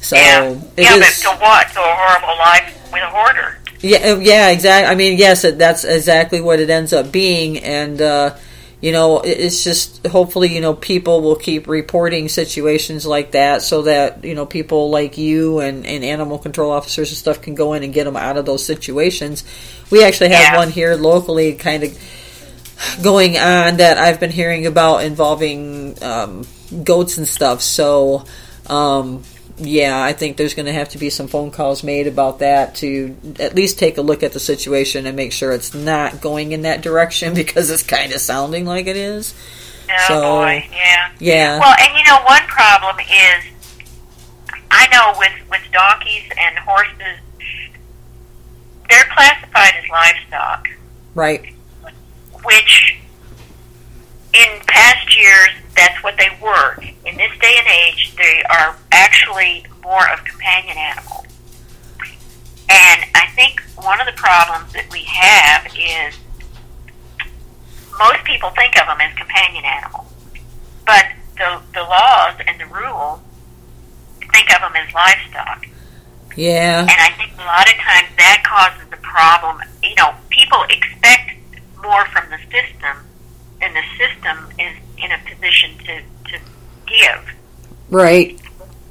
So 0.00 0.16
yeah, 0.16 0.42
it 0.50 0.60
yeah, 0.76 0.94
is- 0.96 1.22
but 1.22 1.30
to 1.30 1.36
what? 1.40 1.68
To 1.72 1.80
a 1.80 1.94
horrible 1.94 2.36
life 2.38 2.90
with 2.92 3.02
a 3.02 3.10
hoarder. 3.10 3.58
yeah, 3.80 3.98
uh, 4.12 4.18
yeah, 4.18 4.48
exactly. 4.50 4.90
I 4.90 4.94
mean, 4.96 5.18
yes, 5.18 5.42
that's 5.42 5.84
exactly 5.84 6.40
what 6.40 6.58
it 6.58 6.68
ends 6.70 6.92
up 6.92 7.12
being, 7.12 7.58
and 7.58 8.00
uh, 8.02 8.34
you 8.80 8.92
know, 8.92 9.20
it's 9.20 9.62
just 9.62 10.06
hopefully 10.06 10.54
you 10.54 10.60
know 10.60 10.74
people 10.74 11.20
will 11.20 11.36
keep 11.36 11.68
reporting 11.68 12.28
situations 12.28 13.04
like 13.06 13.32
that, 13.32 13.62
so 13.62 13.82
that 13.82 14.24
you 14.24 14.34
know 14.34 14.46
people 14.46 14.90
like 14.90 15.18
you 15.18 15.60
and, 15.60 15.86
and 15.86 16.04
animal 16.04 16.38
control 16.38 16.70
officers 16.70 17.10
and 17.10 17.18
stuff 17.18 17.42
can 17.42 17.54
go 17.54 17.74
in 17.74 17.82
and 17.82 17.92
get 17.92 18.04
them 18.04 18.16
out 18.16 18.36
of 18.36 18.46
those 18.46 18.64
situations. 18.64 19.44
We 19.90 20.02
actually 20.04 20.30
have 20.30 20.52
Yeah. 20.54 20.56
one 20.56 20.70
here 20.70 20.94
locally, 20.96 21.54
kind 21.54 21.82
of 21.82 21.98
going 23.02 23.36
on 23.36 23.76
that 23.76 23.98
I've 23.98 24.18
been 24.20 24.30
hearing 24.30 24.66
about 24.66 25.04
involving 25.04 26.02
um, 26.02 26.46
goats 26.84 27.18
and 27.18 27.26
stuff. 27.28 27.60
So. 27.62 28.24
Um, 28.66 29.24
yeah, 29.60 30.02
I 30.02 30.12
think 30.12 30.36
there's 30.36 30.54
going 30.54 30.66
to 30.66 30.72
have 30.72 30.88
to 30.90 30.98
be 30.98 31.10
some 31.10 31.28
phone 31.28 31.50
calls 31.50 31.82
made 31.82 32.06
about 32.06 32.38
that 32.38 32.76
to 32.76 33.16
at 33.38 33.54
least 33.54 33.78
take 33.78 33.98
a 33.98 34.02
look 34.02 34.22
at 34.22 34.32
the 34.32 34.40
situation 34.40 35.06
and 35.06 35.14
make 35.16 35.32
sure 35.32 35.52
it's 35.52 35.74
not 35.74 36.20
going 36.20 36.52
in 36.52 36.62
that 36.62 36.80
direction 36.80 37.34
because 37.42 37.70
it's 37.70 37.82
kind 37.82 38.12
of 38.12 38.20
sounding 38.20 38.64
like 38.64 38.86
it 38.86 38.96
is. 38.96 39.34
Oh 39.90 40.04
So, 40.08 40.20
boy, 40.20 40.68
yeah. 40.72 41.12
Yeah. 41.18 41.58
Well, 41.58 41.74
and 41.78 41.98
you 41.98 42.04
know, 42.04 42.22
one 42.24 42.42
problem 42.42 42.96
is, 43.00 43.44
I 44.70 44.86
know 44.92 45.18
with 45.18 45.32
with 45.50 45.62
donkeys 45.72 46.30
and 46.38 46.58
horses, 46.58 47.18
they're 48.88 49.04
classified 49.12 49.74
as 49.82 49.88
livestock, 49.90 50.68
right. 51.14 51.54
which 52.44 52.96
in 54.34 54.60
past 54.66 55.16
years 55.16 55.50
that's 55.76 56.02
what 56.02 56.16
they 56.18 56.30
were. 56.42 56.76
In 57.06 57.16
this 57.16 57.32
day 57.40 57.54
and 57.58 57.66
age, 57.66 58.14
they 58.16 58.42
are 58.50 58.76
actually 58.92 59.64
more 59.82 60.08
of 60.10 60.24
companion 60.24 60.76
animals. 60.76 61.26
And 62.68 63.04
I 63.14 63.26
think 63.34 63.62
one 63.76 64.00
of 64.00 64.06
the 64.06 64.12
problems 64.12 64.72
that 64.74 64.86
we 64.92 65.00
have 65.04 65.66
is 65.74 66.18
most 67.98 68.24
people 68.24 68.50
think 68.50 68.80
of 68.80 68.86
them 68.86 69.00
as 69.00 69.16
companion 69.16 69.64
animals, 69.64 70.06
but 70.86 71.06
the 71.36 71.60
the 71.74 71.82
laws 71.82 72.34
and 72.46 72.60
the 72.60 72.66
rules 72.66 73.20
think 74.32 74.52
of 74.54 74.60
them 74.60 74.72
as 74.76 74.92
livestock. 74.94 75.66
Yeah. 76.36 76.80
And 76.80 76.90
I 76.90 77.10
think 77.16 77.32
a 77.34 77.44
lot 77.44 77.66
of 77.68 77.74
times 77.74 78.08
that 78.16 78.42
causes 78.46 78.88
the 78.90 78.96
problem. 78.98 79.60
You 79.82 79.94
know, 79.96 80.14
people 80.28 80.62
expect 80.70 81.36
more 81.82 82.06
from 82.06 82.30
the 82.30 82.38
system, 82.50 82.96
and 83.60 83.74
the 83.74 83.82
system 83.98 84.46
is 84.58 84.76
in 84.98 85.12
a 85.12 85.18
position 85.28 85.76
to, 85.78 86.02
to 86.30 86.38
give. 86.86 87.34
Right. 87.90 88.40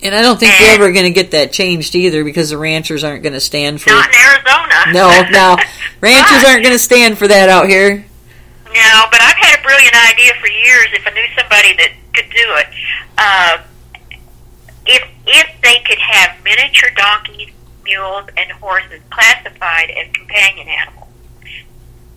And 0.02 0.16
I 0.16 0.22
don't 0.22 0.40
think 0.40 0.58
we're 0.60 0.76
ever 0.76 0.92
going 0.94 1.06
to 1.06 1.12
get 1.12 1.32
that 1.32 1.52
changed 1.52 1.94
either 1.96 2.24
because 2.24 2.52
the 2.52 2.58
ranchers 2.58 3.04
aren't 3.04 3.22
going 3.22 3.34
to 3.34 3.40
stand 3.42 3.82
for 3.82 3.90
Not 3.90 4.10
in 4.10 4.16
Arizona. 4.16 4.66
No, 4.94 5.10
no. 5.30 5.58
Ranchers 6.02 6.44
But- 6.44 6.48
aren't 6.48 6.64
going 6.64 6.76
to 6.76 6.80
stand 6.80 7.18
for 7.18 7.28
that 7.28 7.50
out 7.50 7.68
here. 7.68 8.06
No, 8.74 9.04
but 9.12 9.20
I've 9.20 9.36
had 9.36 9.60
a 9.60 9.64
brilliant 9.64 9.96
idea 10.12 10.32
for 10.40 10.48
years. 10.48 10.88
If 10.94 11.06
I 11.06 11.10
knew 11.10 11.26
somebody 11.38 11.74
that 11.74 11.92
could 12.14 12.30
do 12.30 12.46
it, 12.62 12.68
uh, 13.18 13.58
if 14.86 15.04
if 15.26 15.62
they 15.64 15.80
could 15.86 15.98
have 15.98 16.38
miniature 16.44 16.92
donkeys, 16.96 17.50
mules, 17.84 18.26
and 18.38 18.52
horses 18.54 19.02
classified 19.10 19.90
as 19.90 20.12
companion 20.14 20.68
animals, 20.68 21.08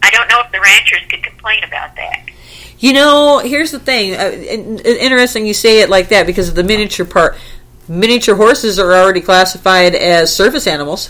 I 0.03 0.11
don't 0.11 0.29
know 0.29 0.41
if 0.45 0.53
the 0.53 0.61
ranchers 0.61 1.01
could 1.09 1.23
complain 1.23 1.65
about 1.65 1.97
that. 1.97 2.21
You 2.83 2.93
know, 2.93 3.39
here's 3.39 3.71
the 3.71 3.79
thing. 3.79 4.15
Uh, 4.15 4.31
in- 4.33 4.81
in- 4.81 4.97
interesting 4.97 5.47
you 5.47 5.55
say 5.55 5.83
it 5.83 5.89
like 5.89 6.09
that 6.09 6.27
because 6.27 6.49
of 6.49 6.57
the 6.57 6.65
miniature 6.65 7.07
part. 7.07 7.37
Miniature 7.87 8.35
horses 8.35 8.77
are 8.81 8.93
already 8.93 9.21
classified 9.21 9.95
as 9.95 10.35
service 10.35 10.67
animals. 10.67 11.09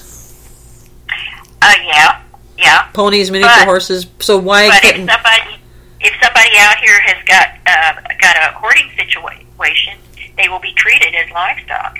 Uh, 1.62 1.72
yeah, 1.86 2.20
yeah. 2.58 2.82
Ponies, 2.92 3.30
miniature 3.30 3.54
But- 3.60 3.64
horses. 3.66 4.06
So 4.20 4.36
why 4.36 4.68
But 4.68 4.76
if 4.84 4.90
couldn't? 4.92 5.08
somebody 5.08 5.58
if 6.00 6.12
somebody 6.22 6.50
out 6.58 6.76
here 6.78 7.00
has 7.00 7.24
got 7.24 7.48
uh, 7.66 8.00
got 8.20 8.36
a 8.36 8.52
hoarding 8.58 8.90
situation, 8.96 9.94
they 10.36 10.48
will 10.50 10.58
be 10.60 10.74
treated 10.74 11.14
as 11.14 11.30
livestock. 11.32 11.98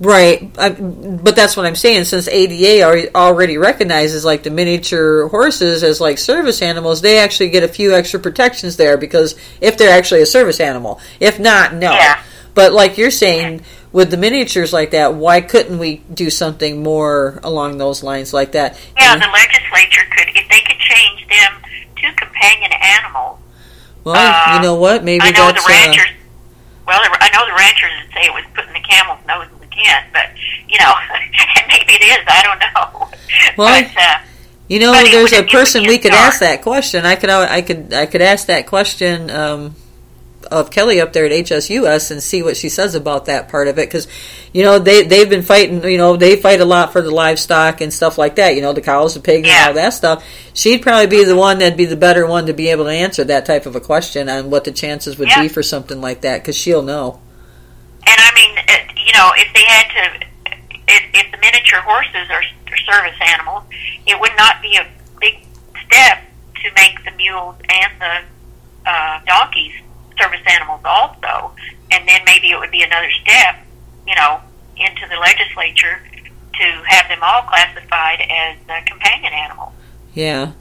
Right, 0.00 0.50
I, 0.56 0.70
but 0.70 1.36
that's 1.36 1.58
what 1.58 1.66
I'm 1.66 1.76
saying. 1.76 2.04
Since 2.04 2.26
ADA 2.26 3.14
already, 3.14 3.58
recognizes 3.58 4.24
like 4.24 4.42
the 4.42 4.50
miniature 4.50 5.28
horses 5.28 5.82
as 5.82 6.00
like 6.00 6.16
service 6.16 6.62
animals, 6.62 7.02
they 7.02 7.18
actually 7.18 7.50
get 7.50 7.64
a 7.64 7.68
few 7.68 7.94
extra 7.94 8.18
protections 8.18 8.78
there 8.78 8.96
because 8.96 9.36
if 9.60 9.76
they're 9.76 9.96
actually 9.96 10.22
a 10.22 10.26
service 10.26 10.58
animal, 10.58 11.00
if 11.20 11.38
not, 11.38 11.74
no. 11.74 11.92
Yeah. 11.92 12.22
But 12.54 12.72
like 12.72 12.96
you're 12.96 13.10
saying, 13.10 13.60
with 13.92 14.10
the 14.10 14.16
miniatures 14.16 14.72
like 14.72 14.92
that, 14.92 15.14
why 15.14 15.42
couldn't 15.42 15.78
we 15.78 15.98
do 16.14 16.30
something 16.30 16.82
more 16.82 17.38
along 17.42 17.76
those 17.76 18.02
lines 18.02 18.32
like 18.32 18.52
that? 18.52 18.80
Yeah, 18.96 19.16
the 19.16 19.26
legislature 19.26 20.08
could, 20.16 20.28
if 20.34 20.48
they 20.48 20.60
could 20.60 20.78
change 20.78 21.28
them 21.28 21.62
to 21.96 22.12
companion 22.16 22.72
animals. 22.72 23.38
well, 24.04 24.16
uh, 24.16 24.56
you 24.56 24.62
know 24.62 24.76
what? 24.76 25.04
Maybe 25.04 25.24
I 25.24 25.30
know 25.30 25.52
that's 25.52 25.66
the 25.66 25.72
uh, 25.72 26.04
well, 26.86 27.00
I 27.04 27.28
know 27.34 27.44
the 27.46 27.52
ranchers 27.52 27.92
would 28.02 28.14
say 28.14 28.24
it 28.24 28.32
was 28.32 28.44
putting 28.54 28.72
the 28.72 28.80
camel's 28.80 29.20
nose 29.26 29.59
the 29.84 30.12
but 30.12 30.26
you 30.68 30.78
know, 30.78 30.92
maybe 31.68 31.92
it 31.94 32.02
is. 32.02 32.24
I 32.26 32.42
don't 32.42 32.58
know. 32.58 33.08
Well, 33.56 33.82
but, 33.82 33.96
uh, 34.00 34.18
You 34.68 34.78
know, 34.80 34.92
there's 34.92 35.32
a 35.32 35.42
person 35.44 35.82
we 35.86 35.98
could 35.98 36.12
start. 36.12 36.28
ask 36.28 36.40
that 36.40 36.62
question. 36.62 37.04
I 37.04 37.16
could, 37.16 37.30
I 37.30 37.62
could, 37.62 37.92
I 37.92 38.06
could 38.06 38.22
ask 38.22 38.46
that 38.46 38.66
question 38.66 39.30
um, 39.30 39.74
of 40.50 40.70
Kelly 40.70 41.00
up 41.00 41.12
there 41.12 41.26
at 41.26 41.32
HSUS 41.32 42.10
and 42.10 42.22
see 42.22 42.42
what 42.42 42.56
she 42.56 42.68
says 42.68 42.94
about 42.94 43.26
that 43.26 43.48
part 43.48 43.68
of 43.68 43.78
it. 43.78 43.88
Because, 43.88 44.08
you 44.52 44.62
know, 44.64 44.78
they 44.78 45.02
they've 45.04 45.28
been 45.28 45.42
fighting. 45.42 45.82
You 45.84 45.98
know, 45.98 46.16
they 46.16 46.36
fight 46.36 46.60
a 46.60 46.64
lot 46.64 46.92
for 46.92 47.02
the 47.02 47.10
livestock 47.10 47.80
and 47.80 47.92
stuff 47.92 48.18
like 48.18 48.36
that. 48.36 48.54
You 48.54 48.62
know, 48.62 48.72
the 48.72 48.80
cows, 48.82 49.14
the 49.14 49.20
pigs, 49.20 49.48
and 49.48 49.68
all 49.68 49.74
that 49.74 49.90
stuff. 49.94 50.24
She'd 50.54 50.82
probably 50.82 51.06
be 51.06 51.24
the 51.24 51.36
one 51.36 51.58
that'd 51.58 51.76
be 51.78 51.84
the 51.86 51.96
better 51.96 52.26
one 52.26 52.46
to 52.46 52.52
be 52.54 52.68
able 52.68 52.84
to 52.84 52.90
answer 52.92 53.22
that 53.24 53.46
type 53.46 53.66
of 53.66 53.76
a 53.76 53.80
question 53.80 54.28
on 54.28 54.50
what 54.50 54.64
the 54.64 54.72
chances 54.72 55.18
would 55.18 55.28
Yeah. 55.28 55.42
be 55.42 55.48
for 55.48 55.62
something 55.62 56.00
like 56.00 56.22
that. 56.22 56.38
Because 56.42 56.56
she'll 56.56 56.82
know. 56.82 57.20
and 58.06 58.18
I 58.18 58.32
mean, 58.34 58.39
you 59.10 59.18
know, 59.18 59.32
if 59.34 59.52
they 59.52 59.64
had 59.64 59.90
to, 59.90 60.26
if, 60.86 61.02
if 61.14 61.32
the 61.32 61.38
miniature 61.38 61.80
horses 61.80 62.30
are, 62.30 62.44
are 62.70 62.76
service 62.86 63.18
animals, 63.26 63.64
it 64.06 64.20
would 64.20 64.30
not 64.36 64.62
be 64.62 64.76
a 64.76 64.86
big 65.20 65.42
step 65.84 66.22
to 66.62 66.70
make 66.76 67.02
the 67.04 67.10
mules 67.16 67.56
and 67.68 67.92
the 67.98 68.88
uh, 68.88 69.20
donkeys 69.26 69.72
service 70.16 70.46
animals 70.46 70.80
also, 70.84 71.50
and 71.90 72.06
then 72.08 72.20
maybe 72.24 72.50
it 72.50 72.58
would 72.60 72.70
be 72.70 72.82
another 72.82 73.10
step, 73.22 73.58
you 74.06 74.14
know, 74.14 74.38
into 74.76 75.02
the 75.08 75.16
legislature 75.16 76.00
to 76.54 76.66
have 76.86 77.08
them 77.08 77.18
all 77.20 77.42
classified 77.42 78.20
as 78.20 78.56
uh, 78.68 78.80
companion 78.86 79.32
animals. 79.32 79.72
Yeah, 80.14 80.52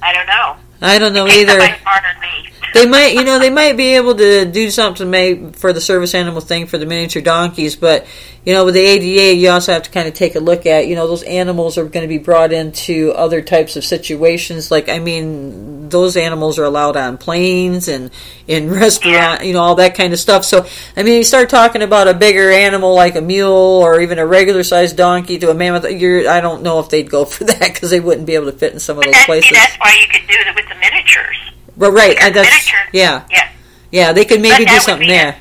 I 0.00 0.14
don't 0.14 0.26
know. 0.26 0.56
I 0.80 0.98
don't 0.98 1.12
know 1.12 1.26
either. 1.26 1.60
somebody 1.60 1.78
smarter 1.82 2.08
than 2.08 2.22
me. 2.22 2.48
They 2.74 2.86
might, 2.86 3.14
you 3.14 3.24
know, 3.24 3.38
they 3.38 3.50
might 3.50 3.76
be 3.76 3.96
able 3.96 4.14
to 4.16 4.44
do 4.44 4.70
something 4.70 5.10
maybe 5.10 5.52
for 5.52 5.72
the 5.72 5.80
service 5.80 6.14
animal 6.14 6.40
thing 6.40 6.66
for 6.66 6.78
the 6.78 6.86
miniature 6.86 7.22
donkeys, 7.22 7.76
but 7.76 8.06
you 8.44 8.52
know, 8.52 8.64
with 8.64 8.74
the 8.74 8.80
ADA, 8.80 9.36
you 9.36 9.50
also 9.50 9.72
have 9.72 9.84
to 9.84 9.90
kind 9.90 10.08
of 10.08 10.14
take 10.14 10.34
a 10.34 10.40
look 10.40 10.66
at, 10.66 10.88
you 10.88 10.96
know, 10.96 11.06
those 11.06 11.22
animals 11.22 11.78
are 11.78 11.84
going 11.84 12.02
to 12.02 12.08
be 12.08 12.18
brought 12.18 12.52
into 12.52 13.12
other 13.12 13.40
types 13.40 13.76
of 13.76 13.84
situations. 13.84 14.68
Like, 14.68 14.88
I 14.88 14.98
mean, 14.98 15.88
those 15.90 16.16
animals 16.16 16.58
are 16.58 16.64
allowed 16.64 16.96
on 16.96 17.18
planes 17.18 17.86
and 17.86 18.10
in 18.48 18.68
restaurant, 18.80 19.44
you 19.44 19.52
know, 19.52 19.60
all 19.60 19.76
that 19.76 19.94
kind 19.94 20.12
of 20.12 20.18
stuff. 20.18 20.44
So, 20.44 20.66
I 20.96 21.04
mean, 21.04 21.18
you 21.18 21.24
start 21.24 21.50
talking 21.50 21.82
about 21.82 22.08
a 22.08 22.14
bigger 22.14 22.50
animal 22.50 22.96
like 22.96 23.14
a 23.14 23.20
mule 23.20 23.52
or 23.52 24.00
even 24.00 24.18
a 24.18 24.26
regular 24.26 24.64
sized 24.64 24.96
donkey 24.96 25.38
to 25.38 25.50
a 25.50 25.54
mammoth. 25.54 25.88
You're, 25.88 26.28
I 26.28 26.40
don't 26.40 26.64
know 26.64 26.80
if 26.80 26.88
they'd 26.88 27.08
go 27.08 27.24
for 27.26 27.44
that 27.44 27.60
because 27.60 27.90
they 27.90 28.00
wouldn't 28.00 28.26
be 28.26 28.34
able 28.34 28.46
to 28.46 28.58
fit 28.58 28.72
in 28.72 28.80
some 28.80 28.98
of 28.98 29.04
those 29.04 29.24
places. 29.24 29.50
see, 29.50 29.54
that's 29.54 29.76
why 29.76 29.96
you 30.00 30.08
could 30.08 30.26
do 30.26 30.34
it 30.34 30.56
with 30.56 30.68
the 30.68 30.74
miniatures. 30.74 31.36
But 31.76 31.92
right, 31.92 32.16
and 32.20 32.34
that's 32.34 32.70
yeah, 32.92 33.24
yeah. 33.30 33.48
yeah. 33.90 34.12
They 34.12 34.24
could 34.24 34.40
maybe 34.42 34.64
do 34.64 34.78
something 34.78 35.08
there. 35.08 35.36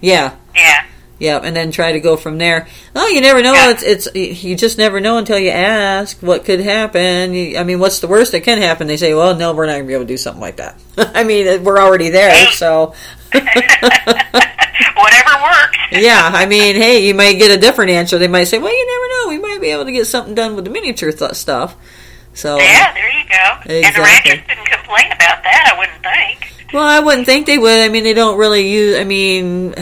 Yeah, 0.00 0.34
Yeah. 0.54 0.84
yeah, 1.18 1.40
and 1.42 1.54
then 1.54 1.70
try 1.72 1.92
to 1.92 2.00
go 2.00 2.16
from 2.16 2.38
there. 2.38 2.66
Oh, 2.96 3.06
you 3.08 3.20
never 3.20 3.42
know. 3.42 3.52
Yeah. 3.52 3.70
It's 3.70 3.82
it's 4.08 4.44
you 4.44 4.56
just 4.56 4.78
never 4.78 5.00
know 5.00 5.18
until 5.18 5.38
you 5.38 5.50
ask 5.50 6.18
what 6.20 6.44
could 6.44 6.60
happen. 6.60 7.34
You, 7.34 7.58
I 7.58 7.64
mean, 7.64 7.80
what's 7.80 8.00
the 8.00 8.06
worst 8.08 8.32
that 8.32 8.40
can 8.42 8.58
happen? 8.58 8.86
They 8.86 8.96
say, 8.96 9.14
"Well, 9.14 9.36
no, 9.36 9.52
we're 9.54 9.66
not 9.66 9.72
going 9.72 9.84
to 9.84 9.88
be 9.88 9.94
able 9.94 10.04
to 10.04 10.08
do 10.08 10.16
something 10.16 10.40
like 10.40 10.56
that." 10.56 10.78
I 11.14 11.24
mean, 11.24 11.64
we're 11.64 11.78
already 11.78 12.10
there, 12.10 12.30
Hey. 12.30 12.50
so 12.52 12.94
Whatever 13.32 15.34
works. 15.42 15.78
yeah. 15.92 16.30
I 16.32 16.46
mean, 16.46 16.76
hey, 16.76 17.06
you 17.06 17.14
might 17.14 17.34
get 17.34 17.50
a 17.50 17.60
different 17.60 17.90
answer. 17.90 18.18
They 18.18 18.28
might 18.28 18.44
say, 18.44 18.58
"Well, 18.58 18.72
you 18.72 18.86
never 18.86 19.08
know. 19.08 19.28
We 19.28 19.38
might 19.50 19.60
be 19.60 19.68
able 19.68 19.84
to 19.84 19.92
get 19.92 20.06
something 20.06 20.34
done 20.34 20.56
with 20.56 20.64
the 20.64 20.70
miniature 20.70 21.12
th- 21.12 21.32
stuff." 21.34 21.76
So 22.34 22.58
Yeah, 22.58 22.88
uh, 22.90 22.94
there 22.94 23.10
you 23.10 23.24
go. 23.28 23.72
Exactly. 23.72 23.82
And 23.84 23.96
the 23.96 24.00
ranchers 24.00 24.46
couldn't 24.46 24.66
complain 24.66 25.06
about 25.06 25.42
that, 25.42 25.72
I 25.72 25.78
wouldn't 25.78 26.02
think. 26.02 26.72
Well, 26.72 26.84
I 26.84 27.00
wouldn't 27.00 27.26
think 27.26 27.46
they 27.46 27.58
would. 27.58 27.78
I 27.78 27.88
mean, 27.88 28.04
they 28.04 28.14
don't 28.14 28.36
really 28.36 28.68
use. 28.68 28.98
I 28.98 29.04
mean, 29.04 29.74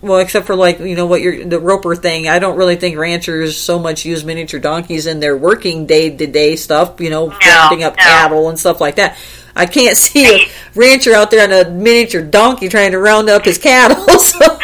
well, 0.00 0.18
except 0.18 0.46
for 0.46 0.56
like 0.56 0.80
you 0.80 0.96
know 0.96 1.06
what 1.06 1.20
you're 1.20 1.44
the 1.44 1.60
roper 1.60 1.94
thing. 1.94 2.28
I 2.28 2.40
don't 2.40 2.56
really 2.56 2.74
think 2.74 2.98
ranchers 2.98 3.56
so 3.56 3.78
much 3.78 4.04
use 4.04 4.24
miniature 4.24 4.58
donkeys 4.58 5.06
in 5.06 5.20
their 5.20 5.36
working 5.36 5.86
day 5.86 6.14
to 6.14 6.26
day 6.26 6.56
stuff. 6.56 7.00
You 7.00 7.10
know, 7.10 7.28
rounding 7.28 7.84
up 7.84 7.96
no. 7.96 8.02
cattle 8.02 8.48
and 8.48 8.58
stuff 8.58 8.80
like 8.80 8.96
that. 8.96 9.16
I 9.54 9.66
can't 9.66 9.96
see 9.98 10.26
a 10.26 10.48
rancher 10.74 11.14
out 11.14 11.30
there 11.30 11.44
on 11.44 11.52
a 11.52 11.70
miniature 11.70 12.22
donkey 12.22 12.68
trying 12.68 12.90
to 12.92 12.98
round 12.98 13.30
up 13.30 13.44
his 13.44 13.58
cattle. 13.58 14.04
So 14.22 14.38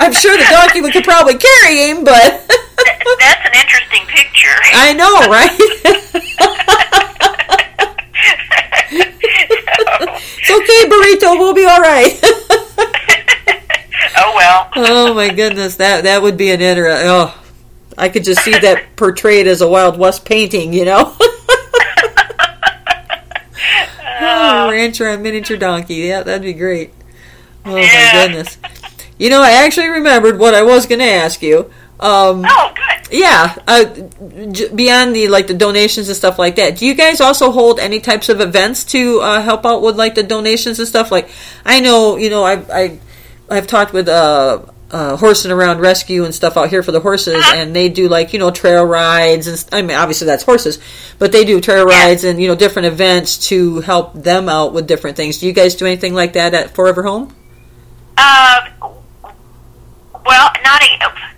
I'm 0.00 0.12
sure 0.12 0.36
the 0.36 0.46
donkey 0.50 0.80
would 0.80 0.92
could 0.92 1.04
probably 1.04 1.38
carry 1.38 1.90
him, 1.90 2.04
but 2.04 2.50
Th- 2.84 3.18
That's 3.18 3.46
an 3.46 3.54
interesting 3.54 4.06
picture. 4.06 4.54
I 4.74 4.92
know, 4.92 5.28
right? 5.30 5.50
it's 9.16 10.50
okay, 10.50 10.88
burrito. 10.88 11.38
We'll 11.38 11.54
be 11.54 11.64
all 11.64 11.80
right. 11.80 12.18
oh, 14.16 14.32
well. 14.36 14.68
oh 14.76 15.14
my 15.14 15.28
goodness, 15.32 15.76
that 15.76 16.04
that 16.04 16.22
would 16.22 16.36
be 16.36 16.50
an 16.50 16.60
inter. 16.60 16.88
Oh, 16.90 17.34
I 17.96 18.08
could 18.08 18.24
just 18.24 18.42
see 18.42 18.52
that 18.58 18.96
portrayed 18.96 19.46
as 19.46 19.60
a 19.60 19.68
Wild 19.68 19.98
West 19.98 20.24
painting, 20.24 20.72
you 20.72 20.84
know. 20.84 21.16
oh, 24.20 24.68
rancher 24.70 25.08
on 25.08 25.22
miniature 25.22 25.56
donkey. 25.56 25.94
Yeah, 25.96 26.22
that'd 26.22 26.42
be 26.42 26.52
great. 26.52 26.92
Oh 27.64 27.76
Yeah. 27.76 27.86
my 27.86 28.26
goodness. 28.26 28.58
You 29.18 29.30
know, 29.30 29.40
I 29.42 29.52
actually 29.64 29.88
remembered 29.88 30.38
what 30.38 30.54
I 30.54 30.62
was 30.62 30.86
going 30.86 30.98
to 30.98 31.04
ask 31.04 31.40
you. 31.40 31.70
Um, 32.00 32.44
Oh. 32.46 32.73
Yeah, 33.14 33.56
uh, 33.68 33.84
j- 34.50 34.68
beyond 34.74 35.14
the 35.14 35.28
like 35.28 35.46
the 35.46 35.54
donations 35.54 36.08
and 36.08 36.16
stuff 36.16 36.38
like 36.38 36.56
that, 36.56 36.78
do 36.78 36.86
you 36.86 36.94
guys 36.94 37.20
also 37.20 37.52
hold 37.52 37.78
any 37.78 38.00
types 38.00 38.28
of 38.28 38.40
events 38.40 38.84
to 38.86 39.20
uh, 39.20 39.40
help 39.40 39.64
out 39.64 39.82
with 39.82 39.96
like 39.96 40.16
the 40.16 40.24
donations 40.24 40.80
and 40.80 40.88
stuff? 40.88 41.12
Like, 41.12 41.28
I 41.64 41.80
know, 41.80 42.16
you 42.16 42.28
know, 42.28 42.42
I 42.42 42.54
I 42.72 42.98
I've 43.48 43.68
talked 43.68 43.92
with 43.92 44.08
uh, 44.08 44.62
uh, 44.90 45.16
horsing 45.16 45.52
around 45.52 45.78
rescue 45.80 46.24
and 46.24 46.34
stuff 46.34 46.56
out 46.56 46.70
here 46.70 46.82
for 46.82 46.90
the 46.90 47.00
horses, 47.00 47.44
and 47.54 47.74
they 47.74 47.88
do 47.88 48.08
like 48.08 48.32
you 48.32 48.40
know 48.40 48.50
trail 48.50 48.84
rides 48.84 49.46
and 49.46 49.64
I 49.72 49.82
mean 49.82 49.96
obviously 49.96 50.26
that's 50.26 50.42
horses, 50.42 50.80
but 51.20 51.30
they 51.30 51.44
do 51.44 51.60
trail 51.60 51.86
rides 51.86 52.24
and 52.24 52.40
you 52.40 52.48
know 52.48 52.56
different 52.56 52.86
events 52.86 53.48
to 53.48 53.80
help 53.80 54.14
them 54.14 54.48
out 54.48 54.72
with 54.72 54.88
different 54.88 55.16
things. 55.16 55.38
Do 55.38 55.46
you 55.46 55.52
guys 55.52 55.76
do 55.76 55.86
anything 55.86 56.14
like 56.14 56.32
that 56.32 56.52
at 56.52 56.74
Forever 56.74 57.04
Home? 57.04 57.34
Uh, 58.16 58.70
well, 60.26 60.50
not 60.64 60.82
a. 60.82 61.33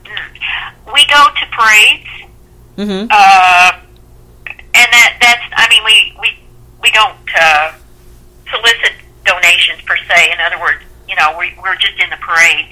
We 0.93 1.05
go 1.09 1.25
to 1.35 1.47
parades, 1.53 2.07
Mm-hmm. 2.77 3.09
uh, 3.09 3.71
and 4.53 4.89
that 4.93 5.17
that's. 5.17 5.49
I 5.57 5.65
mean, 5.73 5.81
we 5.85 6.13
we 6.21 6.29
we 6.83 6.91
don't 6.93 7.17
uh, 7.33 7.73
solicit 8.53 8.93
donations 9.25 9.81
per 9.89 9.97
se. 9.97 10.33
In 10.33 10.39
other 10.45 10.61
words, 10.61 10.85
you 11.09 11.17
know, 11.17 11.35
we, 11.39 11.57
we're 11.63 11.77
just 11.77 11.99
in 11.99 12.11
the 12.11 12.21
parade. 12.21 12.69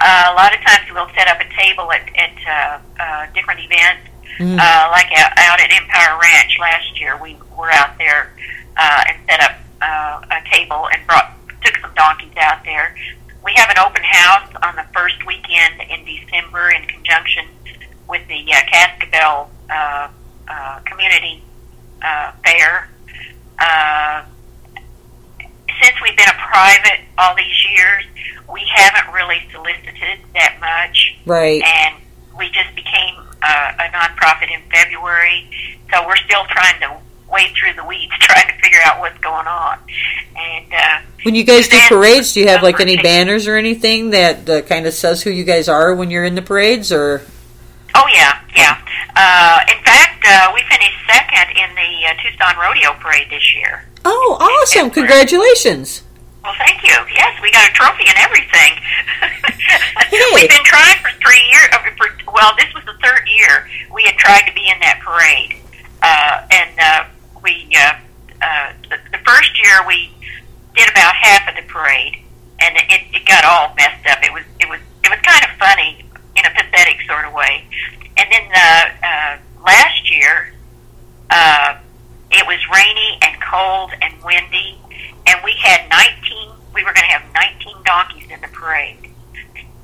Uh, 0.00 0.30
a 0.30 0.34
lot 0.34 0.54
of 0.54 0.60
times, 0.62 0.86
we'll 0.94 1.10
set 1.10 1.26
up 1.26 1.40
a 1.42 1.48
table 1.58 1.90
at 1.90 2.06
at 2.14 2.36
uh, 2.46 2.78
uh, 3.02 3.26
different 3.34 3.58
events. 3.60 4.06
Mm-hmm. 4.38 4.54
Uh, 4.54 4.88
like 4.94 5.10
out, 5.18 5.34
out 5.34 5.58
at 5.58 5.72
Empire 5.74 6.14
Ranch 6.22 6.56
last 6.60 7.00
year, 7.00 7.18
we 7.20 7.36
were 7.58 7.72
out 7.72 7.98
there 7.98 8.30
uh, 8.76 9.02
and 9.10 9.18
set 9.28 9.40
up 9.42 9.58
uh, 9.82 10.22
a 10.38 10.40
table 10.54 10.86
and 10.94 11.04
brought 11.08 11.34
took 11.64 11.76
some 11.82 11.90
donkeys 11.96 12.36
out 12.38 12.62
there. 12.64 12.94
We 13.48 13.54
have 13.54 13.70
an 13.70 13.78
open 13.78 14.02
house 14.04 14.50
on 14.62 14.76
the 14.76 14.84
first 14.92 15.24
weekend 15.24 15.80
in 15.88 16.04
December 16.04 16.68
in 16.68 16.82
conjunction 16.82 17.46
with 18.06 18.20
the 18.28 18.44
uh, 18.52 18.60
Cascabel 18.70 19.48
uh, 19.70 20.08
uh, 20.46 20.80
Community 20.80 21.42
uh, 22.02 22.32
Fair. 22.44 22.90
Uh, 23.58 24.24
since 25.82 25.96
we've 26.02 26.14
been 26.14 26.28
a 26.28 26.36
private 26.52 27.00
all 27.16 27.34
these 27.36 27.66
years, 27.72 28.04
we 28.52 28.62
haven't 28.74 29.14
really 29.14 29.40
solicited 29.50 30.18
that 30.34 30.58
much 30.60 31.16
Right. 31.24 31.62
and 31.64 31.96
we 32.38 32.50
just 32.50 32.74
became 32.76 33.14
uh, 33.40 33.72
a 33.78 33.88
nonprofit 33.96 34.52
in 34.52 34.60
February. 34.70 35.48
So 35.90 36.06
we're 36.06 36.16
still 36.16 36.44
trying 36.50 36.78
to 36.80 36.98
wade 37.30 37.54
through 37.58 37.74
the 37.74 37.84
weeds, 37.84 38.12
trying 38.20 38.46
to 38.46 38.54
figure 38.62 38.80
out 38.84 39.00
what's 39.00 39.18
going 39.18 39.46
on. 39.46 39.78
And 40.36 40.66
uh, 40.72 41.00
When 41.24 41.34
you 41.34 41.44
guys 41.44 41.68
do 41.68 41.78
parades, 41.88 42.32
do 42.32 42.40
you 42.40 42.48
have 42.48 42.62
like 42.62 42.80
any 42.80 42.96
banners 42.96 43.46
or 43.46 43.56
anything 43.56 44.10
that 44.10 44.48
uh, 44.48 44.62
kind 44.62 44.86
of 44.86 44.94
says 44.94 45.22
who 45.22 45.30
you 45.30 45.44
guys 45.44 45.68
are 45.68 45.94
when 45.94 46.10
you're 46.10 46.24
in 46.24 46.34
the 46.34 46.42
parades? 46.42 46.92
Or 46.92 47.22
oh 47.94 48.06
yeah, 48.14 48.40
yeah. 48.56 48.78
Uh, 49.16 49.58
in 49.68 49.82
fact, 49.84 50.24
uh, 50.28 50.52
we 50.54 50.62
finished 50.70 50.94
second 51.08 51.50
in 51.56 51.74
the 51.74 52.06
uh, 52.06 52.14
Tucson 52.22 52.56
Rodeo 52.56 52.92
Parade 53.00 53.26
this 53.30 53.54
year. 53.56 53.84
oh, 54.04 54.36
awesome! 54.62 54.90
Congratulations! 54.90 56.04
Well, 56.44 56.54
thank 56.56 56.82
you. 56.84 56.94
Yes, 57.12 57.34
we 57.42 57.50
got 57.50 57.68
a 57.68 57.72
trophy 57.72 58.04
and 58.08 58.18
everything. 58.18 58.72
Hey. 60.08 60.24
We've 60.34 60.48
been 60.48 60.64
trying 60.64 60.96
for 61.02 61.10
three 61.20 61.42
years, 61.50 61.68
uh, 61.72 61.78
for 61.96 62.32
well, 62.32 62.54
this 62.56 62.72
was 62.74 62.82
the 62.86 62.94
third 63.02 63.20
year 63.28 63.68
we 63.92 64.02
had 64.04 64.16
tried 64.16 64.42
to 64.48 64.54
be 64.54 64.66
in 64.66 64.78
that 64.80 65.00
parade, 65.04 65.60
uh, 66.02 66.46
and 66.50 66.70
uh, 66.80 67.04
we 67.42 67.68
uh, 67.76 67.92
uh, 68.40 68.72
the, 68.90 68.98
the 69.12 69.18
first 69.24 69.52
year 69.62 69.86
we 69.86 70.10
did 70.76 70.88
about 70.90 71.14
half 71.14 71.48
of 71.48 71.56
the 71.56 71.72
parade, 71.72 72.18
and 72.60 72.76
it, 72.76 73.02
it 73.12 73.26
got 73.26 73.44
all 73.44 73.74
messed 73.76 74.06
up. 74.06 74.18
It 74.22 74.32
was 74.32 74.44
it 74.60 74.68
was 74.68 74.80
it 75.04 75.10
was 75.10 75.18
kind 75.20 75.44
of 75.44 75.50
funny 75.58 76.04
in 76.36 76.44
a 76.44 76.50
pathetic 76.50 77.00
sort 77.06 77.24
of 77.24 77.32
way, 77.32 77.64
and 78.16 78.30
then 78.30 78.46
uh, 78.54 79.06
uh, 79.06 79.38
last 79.64 80.10
year 80.10 80.52
uh, 81.30 81.76
it 82.30 82.46
was 82.46 82.58
rainy 82.72 83.18
and 83.22 83.40
cold 83.42 83.90
and 84.00 84.14
windy, 84.22 84.78
and 85.26 85.40
we 85.44 85.52
had 85.62 85.88
19. 85.88 86.52
We 86.74 86.84
were 86.84 86.92
going 86.92 87.06
to 87.06 87.14
have 87.18 87.22
19 87.34 87.82
donkeys 87.84 88.30
in 88.30 88.40
the 88.40 88.48
parade, 88.48 89.10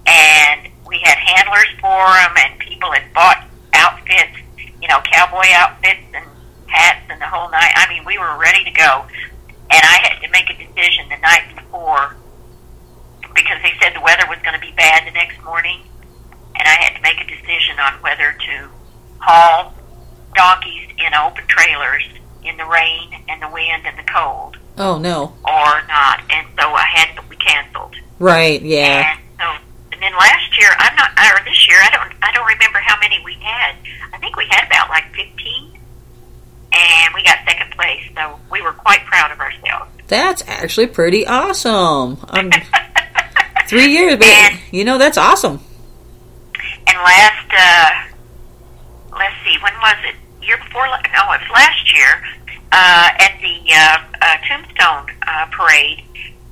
and 0.07 0.69
we 0.87 1.01
had 1.03 1.19
handlers 1.19 1.71
for 1.81 2.07
them, 2.07 2.35
and 2.37 2.59
people 2.61 2.93
had 2.93 3.13
bought 3.13 3.45
outfits, 3.73 4.39
you 4.81 4.89
know, 4.89 5.01
cowboy 5.11 5.47
outfits 5.53 6.07
and 6.15 6.25
hats 6.75 7.07
and 7.09 7.21
the 7.21 7.27
whole 7.27 7.51
night. 7.51 7.73
I 7.77 7.87
mean, 7.89 8.05
we 8.05 8.19
were 8.19 8.37
ready 8.39 8.65
to 8.65 8.71
go, 8.71 9.07
and 9.71 9.83
I 9.83 9.97
had 10.03 10.21
to 10.23 10.29
make 10.31 10.51
a 10.51 10.57
decision 10.59 11.09
the 11.09 11.17
night 11.23 11.55
before 11.55 12.17
because 13.35 13.59
they 13.63 13.73
said 13.81 13.95
the 13.95 14.01
weather 14.01 14.25
was 14.29 14.39
going 14.43 14.55
to 14.55 14.61
be 14.61 14.73
bad 14.77 15.07
the 15.07 15.11
next 15.13 15.43
morning, 15.45 15.81
and 16.59 16.65
I 16.69 16.77
had 16.83 16.95
to 16.97 17.03
make 17.03 17.21
a 17.21 17.27
decision 17.27 17.79
on 17.79 17.95
whether 18.03 18.33
to 18.33 18.69
haul 19.19 19.75
donkeys 20.35 20.89
in 20.99 21.15
open 21.15 21.45
trailers 21.47 22.05
in 22.45 22.57
the 22.57 22.65
rain 22.65 23.15
and 23.29 23.41
the 23.41 23.49
wind 23.49 23.87
and 23.87 23.97
the 23.99 24.03
cold 24.13 24.59
Oh 24.77 24.99
no. 24.99 25.33
or 25.47 25.83
not. 25.87 26.21
And 26.31 26.47
so 26.61 26.75
I 26.75 26.85
had 26.93 27.15
to, 27.17 27.23
we 27.31 27.37
canceled. 27.37 27.95
Right. 28.19 28.61
Yeah. 28.61 29.15
And 29.15 29.21
so 29.39 29.47
and 29.93 30.03
then 30.03 30.13
last 30.13 30.59
year 30.59 30.69
I'm 30.79 30.95
not 30.97 31.11
or 31.17 31.45
this 31.45 31.67
year 31.69 31.79
I 31.81 31.91
don't 31.91 32.13
I 32.23 32.33
don't 32.33 32.47
remember 32.47 32.79
how 32.81 32.99
many 33.01 33.23
we 33.25 33.35
had. 33.41 33.77
I 34.13 34.19
think 34.19 34.37
we 34.37 34.47
had 34.51 34.67
about 34.67 34.89
like 34.91 35.05
fifteen. 35.15 35.74
And 36.77 37.15
we 37.15 37.23
got 37.23 37.39
second 37.47 37.71
place, 37.73 38.03
so 38.17 38.39
we 38.51 38.61
were 38.63 38.73
quite 38.73 39.05
proud 39.07 39.31
of 39.31 39.39
ourselves. 39.41 39.91
That's 40.09 40.43
actually 40.49 40.89
pretty 40.89 41.27
awesome. 41.27 42.19
Um, 42.29 42.51
three 43.69 43.87
years, 43.87 44.17
but 44.17 44.27
And- 44.27 44.59
you 44.71 44.85
know 44.85 44.99
that's 44.99 45.17
awesome. 45.19 45.61
And 46.87 46.99
last, 46.99 47.49
uh, 47.57 47.91
let's 49.19 49.35
see, 49.45 49.57
when 49.63 49.73
was 49.81 49.97
it? 50.05 50.15
Year 50.47 50.59
before? 50.59 50.87
No, 50.87 50.93
it 51.33 51.41
was 51.41 51.51
last 51.55 51.95
year 51.95 52.23
uh, 52.71 53.09
at 53.19 53.33
the 53.41 53.73
uh, 53.73 53.99
uh, 54.21 54.37
Tombstone 54.47 55.11
uh, 55.27 55.47
parade 55.51 56.03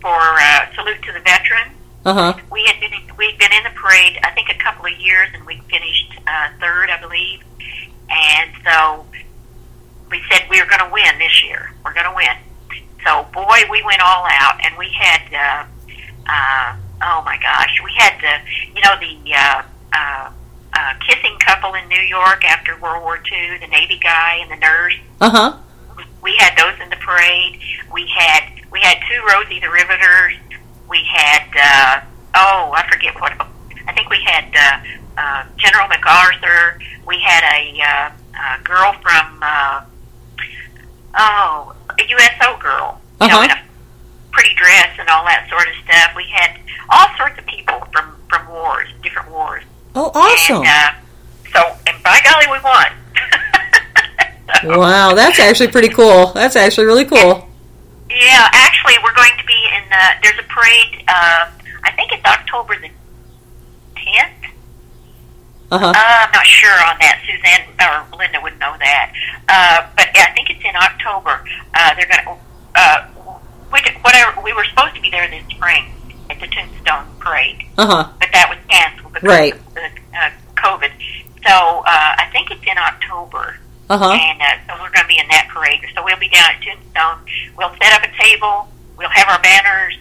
for 0.00 0.16
uh, 0.18 0.66
salute 0.74 1.02
to 1.02 1.12
the 1.12 1.20
veterans. 1.20 1.72
Uh 2.04 2.14
huh. 2.14 2.34
We 2.50 2.64
had 2.64 2.80
been 2.80 2.92
we'd 3.18 3.38
been 3.38 3.52
in 3.52 3.62
the 3.64 3.70
parade, 3.78 4.18
I 4.24 4.30
think, 4.30 4.48
a 4.48 4.54
couple 4.62 4.86
of 4.86 4.98
years, 4.98 5.28
and 5.34 5.44
we 5.44 5.60
finished 5.70 6.12
uh, 6.26 6.48
third, 6.58 6.88
I 6.90 6.98
believe. 7.00 7.42
And 8.10 8.50
so 8.64 9.04
we 10.12 10.20
said 10.30 10.44
we 10.50 10.60
were 10.60 10.68
going 10.68 10.84
to 10.84 10.92
win 10.92 11.18
this 11.18 11.42
year. 11.42 11.72
We're 11.84 11.94
going 11.94 12.06
to 12.06 12.14
win. 12.14 12.36
So 13.04 13.24
boy, 13.32 13.58
we 13.70 13.82
went 13.82 14.00
all 14.04 14.24
out, 14.28 14.60
and 14.62 14.76
we 14.78 14.88
had 14.92 15.22
uh, 15.32 15.64
uh, 16.28 16.76
oh 17.02 17.22
my 17.24 17.38
gosh, 17.40 17.80
we 17.82 17.90
had 17.96 18.14
the 18.20 18.34
you 18.76 18.80
know 18.84 18.94
the 19.00 19.32
uh, 19.34 19.62
uh, 19.92 20.30
uh, 20.74 20.92
kissing 21.08 21.36
couple 21.40 21.74
in 21.74 21.88
New 21.88 22.00
York 22.04 22.44
after 22.44 22.78
World 22.80 23.02
War 23.02 23.16
II, 23.16 23.58
the 23.58 23.66
Navy 23.68 23.98
guy 23.98 24.38
and 24.42 24.50
the 24.52 24.56
nurse 24.56 24.94
Uh 25.20 25.30
huh. 25.30 25.56
we 26.22 26.36
had 26.38 26.56
those 26.56 26.78
in 26.82 26.90
the 26.90 26.96
parade. 26.96 27.58
We 27.92 28.06
had 28.14 28.44
we 28.70 28.80
had 28.80 28.98
two 29.08 29.20
Rosie 29.34 29.60
the 29.60 29.70
Riveters. 29.70 30.34
We 30.88 31.00
had 31.10 31.48
uh, 31.56 32.06
oh 32.36 32.72
I 32.76 32.86
forget 32.92 33.18
what 33.20 33.32
I 33.88 33.92
think 33.94 34.10
we 34.10 34.20
had 34.24 34.46
uh, 34.54 35.20
uh, 35.20 35.44
General 35.58 35.88
MacArthur. 35.88 36.78
We 37.06 37.18
had 37.20 37.42
a, 37.42 37.80
uh, 37.82 38.58
a 38.58 38.62
girl 38.62 38.92
from 39.02 39.40
uh, 39.42 39.82
oh 41.18 41.74
a 41.98 42.02
USO 42.08 42.58
girl, 42.58 43.00
you 43.20 43.28
know, 43.28 43.40
Uh-huh. 43.40 43.44
in 43.44 43.50
a 43.50 43.58
pretty 44.32 44.54
dress 44.54 44.90
and 44.98 45.08
all 45.08 45.24
that 45.26 45.46
sort 45.50 45.66
of 45.68 45.74
stuff. 45.84 46.12
We 46.16 46.24
had 46.32 46.58
all 46.90 47.08
sorts 47.16 47.38
of 47.38 47.46
people 47.46 47.78
from 47.92 48.16
from 48.28 48.48
wars, 48.48 48.88
different 49.02 49.30
wars. 49.30 49.62
Oh, 49.94 50.10
awesome. 50.14 50.64
And, 50.64 50.66
uh, 50.66 50.92
so 51.52 51.76
and 51.86 52.02
by 52.02 52.18
golly, 52.24 52.46
we 52.50 52.58
won. 52.64 52.86
So- 54.62 54.78
Wow, 54.78 55.14
that's 55.14 55.38
actually 55.40 55.68
pretty 55.68 55.88
cool. 55.88 56.26
That's 56.34 56.56
actually 56.56 56.86
really 56.86 57.04
cool. 57.04 57.48
Yeah, 58.10 58.48
actually, 58.52 58.94
we're 59.02 59.14
going 59.14 59.32
to 59.38 59.44
be 59.46 59.58
in 59.76 59.88
the. 59.88 60.04
There's 60.22 60.38
a 60.38 60.42
parade. 60.48 61.02
Uh, 61.08 61.46
I 61.84 61.92
think 61.96 62.12
it's 62.12 62.24
October 62.24 62.74
the 62.78 62.90
tenth. 63.96 64.41
Uh 65.72 65.78
huh. 65.78 65.86
Uh, 65.88 65.94
I'm 65.96 66.30
not 66.32 66.44
sure 66.46 66.70
on 66.84 66.96
that. 67.00 67.24
Suzanne 67.24 67.64
or 67.80 68.18
Linda 68.18 68.38
would 68.42 68.58
know 68.60 68.76
that. 68.78 69.12
Uh, 69.48 69.88
but 69.96 70.08
I 70.14 70.30
think 70.36 70.50
it's 70.50 70.60
in 70.64 70.76
October. 70.76 71.42
Uh, 71.74 71.94
they're 71.96 72.06
going 72.06 72.24
to. 72.24 72.36
Uh, 72.74 73.08
we, 73.72 73.80
whatever. 74.02 74.40
We 74.42 74.52
were 74.52 74.64
supposed 74.68 74.94
to 74.96 75.00
be 75.00 75.08
there 75.10 75.28
this 75.30 75.44
spring 75.48 75.88
at 76.28 76.38
the 76.40 76.46
Tombstone 76.48 77.06
Parade, 77.20 77.64
Uh 77.78 77.86
huh. 77.86 78.12
but 78.20 78.28
that 78.32 78.48
was 78.52 78.58
canceled 78.68 79.12
because 79.14 79.26
Right. 79.28 79.54
of 79.54 79.74
the 79.74 79.88
uh, 80.12 80.30
COVID. 80.56 80.92
So 81.46 81.50
uh, 81.88 82.20
I 82.20 82.28
think 82.32 82.50
it's 82.50 82.62
in 82.68 82.76
October. 82.76 83.56
Uh 83.88 83.96
huh. 83.98 84.12
And 84.12 84.40
uh, 84.40 84.60
so 84.68 84.72
we're 84.82 84.92
going 84.92 85.04
to 85.04 85.08
be 85.08 85.18
in 85.18 85.28
that 85.28 85.48
parade. 85.52 85.80
So 85.96 86.04
we'll 86.04 86.20
be 86.20 86.28
down 86.28 86.52
at 86.52 86.60
Tombstone. 86.62 87.24
We'll 87.56 87.72
set 87.82 87.92
up 87.96 88.04
a 88.04 88.12
table. 88.22 88.68
We'll 88.96 89.08
have 89.08 89.28
our 89.28 89.40
banners. 89.40 89.96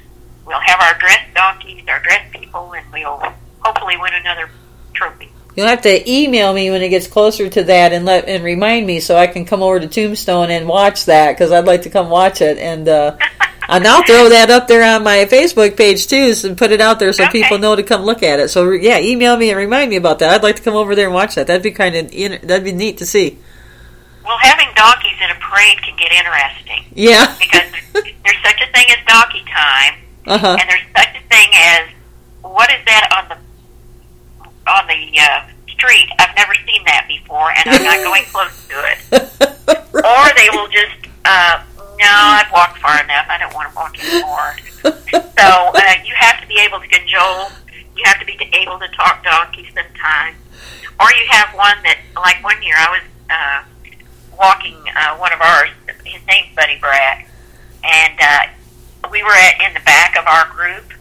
We'll 0.45 0.59
have 0.59 0.79
our 0.81 0.99
dressed 0.99 1.33
donkeys, 1.33 1.83
our 1.87 1.99
dressed 2.03 2.31
people, 2.33 2.73
and 2.73 2.85
we'll 2.91 3.23
hopefully 3.59 3.95
win 3.97 4.13
another 4.15 4.49
trophy. 4.93 5.29
You'll 5.55 5.67
have 5.67 5.81
to 5.81 6.09
email 6.09 6.53
me 6.53 6.71
when 6.71 6.81
it 6.81 6.89
gets 6.89 7.07
closer 7.07 7.49
to 7.49 7.63
that 7.65 7.91
and 7.91 8.05
let 8.05 8.27
and 8.29 8.43
remind 8.43 8.87
me 8.87 8.99
so 9.01 9.17
I 9.17 9.27
can 9.27 9.45
come 9.45 9.61
over 9.61 9.79
to 9.81 9.87
Tombstone 9.87 10.49
and 10.49 10.67
watch 10.67 11.05
that 11.05 11.33
because 11.33 11.51
I'd 11.51 11.65
like 11.65 11.81
to 11.83 11.89
come 11.89 12.09
watch 12.09 12.41
it 12.41 12.57
and 12.57 12.87
uh, 12.87 13.17
and 13.69 13.85
I'll 13.85 14.03
throw 14.03 14.29
that 14.29 14.49
up 14.49 14.67
there 14.69 14.81
on 14.95 15.03
my 15.03 15.25
Facebook 15.29 15.75
page 15.75 16.07
too 16.07 16.33
and 16.47 16.57
put 16.57 16.71
it 16.71 16.79
out 16.79 16.99
there 16.99 17.11
so 17.11 17.23
Okay. 17.25 17.41
people 17.43 17.57
know 17.57 17.75
to 17.75 17.83
come 17.83 18.03
look 18.03 18.23
at 18.23 18.39
it. 18.39 18.47
So 18.49 18.71
yeah, 18.71 18.99
email 18.99 19.35
me 19.35 19.49
and 19.49 19.57
remind 19.57 19.89
me 19.89 19.97
about 19.97 20.19
that. 20.19 20.29
I'd 20.33 20.43
like 20.43 20.55
to 20.55 20.61
come 20.61 20.75
over 20.75 20.95
there 20.95 21.07
and 21.07 21.13
watch 21.13 21.35
that. 21.35 21.47
That'd 21.47 21.63
be 21.63 21.71
kind 21.71 21.95
of 21.95 22.11
that'd 22.47 22.63
be 22.63 22.71
neat 22.71 22.99
to 22.99 23.05
see. 23.05 23.37
Well, 24.23 24.37
having 24.37 24.67
donkeys 24.75 25.17
in 25.21 25.31
a 25.31 25.39
parade 25.39 25.81
can 25.81 25.97
get 25.97 26.11
interesting 26.13 26.85
Yeah. 26.93 27.35
because 27.39 27.69
there's, 27.91 28.05
there's 28.23 28.41
such 28.43 28.61
a 28.61 28.71
thing 28.71 28.85
as 28.89 29.05
donkey 29.05 29.43
time, 29.53 29.95
Uh 30.27 30.37
huh. 30.37 30.57
and 30.61 30.69
there's 30.69 30.87
such 30.95 31.09
a 31.21 31.27
thing 31.27 31.49
as 31.55 31.89
what 32.41 32.69
is 32.71 32.79
that 32.85 33.09
on 33.17 33.27
the 33.29 33.37
on 34.67 34.87
the 34.87 35.19
uh, 35.19 35.43
street? 35.69 36.09
I've 36.19 36.35
never 36.35 36.53
seen 36.65 36.83
that 36.85 37.05
before, 37.07 37.51
and 37.51 37.69
I'm 37.69 37.83
not 37.83 38.03
going 38.03 38.23
close 38.33 38.67
to 38.67 38.77
it. 38.91 38.99
or 39.93 40.23
they 40.35 40.49
will 40.53 40.67
just 40.67 40.95
uh, 41.25 41.63
no 41.99 42.09
i've 42.09 42.51
walked 42.51 42.79
far 42.79 43.03
enough. 43.03 43.25
I 43.29 43.37
don't 43.37 43.53
want 43.53 43.69
to 43.69 43.75
walk 43.75 43.93
anymore. 43.99 44.55
So 45.41 45.47
uh, 45.73 45.93
you 46.05 46.13
have 46.15 46.39
to 46.41 46.47
be 46.47 46.59
able 46.61 46.79
to 46.79 46.87
cajole. 46.87 47.49
You 47.95 48.03
have 48.05 48.19
to 48.19 48.25
be 48.25 48.37
able 48.53 48.79
to 48.79 48.87
talk 48.89 49.23
donkey 49.23 49.67
sometimes. 49.73 50.37
Or 50.99 51.09
you 51.13 51.25
have 51.29 51.49
one 51.55 51.77
that 51.83 51.97
like 52.15 52.43
one 52.43 52.61
year 52.61 52.75
i 52.77 52.89
was 52.89 53.05
uh, 53.29 53.63
walking 54.37 54.77
uh, 54.95 55.17
one 55.17 55.33
of 55.33 55.41
ours 55.41 55.69
his 56.05 56.21
name's 56.27 56.55
buddy 56.55 56.77
brack. 56.79 57.27
And 57.83 58.19
uh, 58.21 59.09
we 59.09 59.23
were 59.23 59.33
at, 59.33 59.61
in 59.67 59.73
the 59.73 59.79
back 59.81 60.17
of 60.17 60.25
our 60.27 60.47
group 60.53 60.93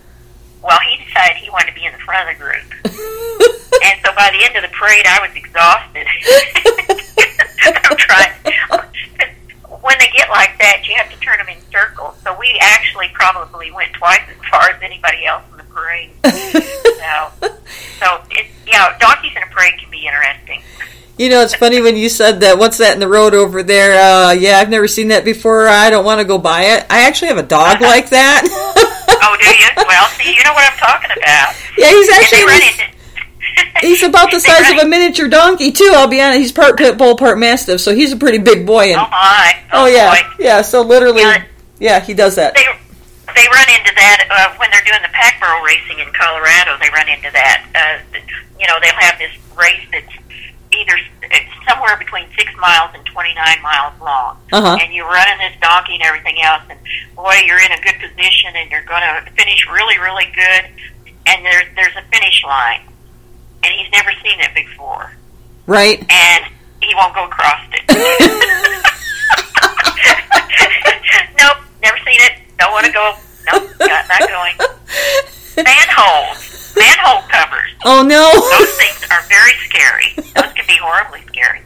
well 0.62 0.78
he 0.80 1.02
decided 1.04 1.36
he 1.36 1.50
wanted 1.50 1.68
to 1.68 1.74
be 1.74 1.84
in 1.84 1.92
the 1.92 1.98
front 1.98 2.28
of 2.28 2.36
the 2.36 2.42
group 2.42 2.64
and 3.82 4.00
so 4.04 4.12
by 4.14 4.30
the 4.32 4.44
end 4.44 4.56
of 4.56 4.62
the 4.62 4.76
parade, 4.76 5.06
I 5.06 5.20
was 5.20 5.34
exhausted. 5.36 6.06
I'm 7.90 7.96
trying. 7.96 8.32
When 9.80 9.98
they 9.98 10.08
get 10.12 10.28
like 10.28 10.58
that, 10.58 10.82
you 10.86 10.94
have 10.96 11.10
to 11.10 11.18
turn 11.20 11.38
them 11.38 11.48
in 11.48 11.58
circles. 11.70 12.16
So 12.22 12.36
we 12.38 12.58
actually 12.60 13.08
probably 13.14 13.70
went 13.70 13.92
twice 13.94 14.20
as 14.28 14.36
far 14.50 14.70
as 14.70 14.82
anybody 14.82 15.24
else 15.24 15.42
in 15.50 15.56
the 15.56 15.64
parade. 15.64 16.10
So, 16.22 17.58
so 17.98 18.20
it, 18.30 18.46
yeah, 18.66 18.96
donkeys 18.98 19.32
in 19.34 19.42
a 19.42 19.46
parade 19.46 19.78
can 19.78 19.90
be 19.90 20.06
interesting. 20.06 20.62
You 21.16 21.28
know, 21.30 21.42
it's 21.42 21.54
funny 21.54 21.80
when 21.80 21.96
you 21.96 22.08
said 22.08 22.40
that. 22.40 22.58
What's 22.58 22.78
that 22.78 22.94
in 22.94 23.00
the 23.00 23.08
road 23.08 23.34
over 23.34 23.62
there? 23.62 24.00
Uh, 24.00 24.32
yeah, 24.32 24.58
I've 24.58 24.70
never 24.70 24.88
seen 24.88 25.08
that 25.08 25.24
before. 25.24 25.68
I 25.68 25.90
don't 25.90 26.04
want 26.04 26.20
to 26.20 26.24
go 26.24 26.38
by 26.38 26.62
it. 26.62 26.86
I 26.90 27.06
actually 27.06 27.28
have 27.28 27.38
a 27.38 27.42
dog 27.42 27.80
like 27.80 28.10
that. 28.10 28.86
Oh, 29.22 29.36
do 29.40 29.47
you? 29.47 29.66
Well, 29.90 30.06
see, 30.09 30.34
you 30.34 30.42
know 30.44 30.52
what 30.52 30.70
I'm 30.70 30.78
talking 30.78 31.10
about. 31.16 31.55
yeah, 31.76 31.88
he's 31.90 32.09
actually 32.10 32.60
he's, 32.60 32.80
he's 33.80 34.02
about 34.02 34.30
the 34.30 34.38
size 34.40 34.70
of 34.72 34.78
a 34.78 34.86
miniature 34.88 35.28
donkey 35.28 35.72
too. 35.72 35.90
I'll 35.94 36.06
be 36.09 36.20
honest. 36.20 36.40
He's 36.40 36.52
part 36.52 36.76
pit 36.78 36.97
bull, 36.97 37.16
part 37.16 37.38
mastiff, 37.38 37.80
so 37.80 37.94
he's 37.94 38.12
a 38.12 38.16
pretty 38.16 38.38
big 38.38 38.66
boy. 38.66 38.92
And 38.92 39.01
Oh 39.01 39.09
my! 39.10 39.56
oh, 39.72 39.86
yeah, 39.86 40.14
boy. 40.14 40.28
yeah. 40.44 40.62
So 40.62 40.82
literally, 40.82 41.22
Yeah. 41.22 41.44
yeah, 41.78 42.01
he 42.01 42.14
does 42.14 42.36
that. 42.36 42.55
they 42.55 42.64
they 43.34 43.47
run 43.52 43.68
into 43.78 43.92
that 43.97 44.26
uh, 44.30 44.56
when 44.59 44.70
they're 44.70 44.84
doing 44.84 45.02
the 45.02 45.12
pack 45.12 45.40
burro 45.40 45.62
racing 45.64 45.98
in 45.98 46.12
Colorado. 46.12 46.76
They 46.80 46.90
run 46.90 47.09
into 47.09 47.30
that. 47.32 47.66
Uh, 47.74 48.18
you 48.60 48.66
know, 48.66 48.78
they'll 48.82 48.94
have 49.01 49.18
this 49.18 49.32
race 49.59 49.86
that's 49.92 50.12
either 50.81 50.97
it's 51.23 51.51
somewhere 51.69 51.97
between 51.98 52.27
six 52.36 52.51
miles 52.59 52.90
and 52.94 53.05
twenty 53.07 53.35
nine 53.35 53.61
miles 53.62 53.93
long, 54.01 54.39
Uh-huh. 54.52 54.78
and 54.81 54.93
you're 54.94 55.07
running 55.07 55.39
this 55.39 55.52
donkey 55.61 55.94
and 55.94 56.02
everything 56.02 56.40
else, 56.43 56.62
and 56.70 56.78
boy, 57.15 57.35
you're 57.44 57.61
in 57.61 57.70
a 57.73 57.81
good 57.82 57.97
position, 58.01 58.57
and 58.57 58.70
you're 58.70 58.85
going 58.85 59.02
to 59.02 59.31
finish 59.36 59.66
really, 59.70 59.98
really 59.98 60.27
good. 60.35 60.65
And 61.27 61.44
there's 61.44 61.66
there's 61.77 61.94
a 61.97 62.02
finish 62.11 62.43
line, 62.44 62.81
and 63.62 63.73
he's 63.74 63.86
he's 63.86 63.93
never 63.93 64.11
seen 64.23 64.40
it 64.40 64.55
before, 64.55 65.12
Right. 65.66 66.01
and 66.11 66.44
he 66.82 66.94
won't 66.94 67.15
go 67.15 67.24
across 67.27 67.61
it. 67.73 67.82
nope, 71.39 71.57
never 71.82 71.97
seen 71.98 72.20
it. 72.20 72.32
Don't 72.59 72.73
want 72.73 72.86
to 72.86 72.93
go. 72.93 73.15
Nope, 73.52 73.70
not, 73.81 74.09
not 74.09 74.28
going. 74.28 74.55
Manholes, 75.65 76.49
manhole 76.81 77.23
covers. 77.28 77.70
Oh 77.85 78.01
no. 78.02 78.32
Those 78.32 78.73
things 78.77 79.05
are 79.12 79.20
very 79.28 79.52
scary. 79.69 80.15
Those 80.16 80.52
can 80.57 80.65
be 80.66 80.78
horribly 80.81 81.20
scary. 81.28 81.61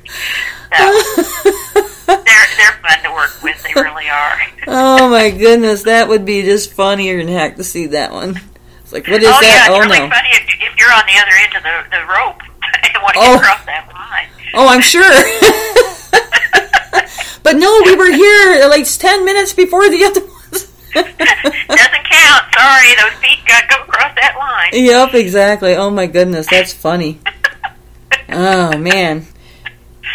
So 0.75 0.83
they're 2.07 2.49
they're 2.59 2.79
fun 2.83 2.99
to 3.05 3.11
work 3.15 3.41
with. 3.43 3.63
They 3.63 3.73
really 3.81 4.09
are. 4.09 4.41
oh 4.67 5.09
my 5.09 5.31
goodness, 5.31 5.83
that 5.85 6.09
would 6.09 6.25
be 6.25 6.43
just 6.43 6.73
funnier 6.73 7.19
than 7.19 7.29
heck 7.29 7.57
to 7.57 7.65
see 7.65 7.87
that 7.89 8.13
one. 8.13 8.41
It's 8.83 8.93
like, 8.93 9.07
what 9.09 9.23
is 9.23 9.29
oh 9.29 9.41
that? 9.41 9.43
yeah, 9.43 9.67
it's 9.75 9.75
oh 9.75 9.81
really 9.81 9.99
no. 10.01 10.09
funny 10.11 10.29
if, 10.33 10.47
if 10.61 10.77
you're 10.79 10.93
on 10.93 11.05
the 11.07 11.17
other 11.17 11.37
end 11.41 11.55
of 11.57 11.63
the 11.63 11.85
the 11.97 12.05
rope 12.05 12.43
and 12.85 13.03
want 13.03 13.15
to 13.15 13.21
Oh. 13.21 13.35
get 13.35 13.43
across 13.43 13.65
that 13.67 13.89
line. 13.95 14.29
Oh, 14.55 14.69
I'm 14.69 14.83
sure. 14.83 15.03
but 17.43 17.57
no, 17.57 17.83
we 17.85 17.95
were 17.97 18.11
here 18.13 18.67
like 18.69 18.87
ten 18.87 19.25
minutes 19.25 19.53
before 19.53 19.89
the 19.89 20.05
other. 20.05 20.21
Doesn't 21.05 22.05
count. 22.11 22.45
Sorry, 22.55 22.95
those 22.95 23.19
feet 23.21 23.45
got 23.47 23.63
to 23.63 23.67
go 23.69 23.83
across 23.83 24.15
that 24.15 24.37
line. 24.39 24.85
yep, 24.85 25.15
exactly. 25.15 25.75
Oh 25.75 25.91
my 25.91 26.07
goodness, 26.07 26.47
that's 26.49 26.73
funny. 26.73 27.21
Oh 28.27 28.77
man. 28.79 29.27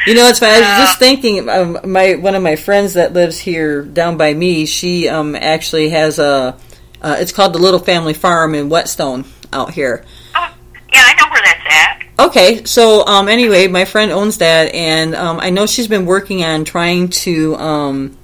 You 0.07 0.15
know, 0.15 0.27
it's 0.27 0.39
funny. 0.39 0.63
I 0.63 0.79
was 0.79 0.89
just 0.89 0.99
thinking. 0.99 1.47
Um, 1.49 1.79
my 1.85 2.15
one 2.15 2.35
of 2.35 2.41
my 2.41 2.55
friends 2.55 2.93
that 2.93 3.13
lives 3.13 3.37
here 3.37 3.83
down 3.83 4.17
by 4.17 4.33
me. 4.33 4.65
She 4.65 5.07
um, 5.07 5.35
actually 5.35 5.89
has 5.89 6.19
a. 6.19 6.57
Uh, 7.01 7.17
it's 7.19 7.31
called 7.31 7.53
the 7.53 7.59
Little 7.59 7.79
Family 7.79 8.13
Farm 8.13 8.55
in 8.55 8.69
Whetstone 8.69 9.25
out 9.53 9.71
here. 9.71 10.05
Oh, 10.35 10.53
yeah, 10.93 11.03
I 11.05 11.13
know 11.13 11.29
where 11.31 11.41
that's 11.43 11.63
at. 11.69 12.27
Okay, 12.27 12.65
so 12.65 13.05
um, 13.05 13.29
anyway, 13.29 13.67
my 13.67 13.85
friend 13.85 14.11
owns 14.11 14.39
that, 14.39 14.73
and 14.73 15.15
um, 15.15 15.39
I 15.39 15.49
know 15.49 15.65
she's 15.65 15.87
been 15.87 16.05
working 16.05 16.43
on 16.43 16.65
trying 16.65 17.09
to 17.09 17.55
um, 17.55 18.17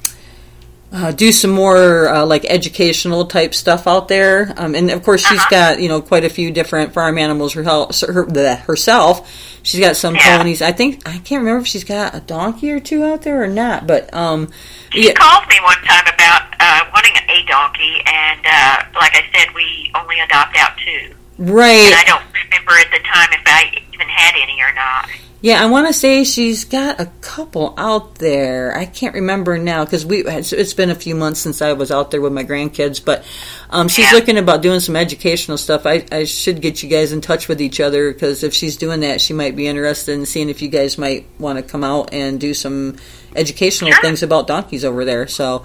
uh, 0.96 1.12
do 1.12 1.32
some 1.34 1.52
more 1.52 2.08
uh, 2.08 2.26
like 2.26 2.46
educational 2.46 3.26
type 3.26 3.54
stuff 3.54 3.86
out 3.86 4.08
there. 4.08 4.54
Um, 4.58 4.76
and 4.76 4.90
of 4.92 5.04
course, 5.04 5.22
she's 5.26 5.40
Uh-huh. 5.40 5.50
got 5.50 5.82
you 5.82 5.90
know 5.90 6.02
quite 6.02 6.24
a 6.24 6.30
few 6.30 6.52
different 6.52 6.94
farm 6.94 7.18
animals 7.18 7.54
her, 7.54 7.64
her, 7.64 8.56
herself. 8.66 9.30
She's 9.64 9.80
got 9.80 9.96
some 9.98 10.16
Yeah. 10.16 10.38
ponies. 10.38 10.62
I 10.62 10.72
think 10.72 11.02
I 11.08 11.18
can't 11.18 11.42
remember 11.42 11.62
if 11.62 11.68
she's 11.68 11.84
got 11.84 12.16
a 12.16 12.20
donkey 12.22 12.72
or 12.72 12.80
two 12.80 13.04
out 13.04 13.24
there 13.24 13.44
or 13.44 13.48
not, 13.48 13.86
but 13.88 14.14
um, 14.14 14.50
She 14.94 15.08
yeah, 15.08 15.14
called 15.14 15.48
me 15.50 15.56
one 15.64 15.82
time 15.84 16.06
about 16.14 16.44
uh, 16.60 16.82
wanting 16.94 17.16
a 17.30 17.44
donkey, 17.46 18.02
and 18.06 18.40
uh, 18.46 18.78
like 18.96 19.14
I 19.16 19.24
said, 19.34 19.54
we 19.54 19.92
only 19.96 20.20
adopt 20.20 20.56
out 20.58 20.72
two. 20.86 21.14
right. 21.38 21.92
And 21.92 21.96
I 21.96 22.04
don't 22.06 22.24
remember 22.32 22.72
at 22.80 22.90
the 22.92 23.00
time 23.00 23.28
if 23.34 23.42
I 23.46 23.82
even 23.94 24.08
had 24.08 24.36
any 24.42 24.62
or 24.62 24.72
not. 24.74 25.10
Yeah, 25.46 25.62
I 25.62 25.68
want 25.68 25.86
to 25.86 25.94
say 25.94 26.24
she's 26.24 26.66
got 26.66 27.00
a 27.00 27.06
couple 27.22 27.76
out 27.78 28.16
there. 28.16 28.76
I 28.76 28.88
can't 28.88 29.14
remember 29.14 29.60
now 29.60 29.86
because 29.86 30.04
we 30.04 30.24
it's, 30.26 30.74
been 30.74 30.90
a 30.90 30.96
few 30.96 31.14
months 31.14 31.40
since 31.40 31.62
I 31.62 31.74
was 31.74 31.92
out 31.92 32.10
there 32.10 32.20
with 32.20 32.34
my 32.34 32.44
grandkids. 32.44 33.00
But 33.06 33.24
um, 33.70 33.88
she's 33.88 34.06
Yeah. 34.06 34.14
looking 34.14 34.40
about 34.40 34.64
doing 34.64 34.80
some 34.80 34.96
educational 34.96 35.60
stuff. 35.60 35.86
I, 35.86 36.04
I 36.12 36.24
should 36.24 36.62
get 36.64 36.82
you 36.82 36.90
guys 36.90 37.12
in 37.12 37.22
touch 37.22 37.48
with 37.48 37.62
each 37.62 37.80
other 37.80 38.12
because 38.12 38.42
if 38.42 38.56
she's 38.56 38.76
doing 38.76 39.02
that, 39.02 39.22
she 39.22 39.34
might 39.34 39.56
be 39.56 39.68
interested 39.68 40.14
in 40.14 40.26
seeing 40.26 40.50
if 40.50 40.64
you 40.64 40.68
guys 40.68 40.98
might 40.98 41.28
want 41.38 41.60
to 41.60 41.64
come 41.64 41.84
out 41.84 42.12
and 42.12 42.40
do 42.40 42.56
some 42.56 42.96
educational 43.36 43.92
Sure. 43.92 44.02
things 44.02 44.24
about 44.24 44.48
donkeys 44.48 44.84
over 44.84 45.06
there. 45.06 45.28
So 45.28 45.64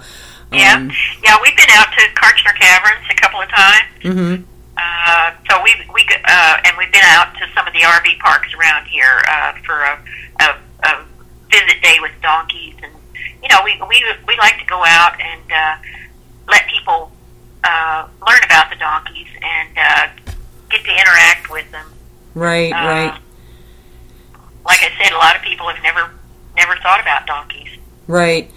Yeah, 0.53 0.75
um, 0.75 0.91
yeah, 1.23 1.37
we've 1.41 1.57
been 1.57 1.71
out 1.71 1.87
to 1.97 2.01
Kartchner 2.21 2.53
Caverns 2.59 3.07
a 3.09 3.15
couple 3.15 3.41
of 3.41 3.49
times. 3.49 3.83
mhm. 4.03 4.43
Uh, 4.81 5.31
so 5.49 5.61
we 5.63 5.71
we 5.93 6.01
uh, 6.25 6.57
and 6.65 6.75
we've 6.77 6.91
been 6.91 7.05
out 7.05 7.33
to 7.35 7.45
some 7.53 7.67
of 7.67 7.73
the 7.73 7.79
RV 7.79 8.17
parks 8.19 8.49
around 8.53 8.85
here 8.87 9.21
uh, 9.29 9.53
for 9.65 9.77
a, 9.81 9.99
a, 10.39 10.57
a 10.89 11.05
visit 11.51 11.81
day 11.83 11.97
with 12.01 12.11
donkeys, 12.21 12.75
and 12.81 12.91
you 13.43 13.49
know 13.49 13.59
we 13.63 13.79
we 13.87 14.03
we 14.27 14.35
like 14.37 14.57
to 14.57 14.65
go 14.65 14.83
out 14.85 15.19
and 15.21 15.51
uh, 15.51 15.75
let 16.49 16.65
people 16.67 17.11
uh, 17.63 18.07
learn 18.27 18.39
about 18.43 18.69
the 18.71 18.75
donkeys 18.77 19.27
and 19.43 19.69
uh, 19.77 20.07
get 20.69 20.83
to 20.83 20.91
interact 20.91 21.51
with 21.51 21.69
them. 21.71 21.85
right, 22.33 22.71
Uh, 22.73 22.75
right, 22.87 23.19
Like 24.65 24.79
I 24.83 24.91
said, 25.03 25.11
a 25.13 25.17
lot 25.17 25.35
of 25.35 25.41
people 25.43 25.67
have 25.69 25.81
never 25.83 26.09
never 26.57 26.75
thought 26.81 26.99
about 27.01 27.27
donkeys. 27.27 27.69
right. 28.07 28.49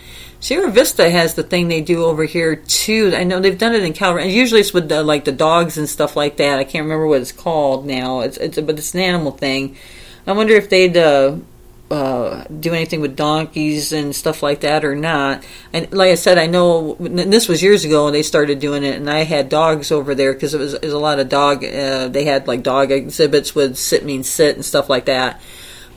Sierra 0.44 0.70
Vista 0.70 1.08
has 1.08 1.32
the 1.32 1.42
thing 1.42 1.68
they 1.68 1.80
do 1.80 2.04
over 2.04 2.24
here 2.24 2.54
too. 2.54 3.14
I 3.16 3.24
know 3.24 3.40
they've 3.40 3.56
done 3.56 3.74
it 3.74 3.82
in. 3.82 3.94
And 3.98 4.30
usually 4.30 4.60
it's 4.60 4.74
with 4.74 4.90
the, 4.90 5.02
like 5.02 5.24
the 5.24 5.32
dogs 5.32 5.78
and 5.78 5.88
stuff 5.88 6.16
like 6.16 6.36
that. 6.36 6.58
I 6.58 6.64
can't 6.64 6.82
remember 6.82 7.06
what 7.06 7.22
it's 7.22 7.32
called 7.32 7.86
now. 7.86 8.20
It's 8.20 8.36
it's 8.36 8.60
but 8.60 8.76
it's 8.78 8.92
an 8.92 9.00
animal 9.00 9.32
thing. 9.32 9.78
I 10.26 10.32
wonder 10.32 10.52
if 10.52 10.68
they'd 10.68 10.98
uh, 10.98 11.38
uh, 11.90 12.44
do 12.44 12.74
anything 12.74 13.00
with 13.00 13.16
donkeys 13.16 13.90
and 13.92 14.14
stuff 14.14 14.42
like 14.42 14.60
that 14.60 14.84
or 14.84 14.94
not. 14.94 15.46
And 15.72 15.90
like 15.94 16.10
I 16.10 16.14
said, 16.14 16.36
I 16.36 16.44
know 16.44 16.94
and 16.96 17.32
this 17.32 17.48
was 17.48 17.62
years 17.62 17.86
ago 17.86 18.04
when 18.04 18.12
they 18.12 18.22
started 18.22 18.58
doing 18.58 18.84
it, 18.84 18.96
and 18.96 19.08
I 19.08 19.24
had 19.24 19.48
dogs 19.48 19.90
over 19.90 20.14
there 20.14 20.34
because 20.34 20.52
it 20.52 20.58
was, 20.58 20.74
it 20.74 20.84
was 20.84 20.92
a 20.92 20.98
lot 20.98 21.20
of 21.20 21.30
dog. 21.30 21.64
Uh, 21.64 22.08
they 22.08 22.26
had 22.26 22.46
like 22.46 22.62
dog 22.62 22.90
exhibits 22.90 23.54
with 23.54 23.78
sit 23.78 24.04
means 24.04 24.28
sit 24.28 24.56
and 24.56 24.64
stuff 24.64 24.90
like 24.90 25.06
that. 25.06 25.40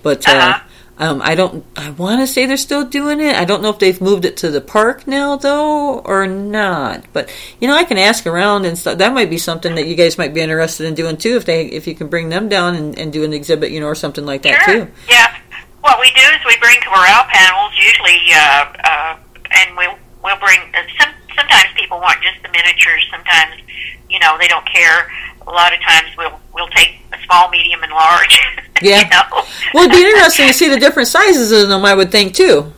But 0.03 0.25
uh, 0.25 0.31
Uh-huh. 0.31 0.63
Um, 0.99 1.21
I 1.23 1.35
don't. 1.35 1.63
I 1.75 1.91
want 1.91 2.21
to 2.21 2.27
say 2.27 2.45
they're 2.47 2.57
still 2.57 2.83
doing 2.83 3.19
it. 3.19 3.35
I 3.35 3.45
don't 3.45 3.61
know 3.61 3.69
if 3.69 3.77
they've 3.77 4.01
moved 4.01 4.25
it 4.25 4.37
to 4.37 4.49
the 4.49 4.61
park 4.61 5.05
now 5.07 5.35
though 5.35 5.99
or 5.99 6.25
not. 6.25 7.05
But 7.13 7.31
you 7.59 7.67
know, 7.67 7.75
I 7.75 7.83
can 7.83 7.97
ask 7.99 8.25
around 8.25 8.65
and 8.65 8.77
stuff. 8.77 8.97
That 8.97 9.13
might 9.13 9.29
be 9.29 9.37
something 9.37 9.75
that 9.75 9.85
you 9.85 9.95
guys 9.95 10.17
might 10.17 10.33
be 10.33 10.41
interested 10.41 10.87
in 10.87 10.95
doing 10.95 11.17
too. 11.17 11.35
If 11.35 11.45
they, 11.45 11.67
if 11.67 11.85
you 11.85 11.93
can 11.93 12.07
bring 12.07 12.29
them 12.29 12.49
down 12.49 12.75
and, 12.75 12.97
and 12.97 13.13
do 13.13 13.23
an 13.23 13.31
exhibit, 13.33 13.69
you 13.71 13.79
know, 13.79 13.85
or 13.85 13.95
something 13.95 14.25
like 14.25 14.41
that 14.41 14.63
Sure. 14.63 14.85
too. 14.85 14.91
Yeah. 15.07 15.35
What 15.81 15.99
we 15.99 16.09
do 16.11 16.21
is 16.21 16.39
we 16.45 16.57
bring 16.57 16.79
corral 16.81 17.23
panels, 17.29 17.73
usually, 17.77 18.19
uh, 18.33 18.65
uh, 18.83 19.17
and 19.51 19.77
we'll 19.77 19.97
we'll 20.23 20.39
bring. 20.39 20.59
Uh, 20.73 20.81
some 20.99 21.13
sometimes 21.37 21.69
people 21.75 21.99
want 21.99 22.21
just 22.23 22.41
the 22.41 22.49
miniatures. 22.49 23.05
Sometimes, 23.11 23.61
you 24.09 24.19
know, 24.19 24.35
they 24.39 24.47
don't 24.47 24.65
care. 24.65 25.11
A 25.45 25.51
lot 25.51 25.73
of 25.73 25.79
times 25.81 26.09
we'll 26.17 26.39
we'll 26.53 26.67
take 26.69 26.97
a 27.13 27.17
small, 27.25 27.49
medium, 27.49 27.83
and 27.83 27.91
large. 27.93 28.39
Yeah. 28.81 29.03
you 29.03 29.09
know? 29.09 29.43
Well, 29.73 29.83
it'd 29.85 29.91
be 29.95 30.03
interesting 30.05 30.47
to 30.47 30.53
see 30.53 30.69
the 30.69 30.79
different 30.79 31.07
sizes 31.07 31.51
of 31.51 31.69
them. 31.69 31.83
I 31.85 31.93
would 31.93 32.11
think 32.11 32.33
too. 32.33 32.71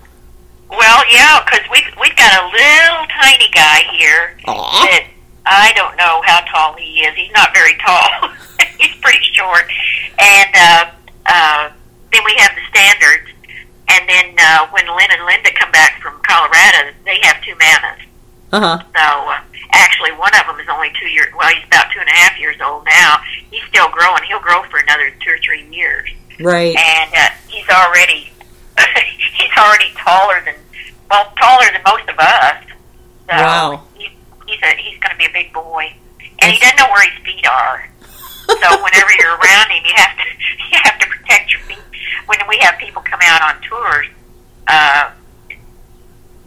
Well, 0.70 1.04
yeah, 1.12 1.44
because 1.44 1.66
we've 1.72 1.90
we've 2.00 2.16
got 2.16 2.32
a 2.32 2.46
little 2.48 3.06
tiny 3.20 3.50
guy 3.52 3.84
here 3.98 4.38
Aw. 4.48 4.86
that 4.86 5.08
I 5.46 5.74
don't 5.76 5.98
know 5.98 6.22
how 6.26 6.42
tall 6.42 6.76
he 6.78 7.02
is. 7.02 7.16
He's 7.16 7.32
not 7.32 7.54
very 7.54 7.74
tall. 7.86 8.30
He's 8.80 8.96
pretty 9.02 9.24
short, 9.34 9.66
and 10.20 10.50
uh, 10.56 10.86
uh, 11.26 11.70
then 12.14 12.22
we 12.24 12.34
have 12.38 12.56
the 12.56 12.62
standards. 12.70 13.30
And 13.92 14.08
then 14.08 14.36
uh, 14.38 14.68
when 14.70 14.86
Lynn 14.86 15.10
and 15.10 15.26
Linda 15.26 15.50
come 15.58 15.72
back 15.72 16.00
from 16.02 16.14
Colorado, 16.22 16.94
they 17.06 17.18
have 17.24 17.42
two 17.44 17.56
mamas. 17.58 18.00
Uh 18.52 18.60
huh. 18.60 18.78
So 18.82 19.30
uh, 19.30 19.40
actually, 19.74 20.12
one 20.14 20.32
of 20.40 20.46
them 20.48 20.60
is 20.60 20.68
only 20.72 20.90
two 21.00 21.08
years. 21.08 21.32
Well, 21.38 21.50
he's 21.50 21.64
about 21.68 21.92
two 21.94 22.00
and 22.00 22.10
a 22.10 22.14
half 22.14 22.40
years 22.40 22.58
old 22.64 22.86
now. 22.86 23.18
He's 23.52 23.64
still 23.70 23.90
growing. 23.90 24.24
He'll 24.28 24.40
grow 24.42 24.64
for 24.70 24.80
another 24.80 25.12
two 25.24 25.32
or 25.32 25.38
three 25.44 25.68
years 25.70 26.10
Right. 26.40 26.76
and 26.76 27.12
uh, 27.14 27.30
he's 27.48 27.68
already 27.70 28.32
he's 29.38 29.52
already 29.58 29.92
taller 29.98 30.42
than 30.46 30.56
well 31.10 31.32
taller 31.40 31.66
than 31.72 31.82
most 31.86 32.10
of 32.10 32.18
us. 32.18 32.64
So 33.30 33.36
Wow. 33.36 33.84
He, 33.96 34.10
he's 34.48 34.62
a 34.64 34.76
he's 34.78 34.98
going 35.00 35.12
to 35.12 35.18
be 35.18 35.26
a 35.26 35.34
big 35.34 35.54
boy, 35.54 35.94
and 36.42 36.52
he 36.52 36.58
doesn't 36.60 36.78
know 36.78 36.88
where 36.92 37.08
his 37.10 37.20
feet 37.26 37.46
are. 37.48 37.88
so 38.48 38.84
whenever 38.84 39.12
you're 39.20 39.36
around 39.38 39.70
him, 39.70 39.84
you 39.86 39.94
have 39.96 40.18
to 40.18 40.24
you 40.72 40.78
have 40.84 40.98
to 41.00 41.08
protect 41.08 41.52
your 41.54 41.62
feet. 41.62 41.78
When 42.26 42.40
we 42.48 42.58
have 42.62 42.78
people 42.80 43.02
come 43.04 43.20
out 43.24 43.42
on 43.56 43.62
tours, 43.62 44.08
uh, 44.68 45.12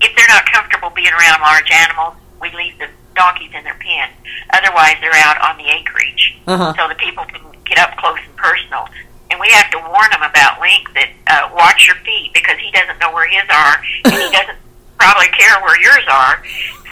if 0.02 0.14
they're 0.16 0.28
not 0.28 0.44
comfortable 0.50 0.90
being 0.90 1.12
around 1.12 1.40
large 1.40 1.70
animals, 1.70 2.14
we 2.40 2.50
leave 2.52 2.76
the 2.78 2.88
donkeys 3.14 3.50
in 3.54 3.62
their 3.64 3.78
pen. 3.80 4.08
Otherwise, 4.52 4.96
they're 5.00 5.14
out 5.24 5.40
on 5.42 5.56
the 5.58 5.68
acreage 5.70 6.36
Uh 6.46 6.56
huh. 6.56 6.74
so 6.76 6.88
the 6.88 6.94
people 6.96 7.24
can 7.26 7.40
get 7.64 7.78
up 7.78 7.96
close 7.98 8.18
and 8.26 8.36
personal. 8.36 8.86
And 9.30 9.40
we 9.40 9.48
have 9.52 9.70
to 9.70 9.78
warn 9.78 10.10
them 10.10 10.22
about 10.22 10.60
Link 10.60 10.92
that 10.94 11.08
uh, 11.26 11.54
watch 11.54 11.86
your 11.86 11.96
feet 12.04 12.32
because 12.34 12.58
he 12.58 12.70
doesn't 12.72 12.98
know 12.98 13.12
where 13.12 13.26
his 13.28 13.48
are, 13.48 13.76
and 14.04 14.12
he 14.12 14.28
doesn't 14.36 14.58
probably 14.98 15.28
care 15.28 15.56
where 15.62 15.80
yours 15.80 16.04
are. 16.10 16.42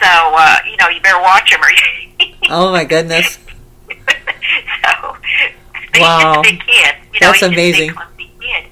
So 0.01 0.09
uh, 0.09 0.57
you 0.69 0.77
know, 0.77 0.89
you 0.89 0.99
better 1.01 1.21
watch 1.21 1.51
him, 1.51 1.61
or. 1.61 1.69
Oh 2.49 2.71
my 2.71 2.83
goodness. 2.83 3.37
so, 3.87 5.15
Wow. 5.95 5.95
he's 5.95 6.01
just 6.01 6.37
a 6.37 6.41
big 6.41 6.59
kid. 6.65 6.95
You 7.13 7.19
know, 7.21 7.27
That's 7.27 7.39
he's 7.39 7.47
amazing. 7.49 7.89
Just 7.93 7.99
a 8.01 8.17
big, 8.17 8.39
kid. 8.39 8.65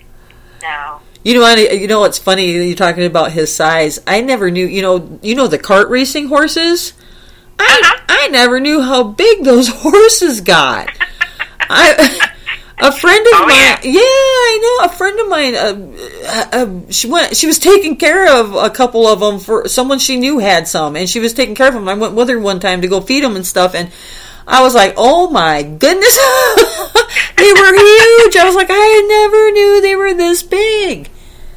So 0.62 1.02
You 1.24 1.34
know, 1.40 1.54
you 1.56 1.88
know 1.88 2.00
what's 2.00 2.18
funny? 2.18 2.52
You're 2.52 2.76
talking 2.76 3.04
about 3.06 3.32
his 3.32 3.54
size. 3.54 4.00
I 4.08 4.22
never 4.22 4.50
knew. 4.50 4.66
You 4.66 4.82
know, 4.82 5.20
you 5.22 5.36
know 5.36 5.48
the 5.48 5.58
cart 5.60 5.90
racing 5.90 6.28
horses. 6.28 6.94
I 7.60 7.66
Uh-huh. 7.66 7.96
I 8.08 8.28
never 8.30 8.60
knew 8.60 8.82
how 8.82 9.04
big 9.04 9.44
those 9.44 9.68
horses 9.84 10.42
got. 10.42 10.90
I 11.70 12.20
a 12.82 12.92
friend 12.94 13.20
of 13.28 13.34
Oh, 13.36 13.42
mine. 13.48 13.50
yeah. 13.52 13.80
Yeah. 13.84 14.00
I 14.02 14.60
know 14.80 14.86
a 14.86 14.90
friend 14.98 15.20
of 15.20 15.28
mine. 15.28 15.56
Uh, 15.56 16.26
uh, 16.26 16.46
uh, 16.54 16.92
she 16.92 17.08
went. 17.08 17.36
She 17.36 17.48
was 17.48 17.60
taking 17.60 17.98
care 17.98 18.32
of 18.40 18.56
a 18.56 18.70
couple 18.70 19.06
of 19.06 19.20
them 19.20 19.40
for 19.40 19.68
someone 19.68 20.00
she 20.00 20.16
knew 20.16 20.40
had 20.40 20.68
some, 20.70 20.96
and 20.96 21.10
she 21.10 21.20
was 21.20 21.34
taking 21.34 21.56
care 21.56 21.68
of 21.68 21.74
them. 21.74 21.90
I 21.90 21.96
went 21.96 22.14
with 22.14 22.30
her 22.30 22.40
one 22.40 22.60
time 22.62 22.82
to 22.82 22.88
go 22.88 23.02
feed 23.02 23.24
them 23.24 23.36
and 23.36 23.46
stuff, 23.46 23.76
and. 23.76 23.92
I 24.52 24.64
was 24.64 24.74
like, 24.74 24.96
"Oh 24.98 25.30
my 25.30 25.62
goodness, 25.62 26.18
they 27.38 27.52
were 27.54 27.74
huge!" 27.74 28.36
I 28.38 28.44
was 28.46 28.56
like, 28.56 28.68
I 28.70 29.06
never 29.08 29.52
knew 29.52 29.82
they 29.82 29.96
were 29.96 30.14
this 30.14 30.44
big. 30.44 31.10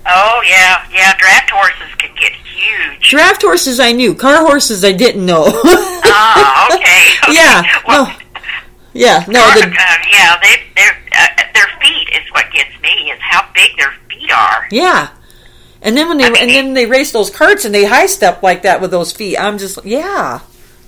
Oh 0.07 0.43
yeah, 0.49 0.85
yeah. 0.93 1.17
Draft 1.17 1.51
horses 1.51 1.95
can 1.99 2.15
get 2.17 2.33
huge. 2.33 3.11
Draft 3.11 3.43
horses 3.43 3.79
I 3.81 3.93
knew, 3.93 4.15
car 4.15 4.39
horses 4.45 4.85
I 4.85 4.93
didn't 4.93 5.25
know. 5.25 5.45
Ah, 6.05 6.67
okay. 6.75 6.83
okay. 6.83 7.09
Yeah, 7.33 7.63
Well, 7.89 8.07
no. 8.07 8.13
yeah, 8.93 9.25
no, 9.29 9.41
uh, 9.41 9.55
the, 9.55 9.61
yeah, 10.11 10.37
they, 10.43 10.57
their 10.77 10.93
uh, 11.17 11.43
their 11.55 11.67
feet 11.81 12.09
is 12.15 12.31
what 12.33 12.51
gets 12.53 12.71
me. 12.83 13.11
Is 13.11 13.19
how 13.21 13.49
big 13.55 13.71
their 13.79 13.93
feet 14.11 14.31
are. 14.33 14.67
yeah. 14.71 15.11
And 15.85 15.97
then 15.97 16.09
when 16.09 16.19
they 16.19 16.25
I 16.27 16.31
mean, 16.31 16.43
and 16.43 16.51
then 16.51 16.75
they 16.75 16.87
race 16.87 17.11
those 17.11 17.29
carts 17.31 17.65
and 17.65 17.75
they 17.75 17.85
high 17.85 18.07
step 18.07 18.43
like 18.43 18.63
that 18.63 18.81
with 18.81 18.91
those 18.93 19.11
feet, 19.13 19.37
I'm 19.37 19.59
just 19.59 19.85
yeah, 19.85 20.41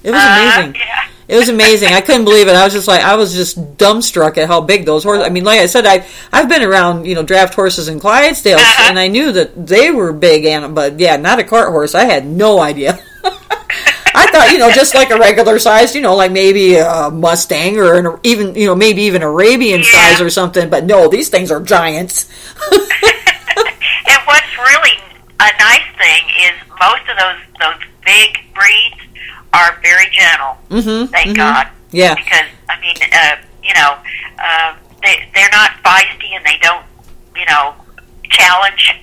it 0.04 0.10
was 0.12 0.20
Uh, 0.22 0.40
amazing. 0.56 0.74
yeah. 0.76 1.00
It 1.26 1.36
was 1.38 1.48
amazing. 1.48 1.88
I 1.94 2.02
couldn't 2.02 2.24
believe 2.24 2.48
it. 2.48 2.54
I 2.54 2.64
was 2.64 2.74
just 2.74 2.86
like, 2.86 3.02
I 3.02 3.14
was 3.16 3.32
just 3.32 3.56
dumbstruck 3.78 4.36
at 4.36 4.46
how 4.46 4.60
big 4.60 4.84
those 4.84 5.04
horses. 5.04 5.24
I 5.24 5.30
mean, 5.30 5.42
like 5.44 5.58
I 5.58 5.64
said, 5.66 5.86
I 5.86 6.04
I've 6.30 6.50
been 6.50 6.62
around, 6.62 7.06
you 7.06 7.14
know, 7.14 7.22
draft 7.22 7.54
horses 7.54 7.88
in 7.88 7.98
Clydesdale, 7.98 8.58
Uh-huh. 8.58 8.88
and 8.90 8.98
I 8.98 9.08
knew 9.08 9.32
that 9.32 9.66
they 9.66 9.90
were 9.90 10.12
big, 10.12 10.44
and 10.44 10.74
but 10.74 11.00
yeah, 11.00 11.16
not 11.16 11.38
a 11.38 11.44
cart 11.44 11.70
horse. 11.70 11.94
I 11.94 12.04
had 12.04 12.26
no 12.26 12.60
idea. 12.60 12.98
I 14.16 14.26
thought, 14.30 14.50
you 14.52 14.58
know, 14.58 14.70
just 14.70 14.94
like 14.94 15.10
a 15.10 15.18
regular 15.18 15.58
size, 15.58 15.94
you 15.96 16.00
know, 16.02 16.14
like 16.14 16.30
maybe 16.30 16.76
a 16.76 17.10
Mustang 17.10 17.78
or 17.78 17.94
an, 17.94 18.18
even, 18.22 18.54
you 18.54 18.66
know, 18.66 18.74
maybe 18.74 19.02
even 19.02 19.22
Arabian 19.22 19.80
Yeah. 19.80 19.90
size 19.90 20.20
or 20.20 20.28
something. 20.30 20.68
But 20.70 20.84
no, 20.84 21.08
these 21.08 21.30
things 21.30 21.50
are 21.50 21.60
giants. 21.60 22.26
And 24.06 24.20
what's 24.26 24.58
really 24.58 24.98
a 25.40 25.50
nice 25.58 25.88
thing 25.98 26.22
is 26.46 26.52
most 26.80 27.02
of 27.08 27.16
those 27.16 27.40
those 27.60 27.80
big 28.04 28.38
breeds 28.54 29.00
are 29.54 29.78
very 29.82 30.06
gentle. 30.10 30.56
mm-hmm. 30.70 31.06
Thank 31.12 31.36
God. 31.36 31.68
Yeah. 31.92 32.14
Because 32.14 32.50
I 32.68 32.80
mean, 32.80 32.96
uh, 33.12 33.36
you 33.62 33.72
know, 33.74 33.96
uh, 34.42 34.74
they 35.02 35.28
they're 35.34 35.50
not 35.52 35.70
feisty 35.84 36.34
and 36.34 36.44
they 36.44 36.58
don't, 36.60 36.84
you 37.36 37.46
know, 37.46 37.74
challenge 38.30 38.98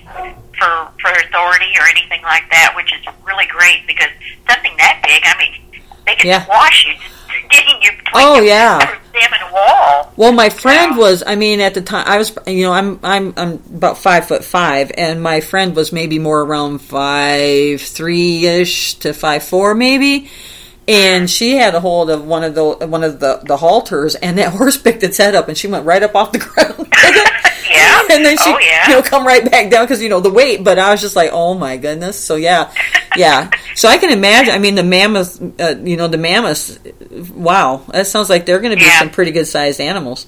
for 0.58 0.88
for 1.00 1.10
authority 1.24 1.72
or 1.80 1.86
anything 1.88 2.22
like 2.22 2.44
that, 2.50 2.74
which 2.76 2.92
is 2.92 3.00
really 3.26 3.46
great 3.46 3.86
because 3.86 4.10
something 4.48 4.76
that 4.76 5.00
big, 5.02 5.22
I 5.24 5.34
mean, 5.38 5.82
they 6.06 6.14
can 6.16 6.28
Yeah. 6.28 6.42
squash 6.44 6.86
you, 6.86 6.94
just 7.32 7.50
getting 7.50 7.82
you 7.82 7.90
between 7.90 8.12
Oh, 8.14 8.40
yeah. 8.40 8.98
wall. 9.52 10.12
Well, 10.16 10.32
my 10.32 10.48
friend 10.50 10.96
was. 10.96 11.22
I 11.26 11.36
mean, 11.36 11.60
at 11.60 11.74
the 11.74 11.82
time, 11.82 12.04
I 12.06 12.18
was. 12.18 12.36
You 12.46 12.62
know, 12.64 12.72
I'm. 12.72 12.98
I'm. 13.02 13.34
I'm 13.36 13.52
about 13.74 13.98
five 13.98 14.26
foot 14.26 14.44
five, 14.44 14.90
and 14.96 15.22
my 15.22 15.40
friend 15.40 15.76
was 15.76 15.92
maybe 15.92 16.18
more 16.18 16.40
around 16.40 16.78
five 16.78 17.80
three 17.80 18.46
ish 18.46 18.94
to 19.00 19.12
five 19.12 19.42
four, 19.42 19.74
maybe. 19.74 20.30
And 20.88 21.30
she 21.30 21.56
had 21.56 21.74
a 21.74 21.80
hold 21.80 22.10
of 22.10 22.24
one 22.24 22.42
of 22.44 22.54
the 22.54 22.64
one 22.86 23.04
of 23.04 23.20
the 23.20 23.40
the 23.44 23.56
halters, 23.56 24.14
and 24.16 24.38
that 24.38 24.52
horse 24.56 24.76
picked 24.76 25.02
its 25.02 25.18
head 25.18 25.34
up, 25.34 25.48
and 25.48 25.56
she 25.56 25.68
went 25.68 25.86
right 25.86 26.02
up 26.02 26.14
off 26.14 26.32
the 26.32 26.38
ground. 26.40 26.88
Yeah. 27.72 28.00
and 28.10 28.24
then 28.24 28.36
she, 28.38 28.50
Oh, 28.50 28.58
yeah. 28.58 28.88
you 28.88 28.94
know, 28.94 29.02
come 29.02 29.26
right 29.26 29.48
back 29.50 29.70
down 29.70 29.84
because 29.84 30.02
you 30.02 30.08
know 30.08 30.20
the 30.20 30.30
weight. 30.30 30.62
But 30.64 30.78
I 30.78 30.90
was 30.92 31.00
just 31.00 31.16
like, 31.16 31.30
oh 31.32 31.54
my 31.54 31.76
goodness. 31.76 32.18
So 32.18 32.36
yeah, 32.36 32.72
yeah. 33.16 33.50
So 33.74 33.88
I 33.88 33.98
can 33.98 34.10
imagine. 34.10 34.54
I 34.54 34.58
mean, 34.58 34.74
the 34.74 34.82
mammoth. 34.82 35.40
Uh, 35.60 35.76
you 35.82 35.96
know, 35.96 36.08
the 36.08 36.18
mammoths. 36.18 36.78
Wow, 37.34 37.84
that 37.92 38.06
sounds 38.06 38.28
like 38.30 38.46
they're 38.46 38.60
going 38.60 38.72
to 38.72 38.78
be 38.78 38.84
Yeah. 38.86 38.98
some 39.00 39.10
pretty 39.10 39.30
good 39.32 39.46
sized 39.46 39.80
animals. 39.80 40.26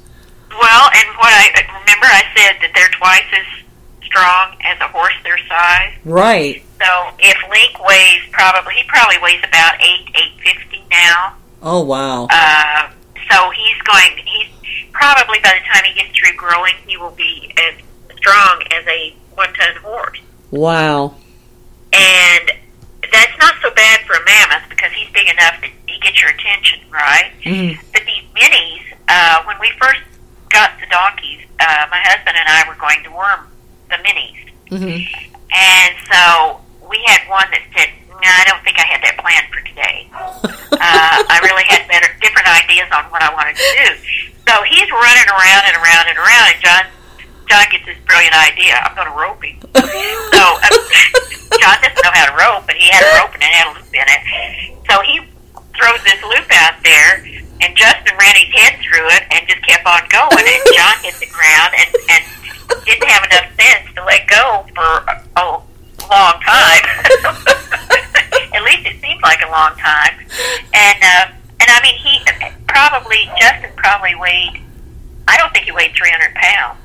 Well, 0.51 0.91
and 0.95 1.09
what 1.19 1.33
I 1.33 1.51
remember, 1.81 2.07
I 2.07 2.23
said 2.37 2.57
that 2.63 2.71
they're 2.75 2.89
twice 2.91 3.25
as 3.33 4.05
strong 4.07 4.57
as 4.63 4.79
a 4.81 4.89
horse 4.89 5.15
their 5.25 5.39
size. 5.49 5.93
Right. 6.05 6.63
So 6.81 7.11
if 7.19 7.37
Link 7.51 7.85
weighs 7.87 8.23
probably, 8.31 8.75
he 8.75 8.83
probably 8.87 9.17
weighs 9.21 9.43
about 9.43 9.75
eight, 9.83 10.07
eight 10.15 10.41
fifty 10.43 10.83
now. 10.91 11.35
Oh 11.63 11.83
wow. 11.85 12.29
Uh, 12.31 12.91
so 13.31 13.51
he's 13.51 13.81
going. 13.83 14.17
He's 14.25 14.49
probably 14.93 15.39
by 15.43 15.59
the 15.59 15.65
time 15.73 15.85
he 15.85 15.95
gets 15.95 16.17
through 16.17 16.37
growing, 16.37 16.75
he 16.87 16.97
will 16.97 17.11
be 17.13 17.53
as 17.59 17.75
strong 18.17 18.63
as 18.71 18.87
a 18.87 19.15
one-ton 19.35 19.77
horse. 19.83 20.21
Wow. 20.51 21.15
And 21.93 22.51
that's 23.13 23.39
not 23.39 23.55
so 23.63 23.71
bad 23.75 24.01
for 24.07 24.15
a 24.15 24.25
mammoth 24.25 24.69
because 24.71 24.93
he's 24.93 25.09
big 25.11 25.29
enough 25.29 25.61
that 25.61 25.71
he 25.87 26.01
gets 26.01 26.21
your 26.21 26.31
attention, 26.31 26.81
right? 26.91 27.33
Mhm. 27.43 27.79
But 27.93 28.03
these 28.07 28.25
minis, 28.35 28.83
uh, 29.09 29.43
when 29.45 29.59
we 29.61 29.71
first 29.81 30.01
got 30.49 30.79
the 30.81 30.87
donkeys, 30.87 31.45
uh, 31.61 31.87
my 31.91 32.01
husband 32.01 32.37
and 32.37 32.49
I 32.49 32.69
were 32.69 32.75
going 32.77 33.03
to 33.05 33.11
worm 33.11 33.51
the 33.91 33.97
minis. 33.97 34.51
Mhm. 34.71 35.07
And 35.53 35.95
so 36.11 36.61
we 36.89 37.03
had 37.07 37.29
one 37.29 37.49
that 37.51 37.63
said, 37.77 37.91
no, 38.23 38.31
I 38.31 38.45
don't 38.47 38.63
think 38.63 38.79
I 38.79 38.87
had 38.87 39.01
that 39.03 39.17
planned 39.19 39.49
for 39.51 39.61
today. 39.67 40.07
uh, 40.15 41.17
I 41.27 41.37
really 41.43 41.67
had 41.67 41.87
better, 41.91 42.09
different 42.23 42.47
ideas 42.47 42.89
on 42.95 43.05
what 43.11 43.23
I 43.23 43.31
wanted 43.35 43.57
to 43.59 43.69
do. 43.75 43.89
So 44.47 44.55
he's 44.69 44.89
running 44.93 45.29
around 45.33 45.63
and 45.73 45.77
around 45.81 46.05
and 46.13 46.19
around, 46.21 46.45
and 46.53 46.59
John, 46.61 46.85
John 47.49 47.65
gets 47.73 47.85
this 47.89 47.99
brilliant 48.07 48.37
idea. 48.37 48.77
I'm 48.77 48.95
going 48.95 49.09
to 49.09 49.17
rope 49.17 49.41
him. 49.43 49.57
so 50.31 50.43
uh, 50.61 50.69
John 51.61 51.77
doesn't 51.81 52.03
know 52.05 52.15
how 52.15 52.29
to 52.29 52.35
rope, 52.37 52.69
but 52.69 52.77
he 52.77 52.93
had 52.93 53.03
a 53.03 53.13
rope 53.19 53.33
and 53.35 53.43
it 53.43 53.53
had 53.53 53.67
a 53.69 53.75
loop 53.75 53.91
in 53.93 54.07
it. 54.07 54.23
So 54.87 55.01
he 55.03 55.21
throws 55.75 56.01
this 56.05 56.21
loop 56.23 56.49
out 56.61 56.79
there, 56.85 57.25
and 57.61 57.73
Justin 57.75 58.15
ran 58.21 58.37
his 58.37 58.51
head 58.53 58.79
through 58.85 59.09
it 59.17 59.25
and 59.33 59.43
just 59.49 59.65
kept 59.65 59.87
on 59.89 60.05
going. 60.13 60.45
And 60.45 60.63
John 60.77 60.97
hit 61.03 61.17
the 61.19 61.31
ground 61.33 61.73
and, 61.77 61.91
and 62.15 62.23
didn't 62.85 63.09
have 63.09 63.25
enough 63.25 63.49
sense 63.57 63.85
to 63.97 64.05
let 64.05 64.29
go 64.29 64.65
for 64.75 65.05
a 65.09 65.61
long 66.03 66.41
time. 66.41 66.85
At 68.55 68.63
least 68.63 68.87
it 68.87 69.01
seemed 69.01 69.23
like 69.23 69.41
a 69.43 69.51
long 69.51 69.75
time. 69.77 70.15
And 70.73 70.99
uh, 71.03 71.27
and 71.61 71.69
I 71.71 71.81
mean, 71.83 71.97
he 71.99 72.21
probably 72.67 73.31
Justin 73.39 73.71
probably 73.77 74.15
weighed. 74.15 74.61
I 75.27 75.37
don't 75.37 75.53
think 75.53 75.65
he 75.67 75.73
weighed 75.73 75.93
three 75.97 76.11
hundred 76.11 76.35
pounds. 76.35 76.79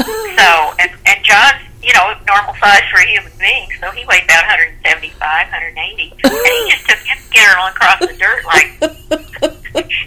So 0.00 0.74
and 0.80 0.90
and 1.06 1.24
John's 1.24 1.62
you 1.82 1.92
know 1.92 2.14
normal 2.26 2.54
size 2.60 2.82
for 2.90 3.00
a 3.00 3.06
human 3.06 3.32
being, 3.38 3.68
so 3.80 3.90
he 3.90 4.04
weighed 4.06 4.24
about 4.24 4.44
175, 4.48 5.16
180, 5.20 6.14
and 6.24 6.32
he 6.32 6.70
just 6.70 6.88
took 6.88 6.98
him 6.98 7.18
scattering 7.28 7.68
across 7.68 8.00
the 8.00 8.16
dirt 8.16 8.44
like. 8.44 8.68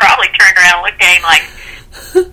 probably 0.00 0.28
turned 0.28 0.56
around 0.56 0.80
and 0.80 0.88
looked 0.88 1.02
at 1.02 1.16
him 1.16 1.22
like, 1.22 1.44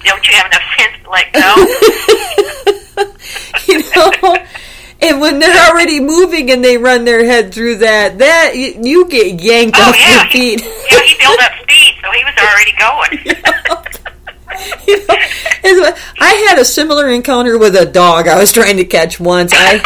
"Don't 0.03 0.27
you 0.27 0.34
have 0.35 0.48
enough 0.48 0.64
sense 0.77 0.95
to 1.03 1.10
let 1.11 1.34
go?" 1.34 2.73
you 3.67 3.83
know. 3.95 4.37
And 4.99 5.21
when 5.21 5.37
they're 5.39 5.69
already 5.69 5.99
moving 5.99 6.49
and 6.49 6.63
they 6.63 6.77
run 6.77 7.05
their 7.05 7.23
head 7.23 7.53
through 7.53 7.77
that, 7.77 8.17
that 8.17 8.53
you, 8.55 8.73
you 8.81 9.07
get 9.07 9.39
yanked 9.39 9.77
Oh 9.79 9.89
off 9.89 9.99
yeah, 9.99 10.21
your 10.23 10.31
feet. 10.31 10.61
yeah, 10.63 11.01
he 11.03 11.15
built 11.19 11.39
up 11.39 11.51
speed, 11.61 11.93
so 12.01 12.11
he 12.11 12.23
was 12.23 12.33
already 12.41 12.73
going. 12.79 13.19
you 14.87 14.97
know, 15.07 15.13
it's- 15.85 16.01
I 16.19 16.45
had 16.49 16.57
a 16.59 16.65
similar 16.65 17.09
encounter 17.09 17.57
with 17.59 17.75
a 17.75 17.85
dog 17.85 18.27
I 18.27 18.39
was 18.39 18.51
trying 18.51 18.77
to 18.77 18.85
catch 18.85 19.19
once. 19.19 19.53
I, 19.55 19.81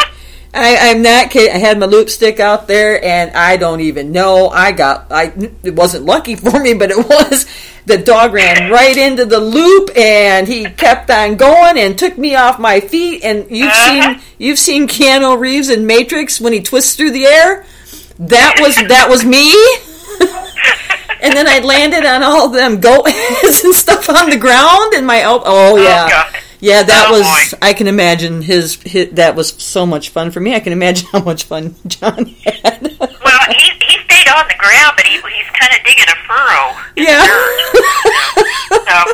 I, 0.54 0.90
I'm 0.90 1.00
not 1.02 1.30
kidding. 1.30 1.54
I 1.54 1.58
had 1.58 1.78
my 1.78 1.86
loop 1.86 2.10
stick 2.10 2.38
out 2.38 2.68
there, 2.68 3.02
and 3.02 3.30
I 3.32 3.56
don't 3.56 3.80
even 3.80 4.12
know. 4.12 4.48
I 4.48 4.72
got. 4.72 5.06
I. 5.10 5.32
It 5.62 5.74
wasn't 5.74 6.04
lucky 6.04 6.36
for 6.36 6.60
me, 6.60 6.74
but 6.74 6.90
it 6.90 6.98
was. 6.98 7.46
The 7.84 7.98
dog 7.98 8.32
ran 8.32 8.70
right 8.70 8.96
into 8.96 9.24
the 9.24 9.40
loop, 9.40 9.90
and 9.96 10.46
he 10.46 10.66
kept 10.66 11.10
on 11.10 11.36
going 11.36 11.78
and 11.78 11.98
took 11.98 12.16
me 12.16 12.36
off 12.36 12.58
my 12.60 12.80
feet. 12.80 13.24
And 13.24 13.50
you've 13.50 13.70
Uh-huh. 13.70 14.12
seen 14.14 14.22
you've 14.38 14.58
seen 14.58 14.86
Keanu 14.88 15.38
Reeves 15.38 15.68
in 15.70 15.86
Matrix 15.86 16.40
when 16.40 16.52
he 16.52 16.62
twists 16.62 16.94
through 16.96 17.10
the 17.12 17.24
air. 17.26 17.64
That 18.20 18.58
was 18.60 18.76
that 18.76 19.08
was 19.10 19.24
me. 19.24 19.50
and 21.22 21.32
then 21.34 21.48
I 21.48 21.58
landed 21.60 22.04
on 22.04 22.22
all 22.22 22.48
them 22.50 22.78
goat 22.80 23.08
heads 23.08 23.64
and 23.64 23.74
stuff 23.74 24.08
on 24.10 24.30
the 24.30 24.36
ground, 24.36 24.92
and 24.94 25.06
my 25.06 25.20
elbow. 25.22 25.44
Oh 25.46 25.76
yeah, 25.76 26.08
God. 26.08 26.41
Yeah. 26.62 26.82
That 26.82 27.08
Oh, 27.08 27.18
was. 27.18 27.50
boy. 27.52 27.58
I 27.60 27.72
can 27.74 27.86
imagine 27.88 28.40
his, 28.40 28.76
his. 28.82 29.10
That 29.12 29.36
was 29.36 29.50
so 29.62 29.84
much 29.84 30.08
fun 30.08 30.30
for 30.30 30.40
me. 30.40 30.54
I 30.54 30.60
can 30.60 30.72
imagine 30.72 31.06
how 31.12 31.20
much 31.22 31.44
fun 31.44 31.74
John 31.86 32.24
had. 32.44 32.82
Well, 32.98 33.40
he 33.50 33.70
he 33.84 33.98
stayed 34.08 34.28
on 34.32 34.48
the 34.48 34.54
ground, 34.58 34.94
but 34.96 35.04
he 35.04 35.16
he's 35.20 35.50
kind 35.52 35.72
of 35.76 35.84
digging 35.84 36.08
a 36.08 36.16
furrow. 36.26 36.74
yeah. 36.96 37.28
So, 38.72 39.04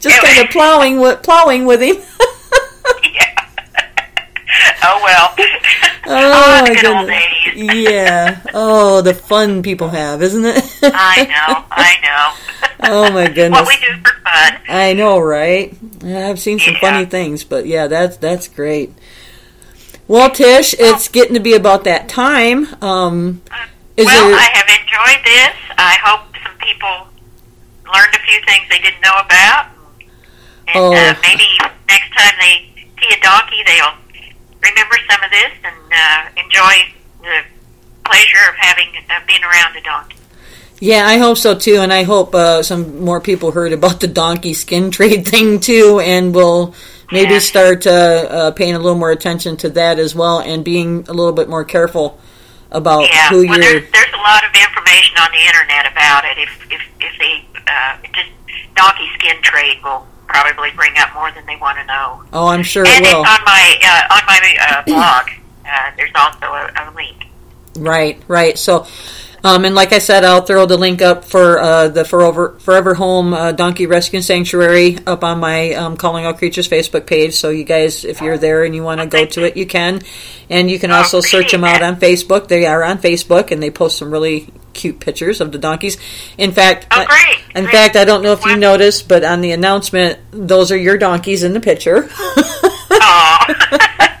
just 0.00 0.22
kind 0.22 0.38
of 0.44 0.50
plowing 0.50 1.00
with 1.00 1.22
plowing 1.22 1.64
with 1.66 1.80
him. 1.80 1.96
yeah. 3.14 3.46
oh 4.82 5.00
well. 5.04 5.34
Oh, 6.10 6.64
the 6.64 6.70
my 6.70 6.74
good 6.74 6.84
old 6.86 7.06
goodness. 7.06 7.54
days. 7.54 7.84
yeah. 7.90 8.40
Oh, 8.54 9.00
the 9.02 9.14
fun 9.14 9.62
people 9.62 9.88
have, 9.90 10.22
isn't 10.22 10.44
it? 10.44 10.64
I 10.82 11.24
know. 11.24 11.64
I 11.70 11.94
know. 12.02 12.88
Oh, 12.90 13.10
my 13.12 13.26
goodness. 13.28 13.60
what 13.60 13.68
we 13.68 13.76
do 13.76 13.92
for 14.02 14.14
fun. 14.22 14.58
I 14.68 14.94
know, 14.94 15.18
right? 15.20 15.76
I've 16.04 16.40
seen 16.40 16.58
some 16.58 16.74
Yeah. 16.74 16.80
funny 16.80 17.04
things, 17.04 17.44
but 17.44 17.66
yeah, 17.66 17.86
that's 17.88 18.16
that's 18.16 18.48
great. 18.48 18.92
Well, 20.06 20.30
Tish, 20.30 20.74
it's 20.78 21.08
getting 21.08 21.34
to 21.34 21.40
be 21.40 21.52
about 21.54 21.84
that 21.84 22.08
time. 22.08 22.66
Um, 22.82 23.42
well, 23.98 24.06
there? 24.06 24.34
I 24.34 24.48
have 24.54 24.68
enjoyed 24.68 25.24
this. 25.24 25.54
I 25.76 25.98
hope 26.02 26.32
some 26.42 26.56
people 26.58 27.08
learned 27.92 28.14
a 28.14 28.18
few 28.20 28.40
things 28.46 28.64
they 28.70 28.78
didn't 28.78 29.02
know 29.02 29.18
about, 29.20 29.66
and 30.68 30.76
Oh. 30.76 30.94
uh, 30.94 31.14
maybe 31.22 31.44
next 31.88 32.10
time 32.16 32.32
they 32.40 32.70
see 33.00 33.14
a 33.14 33.20
donkey, 33.20 33.62
they'll 33.66 33.92
remember 34.62 34.96
some 35.10 35.22
of 35.22 35.30
this 35.30 35.52
and 35.64 35.76
uh, 35.92 36.42
enjoy 36.42 36.94
the 37.22 37.42
pleasure 38.04 38.48
of 38.48 38.54
having 38.56 38.88
of 39.16 39.26
being 39.26 39.42
around 39.42 39.76
a 39.76 39.80
donkey. 39.82 40.16
Yeah, 40.80 41.06
I 41.06 41.18
hope 41.18 41.38
so 41.38 41.54
too, 41.58 41.76
and 41.80 41.92
I 41.92 42.04
hope 42.04 42.34
uh, 42.34 42.62
some 42.62 43.00
more 43.04 43.20
people 43.20 43.50
heard 43.50 43.72
about 43.72 44.00
the 44.00 44.06
donkey 44.06 44.54
skin 44.54 44.90
trade 44.96 45.26
thing 45.26 45.60
too, 45.60 46.00
and 46.02 46.34
will 46.34 46.74
maybe 47.10 47.34
Yeah. 47.34 47.38
start 47.40 47.86
uh, 47.86 47.90
uh, 47.90 48.50
paying 48.52 48.74
a 48.74 48.78
little 48.78 48.98
more 48.98 49.10
attention 49.10 49.56
to 49.58 49.70
that 49.70 49.98
as 49.98 50.14
well, 50.14 50.38
and 50.40 50.64
being 50.64 51.04
a 51.08 51.12
little 51.12 51.32
bit 51.32 51.48
more 51.48 51.64
careful 51.64 52.18
about 52.70 53.08
Yeah, 53.08 53.28
who 53.30 53.46
well, 53.46 53.58
you're. 53.60 53.80
there's, 53.80 53.90
there's 53.92 54.12
a 54.14 54.18
lot 54.22 54.44
of 54.44 54.54
information 54.54 55.16
on 55.18 55.30
the 55.32 55.40
internet 55.46 55.90
about 55.90 56.24
it. 56.24 56.38
If 56.38 56.72
if 56.72 56.82
if 57.00 57.18
they 57.18 57.44
uh, 57.66 57.96
just 58.14 58.28
donkey 58.76 59.08
skin 59.18 59.36
trade 59.42 59.78
will 59.82 60.06
probably 60.28 60.70
bring 60.72 60.92
up 60.98 61.12
more 61.14 61.30
than 61.32 61.44
they 61.46 61.56
want 61.56 61.78
to 61.78 61.84
know. 61.86 62.22
Oh, 62.32 62.46
I'm 62.48 62.62
sure 62.62 62.86
and 62.86 63.04
it 63.04 63.08
will. 63.08 63.22
it's 63.22 63.30
on 63.30 63.44
my 63.44 63.78
uh, 63.82 64.14
on 64.14 64.22
my 64.26 64.56
uh, 64.60 64.82
blog. 64.84 65.30
Uh, 65.64 65.90
there's 65.96 66.12
also 66.14 66.46
a, 66.46 66.70
a 66.76 66.92
link. 66.94 67.26
Right, 67.76 68.22
right. 68.28 68.58
So, 68.58 68.86
um, 69.44 69.64
and 69.64 69.74
like 69.74 69.92
I 69.92 69.98
said, 69.98 70.24
I'll 70.24 70.42
throw 70.42 70.66
the 70.66 70.76
link 70.76 71.00
up 71.02 71.24
for 71.24 71.58
uh, 71.58 71.88
the 71.88 72.04
Forever 72.04 72.56
Forever 72.58 72.94
Home 72.94 73.32
uh, 73.32 73.52
Donkey 73.52 73.86
Rescue 73.86 74.18
and 74.18 74.24
Sanctuary 74.24 74.98
up 75.06 75.22
on 75.24 75.38
my 75.40 75.72
um, 75.74 75.96
Calling 75.96 76.26
All 76.26 76.34
Creatures 76.34 76.68
Facebook 76.68 77.06
page. 77.06 77.34
So 77.34 77.50
you 77.50 77.64
guys, 77.64 78.04
if 78.04 78.20
you're 78.20 78.38
there 78.38 78.64
and 78.64 78.74
you 78.74 78.82
want 78.82 79.00
to 79.00 79.06
go 79.06 79.24
to 79.26 79.44
it, 79.44 79.56
you 79.56 79.66
can. 79.66 80.00
And 80.50 80.70
you 80.70 80.78
can 80.78 80.90
also 80.90 81.20
search 81.20 81.52
them 81.52 81.62
out 81.64 81.82
on 81.82 81.96
Facebook. 81.96 82.48
They 82.48 82.66
are 82.66 82.82
on 82.82 82.98
Facebook, 82.98 83.50
and 83.50 83.62
they 83.62 83.70
post 83.70 83.98
some 83.98 84.10
really 84.10 84.48
cute 84.72 84.98
pictures 85.00 85.40
of 85.40 85.52
the 85.52 85.58
donkeys. 85.58 85.96
In 86.38 86.52
fact, 86.52 86.86
Oh, 86.90 87.04
I- 87.08 87.40
in 87.54 87.64
great. 87.64 87.72
fact, 87.74 87.96
I 87.96 88.04
don't 88.04 88.22
know 88.22 88.32
if 88.32 88.44
you 88.44 88.56
noticed, 88.56 89.08
but 89.08 89.24
on 89.24 89.40
the 89.40 89.50
announcement, 89.52 90.18
those 90.30 90.70
are 90.72 90.76
your 90.76 90.96
donkeys 90.98 91.42
in 91.42 91.52
the 91.52 91.60
picture. 91.60 92.08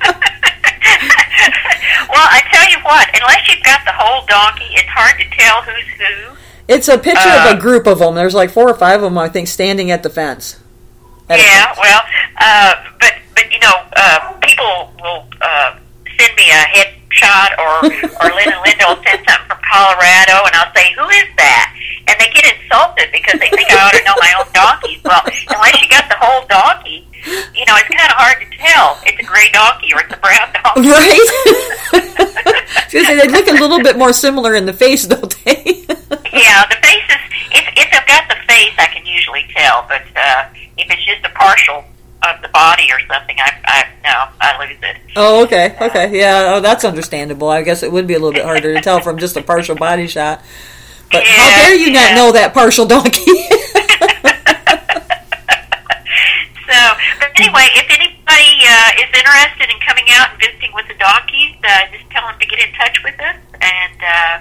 well, 2.18 2.28
I 2.30 2.42
tell 2.50 2.66
you 2.70 2.78
what, 2.82 3.06
unless 3.14 3.46
you've 3.48 3.62
got 3.62 3.80
the 3.86 3.92
whole 3.94 4.26
donkey, 4.26 4.66
it's 4.74 4.88
hard 4.90 5.14
to 5.20 5.26
tell 5.38 5.62
who's 5.62 5.86
who. 5.98 6.34
it's 6.66 6.88
a 6.88 6.98
picture 6.98 7.28
of 7.30 7.46
Uh, 7.46 7.54
a 7.56 7.60
group 7.60 7.86
of 7.86 7.98
them. 8.00 8.14
There's 8.14 8.34
like 8.34 8.50
four 8.50 8.68
or 8.68 8.74
five 8.74 8.96
of 9.02 9.02
them, 9.02 9.18
I 9.18 9.28
think, 9.28 9.46
standing 9.48 9.90
at 9.90 10.02
the 10.02 10.10
fence. 10.10 10.58
At 11.28 11.38
Yeah, 11.38 11.66
fence. 11.66 11.78
well, 11.80 12.02
uh, 12.40 12.74
but 13.00 13.14
but 13.34 13.46
you 13.52 13.60
know, 13.60 13.76
uh, 13.96 14.32
people 14.42 14.92
will 15.00 15.22
uh, 15.40 15.76
send 16.18 16.32
me 16.36 16.50
a 16.50 16.62
headshot, 16.74 17.50
or 17.58 17.72
or 18.20 18.34
Lynn 18.34 18.50
and 18.52 18.62
Linda 18.66 18.84
will 18.88 19.02
send 19.06 19.22
something 19.28 19.46
from 19.48 19.60
Colorado, 19.62 20.44
and 20.44 20.54
I'll 20.58 20.72
say, 20.74 20.92
"Who 20.98 21.06
is 21.08 21.28
that?" 21.38 21.74
And 22.08 22.16
they 22.20 22.28
get 22.32 22.44
insulted 22.56 23.08
because 23.12 23.38
they 23.40 23.48
think 23.50 23.70
I 23.70 23.76
ought 23.86 23.92
to 23.92 24.02
know 24.04 24.16
my 24.20 24.32
own 24.40 24.48
donkeys. 24.52 25.00
Well, 25.04 25.22
unless 25.54 25.76
you 25.82 25.88
got 25.88 26.08
the 26.08 26.16
whole 26.20 26.44
donkey, 26.48 27.06
you 27.54 27.64
know, 27.66 27.76
it's 27.76 27.88
kind 27.88 28.10
of 28.10 28.16
hard 28.16 28.38
to 28.40 28.58
tell. 28.58 28.98
It's 29.04 29.18
a 29.20 29.24
gray 29.24 29.48
donkey 29.52 29.92
or 29.94 30.00
it's 30.00 30.12
a 30.12 30.16
brown 30.18 30.52
donkey. 30.52 30.88
Right? 30.88 31.28
I 31.92 32.90
was 32.90 32.92
gonna 32.92 33.06
say, 33.06 33.16
they 33.16 33.28
look 33.28 33.48
a 33.48 33.52
little 33.52 33.82
bit 33.82 33.96
more 33.98 34.12
similar 34.12 34.54
in 34.54 34.66
the 34.66 34.72
face, 34.72 35.06
don't 35.06 35.34
they? 35.44 35.84
Yeah, 36.32 36.64
the 36.68 36.76
face 36.82 37.04
is. 37.08 37.16
If 37.50 37.64
if 37.76 37.88
I've 37.92 38.06
got 38.06 38.28
the 38.28 38.36
face, 38.46 38.74
I 38.78 38.86
can 38.92 39.04
usually 39.06 39.44
tell. 39.54 39.84
But 39.88 40.02
uh, 40.16 40.46
if 40.76 40.90
it's 40.90 41.04
just 41.04 41.24
a 41.24 41.30
partial 41.30 41.84
of 42.22 42.42
the 42.42 42.48
body 42.48 42.90
or 42.92 43.00
something, 43.00 43.36
I 43.38 43.50
I 43.64 43.84
no, 44.04 44.28
I 44.40 44.66
lose 44.66 44.78
it. 44.82 44.96
oh, 45.16 45.44
okay, 45.44 45.76
okay, 45.80 46.18
yeah, 46.18 46.54
oh, 46.54 46.60
that's 46.60 46.84
understandable. 46.84 47.48
I 47.48 47.62
guess 47.62 47.82
it 47.82 47.90
would 47.92 48.06
be 48.06 48.14
a 48.14 48.18
little 48.18 48.32
bit 48.32 48.44
harder 48.44 48.74
to 48.74 48.80
tell 48.80 49.00
from 49.00 49.18
just 49.18 49.36
a 49.36 49.42
partial 49.42 49.74
body 49.76 50.06
shot. 50.06 50.42
But 51.10 51.24
how 51.26 51.48
dare 51.56 51.74
you 51.74 51.90
not 51.92 52.14
know 52.14 52.32
that 52.32 52.52
partial 52.54 52.84
donkey? 52.86 53.24
but 57.18 57.30
anyway, 57.36 57.66
if 57.74 57.86
anybody 57.90 58.52
uh, 58.64 59.02
is 59.02 59.10
interested 59.12 59.70
in 59.70 59.78
coming 59.82 60.06
out 60.10 60.30
and 60.32 60.40
visiting 60.40 60.72
with 60.74 60.86
the 60.88 60.94
donkeys, 60.94 61.56
uh, 61.64 61.86
just 61.92 62.08
tell 62.10 62.26
them 62.26 62.38
to 62.38 62.46
get 62.46 62.58
in 62.62 62.72
touch 62.74 63.02
with 63.02 63.18
us, 63.20 63.36
and 63.60 63.98
uh, 64.02 64.38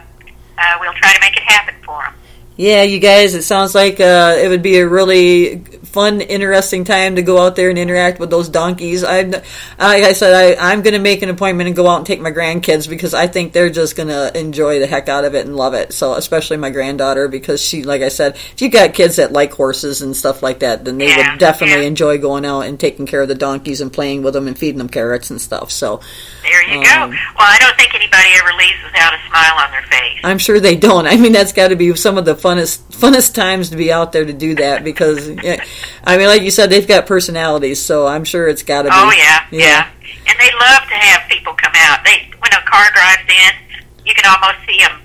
uh, 0.58 0.78
we'll 0.80 0.94
try 0.94 1.14
to 1.14 1.22
make 1.22 1.36
it 1.36 1.44
happen 1.44 1.76
for 1.86 2.02
them. 2.04 2.14
Yeah, 2.58 2.82
you 2.82 3.00
guys, 3.00 3.36
it 3.36 3.44
sounds 3.44 3.76
like 3.76 4.00
uh, 4.00 4.36
it 4.40 4.48
would 4.50 4.64
be 4.64 4.78
a 4.80 4.88
really 4.88 5.60
fun, 5.60 6.22
interesting 6.22 6.86
time 6.86 7.16
to 7.16 7.22
go 7.22 7.38
out 7.38 7.56
there 7.56 7.70
and 7.70 7.78
interact 7.78 8.20
with 8.20 8.32
those 8.32 8.50
donkeys. 8.50 9.04
I, 9.04 9.22
like 9.22 9.44
I 9.80 10.14
said, 10.14 10.58
I, 10.58 10.72
I'm 10.72 10.82
going 10.82 10.96
to 10.96 11.00
make 11.00 11.22
an 11.22 11.30
appointment 11.30 11.68
and 11.68 11.76
go 11.76 11.88
out 11.88 11.98
and 11.98 12.06
take 12.06 12.20
my 12.20 12.32
grandkids 12.32 12.90
because 12.90 13.14
I 13.14 13.28
think 13.28 13.54
they're 13.54 13.70
just 13.70 13.96
going 13.96 14.10
to 14.10 14.36
enjoy 14.36 14.80
the 14.80 14.88
heck 14.88 15.08
out 15.08 15.24
of 15.24 15.36
it 15.36 15.46
and 15.46 15.56
love 15.56 15.76
it. 15.76 15.94
So, 15.94 16.14
especially 16.16 16.58
my 16.58 16.72
granddaughter 16.72 17.28
because 17.28 17.62
she, 17.62 17.84
like 17.84 18.02
I 18.02 18.10
said, 18.10 18.34
if 18.36 18.60
you've 18.60 18.72
got 18.74 18.96
kids 18.96 19.18
that 19.18 19.32
like 19.32 19.54
horses 19.54 20.02
and 20.02 20.16
stuff 20.16 20.42
like 20.42 20.60
that, 20.60 20.84
then 20.84 20.98
they 20.98 21.10
Yeah, 21.10 21.32
would 21.34 21.40
definitely 21.40 21.84
yeah. 21.84 21.90
enjoy 21.90 22.18
going 22.18 22.44
out 22.44 22.62
and 22.62 22.80
taking 22.80 23.06
care 23.06 23.22
of 23.22 23.28
the 23.28 23.36
donkeys 23.36 23.82
and 23.82 23.94
playing 23.94 24.24
with 24.24 24.34
them 24.34 24.48
and 24.48 24.58
feeding 24.58 24.80
them 24.80 24.90
carrots 24.90 25.30
and 25.30 25.40
stuff. 25.40 25.70
So, 25.72 26.02
There 26.42 26.64
you 26.64 26.78
Um, 26.80 26.84
go. 27.12 27.18
Well, 27.38 27.48
I 27.48 27.58
don't 27.60 27.78
think 27.78 27.94
anybody 27.94 28.30
ever 28.40 28.52
leaves 28.58 28.84
without 28.84 29.14
a 29.14 29.20
smile 29.28 29.58
on 29.64 29.70
their 29.72 29.84
face. 29.84 30.20
I'm 30.24 30.40
sure 30.40 30.60
they 30.60 30.76
don't. 30.76 31.06
I 31.06 31.18
mean, 31.18 31.34
that's 31.34 31.54
got 31.54 31.68
to 31.68 31.76
be 31.76 31.96
some 31.96 32.18
of 32.18 32.26
the 32.26 32.36
funnest 32.48 32.80
funnest 32.96 33.34
times 33.34 33.70
to 33.70 33.76
be 33.78 33.92
out 33.92 34.12
there 34.12 34.26
to 34.26 34.34
do 34.34 34.56
that 34.56 34.84
because, 34.84 35.30
yeah, 35.30 35.64
I 36.04 36.18
mean, 36.18 36.28
like 36.28 36.42
you 36.42 36.52
said, 36.52 36.70
they've 36.70 36.88
got 36.88 37.06
personalities, 37.06 37.82
so 37.82 38.08
I'm 38.08 38.24
sure 38.24 38.48
it's 38.48 38.64
got 38.64 38.84
to 38.84 38.90
be. 38.90 38.96
Oh 38.96 39.12
yeah, 39.12 39.46
yeah, 39.52 39.90
And 40.28 40.40
they 40.40 40.52
love 40.60 40.84
to 40.88 40.96
have 40.96 41.30
people 41.30 41.54
come 41.54 41.74
out. 41.76 42.04
They 42.04 42.30
when 42.40 42.52
a 42.54 42.62
car 42.66 42.86
drives 42.94 43.30
in, 43.30 43.54
you 44.06 44.14
can 44.14 44.26
almost 44.34 44.66
see 44.68 44.78
them 44.80 45.02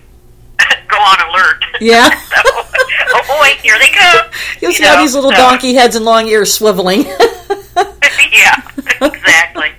go 0.88 0.96
on 0.96 1.30
alert. 1.30 1.64
Yeah. 1.80 2.10
so, 2.28 2.36
oh 2.46 3.22
boy, 3.26 3.58
here 3.62 3.78
they 3.78 3.88
come. 3.88 4.26
You'll 4.60 4.70
You 4.70 4.76
see 4.76 4.86
all 4.86 4.98
these 4.98 5.14
little 5.14 5.30
so- 5.32 5.36
donkey 5.36 5.74
heads 5.74 5.96
and 5.96 6.04
long 6.04 6.28
ears 6.28 6.56
swiveling. 6.56 7.04
yeah, 8.32 8.62
exactly. 9.00 9.70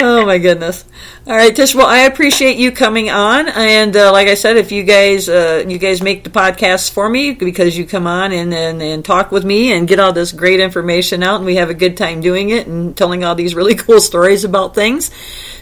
oh 0.00 0.26
my 0.26 0.38
goodness! 0.38 0.84
All 1.24 1.36
right, 1.36 1.54
Tish. 1.54 1.72
Well, 1.72 1.86
I 1.86 2.00
appreciate 2.00 2.56
you 2.56 2.72
coming 2.72 3.08
on, 3.08 3.48
and 3.48 3.96
uh, 3.96 4.10
like 4.10 4.26
I 4.26 4.34
said, 4.34 4.56
if 4.56 4.72
you 4.72 4.82
guys 4.82 5.28
uh, 5.28 5.64
you 5.68 5.78
guys 5.78 6.02
make 6.02 6.24
the 6.24 6.30
podcast 6.30 6.90
for 6.90 7.08
me 7.08 7.30
because 7.30 7.78
you 7.78 7.86
come 7.86 8.08
on 8.08 8.32
and, 8.32 8.52
and 8.52 8.82
and 8.82 9.04
talk 9.04 9.30
with 9.30 9.44
me 9.44 9.72
and 9.72 9.86
get 9.86 10.00
all 10.00 10.12
this 10.12 10.32
great 10.32 10.58
information 10.58 11.22
out, 11.22 11.36
and 11.36 11.44
we 11.44 11.56
have 11.56 11.70
a 11.70 11.74
good 11.74 11.96
time 11.96 12.22
doing 12.22 12.50
it 12.50 12.66
and 12.66 12.96
telling 12.96 13.22
all 13.22 13.36
these 13.36 13.54
really 13.54 13.74
cool 13.76 14.00
stories 14.00 14.42
about 14.42 14.74
things. 14.74 15.12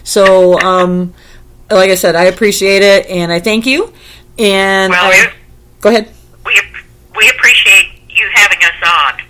So, 0.03 0.59
um, 0.59 1.13
like 1.69 1.91
I 1.91 1.95
said, 1.95 2.15
I 2.15 2.23
appreciate 2.23 2.81
it, 2.81 3.05
and 3.05 3.31
I 3.31 3.39
thank 3.39 3.67
you. 3.67 3.93
And 4.39 4.89
well, 4.89 5.11
I, 5.13 5.31
go 5.79 5.89
ahead. 5.89 6.11
we 6.43 6.59
we 7.15 7.29
appreciate 7.29 7.85
you 8.09 8.27
having 8.33 8.57
us 8.63 8.73
on, 8.83 9.21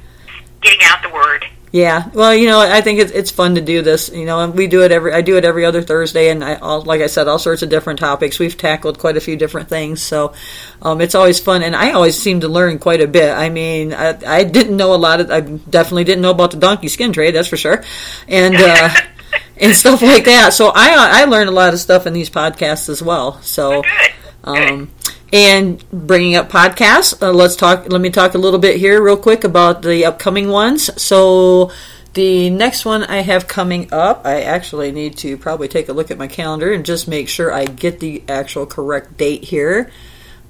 getting 0.61 0.79
out 0.83 1.03
the 1.03 1.09
word. 1.09 1.45
Yeah, 1.71 2.09
well, 2.13 2.35
you 2.35 2.47
know, 2.47 2.59
I 2.59 2.81
think 2.81 2.99
it's, 2.99 3.13
it's 3.13 3.31
fun 3.31 3.55
to 3.55 3.61
do 3.61 3.81
this. 3.81 4.09
You 4.09 4.25
know, 4.25 4.41
and 4.41 4.53
we 4.53 4.67
do 4.67 4.83
it 4.83 4.91
every. 4.91 5.13
I 5.13 5.21
do 5.21 5.37
it 5.37 5.45
every 5.45 5.63
other 5.63 5.81
Thursday, 5.81 6.29
and 6.29 6.43
I, 6.43 6.55
all, 6.55 6.81
like 6.81 6.99
I 6.99 7.07
said, 7.07 7.29
all 7.29 7.39
sorts 7.39 7.61
of 7.61 7.69
different 7.69 7.99
topics. 7.99 8.39
We've 8.39 8.57
tackled 8.57 8.99
quite 8.99 9.15
a 9.15 9.21
few 9.21 9.37
different 9.37 9.69
things, 9.69 10.01
so 10.01 10.33
um, 10.81 10.99
it's 10.99 11.15
always 11.15 11.39
fun. 11.39 11.63
And 11.63 11.73
I 11.73 11.91
always 11.93 12.21
seem 12.21 12.41
to 12.41 12.49
learn 12.49 12.77
quite 12.77 12.99
a 12.99 13.07
bit. 13.07 13.31
I 13.31 13.47
mean, 13.47 13.93
I, 13.93 14.19
I 14.27 14.43
didn't 14.43 14.75
know 14.75 14.93
a 14.93 14.97
lot 14.97 15.21
of. 15.21 15.31
I 15.31 15.39
definitely 15.39 16.03
didn't 16.03 16.23
know 16.23 16.31
about 16.31 16.51
the 16.51 16.57
donkey 16.57 16.89
skin 16.89 17.13
trade. 17.13 17.35
That's 17.35 17.47
for 17.47 17.57
sure, 17.57 17.85
and 18.27 18.55
uh, 18.55 18.89
and 19.57 19.73
stuff 19.73 20.01
like 20.01 20.25
that. 20.25 20.51
So 20.51 20.73
I 20.75 21.21
I 21.21 21.25
learn 21.25 21.47
a 21.47 21.51
lot 21.51 21.73
of 21.73 21.79
stuff 21.79 22.05
in 22.05 22.11
these 22.11 22.29
podcasts 22.29 22.89
as 22.89 23.01
well. 23.01 23.41
So. 23.41 23.81
Good. 23.81 24.11
Um, 24.43 24.89
and 25.33 25.83
bringing 25.91 26.35
up 26.35 26.49
podcasts, 26.49 27.21
uh, 27.21 27.31
let's 27.31 27.55
talk. 27.55 27.91
Let 27.91 28.01
me 28.01 28.09
talk 28.09 28.33
a 28.33 28.37
little 28.37 28.59
bit 28.59 28.77
here, 28.77 29.01
real 29.01 29.17
quick, 29.17 29.43
about 29.43 29.81
the 29.81 30.05
upcoming 30.05 30.49
ones. 30.49 30.89
So, 31.01 31.71
the 32.13 32.49
next 32.49 32.83
one 32.83 33.03
I 33.05 33.21
have 33.21 33.47
coming 33.47 33.93
up, 33.93 34.25
I 34.25 34.41
actually 34.41 34.91
need 34.91 35.17
to 35.19 35.37
probably 35.37 35.69
take 35.69 35.87
a 35.87 35.93
look 35.93 36.11
at 36.11 36.17
my 36.17 36.27
calendar 36.27 36.73
and 36.73 36.85
just 36.85 37.07
make 37.07 37.29
sure 37.29 37.53
I 37.53 37.65
get 37.65 37.99
the 38.01 38.23
actual 38.27 38.65
correct 38.65 39.17
date 39.17 39.45
here. 39.45 39.89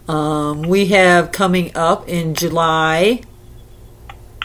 Um, 0.08 0.64
we 0.64 0.88
have 0.88 1.32
coming 1.32 1.76
up 1.76 2.10
in 2.10 2.34
July. 2.34 3.22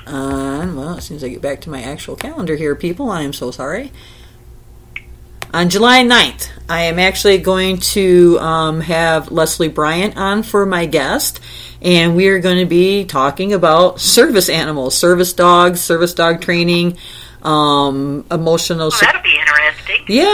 Uh, 0.06 0.70
well, 0.74 0.98
as 0.98 1.06
soon 1.06 1.16
as 1.16 1.24
I 1.24 1.28
get 1.28 1.40
back 1.40 1.62
to 1.62 1.70
my 1.70 1.82
actual 1.82 2.14
calendar 2.14 2.54
here, 2.54 2.76
people, 2.76 3.10
I 3.10 3.22
am 3.22 3.32
so 3.32 3.50
sorry. 3.50 3.92
On 5.56 5.70
July 5.70 6.02
9th, 6.02 6.50
I 6.68 6.82
am 6.82 6.98
actually 6.98 7.38
going 7.38 7.78
to 7.78 8.38
um, 8.40 8.82
have 8.82 9.32
Leslie 9.32 9.70
Bryant 9.70 10.14
on 10.14 10.42
for 10.42 10.66
my 10.66 10.84
guest, 10.84 11.40
and 11.80 12.14
we 12.14 12.28
are 12.28 12.40
going 12.40 12.58
to 12.58 12.66
be 12.66 13.06
talking 13.06 13.54
about 13.54 13.98
service 13.98 14.50
animals, 14.50 14.94
service 14.98 15.32
dogs, 15.32 15.80
service 15.80 16.12
dog 16.12 16.42
training, 16.42 16.98
um, 17.46 18.24
emotional. 18.30 18.88
Well, 18.90 18.98
that'll 19.00 19.22
be 19.22 19.38
interesting. 19.38 20.04
Yeah, 20.08 20.24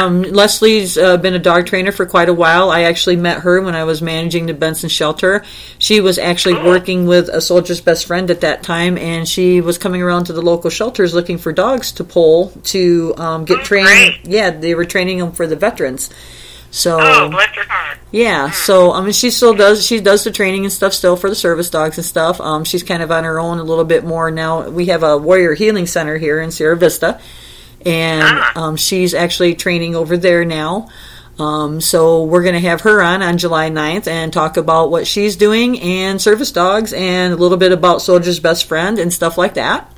Yeah. 0.00 0.04
Um, 0.04 0.22
Leslie's 0.22 0.98
uh, 0.98 1.16
been 1.16 1.34
a 1.34 1.38
dog 1.38 1.66
trainer 1.66 1.92
for 1.92 2.04
quite 2.06 2.28
a 2.28 2.34
while. 2.34 2.70
I 2.70 2.82
actually 2.82 3.16
met 3.16 3.40
her 3.40 3.60
when 3.62 3.74
I 3.74 3.84
was 3.84 4.02
managing 4.02 4.46
the 4.46 4.54
Benson 4.54 4.88
shelter. 4.88 5.44
She 5.78 6.00
was 6.00 6.18
actually 6.18 6.54
working 6.54 7.06
with 7.06 7.28
a 7.28 7.40
soldier's 7.40 7.80
best 7.80 8.06
friend 8.06 8.30
at 8.30 8.40
that 8.42 8.62
time, 8.62 8.98
and 8.98 9.26
she 9.28 9.60
was 9.60 9.78
coming 9.78 10.02
around 10.02 10.24
to 10.24 10.32
the 10.32 10.42
local 10.42 10.70
shelters 10.70 11.14
looking 11.14 11.38
for 11.38 11.52
dogs 11.52 11.92
to 11.92 12.04
pull 12.04 12.50
to 12.64 13.14
um, 13.16 13.44
get 13.44 13.58
Oh, 13.58 13.62
trained. 13.62 13.86
great. 13.86 14.18
Yeah, 14.24 14.50
they 14.50 14.74
were 14.74 14.84
training 14.84 15.18
them 15.18 15.32
for 15.32 15.46
the 15.46 15.56
veterans. 15.56 16.10
So 16.70 16.98
Oh, 17.00 17.30
bless 17.30 17.48
her 17.54 17.64
heart. 17.66 17.98
yeah, 18.10 18.50
so 18.50 18.92
I 18.92 19.00
mean, 19.00 19.12
she 19.12 19.30
still 19.30 19.54
does. 19.54 19.84
She 19.86 20.00
does 20.00 20.22
the 20.24 20.30
training 20.30 20.64
and 20.64 20.72
stuff 20.72 20.92
still 20.92 21.16
for 21.16 21.30
the 21.30 21.34
service 21.36 21.70
dogs 21.70 21.96
and 21.96 22.04
stuff. 22.04 22.40
Um, 22.40 22.64
she's 22.64 22.82
kind 22.82 23.02
of 23.02 23.10
on 23.10 23.24
her 23.24 23.38
own 23.40 23.58
a 23.58 23.62
little 23.64 23.84
bit 23.84 24.04
more 24.04 24.30
now. 24.30 24.68
We 24.68 24.86
have 24.86 25.02
a 25.02 25.16
Warrior 25.16 25.54
Healing 25.54 25.86
Center 25.86 26.18
here 26.18 26.40
in 26.40 26.50
Sierra 26.50 26.76
Vista, 26.76 27.20
and 27.86 28.22
Ah. 28.22 28.52
um, 28.54 28.76
she's 28.76 29.14
actually 29.14 29.54
training 29.54 29.96
over 29.96 30.16
there 30.18 30.44
now. 30.44 30.88
Um, 31.38 31.80
so 31.80 32.24
we're 32.24 32.42
going 32.42 32.54
to 32.60 32.68
have 32.68 32.80
her 32.82 33.00
on 33.00 33.22
on 33.22 33.38
July 33.38 33.70
9th 33.70 34.08
and 34.08 34.32
talk 34.32 34.56
about 34.56 34.90
what 34.90 35.06
she's 35.06 35.36
doing 35.36 35.80
and 35.80 36.20
service 36.20 36.50
dogs 36.50 36.92
and 36.92 37.32
a 37.32 37.36
little 37.36 37.56
bit 37.56 37.70
about 37.70 38.02
Soldier's 38.02 38.40
Best 38.40 38.64
Friend 38.66 38.98
and 38.98 39.12
stuff 39.12 39.38
like 39.38 39.54
that. 39.54 39.88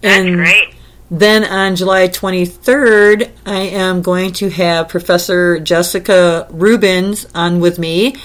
That's 0.00 0.16
and 0.18 0.34
great. 0.36 0.74
Then 1.12 1.44
on 1.44 1.76
July 1.76 2.08
23rd, 2.08 3.30
I 3.44 3.60
am 3.60 4.00
going 4.00 4.32
to 4.32 4.48
have 4.48 4.88
Professor 4.88 5.60
Jessica 5.60 6.46
Rubens 6.50 7.26
on 7.34 7.60
with 7.60 7.78
me. 7.78 8.16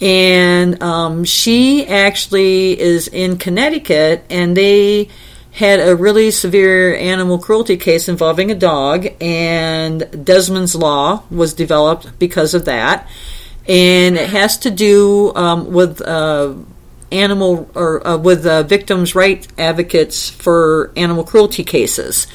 And 0.00 0.82
um, 0.82 1.24
she 1.24 1.86
actually 1.86 2.80
is 2.80 3.08
in 3.08 3.36
Connecticut, 3.36 4.24
and 4.30 4.56
they 4.56 5.10
had 5.52 5.80
a 5.80 5.94
really 5.94 6.30
severe 6.30 6.96
animal 6.96 7.38
cruelty 7.38 7.76
case 7.76 8.08
involving 8.08 8.50
a 8.50 8.54
dog, 8.54 9.06
and 9.20 10.24
Desmond's 10.24 10.74
Law 10.74 11.22
was 11.30 11.52
developed 11.52 12.18
because 12.18 12.54
of 12.54 12.64
that. 12.64 13.06
And 13.68 14.16
it 14.16 14.30
has 14.30 14.56
to 14.60 14.70
do 14.70 15.34
um, 15.34 15.70
with 15.74 16.00
uh, 16.00 16.54
animal 17.12 17.70
or 17.74 18.06
uh, 18.06 18.16
with 18.16 18.46
uh, 18.46 18.62
victims' 18.62 19.14
rights 19.14 19.48
advocates 19.58 20.30
for 20.30 20.92
animal 20.96 21.24
cruelty 21.24 21.64
cases. 21.64 22.26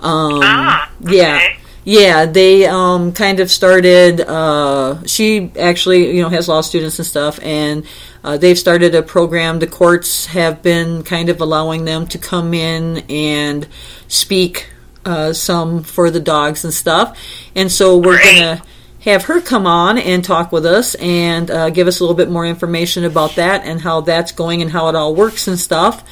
Um, 0.00 0.40
Ah, 0.42 0.90
Yeah. 1.00 1.40
Yeah, 1.84 2.26
they 2.26 2.64
um, 2.66 3.12
kind 3.12 3.40
of 3.40 3.50
started. 3.50 4.20
Uh, 4.20 5.04
she 5.04 5.50
actually, 5.58 6.14
you 6.14 6.22
know, 6.22 6.28
has 6.28 6.46
law 6.46 6.60
students 6.60 7.00
and 7.00 7.06
stuff, 7.06 7.40
and 7.42 7.84
uh, 8.22 8.36
they've 8.36 8.56
started 8.58 8.94
a 8.94 9.02
program. 9.02 9.58
The 9.58 9.66
courts 9.66 10.26
have 10.26 10.62
been 10.62 11.02
kind 11.02 11.28
of 11.28 11.40
allowing 11.40 11.84
them 11.84 12.06
to 12.06 12.18
come 12.18 12.54
in 12.54 12.98
and 13.10 13.66
speak 14.06 14.68
uh, 15.04 15.32
some 15.32 15.82
for 15.82 16.08
the 16.08 16.20
dogs 16.20 16.62
and 16.64 16.72
stuff. 16.72 17.18
And 17.56 17.70
so 17.70 17.96
we're 17.98 18.14
Great. 18.18 18.36
gonna 18.38 18.62
have 19.02 19.24
her 19.24 19.40
come 19.40 19.66
on 19.66 19.98
and 19.98 20.24
talk 20.24 20.52
with 20.52 20.64
us 20.64 20.94
and 20.96 21.50
uh, 21.50 21.70
give 21.70 21.86
us 21.88 22.00
a 22.00 22.02
little 22.04 22.16
bit 22.16 22.30
more 22.30 22.46
information 22.46 23.04
about 23.04 23.34
that 23.36 23.64
and 23.64 23.80
how 23.80 24.00
that's 24.00 24.32
going 24.32 24.62
and 24.62 24.70
how 24.70 24.88
it 24.88 24.94
all 24.94 25.14
works 25.14 25.48
and 25.48 25.58
stuff. 25.58 26.04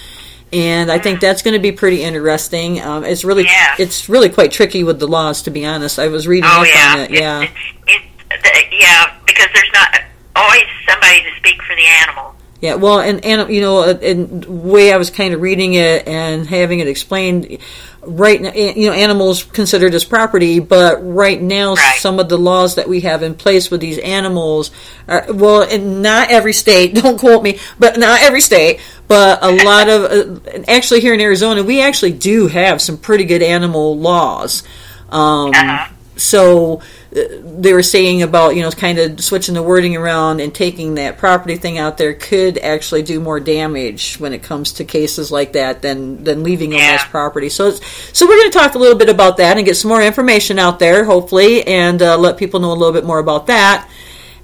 And 0.53 0.91
I 0.91 0.99
think 0.99 1.21
that's 1.21 1.43
going 1.43 1.55
to 1.55 1.61
be 1.61 1.71
pretty 1.71 2.03
interesting. 2.03 2.81
Um, 2.81 3.05
it's 3.05 3.23
really, 3.25 3.45
Yeah. 3.45 3.77
it's 3.79 4.09
really 4.09 4.29
quite 4.29 4.51
tricky 4.51 4.83
with 4.83 4.99
the 4.99 5.07
laws, 5.07 5.43
to 5.43 5.51
be 5.51 5.65
honest. 5.65 5.99
I 6.01 6.09
was 6.09 6.27
reading 6.27 6.51
Oh 6.53 6.63
up 6.63 6.67
yeah, 6.67 6.93
on 6.95 7.01
it. 7.01 7.11
Yeah, 7.13 7.43
It's, 7.43 7.53
it's, 7.87 8.05
it's, 8.45 8.69
yeah, 8.73 9.15
because 9.25 9.47
there's 9.55 9.71
not 9.73 10.01
always 10.35 10.65
somebody 10.89 11.23
to 11.23 11.31
speak 11.37 11.63
for 11.63 11.77
the 11.77 11.87
animal. 11.87 12.35
Yeah. 12.61 12.75
Well, 12.75 13.01
and 13.01 13.25
and 13.25 13.51
you 13.51 13.61
know, 13.61 13.79
uh, 13.81 13.99
and 14.03 14.45
way 14.45 14.93
I 14.93 14.97
was 14.97 15.11
kind 15.11 15.35
of 15.35 15.41
reading 15.41 15.75
it 15.75 16.07
and 16.07 16.47
having 16.47 16.81
it 16.81 16.89
explained, 16.89 17.59
right 18.03 18.41
now, 18.41 18.53
you 18.53 18.87
know, 18.87 18.93
animals 18.93 19.45
considered 19.45 19.95
as 19.95 20.05
property, 20.05 20.59
but 20.61 20.99
right 21.03 21.41
now, 21.41 21.75
Right. 21.75 21.97
some 21.99 22.19
of 22.19 22.29
the 22.29 22.39
laws 22.39 22.75
that 22.77 22.89
we 22.89 23.01
have 23.01 23.23
in 23.23 23.35
place 23.35 23.71
with 23.71 23.81
these 23.81 23.99
animals, 23.99 24.71
are, 25.09 25.27
well, 25.33 25.63
in 25.63 26.03
not 26.03 26.31
every 26.31 26.53
state, 26.53 26.95
don't 27.03 27.19
quote 27.19 27.43
me, 27.43 27.59
but 27.79 27.99
not 27.99 28.23
every 28.23 28.41
state, 28.41 28.81
but 29.09 29.39
a 29.43 29.51
lot 29.65 29.89
of, 29.89 30.05
uh, 30.47 30.63
actually 30.69 31.01
here 31.01 31.15
in 31.15 31.21
Arizona, 31.21 31.63
we 31.63 31.83
actually 31.83 32.13
do 32.13 32.47
have 32.49 32.81
some 32.81 32.97
pretty 32.99 33.25
good 33.25 33.43
animal 33.43 33.99
laws. 33.99 34.63
Um, 35.11 35.51
Uh-huh. 35.55 35.89
so 36.17 36.81
they 37.13 37.73
were 37.73 37.83
saying 37.83 38.23
about 38.23 38.55
you 38.55 38.63
know 38.63 38.71
kind 38.71 38.99
of 38.99 39.23
switching 39.23 39.55
the 39.55 39.63
wording 39.63 39.97
around 39.97 40.41
and 40.41 40.55
taking 40.55 40.95
that 40.95 41.19
property 41.19 41.57
thing 41.57 41.77
out 41.77 41.99
there 41.99 42.15
could 42.15 42.57
actually 42.59 43.03
do 43.03 43.19
more 43.19 43.41
damage 43.41 44.17
when 44.21 44.33
it 44.33 44.43
comes 44.45 44.75
to 44.75 44.85
cases 44.85 45.33
like 45.33 45.55
that 45.55 45.83
than 45.83 46.23
than 46.23 46.45
leaving 46.45 46.71
them 46.71 46.79
Yeah. 46.79 46.99
as 47.01 47.05
property. 47.05 47.49
So 47.49 47.67
it's, 47.69 47.81
so 48.17 48.27
we're 48.27 48.37
going 48.37 48.53
to 48.53 48.59
talk 48.59 48.75
a 48.77 48.79
little 48.79 48.97
bit 48.99 49.09
about 49.09 49.39
that 49.39 49.57
and 49.57 49.67
get 49.67 49.77
some 49.77 49.89
more 49.89 50.03
information 50.03 50.59
out 50.59 50.79
there 50.79 51.05
hopefully 51.05 51.67
and 51.67 52.01
uh, 52.01 52.17
let 52.17 52.37
people 52.37 52.61
know 52.61 52.73
a 52.73 52.79
little 52.79 52.95
bit 52.95 53.05
more 53.05 53.19
about 53.19 53.49
that. 53.49 53.91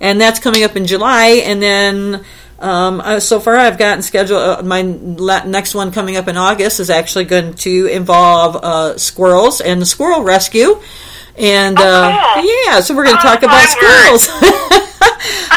And 0.01 0.21
that's 0.21 0.41
coming 0.41 0.65
up 0.65 0.77
in 0.77 0.87
July 0.87 1.43
and 1.45 1.63
then. 1.63 2.25
Um, 2.59 3.03
uh, 3.03 3.21
so 3.21 3.39
far, 3.39 3.55
I've 3.57 3.77
gotten 3.77 4.01
scheduled. 4.01 4.41
Uh, 4.41 4.63
my 4.63 4.81
next 4.81 5.75
one 5.75 5.93
coming 5.93 6.17
up 6.17 6.27
in 6.27 6.39
August 6.39 6.81
is 6.81 6.89
actually 6.89 7.27
going 7.27 7.53
to 7.53 7.87
involve 7.89 8.57
uh, 8.57 8.97
squirrels 8.97 9.61
and 9.61 9.79
the 9.79 9.85
squirrel 9.85 10.23
rescue. 10.23 10.81
And 11.39 11.77
Oh, 11.79 11.83
uh, 11.85 12.35
cool. 12.35 12.45
yeah, 12.67 12.81
so 12.81 12.95
we're 12.97 13.05
going 13.05 13.17
to 13.17 13.23
Oh, 13.23 13.31
talk 13.31 13.43
about 13.43 13.69
squirrels. 13.69 14.29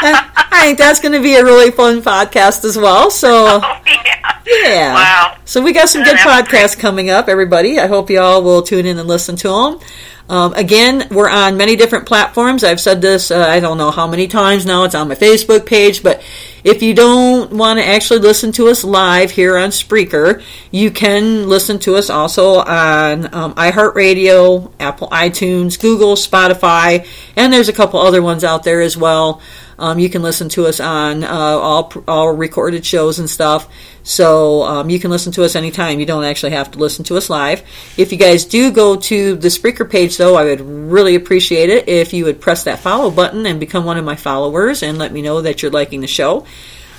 I, 0.02 0.62
think 0.66 0.78
that's 0.78 1.00
going 1.00 1.12
to 1.12 1.20
be 1.22 1.34
a 1.36 1.44
really 1.44 1.70
fun 1.70 2.02
podcast 2.02 2.64
as 2.64 2.76
well. 2.76 3.10
So 3.10 3.60
Oh 3.62 3.80
yeah. 3.86 4.40
yeah, 4.46 4.94
Wow. 4.94 5.36
So 5.44 5.62
we 5.62 5.72
got 5.72 5.88
some 5.88 6.02
good 6.02 6.16
podcasts 6.18 6.78
coming 6.78 7.10
up, 7.10 7.28
everybody. 7.28 7.78
I 7.78 7.86
hope 7.86 8.10
you 8.10 8.20
all 8.20 8.42
will 8.42 8.62
tune 8.62 8.86
in 8.86 8.98
and 8.98 9.08
listen 9.08 9.36
to 9.36 9.48
them. 9.48 9.80
Um, 10.28 10.54
again, 10.54 11.08
we're 11.10 11.28
on 11.28 11.56
many 11.56 11.76
different 11.76 12.06
platforms. 12.06 12.62
I've 12.62 12.80
said 12.80 13.00
this, 13.00 13.30
uh, 13.30 13.40
I 13.40 13.60
don't 13.60 13.78
know 13.78 13.90
how 13.90 14.06
many 14.06 14.28
times 14.28 14.64
now. 14.64 14.84
It's 14.84 14.94
on 14.94 15.08
my 15.08 15.16
Facebook 15.16 15.66
page, 15.66 16.02
but 16.02 16.22
if 16.62 16.82
you 16.82 16.94
don't 16.94 17.52
want 17.52 17.78
to 17.80 17.84
actually 17.86 18.20
listen 18.20 18.52
to 18.52 18.68
us 18.68 18.84
live 18.84 19.30
here 19.30 19.56
on 19.56 19.70
Spreaker, 19.70 20.42
you 20.70 20.90
can 20.90 21.48
listen 21.48 21.78
to 21.80 21.96
us 21.96 22.10
also 22.10 22.60
on 22.60 23.34
um, 23.34 23.54
iHeartRadio, 23.54 24.70
Apple 24.78 25.08
iTunes, 25.08 25.80
Google, 25.80 26.14
Spotify, 26.14 27.06
and 27.34 27.52
there's 27.52 27.68
a 27.68 27.72
couple 27.72 27.98
other 27.98 28.22
ones 28.22 28.44
out 28.44 28.62
there 28.62 28.82
as 28.82 28.96
well. 28.96 29.40
Um, 29.80 29.98
you 29.98 30.10
can 30.10 30.22
listen 30.22 30.50
to 30.50 30.66
us 30.66 30.78
on 30.78 31.24
uh, 31.24 31.28
all 31.28 31.92
all 32.06 32.32
recorded 32.32 32.84
shows 32.84 33.18
and 33.18 33.28
stuff. 33.28 33.66
So 34.02 34.62
um, 34.62 34.90
you 34.90 35.00
can 35.00 35.10
listen 35.10 35.32
to 35.32 35.44
us 35.44 35.56
anytime. 35.56 35.98
You 35.98 36.06
don't 36.06 36.24
actually 36.24 36.52
have 36.52 36.70
to 36.72 36.78
listen 36.78 37.04
to 37.06 37.16
us 37.16 37.30
live. 37.30 37.62
If 37.96 38.12
you 38.12 38.18
guys 38.18 38.44
do 38.44 38.70
go 38.70 38.96
to 38.96 39.36
the 39.36 39.48
Spreaker 39.48 39.90
page, 39.90 40.18
though, 40.18 40.36
I 40.36 40.44
would 40.44 40.60
really 40.60 41.14
appreciate 41.14 41.70
it 41.70 41.88
if 41.88 42.12
you 42.12 42.26
would 42.26 42.40
press 42.40 42.64
that 42.64 42.80
follow 42.80 43.10
button 43.10 43.46
and 43.46 43.58
become 43.58 43.84
one 43.86 43.96
of 43.96 44.04
my 44.04 44.16
followers 44.16 44.82
and 44.82 44.98
let 44.98 45.12
me 45.12 45.22
know 45.22 45.40
that 45.40 45.62
you're 45.62 45.72
liking 45.72 46.02
the 46.02 46.06
show. 46.06 46.46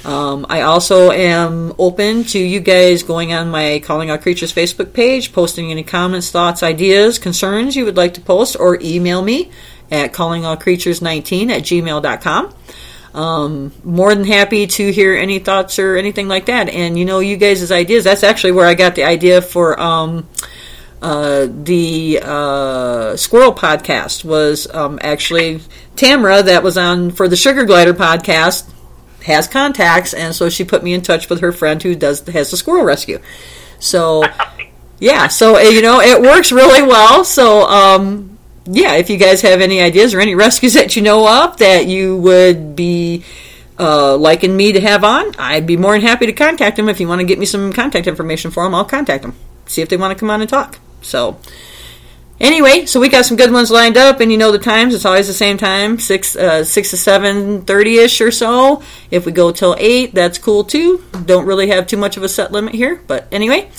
Um, 0.03 0.47
I 0.49 0.61
also 0.61 1.11
am 1.11 1.73
open 1.77 2.23
to 2.25 2.39
you 2.39 2.59
guys 2.59 3.03
going 3.03 3.33
on 3.33 3.51
my 3.51 3.79
Calling 3.83 4.09
Out 4.09 4.21
Creatures 4.21 4.51
Facebook 4.51 4.93
page, 4.93 5.31
posting 5.31 5.69
any 5.69 5.83
comments, 5.83 6.31
thoughts, 6.31 6.63
ideas, 6.63 7.19
concerns 7.19 7.75
you 7.75 7.85
would 7.85 7.97
like 7.97 8.15
to 8.15 8.21
post, 8.21 8.55
or 8.59 8.79
email 8.81 9.21
me 9.21 9.51
at 9.91 10.13
callingoutcreatures19 10.13 11.51
at 11.51 11.63
gmail.com. 11.63 12.55
Um, 13.13 13.73
more 13.83 14.15
than 14.15 14.23
happy 14.23 14.67
to 14.67 14.91
hear 14.91 15.15
any 15.15 15.39
thoughts 15.39 15.77
or 15.79 15.97
anything 15.97 16.29
like 16.29 16.45
that. 16.45 16.69
And 16.69 16.97
you 16.97 17.03
know, 17.05 17.19
you 17.19 17.35
guys' 17.37 17.71
ideas, 17.71 18.05
that's 18.05 18.23
actually 18.23 18.53
where 18.53 18.65
I 18.65 18.73
got 18.73 18.95
the 18.95 19.03
idea 19.03 19.41
for 19.41 19.77
um, 19.79 20.29
uh, 21.01 21.47
the 21.49 22.19
uh, 22.23 23.17
Squirrel 23.17 23.53
podcast 23.53 24.23
was 24.23 24.71
um, 24.73 24.97
actually 25.01 25.61
Tamara 25.95 26.43
that 26.43 26.63
was 26.63 26.77
on 26.77 27.11
for 27.11 27.27
the 27.27 27.35
Sugar 27.35 27.65
Glider 27.65 27.93
podcast 27.93 28.71
has 29.23 29.47
contacts, 29.47 30.13
and 30.13 30.33
so 30.33 30.49
she 30.49 30.63
put 30.63 30.83
me 30.83 30.93
in 30.93 31.01
touch 31.01 31.29
with 31.29 31.41
her 31.41 31.51
friend 31.51 31.81
who 31.81 31.95
does 31.95 32.27
has 32.27 32.51
the 32.51 32.57
squirrel 32.57 32.85
rescue. 32.85 33.19
So 33.79 34.23
yeah, 34.99 35.27
so 35.27 35.57
uh, 35.57 35.61
you 35.61 35.81
know 35.81 35.99
it 35.99 36.21
works 36.21 36.51
really 36.51 36.81
well. 36.81 37.23
So 37.25 37.63
um, 37.67 38.30
yeah, 38.65 38.93
if 38.95 39.09
you 39.09 39.17
guys 39.17 39.41
have 39.41 39.61
any 39.61 39.81
ideas 39.81 40.13
or 40.13 40.19
any 40.19 40.35
rescues 40.35 40.73
that 40.73 40.95
you 40.95 41.01
know 41.01 41.27
of 41.27 41.57
that 41.57 41.87
you 41.87 42.17
would 42.17 42.75
be 42.75 43.23
uh, 43.79 44.15
liking 44.17 44.55
me 44.55 44.73
to 44.73 44.81
have 44.81 45.03
on, 45.03 45.33
I'd 45.39 45.65
be 45.65 45.77
more 45.77 45.93
than 45.93 46.01
happy 46.01 46.27
to 46.27 46.33
contact 46.33 46.77
them. 46.77 46.87
If 46.87 46.99
you 46.99 47.07
want 47.07 47.21
to 47.21 47.25
get 47.25 47.39
me 47.39 47.45
some 47.45 47.73
contact 47.73 48.07
information 48.07 48.51
for 48.51 48.63
them, 48.63 48.75
I'll 48.75 48.85
contact 48.85 49.23
them. 49.23 49.35
See 49.65 49.81
if 49.81 49.89
they 49.89 49.97
want 49.97 50.11
to 50.15 50.19
come 50.19 50.29
on 50.29 50.41
and 50.41 50.49
talk. 50.49 50.77
So 51.01 51.39
anyway, 52.39 52.85
so 52.85 52.99
we 52.99 53.09
got 53.09 53.25
some 53.25 53.37
good 53.37 53.51
ones 53.51 53.71
lined 53.71 53.97
up, 53.97 54.19
and 54.19 54.31
you 54.31 54.37
know 54.37 54.51
the 54.51 54.59
times. 54.59 54.93
It's 54.93 55.05
always 55.05 55.27
the 55.27 55.33
same 55.33 55.57
time, 55.57 55.97
six 55.97 56.35
uh, 56.35 56.63
six 56.63 56.91
to 56.91 56.97
seven 56.97 57.63
thirty 57.63 57.97
ish 57.97 58.21
or 58.21 58.31
so. 58.31 58.83
If 59.09 59.25
we 59.25 59.31
go 59.31 59.51
till 59.51 59.75
eight, 59.79 60.13
that's 60.13 60.37
cool 60.37 60.63
too. 60.63 61.03
Don't 61.25 61.47
really 61.47 61.69
have 61.69 61.87
too 61.87 61.97
much 61.97 62.17
of 62.17 62.23
a 62.23 62.29
set 62.29 62.51
limit 62.51 62.75
here, 62.75 63.01
but 63.07 63.27
anyway. 63.31 63.71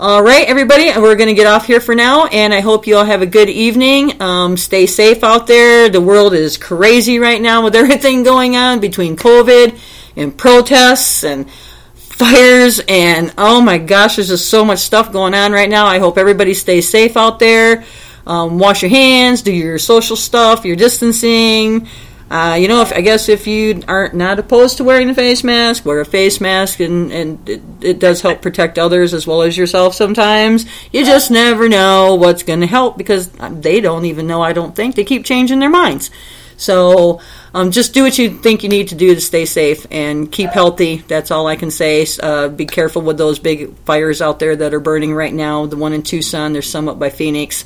All 0.00 0.24
right, 0.24 0.44
everybody, 0.48 0.86
we're 0.96 1.14
going 1.14 1.28
to 1.28 1.34
get 1.34 1.46
off 1.46 1.68
here 1.68 1.78
for 1.78 1.94
now, 1.94 2.26
and 2.26 2.52
I 2.52 2.58
hope 2.58 2.88
you 2.88 2.96
all 2.96 3.04
have 3.04 3.22
a 3.22 3.26
good 3.26 3.48
evening. 3.48 4.20
Um, 4.20 4.56
stay 4.56 4.86
safe 4.86 5.22
out 5.22 5.46
there. 5.46 5.88
The 5.88 6.00
world 6.00 6.34
is 6.34 6.56
crazy 6.56 7.20
right 7.20 7.40
now 7.40 7.62
with 7.62 7.76
everything 7.76 8.24
going 8.24 8.56
on 8.56 8.80
between 8.80 9.14
COVID 9.16 9.78
and 10.16 10.36
protests 10.36 11.22
and 11.22 11.48
fires 11.94 12.80
and 12.88 13.34
oh 13.38 13.60
my 13.60 13.78
gosh, 13.78 14.16
there's 14.16 14.30
just 14.30 14.48
so 14.48 14.64
much 14.64 14.80
stuff 14.80 15.12
going 15.12 15.32
on 15.32 15.52
right 15.52 15.70
now. 15.70 15.86
I 15.86 16.00
hope 16.00 16.18
everybody 16.18 16.54
stays 16.54 16.88
safe 16.88 17.16
out 17.16 17.38
there. 17.38 17.84
Um, 18.26 18.58
wash 18.58 18.82
your 18.82 18.90
hands, 18.90 19.42
do 19.42 19.52
your 19.52 19.78
social 19.78 20.16
stuff, 20.16 20.64
your 20.64 20.74
distancing. 20.74 21.86
Uh, 22.30 22.56
you 22.58 22.68
know, 22.68 22.80
if 22.80 22.92
I 22.92 23.00
guess 23.00 23.28
if 23.28 23.46
you 23.46 23.82
aren't 23.86 24.14
not 24.14 24.38
opposed 24.38 24.78
to 24.78 24.84
wearing 24.84 25.10
a 25.10 25.14
face 25.14 25.44
mask, 25.44 25.84
wear 25.84 26.00
a 26.00 26.04
face 26.04 26.40
mask, 26.40 26.80
and 26.80 27.12
and 27.12 27.48
it, 27.48 27.62
it 27.80 27.98
does 27.98 28.22
help 28.22 28.40
protect 28.40 28.78
others 28.78 29.12
as 29.12 29.26
well 29.26 29.42
as 29.42 29.56
yourself. 29.56 29.94
Sometimes 29.94 30.64
you 30.90 31.04
just 31.04 31.30
never 31.30 31.68
know 31.68 32.14
what's 32.14 32.42
going 32.42 32.60
to 32.60 32.66
help 32.66 32.96
because 32.96 33.28
they 33.28 33.80
don't 33.80 34.06
even 34.06 34.26
know. 34.26 34.42
I 34.42 34.52
don't 34.52 34.74
think 34.74 34.94
they 34.94 35.04
keep 35.04 35.24
changing 35.24 35.58
their 35.58 35.70
minds. 35.70 36.10
So 36.56 37.20
um, 37.52 37.70
just 37.70 37.94
do 37.94 38.02
what 38.02 38.16
you 38.16 38.30
think 38.30 38.62
you 38.62 38.68
need 38.68 38.88
to 38.88 38.94
do 38.94 39.14
to 39.14 39.20
stay 39.20 39.44
safe 39.44 39.86
and 39.90 40.30
keep 40.30 40.50
healthy. 40.50 40.98
That's 40.98 41.30
all 41.30 41.46
I 41.46 41.56
can 41.56 41.70
say. 41.70 42.06
Uh, 42.22 42.48
be 42.48 42.66
careful 42.66 43.02
with 43.02 43.18
those 43.18 43.38
big 43.38 43.76
fires 43.78 44.22
out 44.22 44.38
there 44.38 44.54
that 44.56 44.72
are 44.72 44.80
burning 44.80 45.14
right 45.14 45.32
now. 45.32 45.66
The 45.66 45.76
one 45.76 45.92
in 45.92 46.02
Tucson, 46.02 46.52
there's 46.52 46.70
some 46.70 46.88
up 46.88 46.98
by 46.98 47.10
Phoenix. 47.10 47.64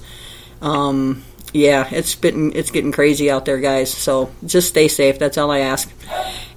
Um, 0.60 1.22
Yeah, 1.52 1.88
it's 1.90 2.14
getting 2.14 2.52
it's 2.52 2.70
getting 2.70 2.92
crazy 2.92 3.30
out 3.30 3.44
there, 3.44 3.58
guys. 3.58 3.92
So 3.92 4.30
just 4.44 4.68
stay 4.68 4.88
safe. 4.88 5.18
That's 5.18 5.38
all 5.38 5.50
I 5.50 5.60
ask. 5.60 5.90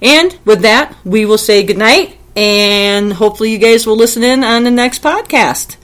And 0.00 0.38
with 0.44 0.62
that, 0.62 0.94
we 1.04 1.24
will 1.24 1.38
say 1.38 1.62
goodnight, 1.62 2.18
and 2.36 3.12
hopefully 3.12 3.50
you 3.50 3.58
guys 3.58 3.86
will 3.86 3.96
listen 3.96 4.22
in 4.22 4.44
on 4.44 4.64
the 4.64 4.70
next 4.70 5.02
podcast. 5.02 5.76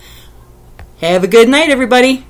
Have 1.01 1.24
a 1.24 1.28
good 1.28 1.48
night, 1.48 1.70
everybody. 1.70 2.24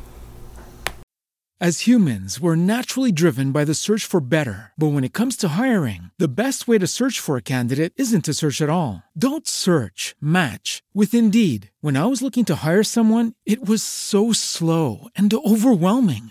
As 1.61 1.89
humans, 1.89 2.39
we're 2.39 2.55
naturally 2.55 3.11
driven 3.11 3.51
by 3.51 3.65
the 3.65 3.75
search 3.75 4.05
for 4.05 4.21
better. 4.21 4.71
But 4.79 4.93
when 4.93 5.03
it 5.03 5.13
comes 5.13 5.37
to 5.39 5.59
hiring, 5.59 6.13
the 6.17 6.29
best 6.29 6.69
way 6.69 6.79
to 6.79 6.87
search 6.87 7.19
for 7.19 7.37
a 7.37 7.43
candidate 7.43 7.93
isn't 7.97 8.27
to 8.27 8.35
search 8.35 8.63
at 8.63 8.71
all. 8.71 9.03
Don't 9.19 9.49
search, 9.49 10.15
match 10.21 10.85
with 10.95 11.15
Indeed. 11.15 11.73
When 11.81 11.97
I 11.97 12.07
was 12.07 12.23
looking 12.23 12.45
to 12.45 12.55
hire 12.65 12.85
someone, 12.85 13.33
it 13.45 13.69
was 13.69 13.83
so 13.83 14.33
slow 14.33 15.09
and 15.17 15.35
overwhelming. 15.35 16.31